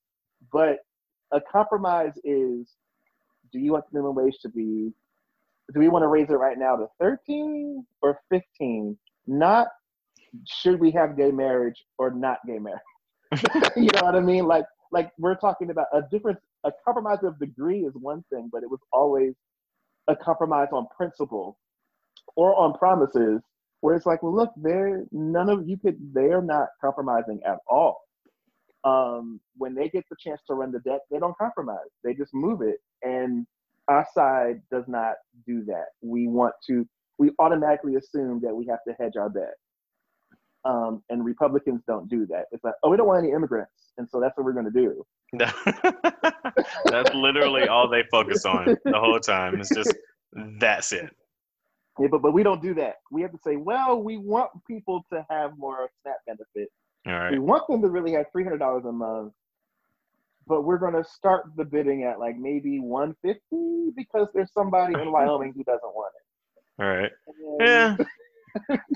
but 0.52 0.80
a 1.32 1.42
compromise 1.42 2.14
is 2.24 2.72
do 3.52 3.60
you 3.60 3.74
want 3.74 3.86
the 3.86 3.98
minimum 3.98 4.16
wage 4.16 4.38
to 4.42 4.50
be 4.50 4.94
do 5.74 5.80
we 5.80 5.90
want 5.90 6.04
to 6.04 6.08
raise 6.08 6.30
it 6.30 6.34
right 6.34 6.58
now 6.58 6.76
to 6.76 6.88
13 7.00 7.86
or 8.02 8.20
15 8.30 8.98
not 9.28 9.68
should 10.46 10.80
we 10.80 10.92
have 10.92 11.18
gay 11.18 11.32
marriage 11.32 11.84
or 11.98 12.12
not 12.12 12.40
gay 12.46 12.60
marriage? 12.60 12.82
You 13.76 13.90
know 13.94 14.04
what 14.04 14.16
i 14.16 14.20
mean? 14.20 14.46
Like 14.46 14.66
like 14.92 15.12
we're 15.18 15.36
talking 15.36 15.70
about 15.70 15.88
a 15.94 16.02
difference 16.12 16.40
a 16.64 16.72
compromise 16.84 17.20
of 17.24 17.40
degree 17.40 17.82
is 17.82 17.94
one 17.96 18.24
thing 18.32 18.50
but 18.52 18.64
it 18.64 18.70
was 18.70 18.80
always 18.92 19.34
a 20.08 20.16
compromise 20.16 20.70
on 20.72 20.88
principle 20.96 21.58
or 22.36 22.56
on 22.56 22.74
promises 22.74 23.42
where 23.82 23.96
it's 23.96 24.06
like 24.06 24.24
well 24.24 24.36
look 24.36 24.52
they're 24.58 25.04
none 25.12 25.50
of 25.50 25.68
you 25.68 25.78
could 25.78 25.98
they're 26.14 26.42
not 26.42 26.70
compromising 26.82 27.40
at 27.46 27.58
all 27.68 28.07
um, 28.88 29.40
when 29.58 29.76
they 29.76 29.90
get 29.90 30.06
the 30.10 30.16
chance 30.20 30.42
to 30.48 30.54
run 30.54 30.72
the 30.72 30.80
deck, 30.80 31.02
they 31.12 31.20
don't 31.20 31.38
compromise. 31.38 31.90
They 32.04 32.14
just 32.14 32.34
move 32.34 32.62
it. 32.62 32.78
And 33.04 33.46
our 33.88 34.06
side 34.14 34.62
does 34.72 34.86
not 34.88 35.16
do 35.46 35.64
that. 35.66 35.88
We 36.02 36.28
want 36.28 36.54
to, 36.68 36.88
we 37.18 37.32
automatically 37.40 37.96
assume 37.96 38.40
that 38.44 38.56
we 38.56 38.66
have 38.68 38.80
to 38.88 38.94
hedge 39.00 39.16
our 39.18 39.30
bet. 39.30 39.54
Um, 40.66 41.04
and 41.10 41.24
Republicans 41.24 41.82
don't 41.88 42.10
do 42.10 42.26
that. 42.28 42.46
It's 42.52 42.64
like, 42.64 42.74
oh, 42.84 42.90
we 42.90 42.98
don't 42.98 43.08
want 43.08 43.24
any 43.24 43.34
immigrants. 43.34 43.94
And 43.98 44.08
so 44.10 44.20
that's 44.20 44.38
what 44.38 44.46
we're 44.46 44.54
going 44.54 44.66
to 44.66 44.72
do. 44.72 45.06
that's 46.86 47.14
literally 47.14 47.68
all 47.68 47.90
they 47.90 48.04
focus 48.12 48.46
on 48.46 48.78
the 48.86 49.00
whole 49.00 49.20
time. 49.20 49.60
It's 49.60 49.74
just, 49.74 49.94
that's 50.60 50.94
it. 50.94 51.10
Yeah, 52.00 52.08
but, 52.12 52.22
but 52.22 52.34
we 52.34 52.44
don't 52.44 52.62
do 52.62 52.74
that. 52.76 52.96
We 53.12 53.22
have 53.24 53.32
to 53.32 53.40
say, 53.44 53.56
well, 53.56 54.02
we 54.02 54.18
want 54.18 54.52
people 54.68 55.04
to 55.12 55.26
have 55.30 55.58
more 55.58 55.90
SNAP 56.04 56.18
benefits 56.28 56.72
all 57.08 57.20
right. 57.20 57.32
We 57.32 57.40
want 57.40 57.68
them 57.68 57.82
to 57.82 57.90
really 57.90 58.12
have 58.14 58.26
three 58.32 58.44
hundred 58.44 58.60
dollars 58.60 58.86
a 58.86 58.92
month, 58.92 59.34
but 60.48 60.62
we're 60.64 60.78
gonna 60.78 61.04
start 61.04 61.46
the 61.56 61.66
bidding 61.66 62.04
at 62.04 62.20
like 62.20 62.38
maybe 62.38 62.80
one 62.80 63.16
fifty 63.22 63.92
because 63.96 64.28
there's 64.34 64.52
somebody 64.54 64.94
in 64.94 65.12
Wyoming 65.12 65.54
who 65.56 65.64
doesn't 65.64 65.94
want 65.94 66.14
it. 66.16 66.84
All 66.84 66.90
right. 66.90 67.12
And- 67.60 67.98
Yeah. 68.70 68.78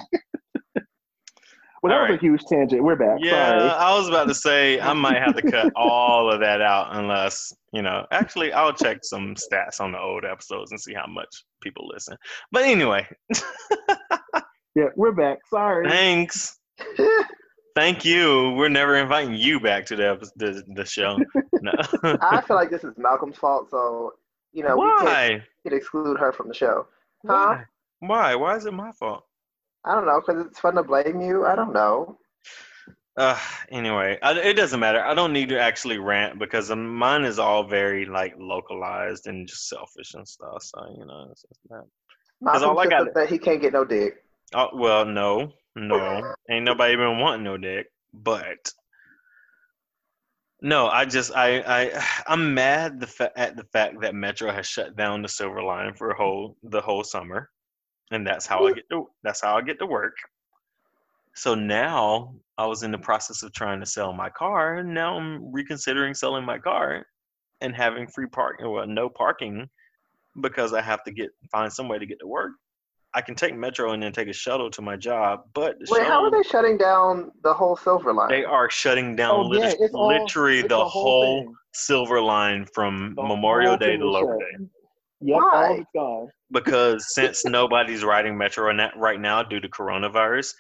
Well, 1.84 1.90
that 1.90 1.96
All 1.96 2.02
was 2.04 2.10
right. 2.12 2.20
a 2.20 2.22
huge 2.22 2.44
tangent. 2.46 2.84
We're 2.84 2.96
back. 2.96 3.18
Yeah, 3.22 3.58
Sorry. 3.58 3.70
I 3.72 3.98
was 3.98 4.08
about 4.08 4.28
to 4.28 4.36
say 4.36 4.80
I 4.80 4.94
might 4.94 5.18
have 5.18 5.36
to 5.36 5.42
cut 5.42 5.74
all 5.76 6.32
of 6.32 6.40
that 6.40 6.62
out 6.62 6.90
unless, 6.96 7.52
you 7.74 7.82
know, 7.82 8.06
actually 8.12 8.54
I'll 8.54 8.72
check 8.72 9.00
some 9.02 9.34
stats 9.34 9.82
on 9.82 9.92
the 9.92 9.98
old 10.00 10.24
episodes 10.24 10.70
and 10.70 10.80
see 10.80 10.94
how 10.94 11.08
much 11.08 11.28
people 11.64 11.90
listen. 11.92 12.18
But 12.52 12.66
anyway, 12.66 13.08
Yeah, 14.76 14.90
we're 14.96 15.12
back. 15.14 15.40
Sorry. 15.50 15.90
thanks. 15.90 16.60
Thank 17.76 18.03
you. 18.06 18.52
We're 18.52 18.69
never 18.69 18.95
inviting 18.98 19.34
you 19.35 19.60
back 19.60 19.85
to 19.88 19.95
the 19.95 20.31
the, 20.35 20.64
the 20.76 20.85
show. 20.85 21.18
No. 21.64 21.72
I 22.22 22.41
feel 22.41 22.56
like 22.56 22.72
this 22.72 22.84
is 22.84 22.93
Malcolm's 22.98 23.38
fault, 23.38 23.69
so 23.69 24.14
you 24.52 24.64
know 24.64 24.76
we 24.76 24.81
can't, 24.98 25.03
Why? 25.06 25.43
can't 25.64 25.76
exclude 25.76 26.18
her 26.19 26.31
from 26.31 26.48
the 26.48 26.56
show. 26.56 26.88
Huh? 27.27 27.57
Why? 27.99 28.31
Why? 28.31 28.35
Why 28.35 28.56
is 28.56 28.65
it 28.65 28.73
my 28.73 28.91
fault? 28.93 29.23
I 29.85 29.93
don't 29.93 30.07
know, 30.07 30.19
because 30.26 30.43
it's 30.48 30.60
fun 30.60 30.73
to 30.73 30.84
blame 30.84 31.22
you. 31.22 31.45
I 31.45 31.56
don't 31.56 31.72
know. 31.72 32.18
Uh, 33.15 33.38
anyway, 33.69 34.18
I, 34.23 34.39
it 34.39 34.53
doesn't 34.56 34.80
matter. 34.80 35.03
I 35.06 35.14
don't 35.14 35.34
need 35.34 35.49
to 35.49 35.60
actually 35.60 35.99
rant 35.99 36.39
because 36.39 36.72
um, 36.72 36.95
mine 36.95 37.26
is 37.26 37.38
all 37.38 37.64
very 37.64 38.06
like 38.06 38.34
localized 38.39 39.27
and 39.27 39.48
just 39.48 39.69
selfish 39.69 40.15
and 40.15 40.27
stuff. 40.27 40.64
So 40.64 40.84
you 40.98 41.06
know, 41.06 41.27
it's 41.31 41.43
just 41.43 41.60
that. 41.69 41.84
Malcolm 42.41 42.69
all 42.69 42.80
I 42.80 42.88
got- 42.88 43.14
that 43.14 43.30
he 43.30 43.38
can't 43.38 43.61
get 43.61 43.73
no 43.73 43.85
dick. 43.85 44.23
Oh 44.56 44.69
well, 44.73 45.06
no, 45.06 45.53
no, 45.76 46.34
ain't 46.49 46.65
nobody 46.65 46.93
even 46.93 47.19
wanting 47.19 47.43
no 47.43 47.57
dick. 47.57 47.88
But 48.14 48.72
no, 50.61 50.88
I 50.88 51.06
just 51.06 51.31
I 51.35 51.60
I 51.61 52.06
I'm 52.27 52.53
mad 52.53 52.99
the 52.99 53.07
fa- 53.07 53.38
at 53.38 53.56
the 53.56 53.64
fact 53.65 54.02
that 54.02 54.15
Metro 54.15 54.52
has 54.52 54.68
shut 54.68 54.95
down 54.95 55.22
the 55.22 55.27
Silver 55.30 55.64
Line 55.64 55.93
for 55.95 56.11
a 56.11 56.18
whole 56.18 56.57
the 56.64 56.81
whole 56.81 57.03
summer, 57.03 57.49
and 58.11 58.26
that's 58.26 58.45
how 58.45 58.65
I 58.65 58.73
get 58.73 58.89
to 58.91 59.07
that's 59.23 59.41
how 59.41 59.57
I 59.57 59.61
get 59.61 59.80
to 59.80 59.85
work. 59.85 60.15
So 61.34 61.56
now 61.56 62.35
I 62.57 62.65
was 62.65 62.84
in 62.84 62.91
the 62.91 62.98
process 62.98 63.41
of 63.41 63.53
trying 63.53 63.80
to 63.80 63.85
sell 63.85 64.14
my 64.14 64.30
car, 64.30 64.76
and 64.76 64.93
now 64.93 65.18
I'm 65.18 65.52
reconsidering 65.52 66.14
selling 66.14 66.45
my 66.45 66.60
car 66.60 67.06
and 67.61 67.76
having 67.76 68.07
free 68.07 68.27
parking, 68.27 68.69
well, 68.69 68.85
no 68.88 69.07
parking, 69.07 69.69
because 70.41 70.73
I 70.73 70.81
have 70.81 71.03
to 71.06 71.11
get 71.11 71.30
find 71.52 71.72
some 71.72 71.88
way 71.88 71.99
to 71.99 72.06
get 72.06 72.19
to 72.19 72.27
work. 72.27 72.52
I 73.14 73.22
can 73.22 73.36
take 73.36 73.56
Metro 73.56 73.92
and 73.92 74.02
then 74.02 74.14
take 74.14 74.30
a 74.30 74.34
shuttle 74.34 74.70
to 74.72 74.82
my 74.82 74.96
job, 74.96 75.42
but 75.54 75.76
the 75.80 75.88
Wait, 75.92 76.04
how 76.08 76.24
are 76.24 76.32
they 76.32 76.44
shutting 76.48 76.78
down 76.78 77.32
the 77.44 77.54
whole 77.54 77.76
Silver 77.76 78.14
Line? 78.14 78.30
they 78.30 78.46
are 78.46 78.70
shutting 78.70 79.16
down 79.18 79.32
Oh, 79.32 79.42
lit- 79.42 79.62
yeah, 79.80 79.86
it's 79.86 79.94
all- 79.94 80.08
literally 80.08 80.60
it's 80.60 80.70
the 80.70 80.78
the 80.78 80.86
whole, 80.86 81.26
whole 81.26 81.42
thing. 81.44 81.56
silver 81.74 82.22
line 82.22 82.66
from 82.74 83.14
The 83.16 83.24
Memorial 83.24 83.76
Day 83.78 83.98
to 83.98 84.10
Labor. 84.10 84.38
Day. 84.38 84.66
Yep, 85.24 85.38
Why? 85.38 85.52
all 85.68 85.74
of 85.74 85.80
it's 85.80 85.90
gone. 85.94 86.28
Because 86.52 87.06
since 87.14 87.44
nobody's 87.46 88.04
riding 88.04 88.38
Metro 88.38 88.70
in 88.72 88.78
that 88.78 88.94
right 88.96 89.20
now 89.20 89.44
due 89.44 89.60
to 89.60 89.68
coronavirus, 89.70 90.54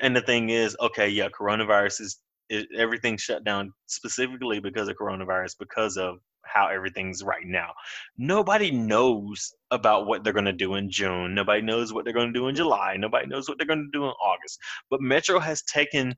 and 0.00 0.16
the 0.16 0.22
thing 0.22 0.48
is, 0.50 0.76
okay, 0.80 1.08
yeah, 1.08 1.28
coronavirus 1.28 2.00
is 2.00 2.18
it, 2.48 2.66
everything's 2.76 3.20
shut 3.20 3.44
down 3.44 3.70
specifically 3.86 4.58
because 4.60 4.88
of 4.88 4.96
coronavirus 4.96 5.56
because 5.58 5.98
of 5.98 6.16
how 6.52 6.68
everything's 6.68 7.22
right 7.22 7.46
now. 7.46 7.72
Nobody 8.16 8.70
knows 8.70 9.54
about 9.70 10.06
what 10.06 10.24
they're 10.24 10.32
going 10.32 10.44
to 10.44 10.52
do 10.52 10.74
in 10.74 10.90
June. 10.90 11.34
Nobody 11.34 11.62
knows 11.62 11.92
what 11.92 12.04
they're 12.04 12.14
going 12.14 12.32
to 12.32 12.38
do 12.38 12.48
in 12.48 12.54
July. 12.54 12.96
Nobody 12.96 13.26
knows 13.26 13.48
what 13.48 13.58
they're 13.58 13.66
going 13.66 13.90
to 13.92 13.98
do 13.98 14.04
in 14.04 14.10
August. 14.10 14.58
But 14.90 15.00
Metro 15.00 15.38
has 15.38 15.62
taken, 15.62 16.14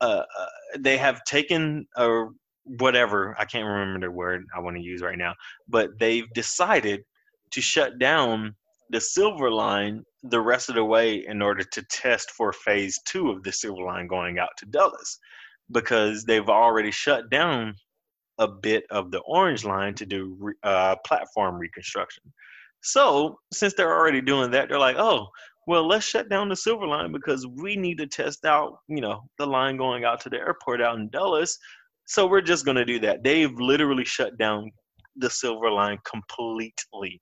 uh, 0.00 0.22
uh, 0.38 0.46
they 0.78 0.96
have 0.96 1.22
taken 1.24 1.86
a 1.96 2.24
whatever 2.64 3.34
I 3.38 3.44
can't 3.44 3.66
remember 3.66 4.06
the 4.06 4.12
word 4.12 4.44
I 4.56 4.60
want 4.60 4.76
to 4.76 4.82
use 4.82 5.02
right 5.02 5.18
now, 5.18 5.34
but 5.68 5.90
they've 5.98 6.32
decided 6.32 7.02
to 7.50 7.60
shut 7.60 7.98
down 7.98 8.54
the 8.90 9.00
Silver 9.00 9.50
Line 9.50 10.04
the 10.22 10.40
rest 10.40 10.68
of 10.68 10.76
the 10.76 10.84
way 10.84 11.26
in 11.26 11.42
order 11.42 11.64
to 11.64 11.82
test 11.90 12.30
for 12.30 12.52
phase 12.52 13.00
two 13.04 13.30
of 13.30 13.42
the 13.42 13.50
Silver 13.50 13.82
Line 13.82 14.06
going 14.06 14.38
out 14.38 14.50
to 14.58 14.66
Dulles, 14.66 15.18
because 15.72 16.24
they've 16.24 16.48
already 16.48 16.90
shut 16.92 17.28
down 17.30 17.74
a 18.38 18.48
bit 18.48 18.84
of 18.90 19.10
the 19.10 19.20
Orange 19.20 19.64
Line 19.64 19.94
to 19.94 20.06
do 20.06 20.36
re- 20.38 20.54
uh, 20.62 20.96
platform 21.06 21.56
reconstruction. 21.56 22.22
So 22.82 23.38
since 23.52 23.74
they're 23.74 23.94
already 23.96 24.20
doing 24.20 24.50
that, 24.50 24.68
they're 24.68 24.78
like, 24.78 24.96
oh, 24.98 25.28
well, 25.66 25.86
let's 25.86 26.04
shut 26.04 26.28
down 26.28 26.48
the 26.48 26.56
Silver 26.56 26.86
Line 26.86 27.12
because 27.12 27.46
we 27.46 27.76
need 27.76 27.98
to 27.98 28.06
test 28.06 28.44
out, 28.44 28.78
you 28.88 29.00
know, 29.00 29.22
the 29.38 29.46
line 29.46 29.76
going 29.76 30.04
out 30.04 30.20
to 30.22 30.28
the 30.28 30.38
airport 30.38 30.82
out 30.82 30.98
in 30.98 31.08
Dulles. 31.10 31.56
So 32.06 32.26
we're 32.26 32.40
just 32.40 32.64
going 32.64 32.76
to 32.76 32.84
do 32.84 32.98
that. 33.00 33.22
They've 33.22 33.52
literally 33.52 34.04
shut 34.04 34.36
down 34.38 34.70
the 35.16 35.30
Silver 35.30 35.70
Line 35.70 35.98
completely, 36.04 37.20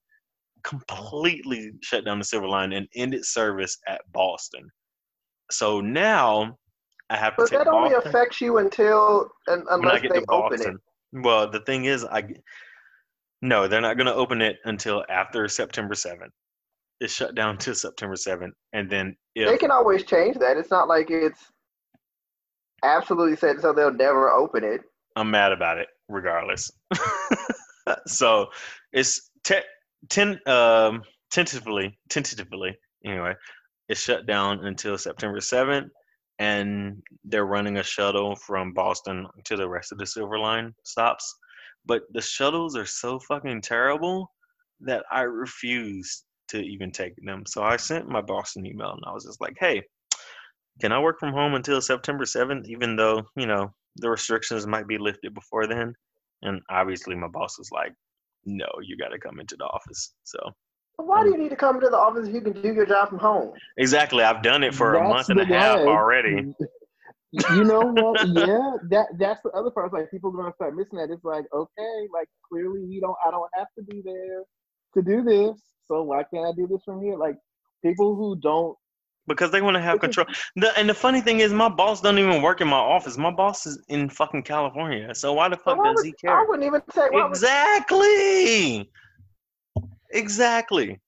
completely 0.64 1.72
shut 1.82 2.06
down 2.06 2.18
the 2.18 2.24
Silver 2.24 2.48
Line 2.48 2.72
and 2.72 2.88
ended 2.94 3.26
service 3.26 3.76
at 3.86 4.00
Ballston. 4.12 4.64
So 5.50 5.82
now 5.82 6.56
I 7.10 7.16
have 7.16 7.36
to 7.36 7.42
but 7.42 7.50
that 7.50 7.68
only 7.68 7.90
Ballston 7.90 8.06
affects 8.06 8.40
you 8.40 8.58
until 8.58 9.28
I 9.48 9.58
unless 9.70 10.02
they 10.02 10.08
open 10.08 10.58
Ballston. 10.60 10.74
it. 10.74 10.80
Well, 11.12 11.50
the 11.50 11.60
thing 11.60 11.84
is, 11.84 12.04
I 12.04 12.24
no, 13.42 13.66
they're 13.66 13.80
not 13.80 13.96
going 13.96 14.06
to 14.06 14.14
open 14.14 14.42
it 14.42 14.58
until 14.64 15.04
after 15.08 15.48
September 15.48 15.94
seventh. 15.94 16.32
It's 17.00 17.12
shut 17.12 17.34
down 17.34 17.56
to 17.58 17.74
September 17.74 18.16
seventh, 18.16 18.54
and 18.72 18.90
then 18.90 19.16
if 19.34 19.48
They 19.48 19.56
can 19.56 19.70
always 19.70 20.04
change 20.04 20.38
that. 20.38 20.56
It's 20.56 20.70
not 20.70 20.88
like 20.88 21.10
it's 21.10 21.40
absolutely 22.82 23.36
set 23.36 23.60
so 23.60 23.72
they'll 23.72 23.92
never 23.92 24.30
open 24.30 24.64
it. 24.64 24.82
I'm 25.16 25.30
mad 25.30 25.52
about 25.52 25.78
it 25.78 25.88
regardless. 26.08 26.70
so 28.06 28.46
it's 28.92 29.30
te- 29.44 29.60
ten, 30.08 30.38
um, 30.46 31.02
tentatively, 31.30 31.98
tentatively, 32.08 32.76
anyway, 33.04 33.34
it's 33.88 34.00
shut 34.00 34.26
down 34.26 34.64
until 34.66 34.96
September 34.96 35.38
7th, 35.38 35.88
and 36.40 37.02
they're 37.24 37.44
running 37.46 37.76
a 37.76 37.82
shuttle 37.82 38.34
from 38.34 38.72
Ballston 38.74 39.26
to 39.44 39.56
the 39.56 39.68
rest 39.68 39.92
of 39.92 39.98
the 39.98 40.06
Silver 40.06 40.38
Line 40.38 40.74
stops. 40.84 41.36
But 41.84 42.02
the 42.12 42.22
shuttles 42.22 42.76
are 42.76 42.86
so 42.86 43.20
fucking 43.20 43.60
terrible 43.60 44.32
that 44.80 45.04
I 45.12 45.22
refuse 45.22 46.24
to 46.48 46.58
even 46.58 46.90
take 46.90 47.12
them. 47.22 47.44
So 47.46 47.62
I 47.62 47.76
sent 47.76 48.08
my 48.08 48.22
boss 48.22 48.56
an 48.56 48.66
email 48.66 48.90
and 48.90 49.02
I 49.06 49.12
was 49.12 49.26
just 49.26 49.40
like, 49.40 49.56
hey, 49.60 49.82
can 50.80 50.92
I 50.92 50.98
work 50.98 51.20
from 51.20 51.34
home 51.34 51.54
until 51.54 51.80
September 51.82 52.24
7th, 52.24 52.66
even 52.66 52.96
though, 52.96 53.22
you 53.36 53.46
know, 53.46 53.74
the 53.96 54.08
restrictions 54.08 54.66
might 54.66 54.88
be 54.88 54.96
lifted 54.96 55.34
before 55.34 55.66
then. 55.66 55.94
And 56.42 56.62
obviously, 56.70 57.14
my 57.14 57.28
boss 57.28 57.58
was 57.58 57.70
like, 57.70 57.92
"No, 58.46 58.66
you 58.82 58.96
got 58.96 59.08
to 59.08 59.18
come 59.18 59.40
into 59.40 59.56
the 59.56 59.64
office." 59.64 60.14
So 60.24 60.38
Why 61.06 61.22
do 61.24 61.30
you 61.30 61.38
need 61.38 61.50
to 61.50 61.56
come 61.56 61.80
to 61.80 61.88
the 61.88 61.96
office 61.96 62.28
if 62.28 62.34
you 62.34 62.40
can 62.40 62.60
do 62.60 62.72
your 62.72 62.86
job 62.86 63.08
from 63.08 63.18
home? 63.18 63.52
exactly, 63.76 64.24
I've 64.24 64.42
done 64.42 64.62
it 64.62 64.74
for 64.74 64.94
a 64.94 65.08
month 65.08 65.28
and 65.28 65.40
a 65.40 65.44
half 65.44 65.80
already. 65.80 66.52
you 67.32 67.64
know 67.64 67.80
what? 67.80 68.26
Yeah, 68.28 68.72
that 68.90 69.06
that's 69.18 69.40
the 69.44 69.50
other 69.50 69.70
part. 69.70 69.86
It's 69.86 69.94
like 69.94 70.10
people 70.10 70.30
are 70.30 70.36
gonna 70.36 70.54
start 70.54 70.76
missing 70.76 70.98
that. 70.98 71.10
It's 71.10 71.24
like, 71.24 71.44
okay, 71.52 72.08
like 72.12 72.28
clearly 72.48 72.84
we 72.86 73.00
don't 73.00 73.16
I 73.26 73.30
don't 73.30 73.50
have 73.54 73.68
to 73.78 73.84
be 73.84 74.02
there 74.04 74.44
to 74.94 75.02
do 75.02 75.22
this. 75.22 75.60
So 75.86 76.02
why 76.02 76.22
can't 76.32 76.46
I 76.46 76.52
do 76.56 76.66
this 76.66 76.82
from 76.84 77.02
here? 77.02 77.16
Like 77.16 77.36
people 77.84 78.16
who 78.16 78.36
don't 78.36 78.76
because 79.26 79.50
they 79.50 79.62
want 79.62 79.76
to 79.76 79.80
have 79.80 80.00
control. 80.00 80.26
The, 80.56 80.76
and 80.76 80.88
the 80.88 80.94
funny 80.94 81.20
thing 81.20 81.40
is, 81.40 81.52
my 81.52 81.68
boss 81.68 82.00
don't 82.00 82.18
even 82.18 82.42
work 82.42 82.60
in 82.60 82.68
my 82.68 82.76
office. 82.76 83.16
My 83.16 83.30
boss 83.30 83.64
is 83.64 83.80
in 83.88 84.08
fucking 84.08 84.42
California. 84.42 85.14
So 85.14 85.32
why 85.32 85.48
the 85.48 85.56
fuck 85.56 85.78
Why 85.78 85.84
does 85.84 85.96
would- 85.96 86.06
he 86.06 86.12
care? 86.12 86.36
I 86.36 86.44
wouldn't 86.48 86.66
even 86.66 86.82
take 86.92 87.12
why 87.12 87.26
would- 87.26 87.36
Exactly. 90.12 91.00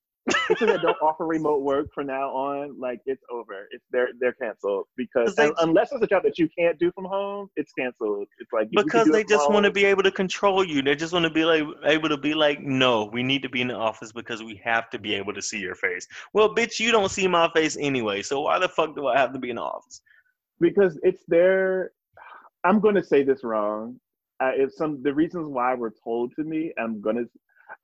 People 0.47 0.69
that 0.69 0.81
don't 0.83 0.97
offer 1.03 1.27
remote 1.27 1.62
work 1.62 1.89
from 1.93 2.07
now 2.07 2.31
on, 2.31 2.79
like 2.79 3.01
it's 3.07 3.23
over. 3.31 3.66
It's 3.73 3.85
they're 3.91 4.11
they're 4.20 4.35
canceled 4.35 4.87
because 4.97 5.35
they- 5.35 5.51
unless 5.61 5.91
it's 5.91 6.03
a 6.03 6.07
job 6.07 6.23
that 6.23 6.39
you 6.39 6.49
can't 6.57 6.79
do 6.79 6.93
from 6.93 7.07
home, 7.07 7.49
it's 7.57 7.73
canceled. 7.73 8.29
It's 8.39 8.53
like 8.53 8.69
you- 8.70 8.79
you 8.79 8.85
can 8.85 9.01
Because 9.01 9.12
they 9.12 9.24
just 9.24 9.51
want 9.51 9.65
to 9.65 9.73
be 9.73 9.85
able 9.85 10.05
to 10.05 10.12
control 10.12 10.65
you. 10.65 10.81
They 10.81 10.95
just 10.95 11.12
want 11.12 11.24
to 11.24 11.31
be 11.31 11.45
like 11.45 11.65
able 11.85 12.09
to 12.09 12.16
be 12.16 12.35
like, 12.35 12.61
no, 12.61 13.07
we 13.07 13.24
need 13.24 13.43
to 13.43 13.49
be 13.49 13.61
in 13.62 13.69
the 13.69 13.74
office 13.74 14.12
because 14.12 14.43
we 14.45 14.61
have 14.65 14.91
to 14.91 14.99
be 14.99 15.15
able 15.15 15.35
to 15.35 15.43
see 15.43 15.59
your 15.59 15.74
face. 15.74 16.07
Well, 16.33 16.55
bitch, 16.55 16.79
you 16.79 16.93
don't 16.93 17.11
see 17.11 17.27
my 17.27 17.51
face 17.53 17.77
anyway. 17.81 18.23
So 18.23 18.43
why 18.43 18.61
the 18.61 18.69
fuck 18.69 18.95
do 18.95 19.09
I 19.09 19.19
have 19.19 19.33
to 19.33 19.39
be 19.41 19.51
in 19.51 19.57
the 19.57 19.62
office? 19.62 20.01
because 20.61 20.97
it's 21.03 21.24
their. 21.27 21.91
I'm 22.65 22.79
going 22.79 22.95
to 22.95 23.03
say 23.03 23.24
this 23.24 23.43
wrong. 23.43 23.99
Uh, 24.41 24.53
it's 24.55 24.77
some 24.77 25.03
the 25.03 25.12
reasons 25.12 25.49
why 25.49 25.74
were 25.74 25.93
told 26.05 26.33
to 26.37 26.45
me. 26.45 26.73
I'm 26.79 27.01
gonna. 27.01 27.24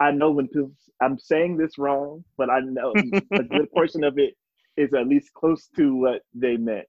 I 0.00 0.10
know 0.12 0.30
when 0.30 0.48
people. 0.48 0.72
I'm 1.02 1.18
saying 1.18 1.56
this 1.58 1.78
wrong, 1.78 2.24
but 2.36 2.50
I 2.50 2.60
know 2.60 2.96
a 3.38 3.44
good 3.44 3.70
portion 3.72 4.04
of 4.04 4.18
it 4.18 4.34
is 4.76 4.92
at 4.94 5.06
least 5.08 5.32
close 5.34 5.68
to 5.76 5.94
what 5.96 6.22
they 6.34 6.56
meant. 6.56 6.86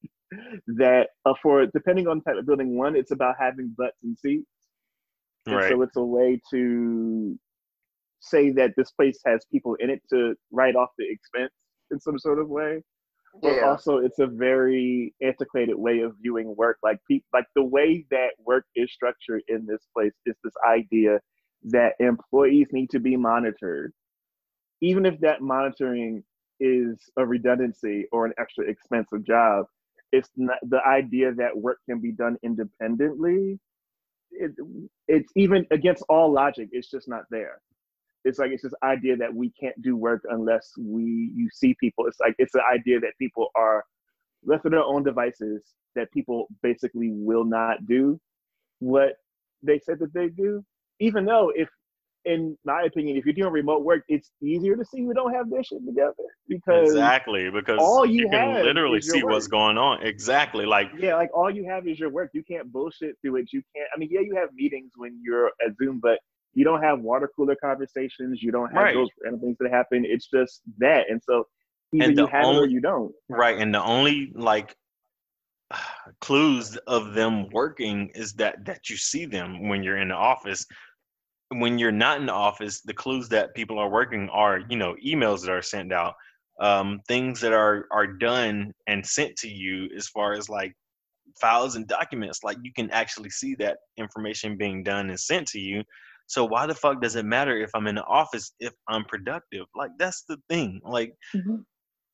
That 0.67 1.09
uh, 1.25 1.33
for 1.41 1.65
depending 1.67 2.07
on 2.07 2.19
the 2.19 2.23
type 2.31 2.39
of 2.39 2.45
building, 2.45 2.77
one, 2.77 2.95
it's 2.95 3.11
about 3.11 3.35
having 3.39 3.73
butts 3.77 3.97
and 4.03 4.17
seats. 4.19 4.47
And 5.49 5.61
Right. 5.61 5.63
so 5.63 5.81
it's 5.81 5.97
a 5.97 6.03
way 6.03 6.39
to 6.51 7.37
say 8.21 8.51
that 8.51 8.71
this 8.77 8.91
place 8.91 9.19
has 9.25 9.45
people 9.51 9.75
in 9.79 9.89
it 9.89 10.01
to 10.11 10.35
write 10.51 10.75
off 10.75 10.89
the 10.97 11.05
expense 11.09 11.51
in 11.91 11.99
some 11.99 12.19
sort 12.19 12.39
of 12.39 12.49
way. 12.49 12.83
But 13.43 13.57
Yeah. 13.57 13.61
also 13.61 13.97
it's 13.97 14.19
a 14.19 14.27
very 14.27 15.13
antiquated 15.23 15.75
way 15.77 15.99
of 16.01 16.13
viewing 16.21 16.55
work. 16.57 16.77
Like 16.83 16.99
pe- 17.09 17.21
like 17.33 17.45
the 17.55 17.63
way 17.63 18.05
that 18.11 18.31
work 18.45 18.65
is 18.75 18.91
structured 18.91 19.43
in 19.47 19.65
this 19.65 19.87
place 19.95 20.13
is 20.25 20.35
this 20.43 20.53
idea 20.67 21.19
that 21.65 21.93
employees 21.99 22.67
need 22.71 22.89
to 22.91 22.99
be 22.99 23.17
monitored. 23.17 23.93
Even 24.81 25.05
if 25.05 25.19
that 25.21 25.41
monitoring 25.41 26.23
is 26.59 27.09
a 27.17 27.25
redundancy 27.25 28.07
or 28.11 28.25
an 28.25 28.33
extra 28.39 28.65
expensive 28.69 29.25
job, 29.25 29.65
it's 30.11 30.29
not 30.37 30.57
the 30.63 30.79
idea 30.85 31.33
that 31.33 31.57
work 31.57 31.79
can 31.87 31.99
be 32.01 32.11
done 32.11 32.37
independently 32.43 33.59
it, 34.31 34.51
it's 35.07 35.31
even 35.35 35.65
against 35.71 36.03
all 36.09 36.31
logic 36.31 36.69
it's 36.71 36.89
just 36.89 37.07
not 37.07 37.23
there. 37.29 37.61
It's 38.25 38.39
like 38.39 38.51
it's 38.51 38.63
this 38.63 38.73
idea 38.83 39.17
that 39.17 39.33
we 39.33 39.51
can't 39.59 39.81
do 39.81 39.95
work 39.95 40.23
unless 40.29 40.71
we 40.79 41.31
you 41.35 41.49
see 41.53 41.75
people. 41.79 42.05
It's 42.07 42.19
like 42.19 42.35
it's 42.37 42.53
the 42.53 42.63
idea 42.71 42.99
that 42.99 43.13
people 43.19 43.49
are 43.55 43.85
left 44.45 44.63
to 44.63 44.69
their 44.69 44.83
own 44.83 45.03
devices 45.03 45.63
that 45.95 46.11
people 46.11 46.47
basically 46.63 47.11
will 47.13 47.45
not 47.45 47.85
do 47.87 48.19
what 48.79 49.15
they 49.63 49.79
said 49.79 49.99
that 49.99 50.13
they 50.13 50.29
do 50.29 50.63
even 50.99 51.25
though 51.25 51.51
if 51.55 51.69
in 52.25 52.57
my 52.65 52.83
opinion 52.83 53.15
if 53.15 53.25
you're 53.25 53.33
doing 53.33 53.51
remote 53.53 53.83
work 53.83 54.03
it's 54.09 54.31
easier 54.43 54.75
to 54.75 54.83
see 54.83 54.99
who 55.01 55.13
don't 55.13 55.33
have 55.33 55.49
their 55.49 55.63
shit 55.63 55.79
together 55.85 56.13
because 56.49 56.89
Exactly. 56.89 57.49
Because 57.49 57.79
all 57.79 58.05
you 58.05 58.23
you 58.23 58.29
can 58.29 58.61
literally 58.63 59.01
see 59.01 59.23
what's 59.23 59.47
going 59.47 59.77
on. 59.77 60.03
Exactly. 60.03 60.65
Like 60.65 60.89
yeah, 60.97 61.15
like 61.15 61.29
all 61.35 61.49
you 61.49 61.65
have 61.69 61.87
is 61.87 61.97
your 61.97 62.09
work. 62.09 62.29
You 62.33 62.43
can't 62.43 62.71
bullshit 62.71 63.15
through 63.21 63.37
it. 63.37 63.53
You 63.53 63.61
can't. 63.75 63.87
I 63.95 63.97
mean, 63.97 64.09
yeah, 64.11 64.19
you 64.21 64.35
have 64.35 64.49
meetings 64.53 64.91
when 64.97 65.17
you're 65.23 65.47
at 65.65 65.75
Zoom, 65.81 65.99
but 66.01 66.19
you 66.53 66.65
don't 66.65 66.81
have 66.83 66.99
water 66.99 67.29
cooler 67.35 67.55
conversations. 67.55 68.43
You 68.43 68.51
don't 68.51 68.69
have 68.73 68.83
Right. 68.83 68.93
those 68.95 69.09
random 69.23 69.39
things 69.41 69.57
that 69.61 69.71
happen. 69.71 70.03
It's 70.05 70.27
just 70.27 70.61
that, 70.79 71.09
and 71.09 71.21
so 71.23 71.45
either 71.93 72.05
And 72.05 72.17
you 72.17 72.25
the 72.25 72.31
have 72.31 72.43
it 72.43 72.47
or 72.47 72.49
only- 72.63 72.71
you 72.73 72.81
don't. 72.81 73.13
Right, 73.29 73.57
and 73.57 73.73
the 73.73 73.81
only 73.83 74.31
like 74.35 74.75
clues 76.21 76.75
of 76.87 77.13
them 77.13 77.49
working 77.51 78.09
is 78.15 78.33
that 78.33 78.65
that 78.65 78.89
you 78.89 78.97
see 78.97 79.25
them 79.25 79.69
when 79.69 79.83
you're 79.83 79.97
in 79.97 80.09
the 80.09 80.15
office. 80.15 80.65
When 81.51 81.79
you're 81.79 81.91
not 81.91 82.19
in 82.19 82.27
the 82.27 82.33
office, 82.33 82.81
the 82.81 82.93
clues 82.93 83.29
that 83.29 83.55
people 83.55 83.79
are 83.79 83.89
working 83.89 84.29
are, 84.29 84.59
you 84.69 84.77
know, 84.77 84.95
emails 85.03 85.41
that 85.41 85.51
are 85.51 85.61
sent 85.61 85.91
out, 85.91 86.13
um, 86.59 86.99
things 87.07 87.41
that 87.41 87.53
are 87.53 87.87
are 87.91 88.07
done 88.07 88.73
and 88.87 89.05
sent 89.05 89.35
to 89.37 89.49
you 89.49 89.89
as 89.95 90.07
far 90.07 90.33
as 90.33 90.49
like 90.49 90.73
files 91.41 91.75
and 91.75 91.87
documents. 91.87 92.43
Like 92.43 92.57
you 92.63 92.71
can 92.73 92.91
actually 92.91 93.29
see 93.31 93.55
that 93.55 93.77
information 93.97 94.57
being 94.57 94.83
done 94.83 95.09
and 95.09 95.19
sent 95.19 95.47
to 95.49 95.59
you. 95.59 95.83
So 96.27 96.45
why 96.45 96.67
the 96.67 96.75
fuck 96.75 97.01
does 97.01 97.15
it 97.15 97.25
matter 97.25 97.57
if 97.57 97.71
I'm 97.73 97.87
in 97.87 97.95
the 97.95 98.03
office 98.03 98.51
if 98.59 98.73
I'm 98.87 99.05
productive? 99.05 99.65
Like 99.75 99.91
that's 99.97 100.23
the 100.29 100.37
thing. 100.49 100.81
Like 100.83 101.15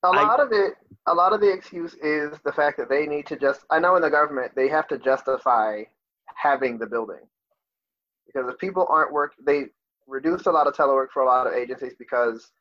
A 0.03 0.07
I- 0.07 0.23
lot 0.23 0.39
of 0.39 0.51
it, 0.51 0.75
a 1.07 1.13
lot 1.13 1.33
of 1.33 1.41
the 1.41 1.51
excuse 1.51 1.95
is 1.95 2.37
the 2.45 2.53
fact 2.53 2.77
that 2.77 2.89
they 2.89 3.07
need 3.07 3.25
to 3.27 3.35
just. 3.35 3.65
I 3.69 3.79
know 3.79 3.95
in 3.95 4.01
the 4.01 4.09
government 4.09 4.53
they 4.55 4.69
have 4.69 4.87
to 4.89 4.97
justify 4.97 5.83
having 6.35 6.77
the 6.77 6.85
building 6.85 7.27
because 8.35 8.51
if 8.51 8.59
people 8.59 8.85
aren't 8.89 9.13
work, 9.13 9.33
they 9.45 9.65
reduced 10.07 10.47
a 10.47 10.51
lot 10.51 10.67
of 10.67 10.75
telework 10.75 11.07
for 11.13 11.23
a 11.23 11.25
lot 11.25 11.47
of 11.47 11.53
agencies 11.53 11.93
because 11.97 12.51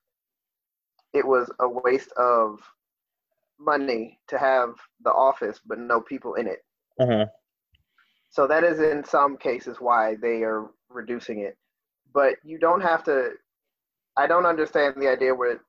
it 1.12 1.26
was 1.26 1.50
a 1.60 1.68
waste 1.68 2.12
of 2.16 2.60
money 3.58 4.18
to 4.28 4.38
have 4.38 4.70
the 5.04 5.10
office 5.10 5.60
but 5.66 5.78
no 5.78 6.00
people 6.00 6.34
in 6.34 6.46
it. 6.46 6.64
Mm-hmm. 7.00 7.28
So 8.30 8.46
that 8.46 8.64
is 8.64 8.80
in 8.80 9.04
some 9.04 9.36
cases 9.36 9.76
why 9.78 10.16
they 10.20 10.42
are 10.42 10.70
reducing 10.88 11.40
it. 11.40 11.56
But 12.12 12.36
you 12.44 12.58
don't 12.58 12.80
have 12.80 13.04
to. 13.04 13.30
I 14.16 14.26
don't 14.26 14.46
understand 14.46 14.94
the 14.96 15.08
idea 15.08 15.34
where 15.34 15.60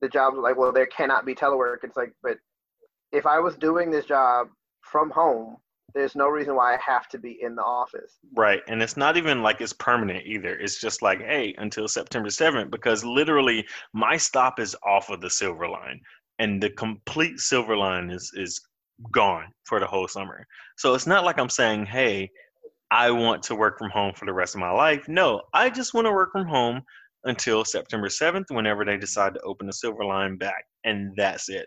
the 0.00 0.08
jobs 0.08 0.36
are 0.36 0.42
like, 0.42 0.56
well, 0.56 0.72
there 0.72 0.86
cannot 0.86 1.24
be 1.24 1.34
telework. 1.34 1.78
It's 1.84 1.96
like, 1.96 2.12
but 2.22 2.38
if 3.12 3.26
I 3.26 3.38
was 3.38 3.56
doing 3.56 3.90
this 3.90 4.04
job 4.04 4.48
from 4.82 5.10
home, 5.10 5.56
there's 5.96 6.14
no 6.14 6.28
reason 6.28 6.54
why 6.54 6.74
I 6.74 6.78
have 6.84 7.08
to 7.08 7.18
be 7.18 7.38
in 7.40 7.54
the 7.54 7.62
office. 7.62 8.18
Right. 8.34 8.60
And 8.68 8.82
it's 8.82 8.96
not 8.96 9.16
even 9.16 9.42
like 9.42 9.60
it's 9.60 9.72
permanent 9.72 10.26
either. 10.26 10.56
It's 10.58 10.78
just 10.78 11.00
like, 11.00 11.20
hey, 11.20 11.54
until 11.58 11.88
September 11.88 12.28
7th, 12.28 12.70
because 12.70 13.04
literally 13.04 13.66
my 13.94 14.16
stop 14.18 14.60
is 14.60 14.76
off 14.84 15.08
of 15.08 15.20
the 15.20 15.30
silver 15.30 15.66
line 15.66 16.00
and 16.38 16.62
the 16.62 16.70
complete 16.70 17.40
silver 17.40 17.76
line 17.76 18.10
is 18.10 18.30
is 18.34 18.60
gone 19.12 19.46
for 19.64 19.80
the 19.80 19.86
whole 19.86 20.06
summer. 20.06 20.46
So 20.76 20.94
it's 20.94 21.06
not 21.06 21.24
like 21.24 21.38
I'm 21.38 21.48
saying, 21.48 21.86
hey, 21.86 22.30
I 22.90 23.10
want 23.10 23.42
to 23.44 23.54
work 23.54 23.78
from 23.78 23.90
home 23.90 24.12
for 24.14 24.26
the 24.26 24.32
rest 24.32 24.54
of 24.54 24.60
my 24.60 24.70
life. 24.70 25.08
No, 25.08 25.42
I 25.54 25.70
just 25.70 25.94
want 25.94 26.06
to 26.06 26.12
work 26.12 26.30
from 26.32 26.46
home 26.46 26.82
until 27.24 27.64
September 27.64 28.08
7th, 28.08 28.44
whenever 28.50 28.84
they 28.84 28.96
decide 28.96 29.34
to 29.34 29.40
open 29.40 29.66
the 29.66 29.72
silver 29.72 30.04
line 30.04 30.36
back. 30.36 30.64
And 30.84 31.12
that's 31.16 31.48
it. 31.48 31.66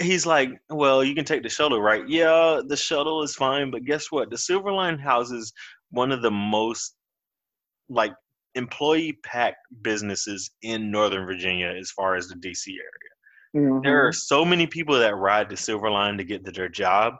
He's 0.00 0.26
like, 0.26 0.50
well, 0.70 1.02
you 1.02 1.14
can 1.14 1.24
take 1.24 1.42
the 1.42 1.48
shuttle, 1.48 1.80
right? 1.80 2.08
Yeah, 2.08 2.60
the 2.66 2.76
shuttle 2.76 3.22
is 3.22 3.34
fine, 3.34 3.70
but 3.70 3.84
guess 3.84 4.12
what? 4.12 4.30
The 4.30 4.38
Silver 4.38 4.72
Line 4.72 4.98
houses 4.98 5.52
one 5.90 6.12
of 6.12 6.22
the 6.22 6.30
most 6.30 6.94
like 7.88 8.12
employee 8.54 9.18
packed 9.24 9.66
businesses 9.82 10.50
in 10.62 10.90
Northern 10.90 11.26
Virginia 11.26 11.68
as 11.68 11.90
far 11.90 12.14
as 12.14 12.28
the 12.28 12.34
DC 12.34 12.68
area. 12.68 13.80
There 13.82 14.04
are 14.04 14.10
mm-hmm. 14.10 14.12
so 14.12 14.44
many 14.44 14.66
people 14.66 14.98
that 14.98 15.16
ride 15.16 15.48
the 15.48 15.56
Silver 15.56 15.90
Line 15.90 16.18
to 16.18 16.24
get 16.24 16.44
to 16.44 16.52
their 16.52 16.68
job. 16.68 17.14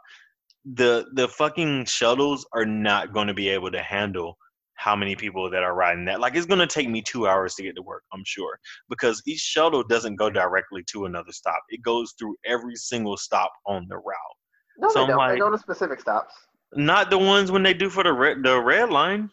The 0.74 1.06
the 1.14 1.28
fucking 1.28 1.86
shuttles 1.86 2.46
are 2.52 2.66
not 2.66 3.14
going 3.14 3.28
to 3.28 3.34
be 3.34 3.48
able 3.48 3.70
to 3.70 3.82
handle 3.82 4.36
how 4.78 4.94
many 4.94 5.16
people 5.16 5.50
that 5.50 5.62
are 5.64 5.74
riding 5.74 6.04
that. 6.04 6.20
Like 6.20 6.36
it's 6.36 6.46
going 6.46 6.60
to 6.60 6.66
take 6.66 6.88
me 6.88 7.02
2 7.02 7.26
hours 7.26 7.54
to 7.56 7.64
get 7.64 7.74
to 7.76 7.82
work, 7.82 8.04
I'm 8.12 8.22
sure, 8.24 8.58
because 8.88 9.20
each 9.26 9.40
shuttle 9.40 9.82
doesn't 9.82 10.14
go 10.16 10.30
directly 10.30 10.84
to 10.92 11.04
another 11.06 11.32
stop. 11.32 11.60
It 11.68 11.82
goes 11.82 12.14
through 12.18 12.36
every 12.46 12.76
single 12.76 13.16
stop 13.16 13.50
on 13.66 13.86
the 13.88 13.96
route. 13.96 14.36
No, 14.78 14.88
So 14.88 14.94
they 14.94 15.00
I'm 15.02 15.08
don't. 15.08 15.18
like- 15.18 15.32
they 15.32 15.38
go 15.40 15.50
to 15.50 15.58
specific 15.58 16.00
stops. 16.00 16.32
Not 16.74 17.10
the 17.10 17.18
ones 17.18 17.50
when 17.50 17.62
they 17.64 17.74
do 17.74 17.90
for 17.90 18.04
the 18.04 18.12
red 18.12 18.42
the 18.44 18.60
red 18.60 18.90
line. 18.90 19.30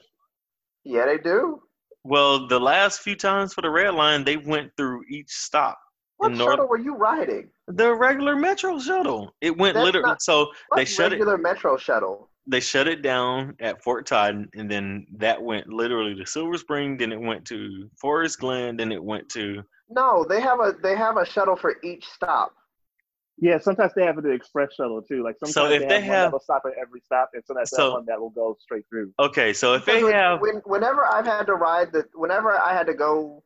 Yeah, 0.83 1.05
they 1.05 1.17
do. 1.19 1.61
Well, 2.03 2.47
the 2.47 2.59
last 2.59 3.01
few 3.01 3.15
times 3.15 3.53
for 3.53 3.61
the 3.61 3.69
red 3.69 3.93
line, 3.93 4.23
they 4.23 4.37
went 4.37 4.71
through 4.77 5.03
each 5.09 5.29
stop. 5.29 5.77
What 6.17 6.31
In 6.31 6.37
North- 6.37 6.51
shuttle 6.53 6.67
were 6.67 6.77
you 6.79 6.95
riding? 6.95 7.49
The 7.67 7.93
regular 7.93 8.35
metro 8.35 8.79
shuttle. 8.79 9.35
It 9.41 9.55
went 9.57 9.73
That's 9.73 9.85
literally. 9.85 10.07
not- 10.07 10.21
so 10.21 10.51
they 10.75 10.85
shut 10.85 11.11
it. 11.11 11.15
regular 11.17 11.37
metro 11.37 11.77
shuttle? 11.77 12.29
They 12.47 12.59
shut 12.59 12.87
it 12.87 13.01
down 13.01 13.55
at 13.59 13.83
Fort 13.83 14.05
Todd, 14.05 14.47
and 14.53 14.69
then 14.69 15.07
that 15.17 15.41
went 15.41 15.67
literally 15.67 16.13
to 16.15 16.25
Silver 16.25 16.57
Spring. 16.57 16.95
Then 16.97 17.11
it 17.11 17.19
went 17.19 17.45
to 17.45 17.89
Forest 17.99 18.39
Glen. 18.39 18.77
Then 18.77 18.91
it 18.91 19.03
went 19.03 19.27
to. 19.29 19.63
No, 19.89 20.23
they 20.27 20.41
have 20.41 20.59
a 20.59 20.73
they 20.83 20.95
have 20.95 21.17
a 21.17 21.25
shuttle 21.25 21.55
for 21.55 21.77
each 21.83 22.05
stop. 22.05 22.53
Yeah, 23.37 23.57
sometimes 23.59 23.91
they 23.95 24.05
have 24.05 24.21
the 24.21 24.29
express 24.31 24.73
shuttle 24.75 25.01
too. 25.01 25.23
Like 25.23 25.37
sometimes 25.39 25.53
So 25.55 25.65
if 25.65 25.81
they, 25.81 25.87
they 25.87 26.01
have, 26.01 26.07
one 26.07 26.25
that'll 26.27 26.39
stop 26.39 26.63
at 26.65 26.73
every 26.79 27.01
stop, 27.01 27.31
and 27.33 27.43
sometimes 27.45 27.69
So- 27.71 27.83
have 27.83 27.93
one 27.93 28.05
that 28.05 28.19
will 28.19 28.29
go 28.29 28.55
straight 28.59 28.85
through. 28.89 29.11
Okay, 29.19 29.51
so 29.51 29.73
if 29.73 29.83
they 29.85 29.95
Because 29.95 30.03
when- 30.05 30.13
have. 30.13 30.41
when, 30.41 30.55
whenever 30.65 31.05
I've 31.05 31.25
had 31.25 31.43
to 31.47 31.55
ride 31.55 31.91
the 31.91 32.05
whenever 32.13 32.51
I 32.57 32.73
had 32.73 32.87
to 32.87 32.93
go 32.93 33.43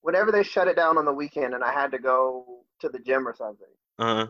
whenever 0.00 0.32
they 0.32 0.42
shut 0.42 0.68
it 0.68 0.76
down 0.76 0.96
on 0.98 1.04
the 1.04 1.12
weekend 1.12 1.54
and 1.54 1.62
I 1.62 1.72
had 1.72 1.90
to 1.92 1.98
go 1.98 2.64
to 2.80 2.88
the 2.88 2.98
gym 2.98 3.28
or 3.28 3.34
something, 3.34 3.68
uh-huh. 3.98 4.26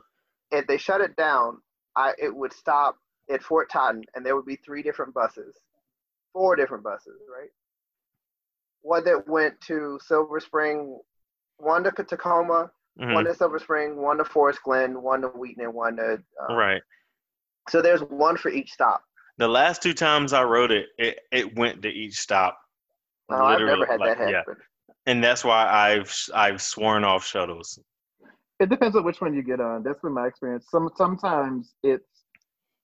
if 0.50 0.66
they 0.66 0.76
shut 0.76 1.00
it 1.00 1.16
down, 1.16 1.58
I 1.96 2.14
it 2.18 2.34
would 2.34 2.52
stop 2.52 2.96
at 3.30 3.42
Fort 3.42 3.70
Totten, 3.70 4.02
and 4.14 4.24
there 4.24 4.36
would 4.36 4.46
be 4.46 4.56
three 4.56 4.82
different 4.82 5.12
buses, 5.14 5.56
four 6.32 6.56
different 6.56 6.84
buses, 6.84 7.20
right? 7.32 7.50
One 8.82 9.04
that 9.04 9.26
went 9.28 9.60
to 9.62 9.98
Silver 10.02 10.40
Spring, 10.40 10.98
one 11.58 11.84
to 11.84 11.90
Takoma, 11.90 12.70
Mhm. 12.98 13.14
one 13.14 13.24
to 13.24 13.34
Silver 13.34 13.58
Spring, 13.58 13.96
one 13.96 14.18
to 14.18 14.24
Forest 14.24 14.62
Glen, 14.62 15.02
one 15.02 15.22
to 15.22 15.28
Wheaton, 15.28 15.64
and 15.64 15.74
one 15.74 15.96
to. 15.96 16.22
Uh, 16.48 16.54
Right. 16.54 16.82
So 17.68 17.82
there's 17.82 18.02
one 18.02 18.36
for 18.36 18.48
each 18.50 18.72
stop. 18.72 19.04
The 19.36 19.48
last 19.48 19.82
two 19.82 19.92
times 19.94 20.32
I 20.32 20.42
rode 20.42 20.72
it, 20.72 20.88
it, 20.98 21.20
it 21.30 21.54
went 21.56 21.82
to 21.82 21.88
each 21.88 22.18
stop. 22.18 22.58
No, 23.28 23.36
Oh, 23.36 23.44
I've 23.44 23.60
never 23.60 23.84
had 23.84 24.00
like, 24.00 24.16
that 24.18 24.30
yeah. 24.30 24.36
happen. 24.38 24.56
And 25.06 25.22
that's 25.22 25.44
why 25.44 25.66
I've 25.68 26.14
I've 26.34 26.60
sworn 26.62 27.04
off 27.04 27.24
shuttles. 27.24 27.78
It 28.58 28.68
depends 28.68 28.96
on 28.96 29.04
which 29.04 29.20
one 29.20 29.34
you 29.34 29.42
get 29.42 29.60
on. 29.60 29.82
That's 29.82 30.00
been 30.00 30.12
my 30.12 30.26
experience. 30.26 30.66
Some 30.70 30.90
sometimes 30.96 31.74
it's 31.82 32.17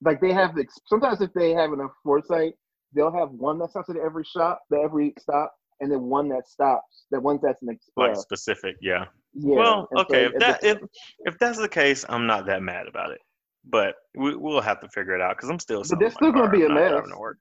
like 0.04 0.20
they 0.20 0.32
have 0.32 0.54
the 0.54 0.66
sometimes 0.86 1.20
if 1.20 1.32
they 1.32 1.52
have 1.52 1.72
enough 1.72 1.92
foresight, 2.02 2.54
they'll 2.94 3.12
have 3.12 3.30
one 3.30 3.58
that 3.58 3.70
stops 3.70 3.90
at 3.90 3.96
every 3.96 4.24
shop, 4.24 4.62
the 4.70 4.78
every 4.78 5.14
stop, 5.18 5.52
and 5.80 5.90
then 5.90 6.02
one 6.02 6.28
that 6.30 6.48
stops. 6.48 7.06
That 7.10 7.22
one 7.22 7.38
that's 7.42 7.62
an 7.62 7.78
Like 7.96 8.12
uh, 8.12 8.14
specific, 8.14 8.76
yeah. 8.80 9.06
yeah. 9.34 9.56
well, 9.56 9.88
and 9.90 9.98
so 9.98 10.04
okay, 10.04 10.24
if 10.26 10.38
that 10.38 10.62
if 10.64 10.78
if 11.20 11.38
that's 11.38 11.58
the 11.58 11.68
case, 11.68 12.04
I'm 12.08 12.26
not 12.26 12.46
that 12.46 12.62
mad 12.62 12.86
about 12.86 13.10
it. 13.10 13.20
But 13.66 13.94
we 14.14 14.36
we'll 14.36 14.60
have 14.60 14.80
to 14.80 14.88
figure 14.88 15.14
it 15.14 15.20
out 15.20 15.36
because 15.36 15.48
I'm 15.48 15.58
still. 15.58 15.80
But 15.80 15.88
selling 15.88 16.00
there's 16.00 16.14
still 16.14 16.32
gonna 16.32 16.44
car. 16.44 16.52
be 16.52 16.62
a 16.62 16.66
I'm 16.66 16.74
not 16.74 16.80
mess. 16.80 16.90
driving 16.90 17.10
to 17.12 17.18
work. 17.18 17.38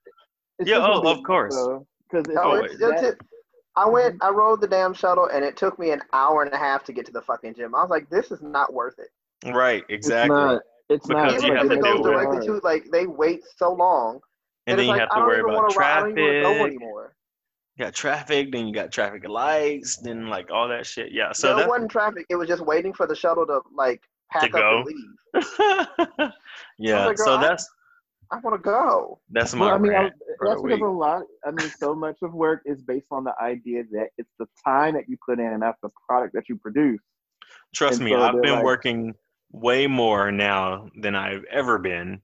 It's 0.60 0.70
Yeah, 0.70 0.78
oh, 0.82 1.02
be 1.02 1.10
of 1.10 1.24
course. 1.24 1.56
Uh, 1.56 1.80
Cause 2.12 2.26
it's 2.28 2.38
oh, 2.38 2.42
always. 2.42 2.72
it's, 2.74 2.82
it's, 2.82 3.02
that- 3.02 3.14
it, 3.14 3.22
I 3.76 3.88
went, 3.88 4.16
mm-hmm. 4.16 4.28
I 4.28 4.30
rode 4.30 4.62
the 4.62 4.68
damn 4.68 4.94
shuttle, 4.94 5.30
and 5.34 5.44
it 5.44 5.58
took 5.58 5.80
me 5.80 5.90
an 5.92 6.02
hour 6.14 6.44
and 6.44 6.54
a 6.54 6.58
half 6.58 6.84
to 6.86 6.94
get 6.94 7.08
to 7.08 7.12
the 7.12 7.24
fucking 7.24 7.56
gym. 7.56 7.74
I 7.74 7.82
was 7.82 7.90
like, 7.90 8.08
this 8.10 8.32
is 8.32 8.42
not 8.42 8.72
worth 8.72 8.94
it. 9.00 9.10
Right, 9.52 9.84
it's 9.90 10.06
exactly. 10.08 10.60
Not. 10.90 10.96
It's 10.96 11.08
not. 11.08 11.28
Because 11.28 11.44
Even 11.44 11.52
you 11.52 11.58
have 11.58 11.68
to 11.70 11.74
it 11.74 11.82
deal 11.82 11.84
goes 11.84 12.04
with 12.04 12.14
directly 12.14 12.48
to, 12.48 12.60
like, 12.64 12.86
they 12.92 13.08
wait 13.08 13.42
so 13.58 13.74
long. 13.74 14.20
and 14.68 14.74
that 14.74 14.78
then 14.78 14.86
you 14.86 14.92
like, 14.92 15.00
have 15.02 15.10
to 15.10 15.20
worry 15.22 15.40
about 15.42 15.54
wanna 15.56 15.76
ride- 15.76 15.98
I 15.98 16.00
don't 16.02 16.12
even 16.12 16.24
wanna 16.24 16.42
go 16.42 16.54
traffic. 16.54 16.66
anymore. 16.76 17.16
You 17.76 17.86
got 17.86 17.94
traffic, 17.96 18.52
then 18.52 18.68
you 18.68 18.74
got 18.74 18.92
traffic 18.92 19.28
lights, 19.28 19.98
then 19.98 20.28
like 20.28 20.52
all 20.52 20.68
that 20.70 20.86
shit. 20.86 21.12
Yeah, 21.12 21.32
so 21.32 21.48
So 21.50 21.56
that 21.56 21.64
it 21.64 21.70
wasn't 21.70 21.92
traffic. 21.92 22.26
It 22.30 22.36
was 22.36 22.48
just 22.48 22.62
waiting 22.66 22.94
for 22.94 23.08
the 23.08 23.16
shuttle 23.16 23.46
to 23.48 23.62
like 23.76 24.02
pack 24.32 24.46
up 24.46 24.52
go. 24.52 24.78
and 24.78 24.86
leave. 24.86 26.32
yeah, 26.78 27.06
like, 27.08 27.18
so 27.18 27.26
girl, 27.26 27.38
I- 27.38 27.42
that's 27.42 27.70
I 28.32 28.40
want 28.40 28.56
to 28.56 28.64
go. 28.64 29.20
that's 29.30 29.54
my 29.54 29.66
Well, 29.68 29.76
I 29.76 29.78
mean, 29.78 29.94
I, 29.94 30.04
that's 30.04 30.16
the 30.18 30.36
because 30.40 30.62
week. 30.64 30.82
a 30.82 30.86
lot. 30.86 31.24
I 31.46 31.52
mean, 31.52 31.70
so 31.78 31.94
much 31.94 32.18
of 32.24 32.34
work 32.34 32.62
is 32.66 32.82
based 32.82 33.06
on 33.12 33.24
the 33.24 33.34
idea 33.42 33.84
that 33.92 34.08
it's 34.18 34.32
the 34.40 34.48
time 34.66 34.96
that 34.96 35.08
you 35.08 35.18
put 35.24 35.40
in 35.40 35.46
and 35.48 35.62
that's 35.62 35.80
the 35.84 35.90
product 36.08 36.34
that 36.34 36.50
you 36.50 36.56
produce. 36.58 37.00
Trust 37.76 37.98
and 38.00 38.06
me, 38.06 38.12
so 38.12 38.22
I've 38.22 38.42
been 38.42 38.56
like- 38.56 38.64
working 38.64 39.14
way 39.54 39.88
more 39.88 40.32
now 40.32 40.90
than 41.00 41.16
I've 41.16 41.46
ever 41.50 41.80
been. 41.80 42.22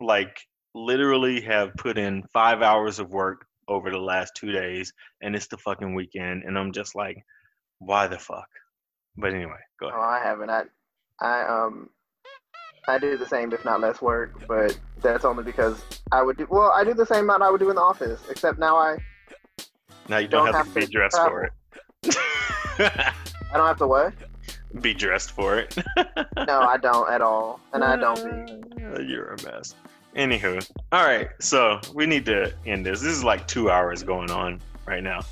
Like 0.00 0.38
literally 0.74 1.40
have 1.40 1.74
put 1.76 1.96
in 1.96 2.22
five 2.34 2.60
hours 2.60 2.98
of 2.98 3.08
work 3.08 3.46
over 3.68 3.90
the 3.90 3.98
last 3.98 4.32
two 4.36 4.52
days, 4.52 4.92
and 5.22 5.34
it's 5.34 5.46
the 5.46 5.56
fucking 5.56 5.94
weekend, 5.94 6.42
and 6.44 6.58
I'm 6.58 6.72
just 6.72 6.94
like, 6.94 7.16
why 7.78 8.06
the 8.06 8.18
fuck? 8.18 8.48
But 9.16 9.32
anyway, 9.32 9.58
go 9.80 9.88
ahead. 9.88 9.98
I 9.98 10.20
haven't. 10.22 10.50
I, 10.50 10.64
I 11.20 11.64
um, 11.64 11.88
I 12.88 12.98
do 12.98 13.16
the 13.16 13.26
same, 13.26 13.52
if 13.52 13.64
not 13.64 13.80
less 13.80 14.02
work, 14.02 14.46
but 14.46 14.78
that's 15.00 15.24
only 15.24 15.42
because 15.42 15.82
I 16.12 16.22
would 16.22 16.36
do. 16.36 16.46
Well, 16.50 16.70
I 16.70 16.84
do 16.84 16.94
the 16.94 17.06
same 17.06 17.24
amount 17.24 17.42
I 17.42 17.50
would 17.50 17.60
do 17.60 17.70
in 17.70 17.76
the 17.76 17.82
office, 17.82 18.20
except 18.30 18.58
now 18.58 18.76
I, 18.76 18.96
Now 20.08 20.18
you 20.18 20.28
don't, 20.28 20.44
don't 20.44 20.54
have, 20.54 20.66
have 20.66 20.74
to 20.74 20.80
be 20.80 20.86
dressed 20.86 21.16
for 21.16 21.44
it. 21.44 21.52
I 22.78 23.12
don't 23.54 23.66
have 23.66 23.78
to 23.78 23.86
what? 23.86 24.12
Be 24.80 24.94
dressed 24.94 25.32
for 25.32 25.58
it. 25.58 25.76
No, 26.46 26.60
I 26.60 26.76
don't 26.76 27.10
at 27.10 27.22
all, 27.22 27.58
and 27.72 27.82
I 27.82 27.96
don't 27.96 28.76
be. 28.76 28.84
Uh, 28.84 29.00
You're 29.00 29.32
a 29.32 29.42
mess. 29.42 29.74
Anywho, 30.14 30.70
all 30.92 31.04
right. 31.04 31.28
So 31.40 31.80
we 31.92 32.06
need 32.06 32.24
to 32.26 32.52
end 32.66 32.86
this. 32.86 33.00
This 33.00 33.12
is 33.16 33.24
like 33.24 33.48
two 33.48 33.68
hours 33.70 34.02
going 34.04 34.30
on 34.30 34.60
right 34.86 35.02
now. 35.02 35.22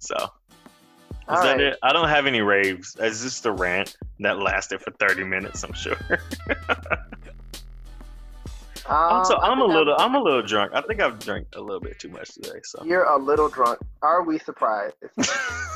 So 0.00 0.16
is 0.16 1.38
All 1.38 1.42
that 1.42 1.52
right. 1.56 1.60
it? 1.60 1.78
I 1.82 1.92
don't 1.92 2.08
have 2.08 2.26
any 2.26 2.40
raves. 2.40 2.96
It's 2.98 3.22
just 3.22 3.46
a 3.46 3.52
rant 3.52 3.96
that 4.20 4.38
lasted 4.38 4.80
for 4.80 4.90
30 4.92 5.24
minutes. 5.24 5.62
I'm 5.62 5.72
sure. 5.72 5.96
Um, 8.84 8.96
I 8.98 9.38
I'm 9.42 9.60
a 9.60 9.64
little, 9.64 9.94
I'm 9.96 10.16
a 10.16 10.20
little 10.20 10.42
drunk. 10.42 10.72
I 10.74 10.80
think 10.80 11.00
I've 11.00 11.20
drank 11.20 11.46
a 11.54 11.60
little 11.60 11.80
bit 11.80 12.00
too 12.00 12.08
much 12.08 12.34
today. 12.34 12.58
So 12.64 12.82
You're 12.84 13.04
a 13.04 13.16
little 13.16 13.48
drunk. 13.48 13.78
Are 14.02 14.24
we 14.24 14.40
surprised? 14.40 14.96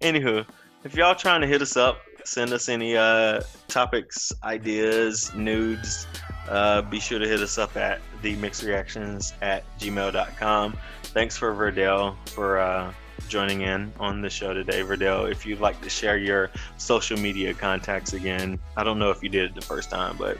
Anywho, 0.00 0.46
if 0.84 0.94
y'all 0.94 1.14
trying 1.14 1.40
to 1.40 1.46
hit 1.46 1.62
us 1.62 1.76
up, 1.76 2.00
send 2.24 2.52
us 2.52 2.68
any 2.68 2.96
uh, 2.96 3.40
topics, 3.68 4.32
ideas, 4.44 5.32
nudes, 5.34 6.06
uh, 6.48 6.82
be 6.82 7.00
sure 7.00 7.18
to 7.18 7.26
hit 7.26 7.40
us 7.40 7.58
up 7.58 7.76
at 7.76 8.00
the 8.22 8.36
mixed 8.36 8.62
reactions 8.62 9.32
at 9.42 9.64
gmail.com. 9.78 10.76
Thanks 11.04 11.36
for 11.36 11.54
Verdell 11.54 12.16
for 12.26 12.58
uh, 12.58 12.92
joining 13.28 13.62
in 13.62 13.92
on 13.98 14.20
the 14.20 14.30
show 14.30 14.52
today. 14.52 14.82
Verdell, 14.82 15.30
if 15.30 15.46
you'd 15.46 15.60
like 15.60 15.80
to 15.80 15.90
share 15.90 16.18
your 16.18 16.50
social 16.76 17.18
media 17.18 17.54
contacts 17.54 18.12
again, 18.12 18.58
I 18.76 18.84
don't 18.84 18.98
know 18.98 19.10
if 19.10 19.22
you 19.22 19.28
did 19.28 19.44
it 19.50 19.54
the 19.54 19.62
first 19.62 19.90
time, 19.90 20.16
but 20.16 20.38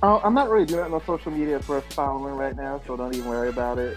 Oh, 0.00 0.20
I'm 0.22 0.32
not 0.32 0.48
really 0.48 0.64
doing 0.64 0.86
it 0.86 0.92
on 0.92 1.04
social 1.04 1.32
media 1.32 1.58
for 1.60 1.80
following 1.80 2.34
right 2.34 2.54
now, 2.54 2.80
so 2.86 2.96
don't 2.96 3.14
even 3.16 3.28
worry 3.28 3.48
about 3.48 3.78
it. 3.78 3.96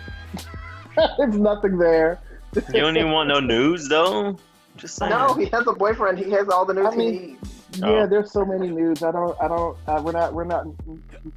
There's 1.18 1.38
nothing 1.38 1.78
there. 1.78 2.20
you 2.56 2.62
don't 2.82 2.98
even 2.98 3.12
want 3.12 3.30
no 3.30 3.40
news, 3.56 3.88
though? 3.88 4.36
Just 4.78 4.96
saying. 4.96 5.10
no, 5.12 5.34
he 5.34 5.46
has 5.48 5.68
a 5.68 5.74
boyfriend. 5.74 6.18
He 6.20 6.32
has 6.32 6.48
all 6.50 6.66
the 6.66 6.74
news 6.74 6.88
I 6.88 6.96
mean- 6.96 7.14
he 7.14 7.20
needs. 7.28 7.58
Yeah, 7.78 7.88
Oh. 8.04 8.08
there's 8.08 8.32
so 8.34 8.44
many 8.44 8.68
nudes. 8.70 9.02
I 9.02 9.14
don't. 9.14 9.42
I 9.42 9.48
don't. 9.48 9.78
Uh, 9.88 10.02
we're 10.04 10.12
not. 10.12 10.34
We're 10.34 10.44
not. 10.44 10.66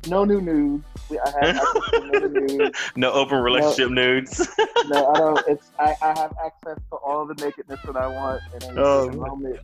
No 0.09 0.25
new 0.25 0.41
nudes. 0.41 0.83
We, 1.09 1.17
I 1.21 1.31
have 1.31 1.57
access 1.57 1.91
to 1.93 2.11
no 2.11 2.27
nudes. 2.27 2.79
no 2.97 3.13
open 3.13 3.39
relationship 3.39 3.91
nudes. 3.91 4.49
No, 4.89 5.11
I 5.13 5.19
don't. 5.19 5.41
It's. 5.47 5.71
I, 5.79 5.95
I 6.03 6.19
have 6.19 6.35
access 6.45 6.79
to 6.91 6.97
all 6.97 7.25
the 7.25 7.35
nakedness 7.35 7.79
that 7.87 7.97
I 7.97 8.09
want 8.09 8.43
at 8.57 8.65
any 8.65 8.77
Oh, 8.79 9.05
given 9.05 9.21
man. 9.21 9.29
moment. 9.31 9.61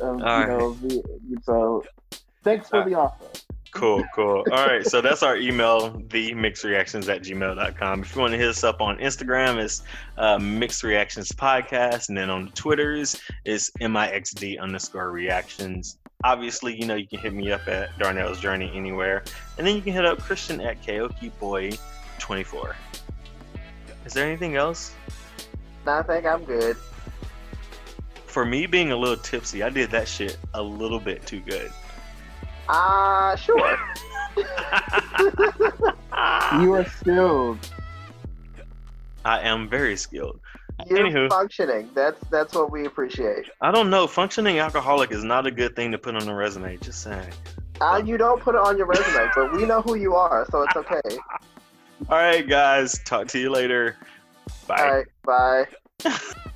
Um, 0.00 0.22
All 0.24 0.40
you 0.40 0.46
know. 0.48 0.72
The, 0.74 1.02
so, 1.44 1.84
thanks 2.42 2.68
for 2.68 2.78
All 2.82 2.84
the 2.88 2.94
offer. 2.94 3.24
Cool, 3.72 4.02
cool. 4.14 4.44
All 4.50 4.66
right, 4.66 4.84
so 4.84 5.00
that's 5.00 5.22
our 5.22 5.36
email, 5.36 6.02
the 6.10 6.32
mixed 6.34 6.64
reactions 6.64 7.08
at 7.08 7.22
gmail.com. 7.22 8.02
If 8.02 8.14
you 8.14 8.20
want 8.20 8.32
to 8.32 8.38
hit 8.38 8.48
us 8.48 8.64
up 8.64 8.80
on 8.80 8.98
Instagram, 8.98 9.62
it's 9.62 9.82
uh, 10.16 10.38
mixed 10.38 10.82
reactions 10.82 11.30
podcast. 11.32 12.08
And 12.08 12.16
then 12.16 12.30
on 12.30 12.46
the 12.46 12.50
Twitters, 12.52 13.20
it's 13.44 13.70
MIXD 13.80 14.58
underscore 14.58 15.10
reactions. 15.10 15.98
Obviously, 16.24 16.80
you 16.80 16.86
know, 16.86 16.94
you 16.96 17.06
can 17.06 17.18
hit 17.18 17.32
me 17.32 17.52
up 17.52 17.68
at 17.68 17.96
Darnell's 17.98 18.40
Journey 18.40 18.70
anywhere. 18.74 19.22
And 19.58 19.66
then 19.66 19.76
you 19.76 19.82
can 19.82 19.92
hit 19.92 20.04
up 20.04 20.18
Christian 20.18 20.60
at 20.60 20.82
Kaoki 20.82 21.30
Boy 21.38 21.72
24. 22.18 22.74
Is 24.06 24.14
there 24.14 24.26
anything 24.26 24.56
else? 24.56 24.94
I 25.86 26.02
think 26.02 26.26
I'm 26.26 26.44
good. 26.44 26.76
For 28.26 28.44
me 28.44 28.66
being 28.66 28.92
a 28.92 28.96
little 28.96 29.16
tipsy, 29.16 29.62
I 29.62 29.70
did 29.70 29.90
that 29.90 30.08
shit 30.08 30.38
a 30.54 30.62
little 30.62 31.00
bit 31.00 31.24
too 31.26 31.40
good. 31.40 31.70
Uh, 32.68 33.36
sure. 33.36 33.78
You 36.60 36.72
are 36.74 36.84
skilled. 36.84 37.58
I 39.24 39.40
am 39.40 39.68
very 39.68 39.96
skilled. 39.96 40.40
You're 40.86 41.00
Anywho. 41.00 41.28
functioning. 41.28 41.90
That's 41.94 42.18
that's 42.30 42.54
what 42.54 42.70
we 42.70 42.86
appreciate. 42.86 43.46
I 43.60 43.70
don't 43.70 43.90
know. 43.90 44.06
Functioning 44.06 44.58
alcoholic 44.58 45.12
is 45.12 45.22
not 45.24 45.46
a 45.46 45.50
good 45.50 45.76
thing 45.76 45.92
to 45.92 45.98
put 45.98 46.14
on 46.16 46.28
a 46.28 46.34
resume. 46.34 46.76
Just 46.78 47.02
saying. 47.02 47.32
Uh, 47.80 48.02
you 48.04 48.16
don't 48.16 48.40
put 48.40 48.54
it 48.54 48.60
on 48.60 48.76
your 48.76 48.86
resume, 48.86 49.28
but 49.34 49.52
we 49.52 49.64
know 49.64 49.82
who 49.82 49.94
you 49.94 50.14
are, 50.14 50.46
so 50.50 50.62
it's 50.62 50.76
okay. 50.76 51.00
All 52.08 52.16
right, 52.18 52.48
guys. 52.48 52.98
Talk 53.04 53.28
to 53.28 53.38
you 53.38 53.50
later. 53.50 53.96
Bye. 54.66 54.76
All 54.78 54.94
right, 54.94 55.66
bye. 56.04 56.48